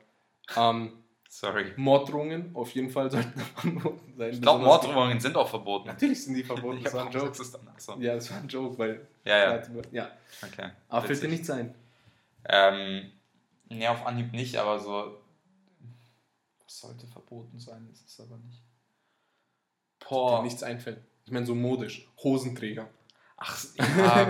Ähm, 0.57 0.93
sorry. 1.29 1.75
Morddrohungen 1.77 2.53
auf 2.55 2.71
jeden 2.71 2.89
Fall 2.89 3.11
sollten 3.11 3.39
verboten 3.57 4.15
sein. 4.17 4.31
Ich 4.33 4.41
glaube, 4.41 4.65
Morddrohungen 4.65 5.21
sind 5.21 5.37
auch 5.37 5.49
verboten. 5.51 5.89
Natürlich 5.89 6.25
sind 6.25 6.35
die 6.37 6.43
verboten, 6.45 6.81
das 6.85 6.95
war 6.95 7.05
ein 7.05 7.13
Joke. 7.13 7.37
das. 7.37 7.53
Ja, 7.99 8.15
das 8.15 8.31
war 8.31 8.39
ein 8.39 8.49
Joke, 8.49 8.79
weil. 8.79 9.07
Ja, 9.25 9.57
ja, 9.59 9.63
ja. 9.93 10.11
okay. 10.43 10.71
Aber 10.89 11.03
fällt 11.07 11.19
dir 11.19 11.25
Witzig. 11.25 11.31
nichts 11.31 11.51
ein. 11.51 11.75
Ähm, 12.49 13.11
nee, 13.69 13.87
auf 13.89 14.07
Anhieb 14.07 14.33
nicht, 14.33 14.57
aber 14.57 14.79
so. 14.79 15.19
Was 16.65 16.81
sollte 16.81 17.07
verboten 17.07 17.59
sein, 17.59 17.89
ist 17.93 18.07
es 18.07 18.21
aber 18.21 18.37
nicht. 18.39 18.63
Dir 20.01 20.07
Boah. 20.09 20.43
nichts 20.43 20.63
einfällt. 20.63 20.99
Ich 21.25 21.33
meine, 21.33 21.45
so 21.47 21.55
modisch. 21.55 22.07
Hosenträger. 22.23 22.89
Ach, 23.37 23.57
ja. 23.77 24.27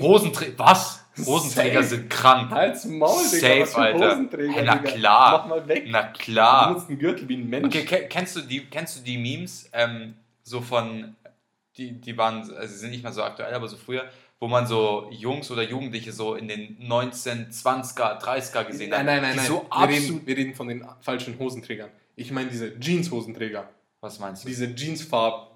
Hosenträger. 0.00 0.58
Was? 0.58 1.04
Hosenträger 1.24 1.82
Safe. 1.82 1.96
sind 1.96 2.08
krank. 2.10 2.50
Halt's 2.50 2.84
Maul, 2.86 3.22
Digga. 3.24 3.38
Safe, 3.40 3.60
was 3.62 3.74
für 3.74 3.80
Alter. 3.80 4.10
Hosenträger, 4.10 4.52
Hey, 4.52 4.64
na 4.64 4.76
Digga. 4.76 4.90
klar. 4.92 5.38
Mach 5.38 5.46
mal 5.48 5.68
weg. 5.68 5.84
Na 5.88 6.02
Du 6.04 6.18
klar. 6.18 6.68
benutzt 6.68 6.88
einen 6.88 6.98
Gürtel 6.98 7.28
wie 7.28 7.36
ein 7.36 7.48
Mensch. 7.50 7.66
Okay, 7.66 7.84
ke- 7.84 8.08
kennst 8.08 8.36
du 8.36 8.40
die, 8.42 8.64
kennst 8.66 8.98
du 8.98 9.02
die 9.02 9.18
Memes, 9.18 9.68
ähm, 9.72 10.14
so 10.42 10.60
von, 10.60 11.16
die, 11.76 11.92
die 12.00 12.16
waren, 12.16 12.38
also 12.54 12.66
sie 12.72 12.78
sind 12.78 12.90
nicht 12.90 13.02
mehr 13.02 13.12
so 13.12 13.22
aktuell, 13.22 13.52
aber 13.52 13.68
so 13.68 13.76
früher, 13.76 14.08
wo 14.38 14.48
man 14.48 14.66
so 14.66 15.08
Jungs 15.10 15.50
oder 15.50 15.62
Jugendliche 15.62 16.12
so 16.12 16.34
in 16.34 16.48
den 16.48 16.78
1920er, 16.80 18.20
30er 18.20 18.64
gesehen 18.64 18.92
hat, 18.92 19.04
Nein, 19.04 19.06
nein, 19.06 19.22
nein, 19.22 19.32
die 19.32 19.36
nein. 19.38 19.46
so 19.46 19.54
wir, 19.62 19.72
absolut, 19.72 19.90
reden, 19.92 20.26
wir 20.26 20.36
reden 20.36 20.54
von 20.54 20.68
den 20.68 20.84
falschen 21.00 21.38
Hosenträgern. 21.38 21.90
Ich 22.16 22.30
meine 22.30 22.50
diese 22.50 22.78
Jeans-Hosenträger. 22.78 23.68
was 24.00 24.18
meinst 24.18 24.44
du? 24.44 24.48
Diese 24.48 24.66
Jeansfarben. 24.66 25.48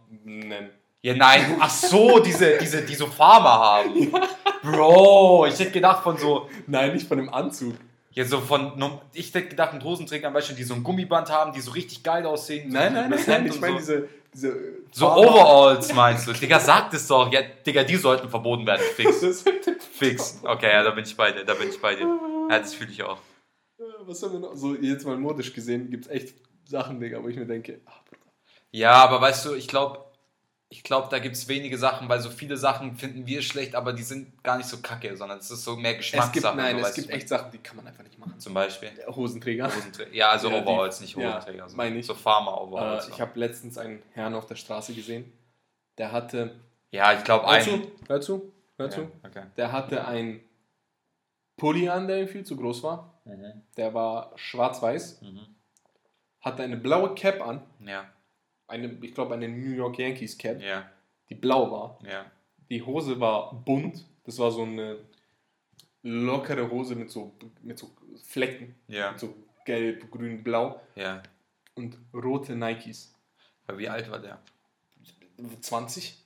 Ja, 1.03 1.15
nein, 1.15 1.57
ach 1.61 1.71
so, 1.71 2.19
diese, 2.21 2.59
diese, 2.59 2.83
die 2.83 2.95
so 2.95 3.07
Farmer 3.07 3.51
haben. 3.51 4.13
Bro, 4.63 5.47
ich 5.47 5.59
hätte 5.59 5.71
gedacht 5.71 6.03
von 6.03 6.19
so, 6.19 6.49
Nein, 6.67 6.93
nicht 6.93 7.09
von 7.09 7.17
dem 7.17 7.33
Anzug. 7.33 7.75
Ja, 8.13 8.25
so 8.25 8.41
von, 8.41 9.01
ich 9.13 9.33
hätte 9.33 9.49
gedacht 9.49 9.73
mit 9.73 9.85
Hosenträgern, 9.85 10.35
weißt 10.35 10.51
du, 10.51 10.55
die 10.55 10.65
so 10.65 10.75
ein 10.75 10.83
Gummiband 10.83 11.31
haben, 11.31 11.53
die 11.53 11.61
so 11.61 11.71
richtig 11.71 12.03
geil 12.03 12.27
aussehen. 12.27 12.69
Nein, 12.73 12.93
nein, 12.93 13.11
nein, 13.11 13.19
Hemd 13.21 13.55
ich 13.55 13.61
meine 13.61 13.75
so. 13.75 13.79
diese, 13.79 14.09
diese. 14.35 14.57
So 14.91 15.13
Overalls 15.13 15.95
meinst 15.95 16.27
du? 16.27 16.33
Digga, 16.33 16.59
sag 16.59 16.91
das 16.91 17.07
doch. 17.07 17.33
Ja, 17.33 17.43
Digga, 17.43 17.85
die 17.85 17.97
sollten 17.97 18.29
verboten 18.29 18.67
werden. 18.67 18.83
Fix. 18.97 19.45
Fix. 19.93 20.41
Okay, 20.43 20.73
ja, 20.73 20.83
da 20.83 20.91
bin 20.91 21.05
ich 21.05 21.17
bei 21.17 21.31
dir. 21.31 21.45
Da 21.45 21.55
bin 21.55 21.69
ich 21.69 21.81
bei 21.81 21.95
dir. 21.95 22.19
Ja, 22.51 22.59
das 22.59 22.75
fühle 22.75 22.91
ich 22.91 23.03
auch. 23.05 23.19
Was 24.01 24.23
haben 24.25 24.33
wir 24.33 24.41
noch? 24.41 24.57
So, 24.57 24.75
jetzt 24.75 25.07
mal 25.07 25.17
modisch 25.17 25.53
gesehen, 25.53 25.89
gibt 25.89 26.07
es 26.07 26.11
echt 26.11 26.35
Sachen, 26.65 26.99
Digga, 26.99 27.23
wo 27.23 27.29
ich 27.29 27.37
mir 27.37 27.47
denke, 27.47 27.81
ach, 27.87 28.03
Bruder. 28.05 28.21
Ja, 28.73 28.93
aber 28.95 29.21
weißt 29.21 29.47
du, 29.47 29.55
ich 29.55 29.69
glaube, 29.69 30.05
ich 30.73 30.85
glaube, 30.85 31.09
da 31.11 31.19
gibt 31.19 31.35
es 31.35 31.49
wenige 31.49 31.77
Sachen, 31.77 32.09
weil 32.09 32.21
so 32.21 32.31
viele 32.31 32.57
Sachen 32.57 32.97
finden 32.97 33.27
wir 33.27 33.43
schlecht, 33.43 33.75
aber 33.75 33.93
die 33.93 34.05
sind 34.05 34.43
gar 34.45 34.57
nicht 34.57 34.69
so 34.69 34.79
kacke, 34.79 35.17
sondern 35.17 35.39
es 35.39 35.51
ist 35.51 35.65
so 35.65 35.75
mehr 35.77 35.93
Es 35.93 35.99
Geschmackssache. 35.99 36.33
gibt, 36.33 36.57
nein, 36.57 36.79
es 36.79 36.95
gibt 36.95 37.11
echt 37.11 37.29
Sachen, 37.29 37.51
die 37.51 37.59
kann 37.59 37.77
man 37.77 37.87
einfach 37.89 38.05
nicht 38.05 38.19
machen. 38.19 38.39
Zum 38.39 38.55
Beispiel. 38.55 38.91
Hosenträger. 39.09 39.67
Hosenträger. 39.67 40.15
Ja, 40.15 40.31
also 40.31 40.49
Ja, 40.49 40.61
die- 40.61 40.67
Overalls, 40.67 41.01
nicht 41.01 41.17
ja, 41.17 41.37
Hosenträger. 41.37 41.69
so, 41.69 41.77
meine 41.77 41.99
ich. 41.99 42.07
So 42.07 42.15
Farmer-Overalls. 42.15 43.09
Äh, 43.09 43.11
ich 43.11 43.21
habe 43.21 43.39
letztens 43.39 43.77
einen 43.79 44.01
Herrn 44.13 44.35
auf 44.35 44.47
der 44.47 44.55
Straße 44.55 44.95
gesehen, 44.95 45.33
der 45.99 46.13
hatte. 46.13 46.55
ja, 46.93 47.13
ich 47.15 47.25
glaube, 47.25 47.47
Hör 47.47 47.53
ein. 47.53 47.63
zu, 47.65 47.91
hör 48.09 48.21
zu, 48.21 48.53
hör 48.79 48.91
zu. 48.91 49.01
Ja, 49.01 49.09
okay. 49.29 49.43
Der 49.57 49.73
hatte 49.73 50.07
ein 50.07 50.41
Pulli 51.57 51.89
an, 51.89 52.07
der 52.07 52.21
ihm 52.23 52.29
viel 52.29 52.45
zu 52.45 52.57
groß 52.57 52.83
war. 52.85 53.21
Mhm. 53.25 53.63
Der 53.77 53.93
war 53.93 54.33
schwarz-weiß, 54.37 55.21
Mhm. 55.23 55.47
hatte 56.41 56.63
eine 56.63 56.77
blaue 56.77 57.15
Cap 57.15 57.41
an, 57.47 57.63
Ja, 57.85 58.05
eine, 58.71 58.97
ich 59.03 59.15
glaube 59.15 59.35
eine 59.35 59.49
New 59.49 59.73
York 59.73 59.99
Yankees 59.99 60.39
Cap, 60.39 60.61
ja, 60.61 60.89
die 61.29 61.35
blau 61.35 61.71
war. 61.71 61.99
ja. 62.09 62.25
Die 62.71 62.81
Hose 62.83 63.19
war 63.19 63.53
bunt, 63.53 64.07
das 64.25 64.39
war 64.39 64.51
so 64.53 64.63
eine 64.63 64.99
lockere 66.03 66.71
Hose 66.71 66.95
mit 66.95 67.11
so, 67.11 67.35
mit 67.63 67.79
so 67.79 67.91
Flecken, 68.23 68.77
Ja, 68.87 69.11
mit 69.11 69.19
so 69.21 69.35
gelb, 69.65 70.09
grün, 70.11 70.43
blau 70.45 70.81
ja. 70.95 71.21
und 71.75 71.99
rote 72.15 72.55
Nikes. 72.55 73.13
Aber 73.67 73.79
wie 73.79 73.89
alt 73.89 74.09
war 74.11 74.21
der? 74.21 74.41
20? 75.61 76.17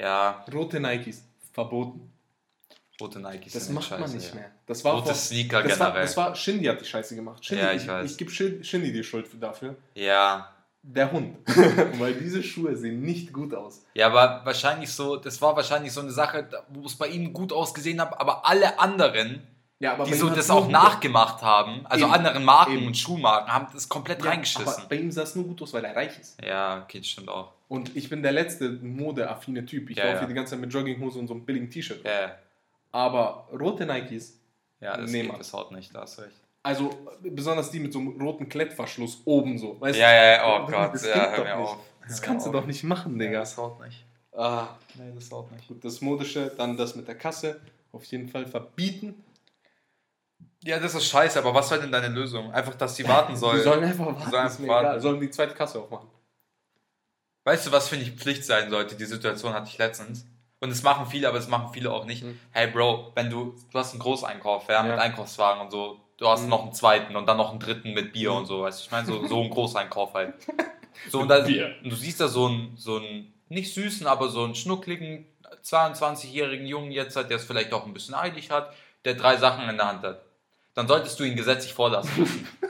Ja, 0.00 0.44
Rote 0.52 0.80
Nikes, 0.80 1.24
verboten. 1.52 2.12
rote 3.00 3.20
Nikes. 3.20 3.52
Das 3.52 3.68
macht 3.70 3.90
man 3.90 4.00
scheiße, 4.02 4.16
nicht 4.16 4.28
ja. 4.30 4.34
mehr. 4.36 4.50
Das 4.66 4.84
war 4.84 4.94
Rote 4.94 5.06
vor, 5.06 5.14
Sneaker 5.14 5.62
das 5.62 5.78
war, 5.78 5.86
generell. 5.88 6.02
das 6.06 6.16
war 6.16 6.34
Shindy 6.34 6.64
hat 6.66 6.80
die 6.80 6.84
Scheiße 6.84 7.14
gemacht. 7.14 7.44
Shindy, 7.44 7.62
Ja, 7.62 7.72
ich 7.72 7.82
ich, 7.82 7.88
weiß. 7.88 8.10
ich 8.10 8.18
gebe 8.18 8.30
Shin- 8.30 8.62
Shindy 8.64 8.92
die 8.92 9.04
Schuld 9.04 9.28
dafür. 9.40 9.76
ja. 9.94 10.54
Der 10.82 11.10
Hund. 11.12 11.36
Weil 11.98 12.14
diese 12.14 12.42
Schuhe 12.42 12.76
sehen 12.76 13.02
nicht 13.02 13.32
gut 13.32 13.52
aus. 13.54 13.84
Ja, 13.94 14.06
aber 14.06 14.42
wahrscheinlich 14.44 14.90
so, 14.92 15.16
das 15.16 15.40
war 15.42 15.54
wahrscheinlich 15.56 15.92
so 15.92 16.00
eine 16.00 16.10
Sache, 16.12 16.48
wo 16.68 16.86
es 16.86 16.94
bei 16.96 17.08
ihm 17.08 17.32
gut 17.32 17.52
ausgesehen 17.52 18.00
hat, 18.00 18.18
aber 18.18 18.46
alle 18.46 18.78
anderen, 18.78 19.42
Ja, 19.80 19.92
aber 19.94 20.04
die 20.04 20.14
so 20.14 20.30
das 20.30 20.48
auch 20.50 20.68
nachgemacht 20.68 21.42
haben, 21.42 21.84
also 21.86 22.04
Eben. 22.06 22.14
anderen 22.14 22.44
Marken 22.44 22.76
Eben. 22.78 22.86
und 22.86 22.96
Schuhmarken, 22.96 23.52
haben 23.52 23.66
das 23.72 23.88
komplett 23.88 24.22
Ja, 24.24 24.30
reingeschissen. 24.30 24.66
aber 24.66 24.86
bei 24.88 24.96
ihm 24.96 25.10
sah 25.10 25.22
es 25.22 25.34
nur 25.34 25.44
gut 25.46 25.60
aus, 25.62 25.72
weil 25.72 25.84
er 25.84 25.94
reich 25.94 26.18
ist. 26.18 26.38
Ja, 26.42 26.82
okay, 26.84 26.98
das 26.98 27.08
stimmt 27.08 27.28
auch. 27.28 27.52
Und 27.68 27.94
ich 27.96 28.08
bin 28.08 28.22
der 28.22 28.32
letzte 28.32 28.70
modeaffine 28.70 29.66
Typ. 29.66 29.90
Ich 29.90 29.98
Ja, 29.98 30.04
laufe 30.06 30.22
ja. 30.22 30.26
die 30.26 30.34
ganze 30.34 30.52
Zeit 30.52 30.60
mit 30.60 30.72
Jogginghose 30.72 31.18
und 31.18 31.26
so 31.26 31.34
einem 31.34 31.44
billigen 31.44 31.68
T-Shirt. 31.70 32.02
Ja. 32.04 32.36
Aber 32.92 33.46
rote 33.52 33.84
Nikes, 33.84 34.40
ja 34.80 34.96
das, 34.96 35.10
Nee, 35.10 35.22
geht, 35.26 35.38
das 35.38 35.52
haut 35.52 35.70
nicht, 35.72 35.94
da 35.94 36.02
hast 36.02 36.18
recht. 36.20 36.36
Also 36.62 36.90
besonders 37.22 37.70
die 37.70 37.80
mit 37.80 37.92
so 37.92 37.98
einem 37.98 38.20
roten 38.20 38.48
Klettverschluss 38.48 39.22
oben 39.24 39.58
so. 39.58 39.80
Weißt 39.80 39.98
Ja, 39.98 40.12
ja, 40.12 40.24
ja, 40.32 40.46
oh 40.46 40.66
Das 40.66 40.70
Gott, 40.72 40.92
geht 41.02 41.10
ja, 41.14 41.30
hör 41.30 41.44
mir 41.44 41.56
nicht. 41.56 41.68
auf. 41.70 41.78
Das 42.06 42.22
kannst 42.22 42.46
du 42.46 42.50
doch 42.52 42.66
nicht 42.66 42.84
machen, 42.84 43.18
Ja, 43.20 43.26
Digga. 43.26 43.38
das 43.40 43.56
haut 43.56 43.80
nicht. 43.84 44.04
Ah, 44.32 44.68
Nee, 44.94 45.12
das 45.14 45.30
haut 45.30 45.50
nicht. 45.52 45.66
gut, 45.68 45.84
das 45.84 46.00
Modische, 46.00 46.52
dann 46.56 46.76
das 46.76 46.94
mit 46.96 47.06
der 47.08 47.16
Kasse. 47.16 47.60
Auf 47.92 48.04
jeden 48.04 48.28
Fall 48.28 48.46
verbieten. 48.46 49.24
Ja, 50.62 50.78
das 50.78 50.94
ist 50.94 51.06
scheiße, 51.06 51.38
aber 51.38 51.54
was 51.54 51.68
soll 51.68 51.80
denn 51.80 51.92
deine 51.92 52.08
Lösung? 52.08 52.52
Einfach, 52.52 52.74
dass 52.74 52.96
sie 52.96 53.04
warten 53.08 53.32
Die 53.32 53.38
soll. 53.38 53.60
sollen 53.60 53.84
einfach 53.84 54.06
warten, 54.06 54.30
sollen 54.30 54.46
ist 54.46 54.60
mir 54.60 54.68
warten. 54.68 55.00
Sollen 55.00 55.20
die 55.20 55.30
zweite 55.30 55.54
Kasse 55.54 55.80
aufmachen. 55.80 56.08
Weißt 57.44 57.66
du, 57.66 57.72
was 57.72 57.88
finde 57.88 58.04
ich 58.04 58.12
Pflicht 58.12 58.44
sein 58.44 58.68
sollte? 58.68 58.94
Die 58.96 59.04
Situation 59.06 59.54
hatte 59.54 59.68
ich 59.68 59.78
letztens. 59.78 60.26
Und 60.60 60.70
es 60.70 60.82
machen 60.82 61.06
viele, 61.06 61.28
aber 61.28 61.38
es 61.38 61.48
machen 61.48 61.72
viele 61.72 61.90
auch 61.92 62.04
nicht. 62.04 62.24
Mhm. 62.24 62.38
Hey 62.50 62.66
Bro, 62.66 63.12
wenn 63.14 63.30
du, 63.30 63.54
du 63.70 63.78
hast 63.78 63.92
einen 63.92 64.00
Großeinkauf, 64.00 64.68
ja, 64.68 64.82
mit 64.82 64.92
Ja. 64.92 64.98
Einkaufswagen 64.98 65.62
und 65.62 65.70
so, 65.70 66.00
du 66.18 66.28
hast 66.28 66.42
Mhm. 66.44 66.48
noch 66.50 66.62
einen 66.62 66.72
zweiten 66.72 67.16
und 67.16 67.26
dann 67.26 67.36
noch 67.38 67.50
einen 67.50 67.60
dritten 67.60 67.92
mit 67.94 68.12
Bier 68.12 68.30
Mhm. 68.32 68.36
und 68.38 68.46
so, 68.46 68.62
weißt 68.62 68.80
du, 68.80 68.84
ich 68.84 68.90
meine, 68.90 69.06
so, 69.06 69.26
so 69.26 69.40
ein 69.42 69.50
Großeinkauf 69.50 70.14
halt. 70.14 70.34
So, 71.10 71.20
und, 71.20 71.28
da, 71.28 71.40
Bier. 71.40 71.76
und 71.84 71.90
du 71.90 71.96
siehst 71.96 72.20
da 72.20 72.26
so 72.26 72.46
einen, 72.46 72.76
so 72.76 72.96
einen, 72.96 73.32
nicht 73.48 73.72
süßen, 73.72 74.06
aber 74.08 74.28
so 74.30 74.42
einen 74.42 74.56
schnuckligen 74.56 75.26
22-jährigen 75.64 76.66
Jungen 76.66 76.90
jetzt, 76.90 77.14
halt, 77.16 77.30
der 77.30 77.36
es 77.36 77.44
vielleicht 77.44 77.72
auch 77.72 77.86
ein 77.86 77.92
bisschen 77.94 78.14
eilig 78.16 78.50
hat, 78.50 78.72
der 79.04 79.14
drei 79.14 79.36
Sachen 79.36 79.68
in 79.68 79.76
der 79.76 79.86
Hand 79.86 80.02
hat, 80.02 80.22
dann 80.74 80.88
solltest 80.88 81.18
du 81.20 81.24
ihn 81.24 81.36
gesetzlich 81.36 81.72
vorlassen. 81.72 82.10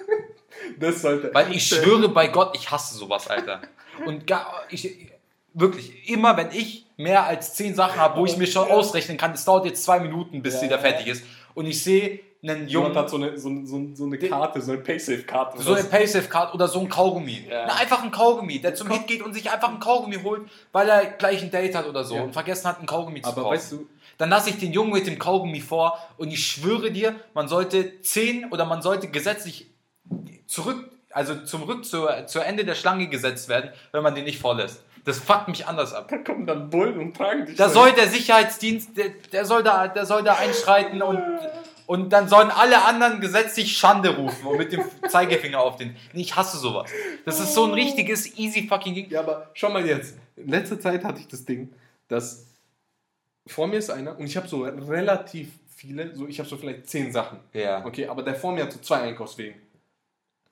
Das 0.79 1.03
sollte. 1.03 1.33
Weil 1.35 1.53
ich 1.53 1.67
schwöre 1.69 2.09
bei 2.09 2.29
Gott, 2.29 2.55
ich 2.55 2.71
hasse 2.71 2.95
sowas, 2.97 3.27
Alter. 3.29 3.63
Und 4.07 4.27
gar, 4.27 4.63
ich, 4.71 5.11
wirklich, 5.55 6.09
immer 6.09 6.37
wenn 6.37 6.51
ich 6.53 6.85
mehr 6.97 7.25
als 7.25 7.55
zehn 7.55 7.75
Sachen 7.75 7.99
habe, 7.99 8.21
wo 8.21 8.27
ich 8.27 8.37
mir 8.37 8.47
schon 8.47 8.71
ausrechnen 8.71 9.17
kann, 9.17 9.33
es 9.33 9.45
dauert 9.45 9.65
jetzt 9.65 9.83
zwei 9.83 9.99
Minuten, 9.99 10.43
bis 10.43 10.55
Ja, 10.55 10.61
sie 10.61 10.69
da 10.69 10.79
fertig 10.79 11.07
ist, 11.09 11.25
und 11.55 11.67
ich 11.67 11.83
sehe 11.83 12.21
einen 12.43 12.69
Jemand 12.69 12.71
Jungen, 12.71 12.97
hat 12.97 13.11
so 13.11 13.17
eine, 13.17 13.37
so, 13.39 13.51
so, 13.65 13.89
so 13.95 14.05
eine 14.05 14.19
Karte, 14.19 14.61
so 14.61 14.73
eine 14.73 14.81
Paysafe-Karte. 14.81 15.61
so 15.63 15.75
eine 15.75 15.85
Paysafe-Card 15.85 16.55
oder 16.55 16.69
so 16.69 16.79
ein 16.81 16.89
Kaugummi. 16.89 17.47
Ja. 17.51 17.65
Na, 17.67 17.75
einfach 17.75 18.03
ein 18.05 18.11
Kaugummi, 18.13 18.61
der 18.61 18.75
zum 18.75 18.91
Hit 18.91 19.07
geht 19.09 19.23
und 19.23 19.35
sich 19.35 19.51
einfach 19.51 19.71
ein 19.71 19.81
Kaugummi 19.81 20.17
holt, 20.23 20.43
weil 20.73 20.89
er 20.89 21.05
gleich 21.07 21.43
ein 21.43 21.51
Date 21.51 21.75
hat 21.75 21.87
oder 21.89 22.05
so 22.05 22.15
Ja. 22.17 22.23
und 22.23 22.33
vergessen 22.33 22.69
hat, 22.69 22.81
ein 22.81 22.87
Kaugummi 22.87 23.23
zu 23.23 23.29
Aber 23.31 23.43
kaufen. 23.43 23.55
weißt 23.55 23.73
du, 23.73 23.87
Dann 24.19 24.31
lasse 24.31 24.51
ich 24.51 24.59
den 24.59 24.73
Jungen 24.73 24.93
mit 24.93 25.07
dem 25.07 25.19
Kaugummi 25.19 25.61
vor 25.61 25.99
und 26.17 26.29
ich 26.33 26.45
schwöre 26.47 26.91
dir, 26.93 27.15
man 27.35 27.49
sollte 27.49 28.01
zehn 28.03 28.47
oder 28.53 28.65
man 28.67 28.83
sollte 28.83 29.09
gesetzlich 29.09 29.67
zurück, 30.47 30.91
also 31.11 31.45
zum 31.45 31.63
Rück 31.65 31.85
zur, 31.85 32.27
zur 32.27 32.45
Ende 32.45 32.65
der 32.65 32.75
Schlange 32.75 33.09
gesetzt 33.09 33.49
werden, 33.49 33.71
wenn 33.93 34.03
man 34.03 34.15
den 34.15 34.25
nicht 34.25 34.41
vorlässt. 34.41 34.83
Das 35.05 35.19
fuckt 35.19 35.49
mich 35.49 35.67
anders 35.67 35.95
ab. 35.95 36.09
da 36.09 36.19
kommen 36.19 36.47
dann 36.47 36.69
Bullen 36.71 36.99
und 36.99 37.17
tragen 37.17 37.47
dich. 37.47 37.57
Da 37.57 37.69
so- 37.69 37.81
soll 37.81 37.93
der 37.93 38.09
Sicherheitsdienst, 38.09 38.97
der, 38.97 39.11
der, 39.33 39.45
soll, 39.45 39.63
da, 39.63 39.89
der 39.89 40.05
soll 40.05 40.23
da 40.23 40.35
einschreiten 40.35 41.01
und, 41.03 41.19
und 41.89 42.11
dann 42.13 42.29
sollen 42.29 42.51
alle 42.51 42.85
anderen 42.85 43.19
gesetzlich 43.19 43.77
Schande 43.79 44.15
rufen 44.15 44.47
und 44.47 44.59
mit 44.59 44.73
dem 44.73 44.85
Zeigefinger 45.09 45.59
auf 45.59 45.77
den. 45.77 45.97
Nee, 46.13 46.21
Ich 46.21 46.37
hasse 46.37 46.59
sowas. 46.59 46.91
Das 47.25 47.41
ist 47.41 47.55
so 47.55 47.65
ein 47.65 47.73
richtiges 47.73 48.39
easy 48.39 48.69
fucking 48.69 48.95
Ding. 48.95 49.11
Ja, 49.11 49.21
aber 49.21 49.51
schau 49.55 49.71
mal 49.71 49.85
jetzt. 49.87 50.15
In 50.37 50.49
letzter 50.49 50.79
Zeit 50.79 51.03
hatte 51.03 51.21
ich 51.21 51.29
das 51.29 51.45
Ding, 51.47 51.73
dass 52.09 52.45
vor 53.47 53.67
mir 53.67 53.79
ist 53.79 53.89
einer 53.91 54.19
und 54.19 54.27
ich 54.27 54.37
habe 54.37 54.47
so 54.47 54.65
relativ 54.65 55.49
viele, 55.75 56.15
so 56.15 56.27
ich 56.29 56.39
habe 56.39 56.47
so 56.49 56.59
vielleicht 56.59 56.87
zehn 56.91 57.11
Sachen. 57.11 57.39
Ja. 57.55 57.83
Okay, 57.87 58.07
aber 58.07 58.23
der 58.23 58.35
vor 58.35 58.53
mir 58.53 58.65
hat 58.65 58.73
so 58.73 58.81
zwei 58.81 59.01
Einkaufswegen. 59.01 59.55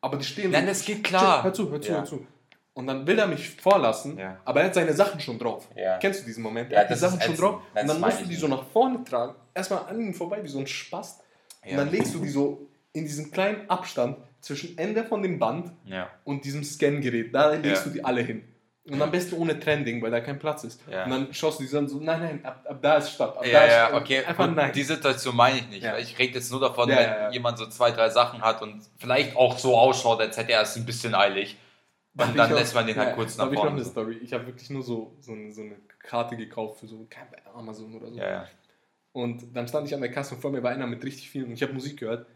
Aber 0.00 0.16
die 0.16 0.24
stehen 0.24 0.50
Nein, 0.52 0.62
so. 0.64 0.68
das 0.70 0.84
geht 0.86 1.04
klar. 1.04 1.44
Hör 1.44 1.52
zu, 1.52 1.70
hör 1.70 1.80
zu, 1.82 1.90
Ja. 1.92 1.98
hör 1.98 2.04
zu. 2.06 2.26
Und 2.72 2.86
dann 2.86 3.06
will 3.06 3.18
er 3.18 3.26
mich 3.26 3.50
vorlassen, 3.50 4.16
Ja. 4.18 4.38
aber 4.46 4.60
er 4.60 4.66
hat 4.68 4.74
seine 4.74 4.94
Sachen 4.94 5.20
schon 5.20 5.38
drauf. 5.38 5.68
Ja. 5.76 5.98
Kennst 5.98 6.22
du 6.22 6.24
diesen 6.26 6.42
Moment? 6.42 6.72
Er 6.72 6.80
hat 6.82 6.90
die 6.90 6.94
Sachen 6.94 7.20
schon 7.20 7.36
drauf. 7.36 7.60
Und 7.74 7.86
dann 7.88 8.00
musst 8.00 8.20
du 8.22 8.24
die 8.24 8.36
so 8.36 8.48
nach 8.48 8.64
vorne 8.72 9.04
tragen. 9.04 9.34
Erstmal 9.54 9.84
an 9.86 10.00
ihm 10.00 10.14
vorbei, 10.14 10.40
wie 10.42 10.48
so 10.48 10.58
ein 10.58 10.66
Spast. 10.66 11.22
Und 11.66 11.72
Ja. 11.72 11.76
dann 11.78 11.90
legst 11.90 12.14
du 12.14 12.20
die 12.20 12.28
so 12.28 12.66
in 12.92 13.04
diesen 13.04 13.30
kleinen 13.30 13.68
Abstand 13.68 14.16
zwischen 14.40 14.78
Ende 14.78 15.04
von 15.04 15.22
dem 15.22 15.38
Band 15.38 15.70
Ja. 15.84 16.08
und 16.24 16.44
diesem 16.44 16.62
Scan-Gerät. 16.64 17.34
Da 17.34 17.50
legst 17.50 17.84
du 17.86 17.90
die 17.90 18.02
alle 18.04 18.22
hin. 18.22 18.42
Und 18.88 19.02
am 19.02 19.10
besten 19.10 19.34
ohne 19.34 19.58
Trending, 19.58 20.00
weil 20.00 20.12
da 20.12 20.20
kein 20.20 20.38
Platz 20.38 20.62
ist. 20.62 20.80
Ja. 20.88 21.04
Und 21.04 21.10
dann 21.10 21.34
schaust 21.34 21.58
du 21.58 21.64
die 21.64 21.70
dann 21.70 21.88
so, 21.88 21.98
nein, 21.98 22.20
nein, 22.20 22.44
ab, 22.44 22.64
ab 22.68 22.78
da 22.80 22.98
ist 22.98 23.10
Stopp. 23.10 23.36
Ab 23.38 23.42
da 23.42 23.48
Ja, 23.50 23.64
ist 23.64 23.72
ja, 23.72 23.86
Stopp. 23.88 24.00
okay. 24.00 24.24
Einfach 24.24 24.48
nein. 24.54 24.72
Die 24.72 24.82
Situation 24.84 25.34
meine 25.34 25.58
ich 25.58 25.68
nicht. 25.68 25.82
Ja. 25.82 25.98
Ich 25.98 26.16
rede 26.20 26.34
jetzt 26.34 26.52
nur 26.52 26.60
davon, 26.60 26.88
wenn 26.88 27.32
jemand 27.32 27.58
so 27.58 27.66
zwei, 27.66 27.90
drei 27.90 28.10
Sachen 28.10 28.42
hat 28.42 28.62
und 28.62 28.82
vielleicht 28.98 29.34
auch 29.34 29.58
so 29.58 29.76
ausschaut, 29.76 30.20
als 30.20 30.36
hätte 30.36 30.52
er 30.52 30.62
es 30.62 30.76
ein 30.76 30.86
bisschen 30.86 31.16
eilig. 31.16 31.56
Und 32.16 32.38
dann 32.38 32.52
lässt 32.52 32.74
man 32.76 32.86
den 32.86 32.96
halt 32.96 33.16
kurz 33.16 33.36
da 33.36 33.44
nach 33.46 33.52
ich 33.52 33.58
vorne. 33.58 33.72
eine. 33.72 33.84
Story. 33.84 34.20
Ich 34.22 34.32
habe 34.32 34.46
wirklich 34.46 34.70
nur 34.70 34.84
so, 34.84 35.16
so, 35.20 35.32
eine, 35.32 35.52
so 35.52 35.62
eine 35.62 35.74
Karte 35.98 36.36
gekauft 36.36 36.78
für 36.80 36.86
so 36.86 37.06
Amazon 37.56 37.92
oder 37.94 38.08
so. 38.10 38.18
Und 39.16 39.56
dann 39.56 39.66
stand 39.66 39.86
ich 39.88 39.94
an 39.94 40.02
der 40.02 40.10
Kasse 40.10 40.34
und 40.34 40.42
vor 40.42 40.50
mir 40.50 40.62
war 40.62 40.72
einer 40.72 40.86
mit 40.86 41.02
richtig 41.02 41.30
vielen 41.30 41.46
und 41.46 41.52
ich 41.54 41.62
habe 41.62 41.72
Musik 41.72 41.98
gehört. 41.98 42.26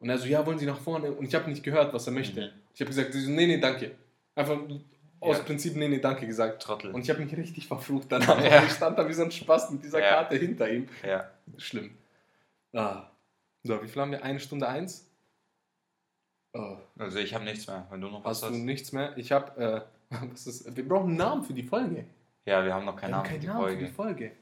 Und 0.00 0.10
er 0.10 0.18
so, 0.18 0.26
ja, 0.26 0.44
wollen 0.44 0.58
Sie 0.58 0.66
nach 0.66 0.80
vorne? 0.80 1.12
Und 1.12 1.24
ich 1.26 1.34
habe 1.36 1.48
nicht 1.48 1.62
gehört, 1.62 1.94
was 1.94 2.06
er 2.08 2.12
möchte. 2.12 2.40
Mhm. 2.40 2.50
Ich 2.74 2.80
habe 2.80 2.88
gesagt, 2.88 3.12
so, 3.12 3.30
nee, 3.30 3.46
nee, 3.46 3.58
danke. 3.60 3.92
Einfach 4.34 4.58
aus 5.20 5.38
Ja. 5.38 5.44
Prinzip, 5.44 5.76
nee, 5.76 5.86
nee, 5.86 6.00
danke 6.00 6.26
gesagt. 6.26 6.60
Trottel. 6.62 6.90
Und 6.92 7.02
ich 7.02 7.10
habe 7.10 7.20
mich 7.24 7.34
richtig 7.36 7.68
verflucht 7.68 8.10
danach. 8.10 8.42
Ja. 8.44 8.64
Ich 8.64 8.72
stand 8.72 8.98
da 8.98 9.08
wie 9.08 9.12
so 9.12 9.22
ein 9.22 9.30
Spaß 9.30 9.70
mit 9.70 9.84
dieser 9.84 10.00
Ja. 10.00 10.10
Karte 10.10 10.34
hinter 10.36 10.68
ihm. 10.68 10.88
ja. 11.06 11.30
Schlimm. 11.58 11.96
Ah. 12.72 13.04
So, 13.62 13.80
wie 13.80 13.86
viel 13.86 14.02
haben 14.02 14.10
wir? 14.10 14.24
Eine 14.24 14.40
Stunde 14.40 14.66
eins? 14.68 15.08
Oh, 16.54 16.76
Also 16.98 17.18
ich 17.18 17.32
habe 17.34 17.44
nichts 17.44 17.68
mehr. 17.68 17.86
Wenn 17.90 18.00
du 18.00 18.08
noch 18.08 18.24
was 18.24 18.42
hast 18.42 18.50
du 18.50 18.54
hast. 18.56 18.62
nichts 18.64 18.90
mehr? 18.92 19.16
Ich 19.16 19.30
habe, 19.30 19.86
äh, 20.10 20.16
was 20.32 20.46
ist, 20.48 20.76
wir 20.76 20.88
brauchen 20.88 21.08
einen 21.10 21.16
Namen 21.18 21.44
für 21.44 21.52
die 21.54 21.62
Folge. 21.62 22.04
Ja, 22.46 22.64
wir 22.64 22.74
haben 22.74 22.84
noch 22.84 22.96
Wir 22.96 23.00
keinen 23.02 23.14
haben 23.14 23.22
Namen 23.22 23.26
für 23.26 23.30
keinen 23.32 23.40
die 23.40 23.46
Namen 23.46 23.68
für 23.68 23.76
die 23.84 23.92
Folge. 23.92 24.32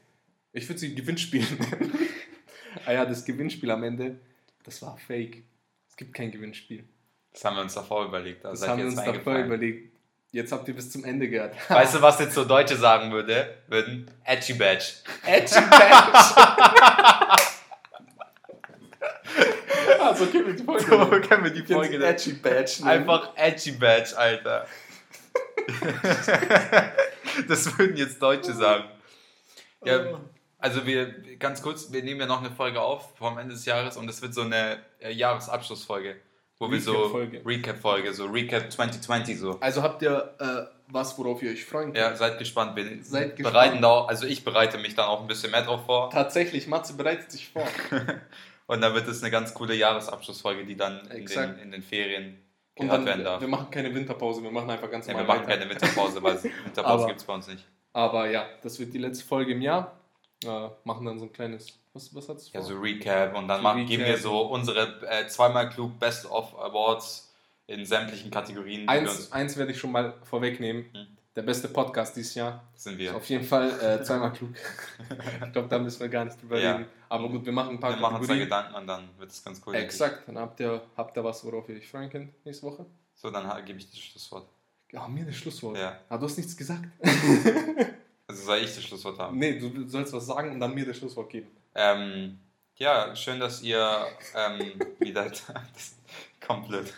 Ich 0.55 0.69
würde 0.69 0.79
sie 0.79 0.95
Gewinnspiel 0.95 1.41
nennen. 1.41 1.91
ah 2.85 2.93
ja, 2.93 3.05
das 3.05 3.25
Gewinnspiel 3.25 3.69
am 3.71 3.83
Ende, 3.83 4.19
das 4.63 4.81
war 4.81 4.97
fake. 4.97 5.43
Es 5.89 5.97
gibt 5.97 6.13
kein 6.13 6.31
Gewinnspiel. 6.31 6.85
Das 7.33 7.43
haben 7.43 7.57
wir 7.57 7.63
uns 7.63 7.73
davor 7.73 8.05
überlegt. 8.05 8.45
Da 8.45 8.51
Das 8.51 8.65
haben 8.65 8.77
wir 8.77 8.85
uns 8.85 8.95
davor 8.95 9.37
überlegt. 9.37 9.93
Jetzt 10.31 10.53
habt 10.53 10.65
ihr 10.69 10.73
bis 10.73 10.89
zum 10.89 11.03
Ende 11.03 11.29
gehört. 11.29 11.55
Weißt 11.69 11.95
du, 11.95 12.01
was 12.01 12.19
jetzt 12.19 12.35
so 12.35 12.45
Deutsche 12.45 12.77
sagen 12.77 13.11
würde? 13.11 13.57
Würden 13.67 14.09
Edgy 14.23 14.53
Badge. 14.53 14.85
Edgy 15.25 15.59
Badge. 15.69 16.35
also 19.99 20.25
können 20.27 20.47
wir 20.47 20.53
die 20.55 20.63
Folge 20.63 20.85
So 20.85 20.97
nennen. 21.03 21.21
können 21.21 21.43
wir 21.43 21.51
die 21.51 21.63
Folge 21.63 22.05
Edgy 22.05 22.33
Badge 22.33 22.75
nennen. 22.79 22.89
Einfach 23.01 23.35
Edgy 23.35 23.71
Badge, 23.73 24.17
Alter. 24.17 24.67
das 27.47 27.77
würden 27.77 27.97
jetzt 27.97 28.21
Deutsche 28.21 28.53
sagen. 28.53 28.85
Ja, 29.83 30.19
also 30.59 30.85
wir, 30.85 31.13
ganz 31.37 31.61
kurz, 31.61 31.91
wir 31.91 32.03
nehmen 32.03 32.19
ja 32.19 32.25
noch 32.25 32.39
eine 32.41 32.51
Folge 32.51 32.81
auf 32.81 33.15
vom 33.17 33.37
Ende 33.37 33.53
des 33.53 33.65
Jahres 33.65 33.97
und 33.97 34.09
es 34.09 34.21
wird 34.21 34.33
so 34.33 34.41
eine 34.41 34.79
äh, 34.99 35.11
Jahresabschlussfolge, 35.11 36.15
wo 36.59 36.71
wir 36.71 36.79
so 36.81 36.93
Recap-Folge. 36.93 37.41
Recap-Folge, 37.45 38.13
so 38.13 38.25
Recap 38.25 38.71
2020 38.71 39.39
so. 39.39 39.59
Also 39.59 39.83
habt 39.83 40.01
ihr 40.01 40.35
äh, 40.39 40.75
was, 40.87 41.17
worauf 41.17 41.41
ihr 41.41 41.51
euch 41.51 41.65
freuen 41.65 41.85
könnt? 41.93 41.97
Ja, 41.97 42.15
seid 42.15 42.37
gespannt. 42.37 42.75
Wir 42.75 43.03
Seid 43.03 43.35
bereiten 43.37 43.75
gespannt. 43.77 43.83
da 43.83 43.87
auch, 43.89 44.07
also 44.07 44.25
ich 44.27 44.43
bereite 44.43 44.77
mich 44.77 44.95
dann 44.95 45.05
auch 45.05 45.21
ein 45.21 45.27
bisschen 45.27 45.51
mehr 45.51 45.63
drauf 45.63 45.85
vor 45.85 46.09
Tatsächlich, 46.09 46.67
Matze 46.67 46.93
bereitet 46.93 47.31
sich 47.31 47.49
vor. 47.49 47.67
und 48.67 48.81
dann 48.81 48.93
wird 48.93 49.07
es 49.07 49.21
eine 49.21 49.31
ganz 49.31 49.53
coole 49.53 49.75
Jahresabschlussfolge, 49.75 50.65
die 50.65 50.75
dann 50.75 51.05
in 51.07 51.25
den, 51.25 51.59
in 51.59 51.71
den 51.71 51.81
Ferien 51.81 52.37
Und 52.75 52.85
gehört 52.85 52.99
dann, 52.99 53.05
werden 53.05 53.23
darf. 53.23 53.41
wir 53.41 53.47
machen 53.47 53.71
keine 53.71 53.93
Winterpause, 53.93 54.43
wir 54.43 54.51
machen 54.51 54.69
einfach 54.69 54.91
ganz 54.91 55.07
Ja, 55.07 55.13
wir 55.13 55.21
normal 55.21 55.37
machen 55.37 55.47
weiter. 55.47 55.59
keine 55.59 55.71
Winterpause, 55.71 56.21
weil 56.23 56.43
Winterpause 56.65 57.07
gibt 57.07 57.19
es 57.19 57.25
bei 57.25 57.33
uns 57.33 57.47
nicht. 57.47 57.65
Aber 57.93 58.29
ja, 58.29 58.45
das 58.61 58.77
wird 58.79 58.93
die 58.93 58.97
letzte 58.99 59.25
Folge 59.25 59.53
im 59.53 59.61
Jahr. 59.61 59.99
Äh, 60.43 60.69
machen 60.83 61.05
dann 61.05 61.17
so 61.19 61.25
ein 61.25 61.33
kleines. 61.33 61.67
Was, 61.93 62.13
was 62.13 62.27
hat's 62.29 62.51
Ja, 62.51 62.59
vor? 62.59 62.69
so 62.69 62.79
Recap 62.79 63.35
und 63.37 63.47
dann 63.47 63.57
So 63.57 63.63
machen, 63.63 63.85
geben 63.85 64.03
wir 64.03 64.17
so 64.17 64.41
unsere 64.41 65.01
äh, 65.09 65.27
zweimal 65.27 65.69
klug 65.69 65.97
Best 65.99 66.25
of 66.29 66.57
Awards 66.59 67.33
in 67.67 67.85
sämtlichen 67.85 68.29
Kategorien. 68.29 68.87
eins, 68.89 69.31
eins 69.31 69.55
werde 69.57 69.71
ich 69.71 69.79
schon 69.79 69.91
mal 69.91 70.13
vorwegnehmen. 70.23 70.85
Hm. 70.93 71.07
Der 71.35 71.41
beste 71.41 71.67
Podcast 71.67 72.15
dieses 72.15 72.35
Jahr. 72.35 72.63
sind 72.75 72.93
Ist 72.93 72.99
wir. 72.99 73.15
auf 73.15 73.25
jeden 73.27 73.43
Fall 73.43 73.69
äh, 73.81 74.03
zweimal 74.03 74.31
klug. 74.33 74.51
ich 75.45 75.51
glaube, 75.51 75.67
da 75.67 75.79
müssen 75.79 75.99
wir 75.99 76.09
gar 76.09 76.23
nicht 76.25 76.41
drüber 76.41 76.59
Ja. 76.59 76.73
reden. 76.77 76.85
Aber 77.09 77.27
gut, 77.29 77.45
wir 77.45 77.51
machen 77.51 77.71
ein 77.71 77.79
paar 77.79 77.91
Wir 77.91 77.97
machen 77.99 78.15
Kategorien. 78.15 78.43
Gedanken 78.43 78.75
und 78.75 78.87
dann 78.87 79.09
wird 79.17 79.31
es 79.31 79.43
ganz 79.43 79.61
cool. 79.65 79.75
Exakt. 79.75 80.27
Dann 80.27 80.37
habt 80.37 80.59
ihr, 80.61 80.81
habt 80.95 81.17
ihr 81.17 81.23
was, 81.23 81.43
worauf 81.45 81.67
ihr 81.69 81.75
euch 81.75 81.89
freuen 81.89 82.09
könnt 82.09 82.45
nächste 82.45 82.65
Woche. 82.67 82.85
So, 83.15 83.31
dann 83.31 83.65
gebe 83.65 83.79
ich 83.79 83.89
das 83.89 83.99
Schlusswort. 83.99 84.47
Ja, 84.91 85.07
mir 85.07 85.25
das 85.25 85.35
Schlusswort. 85.35 85.77
Ja. 85.77 85.97
Aber 86.07 86.19
du 86.19 86.25
hast 86.27 86.37
nichts 86.37 86.55
gesagt. 86.55 86.83
Also 88.35 88.47
soll 88.47 88.57
ich 88.59 88.75
das 88.75 88.83
Schlusswort 88.83 89.17
haben? 89.19 89.37
nee, 89.37 89.57
du 89.59 89.87
sollst 89.87 90.11
was 90.13 90.25
sagen 90.25 90.51
und 90.51 90.59
dann 90.59 90.73
mir 90.73 90.85
das 90.85 90.97
Schlusswort 90.97 91.29
geben. 91.29 91.47
Ähm, 91.73 92.37
ja, 92.75 93.15
schön, 93.15 93.39
dass 93.39 93.61
ihr 93.61 94.05
ähm, 94.35 94.73
wieder. 94.99 95.31
Komplett. 96.45 96.93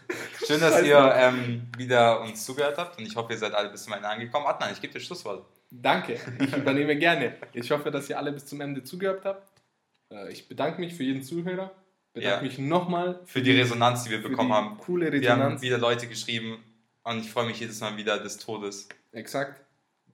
Schön, 0.46 0.60
dass 0.60 0.82
ihr 0.84 0.98
ähm, 1.16 1.68
wieder 1.78 2.20
uns 2.22 2.44
zugehört 2.46 2.78
habt 2.78 2.98
und 3.00 3.06
ich 3.06 3.16
hoffe, 3.16 3.32
ihr 3.34 3.38
seid 3.40 3.54
alle 3.54 3.70
bis 3.70 3.84
zum 3.84 3.94
Ende 3.94 4.08
angekommen. 4.10 4.46
Adnan, 4.46 4.74
ich 4.74 4.82
gebe 4.82 4.92
dir 4.92 5.00
das 5.00 5.08
Schlusswort. 5.08 5.46
Danke, 5.72 6.20
ich 6.40 6.54
übernehme 6.56 6.98
gerne. 6.98 7.36
Ich 7.54 7.70
hoffe, 7.72 7.90
dass 7.92 8.10
ihr 8.10 8.18
alle 8.18 8.32
bis 8.34 8.46
zum 8.46 8.60
Ende 8.62 8.84
zugehört 8.84 9.24
habt. 9.24 9.48
Äh, 10.12 10.32
Ich 10.32 10.50
bedanke 10.50 10.80
mich 10.82 10.96
für 10.96 11.04
jeden 11.04 11.22
Zuhörer. 11.24 11.72
Bedanke 12.14 12.36
Ja. 12.38 12.42
mich 12.42 12.58
nochmal 12.58 13.20
Für 13.26 13.42
die 13.42 13.52
Resonanz, 13.52 14.04
die 14.04 14.10
wir 14.10 14.22
für 14.22 14.30
bekommen 14.30 14.50
die 14.50 14.56
haben. 14.56 14.78
Coole 14.80 15.12
Wir 15.14 15.30
haben 15.32 15.40
Resonanz. 15.40 15.62
wieder 15.62 15.78
Leute 15.78 16.08
geschrieben 16.08 16.58
und 17.04 17.20
ich 17.20 17.32
freue 17.32 17.46
mich 17.46 17.60
jedes 17.60 17.80
Mal 17.80 17.96
wieder 17.96 18.18
des 18.20 18.38
Todes. 18.38 18.90
Exakt. 19.14 19.62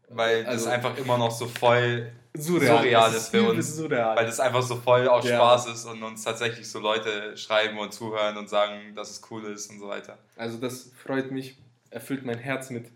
Weil 0.10 0.46
Also- 0.46 0.66
das 0.66 0.74
einfach 0.74 0.98
immer 0.98 1.18
noch 1.18 1.32
so 1.32 1.48
voll, 1.48 2.12
Surreal. 2.36 2.78
Surreal 2.80 3.10
Es 3.12 3.16
ist 3.18 3.30
für 3.30 3.44
uns. 3.50 3.76
Surreal. 3.76 4.16
weil 4.18 4.26
das 4.26 4.40
einfach 4.40 4.64
so 4.64 4.76
voll 4.78 5.08
aus 5.08 5.24
Ja. 5.28 5.36
Spaß 5.36 5.68
ist 5.68 5.86
und 5.86 6.02
uns 6.02 6.24
tatsächlich 6.24 6.68
so 6.70 6.80
Leute 6.80 7.38
schreiben 7.38 7.78
und 7.78 7.94
zuhören 7.94 8.38
und 8.38 8.50
sagen, 8.50 8.96
dass 8.96 9.12
es 9.12 9.22
cool 9.30 9.46
ist 9.46 9.70
und 9.70 9.80
so 9.80 9.88
weiter. 9.88 10.18
Also 10.36 10.58
das 10.58 10.92
freut 11.04 11.30
mich, 11.32 11.58
erfüllt 11.92 12.26
mein 12.26 12.40
Herz 12.40 12.70
mit 12.72 12.88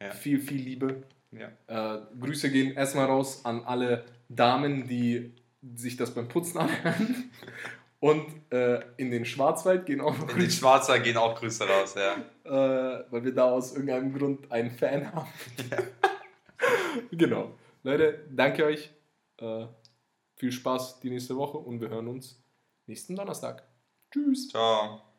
Ja. 0.00 0.10
viel, 0.10 0.40
viel 0.40 0.60
Liebe. 0.62 1.02
Ja. 1.32 1.48
Äh, 1.96 2.00
Grüße 2.20 2.50
gehen 2.50 2.72
erstmal 2.74 3.06
raus 3.06 3.44
an 3.44 3.62
alle 3.64 4.04
Damen, 4.28 4.88
die 4.88 5.32
sich 5.76 5.96
das 5.96 6.10
beim 6.12 6.26
Putzen 6.26 6.58
anhören. 6.58 7.30
Und 8.00 8.24
äh, 8.50 8.80
in 8.96 9.10
den 9.12 9.24
Schwarzwald 9.26 9.84
gehen 9.86 10.00
auch 10.00 10.16
noch 10.18 10.28
In 10.30 10.38
den 10.40 10.50
Schwarzer 10.50 10.98
gehen 10.98 11.18
auch 11.18 11.38
Grüße 11.38 11.68
raus, 11.68 11.94
ja. 11.96 12.14
äh, 12.44 13.04
weil 13.10 13.24
wir 13.24 13.34
da 13.34 13.44
aus 13.50 13.72
irgendeinem 13.74 14.12
Grund 14.16 14.50
einen 14.50 14.70
Fan 14.70 15.12
haben. 15.14 15.28
genau. 17.12 17.58
Leute, 17.82 18.26
danke 18.30 18.64
euch. 18.64 18.90
Äh, 19.38 19.66
viel 20.36 20.52
Spaß 20.52 21.00
die 21.00 21.10
nächste 21.10 21.36
Woche 21.36 21.58
und 21.58 21.80
wir 21.80 21.88
hören 21.88 22.08
uns 22.08 22.42
nächsten 22.86 23.16
Donnerstag. 23.16 23.66
Tschüss. 24.10 24.48
Ciao. 24.48 25.09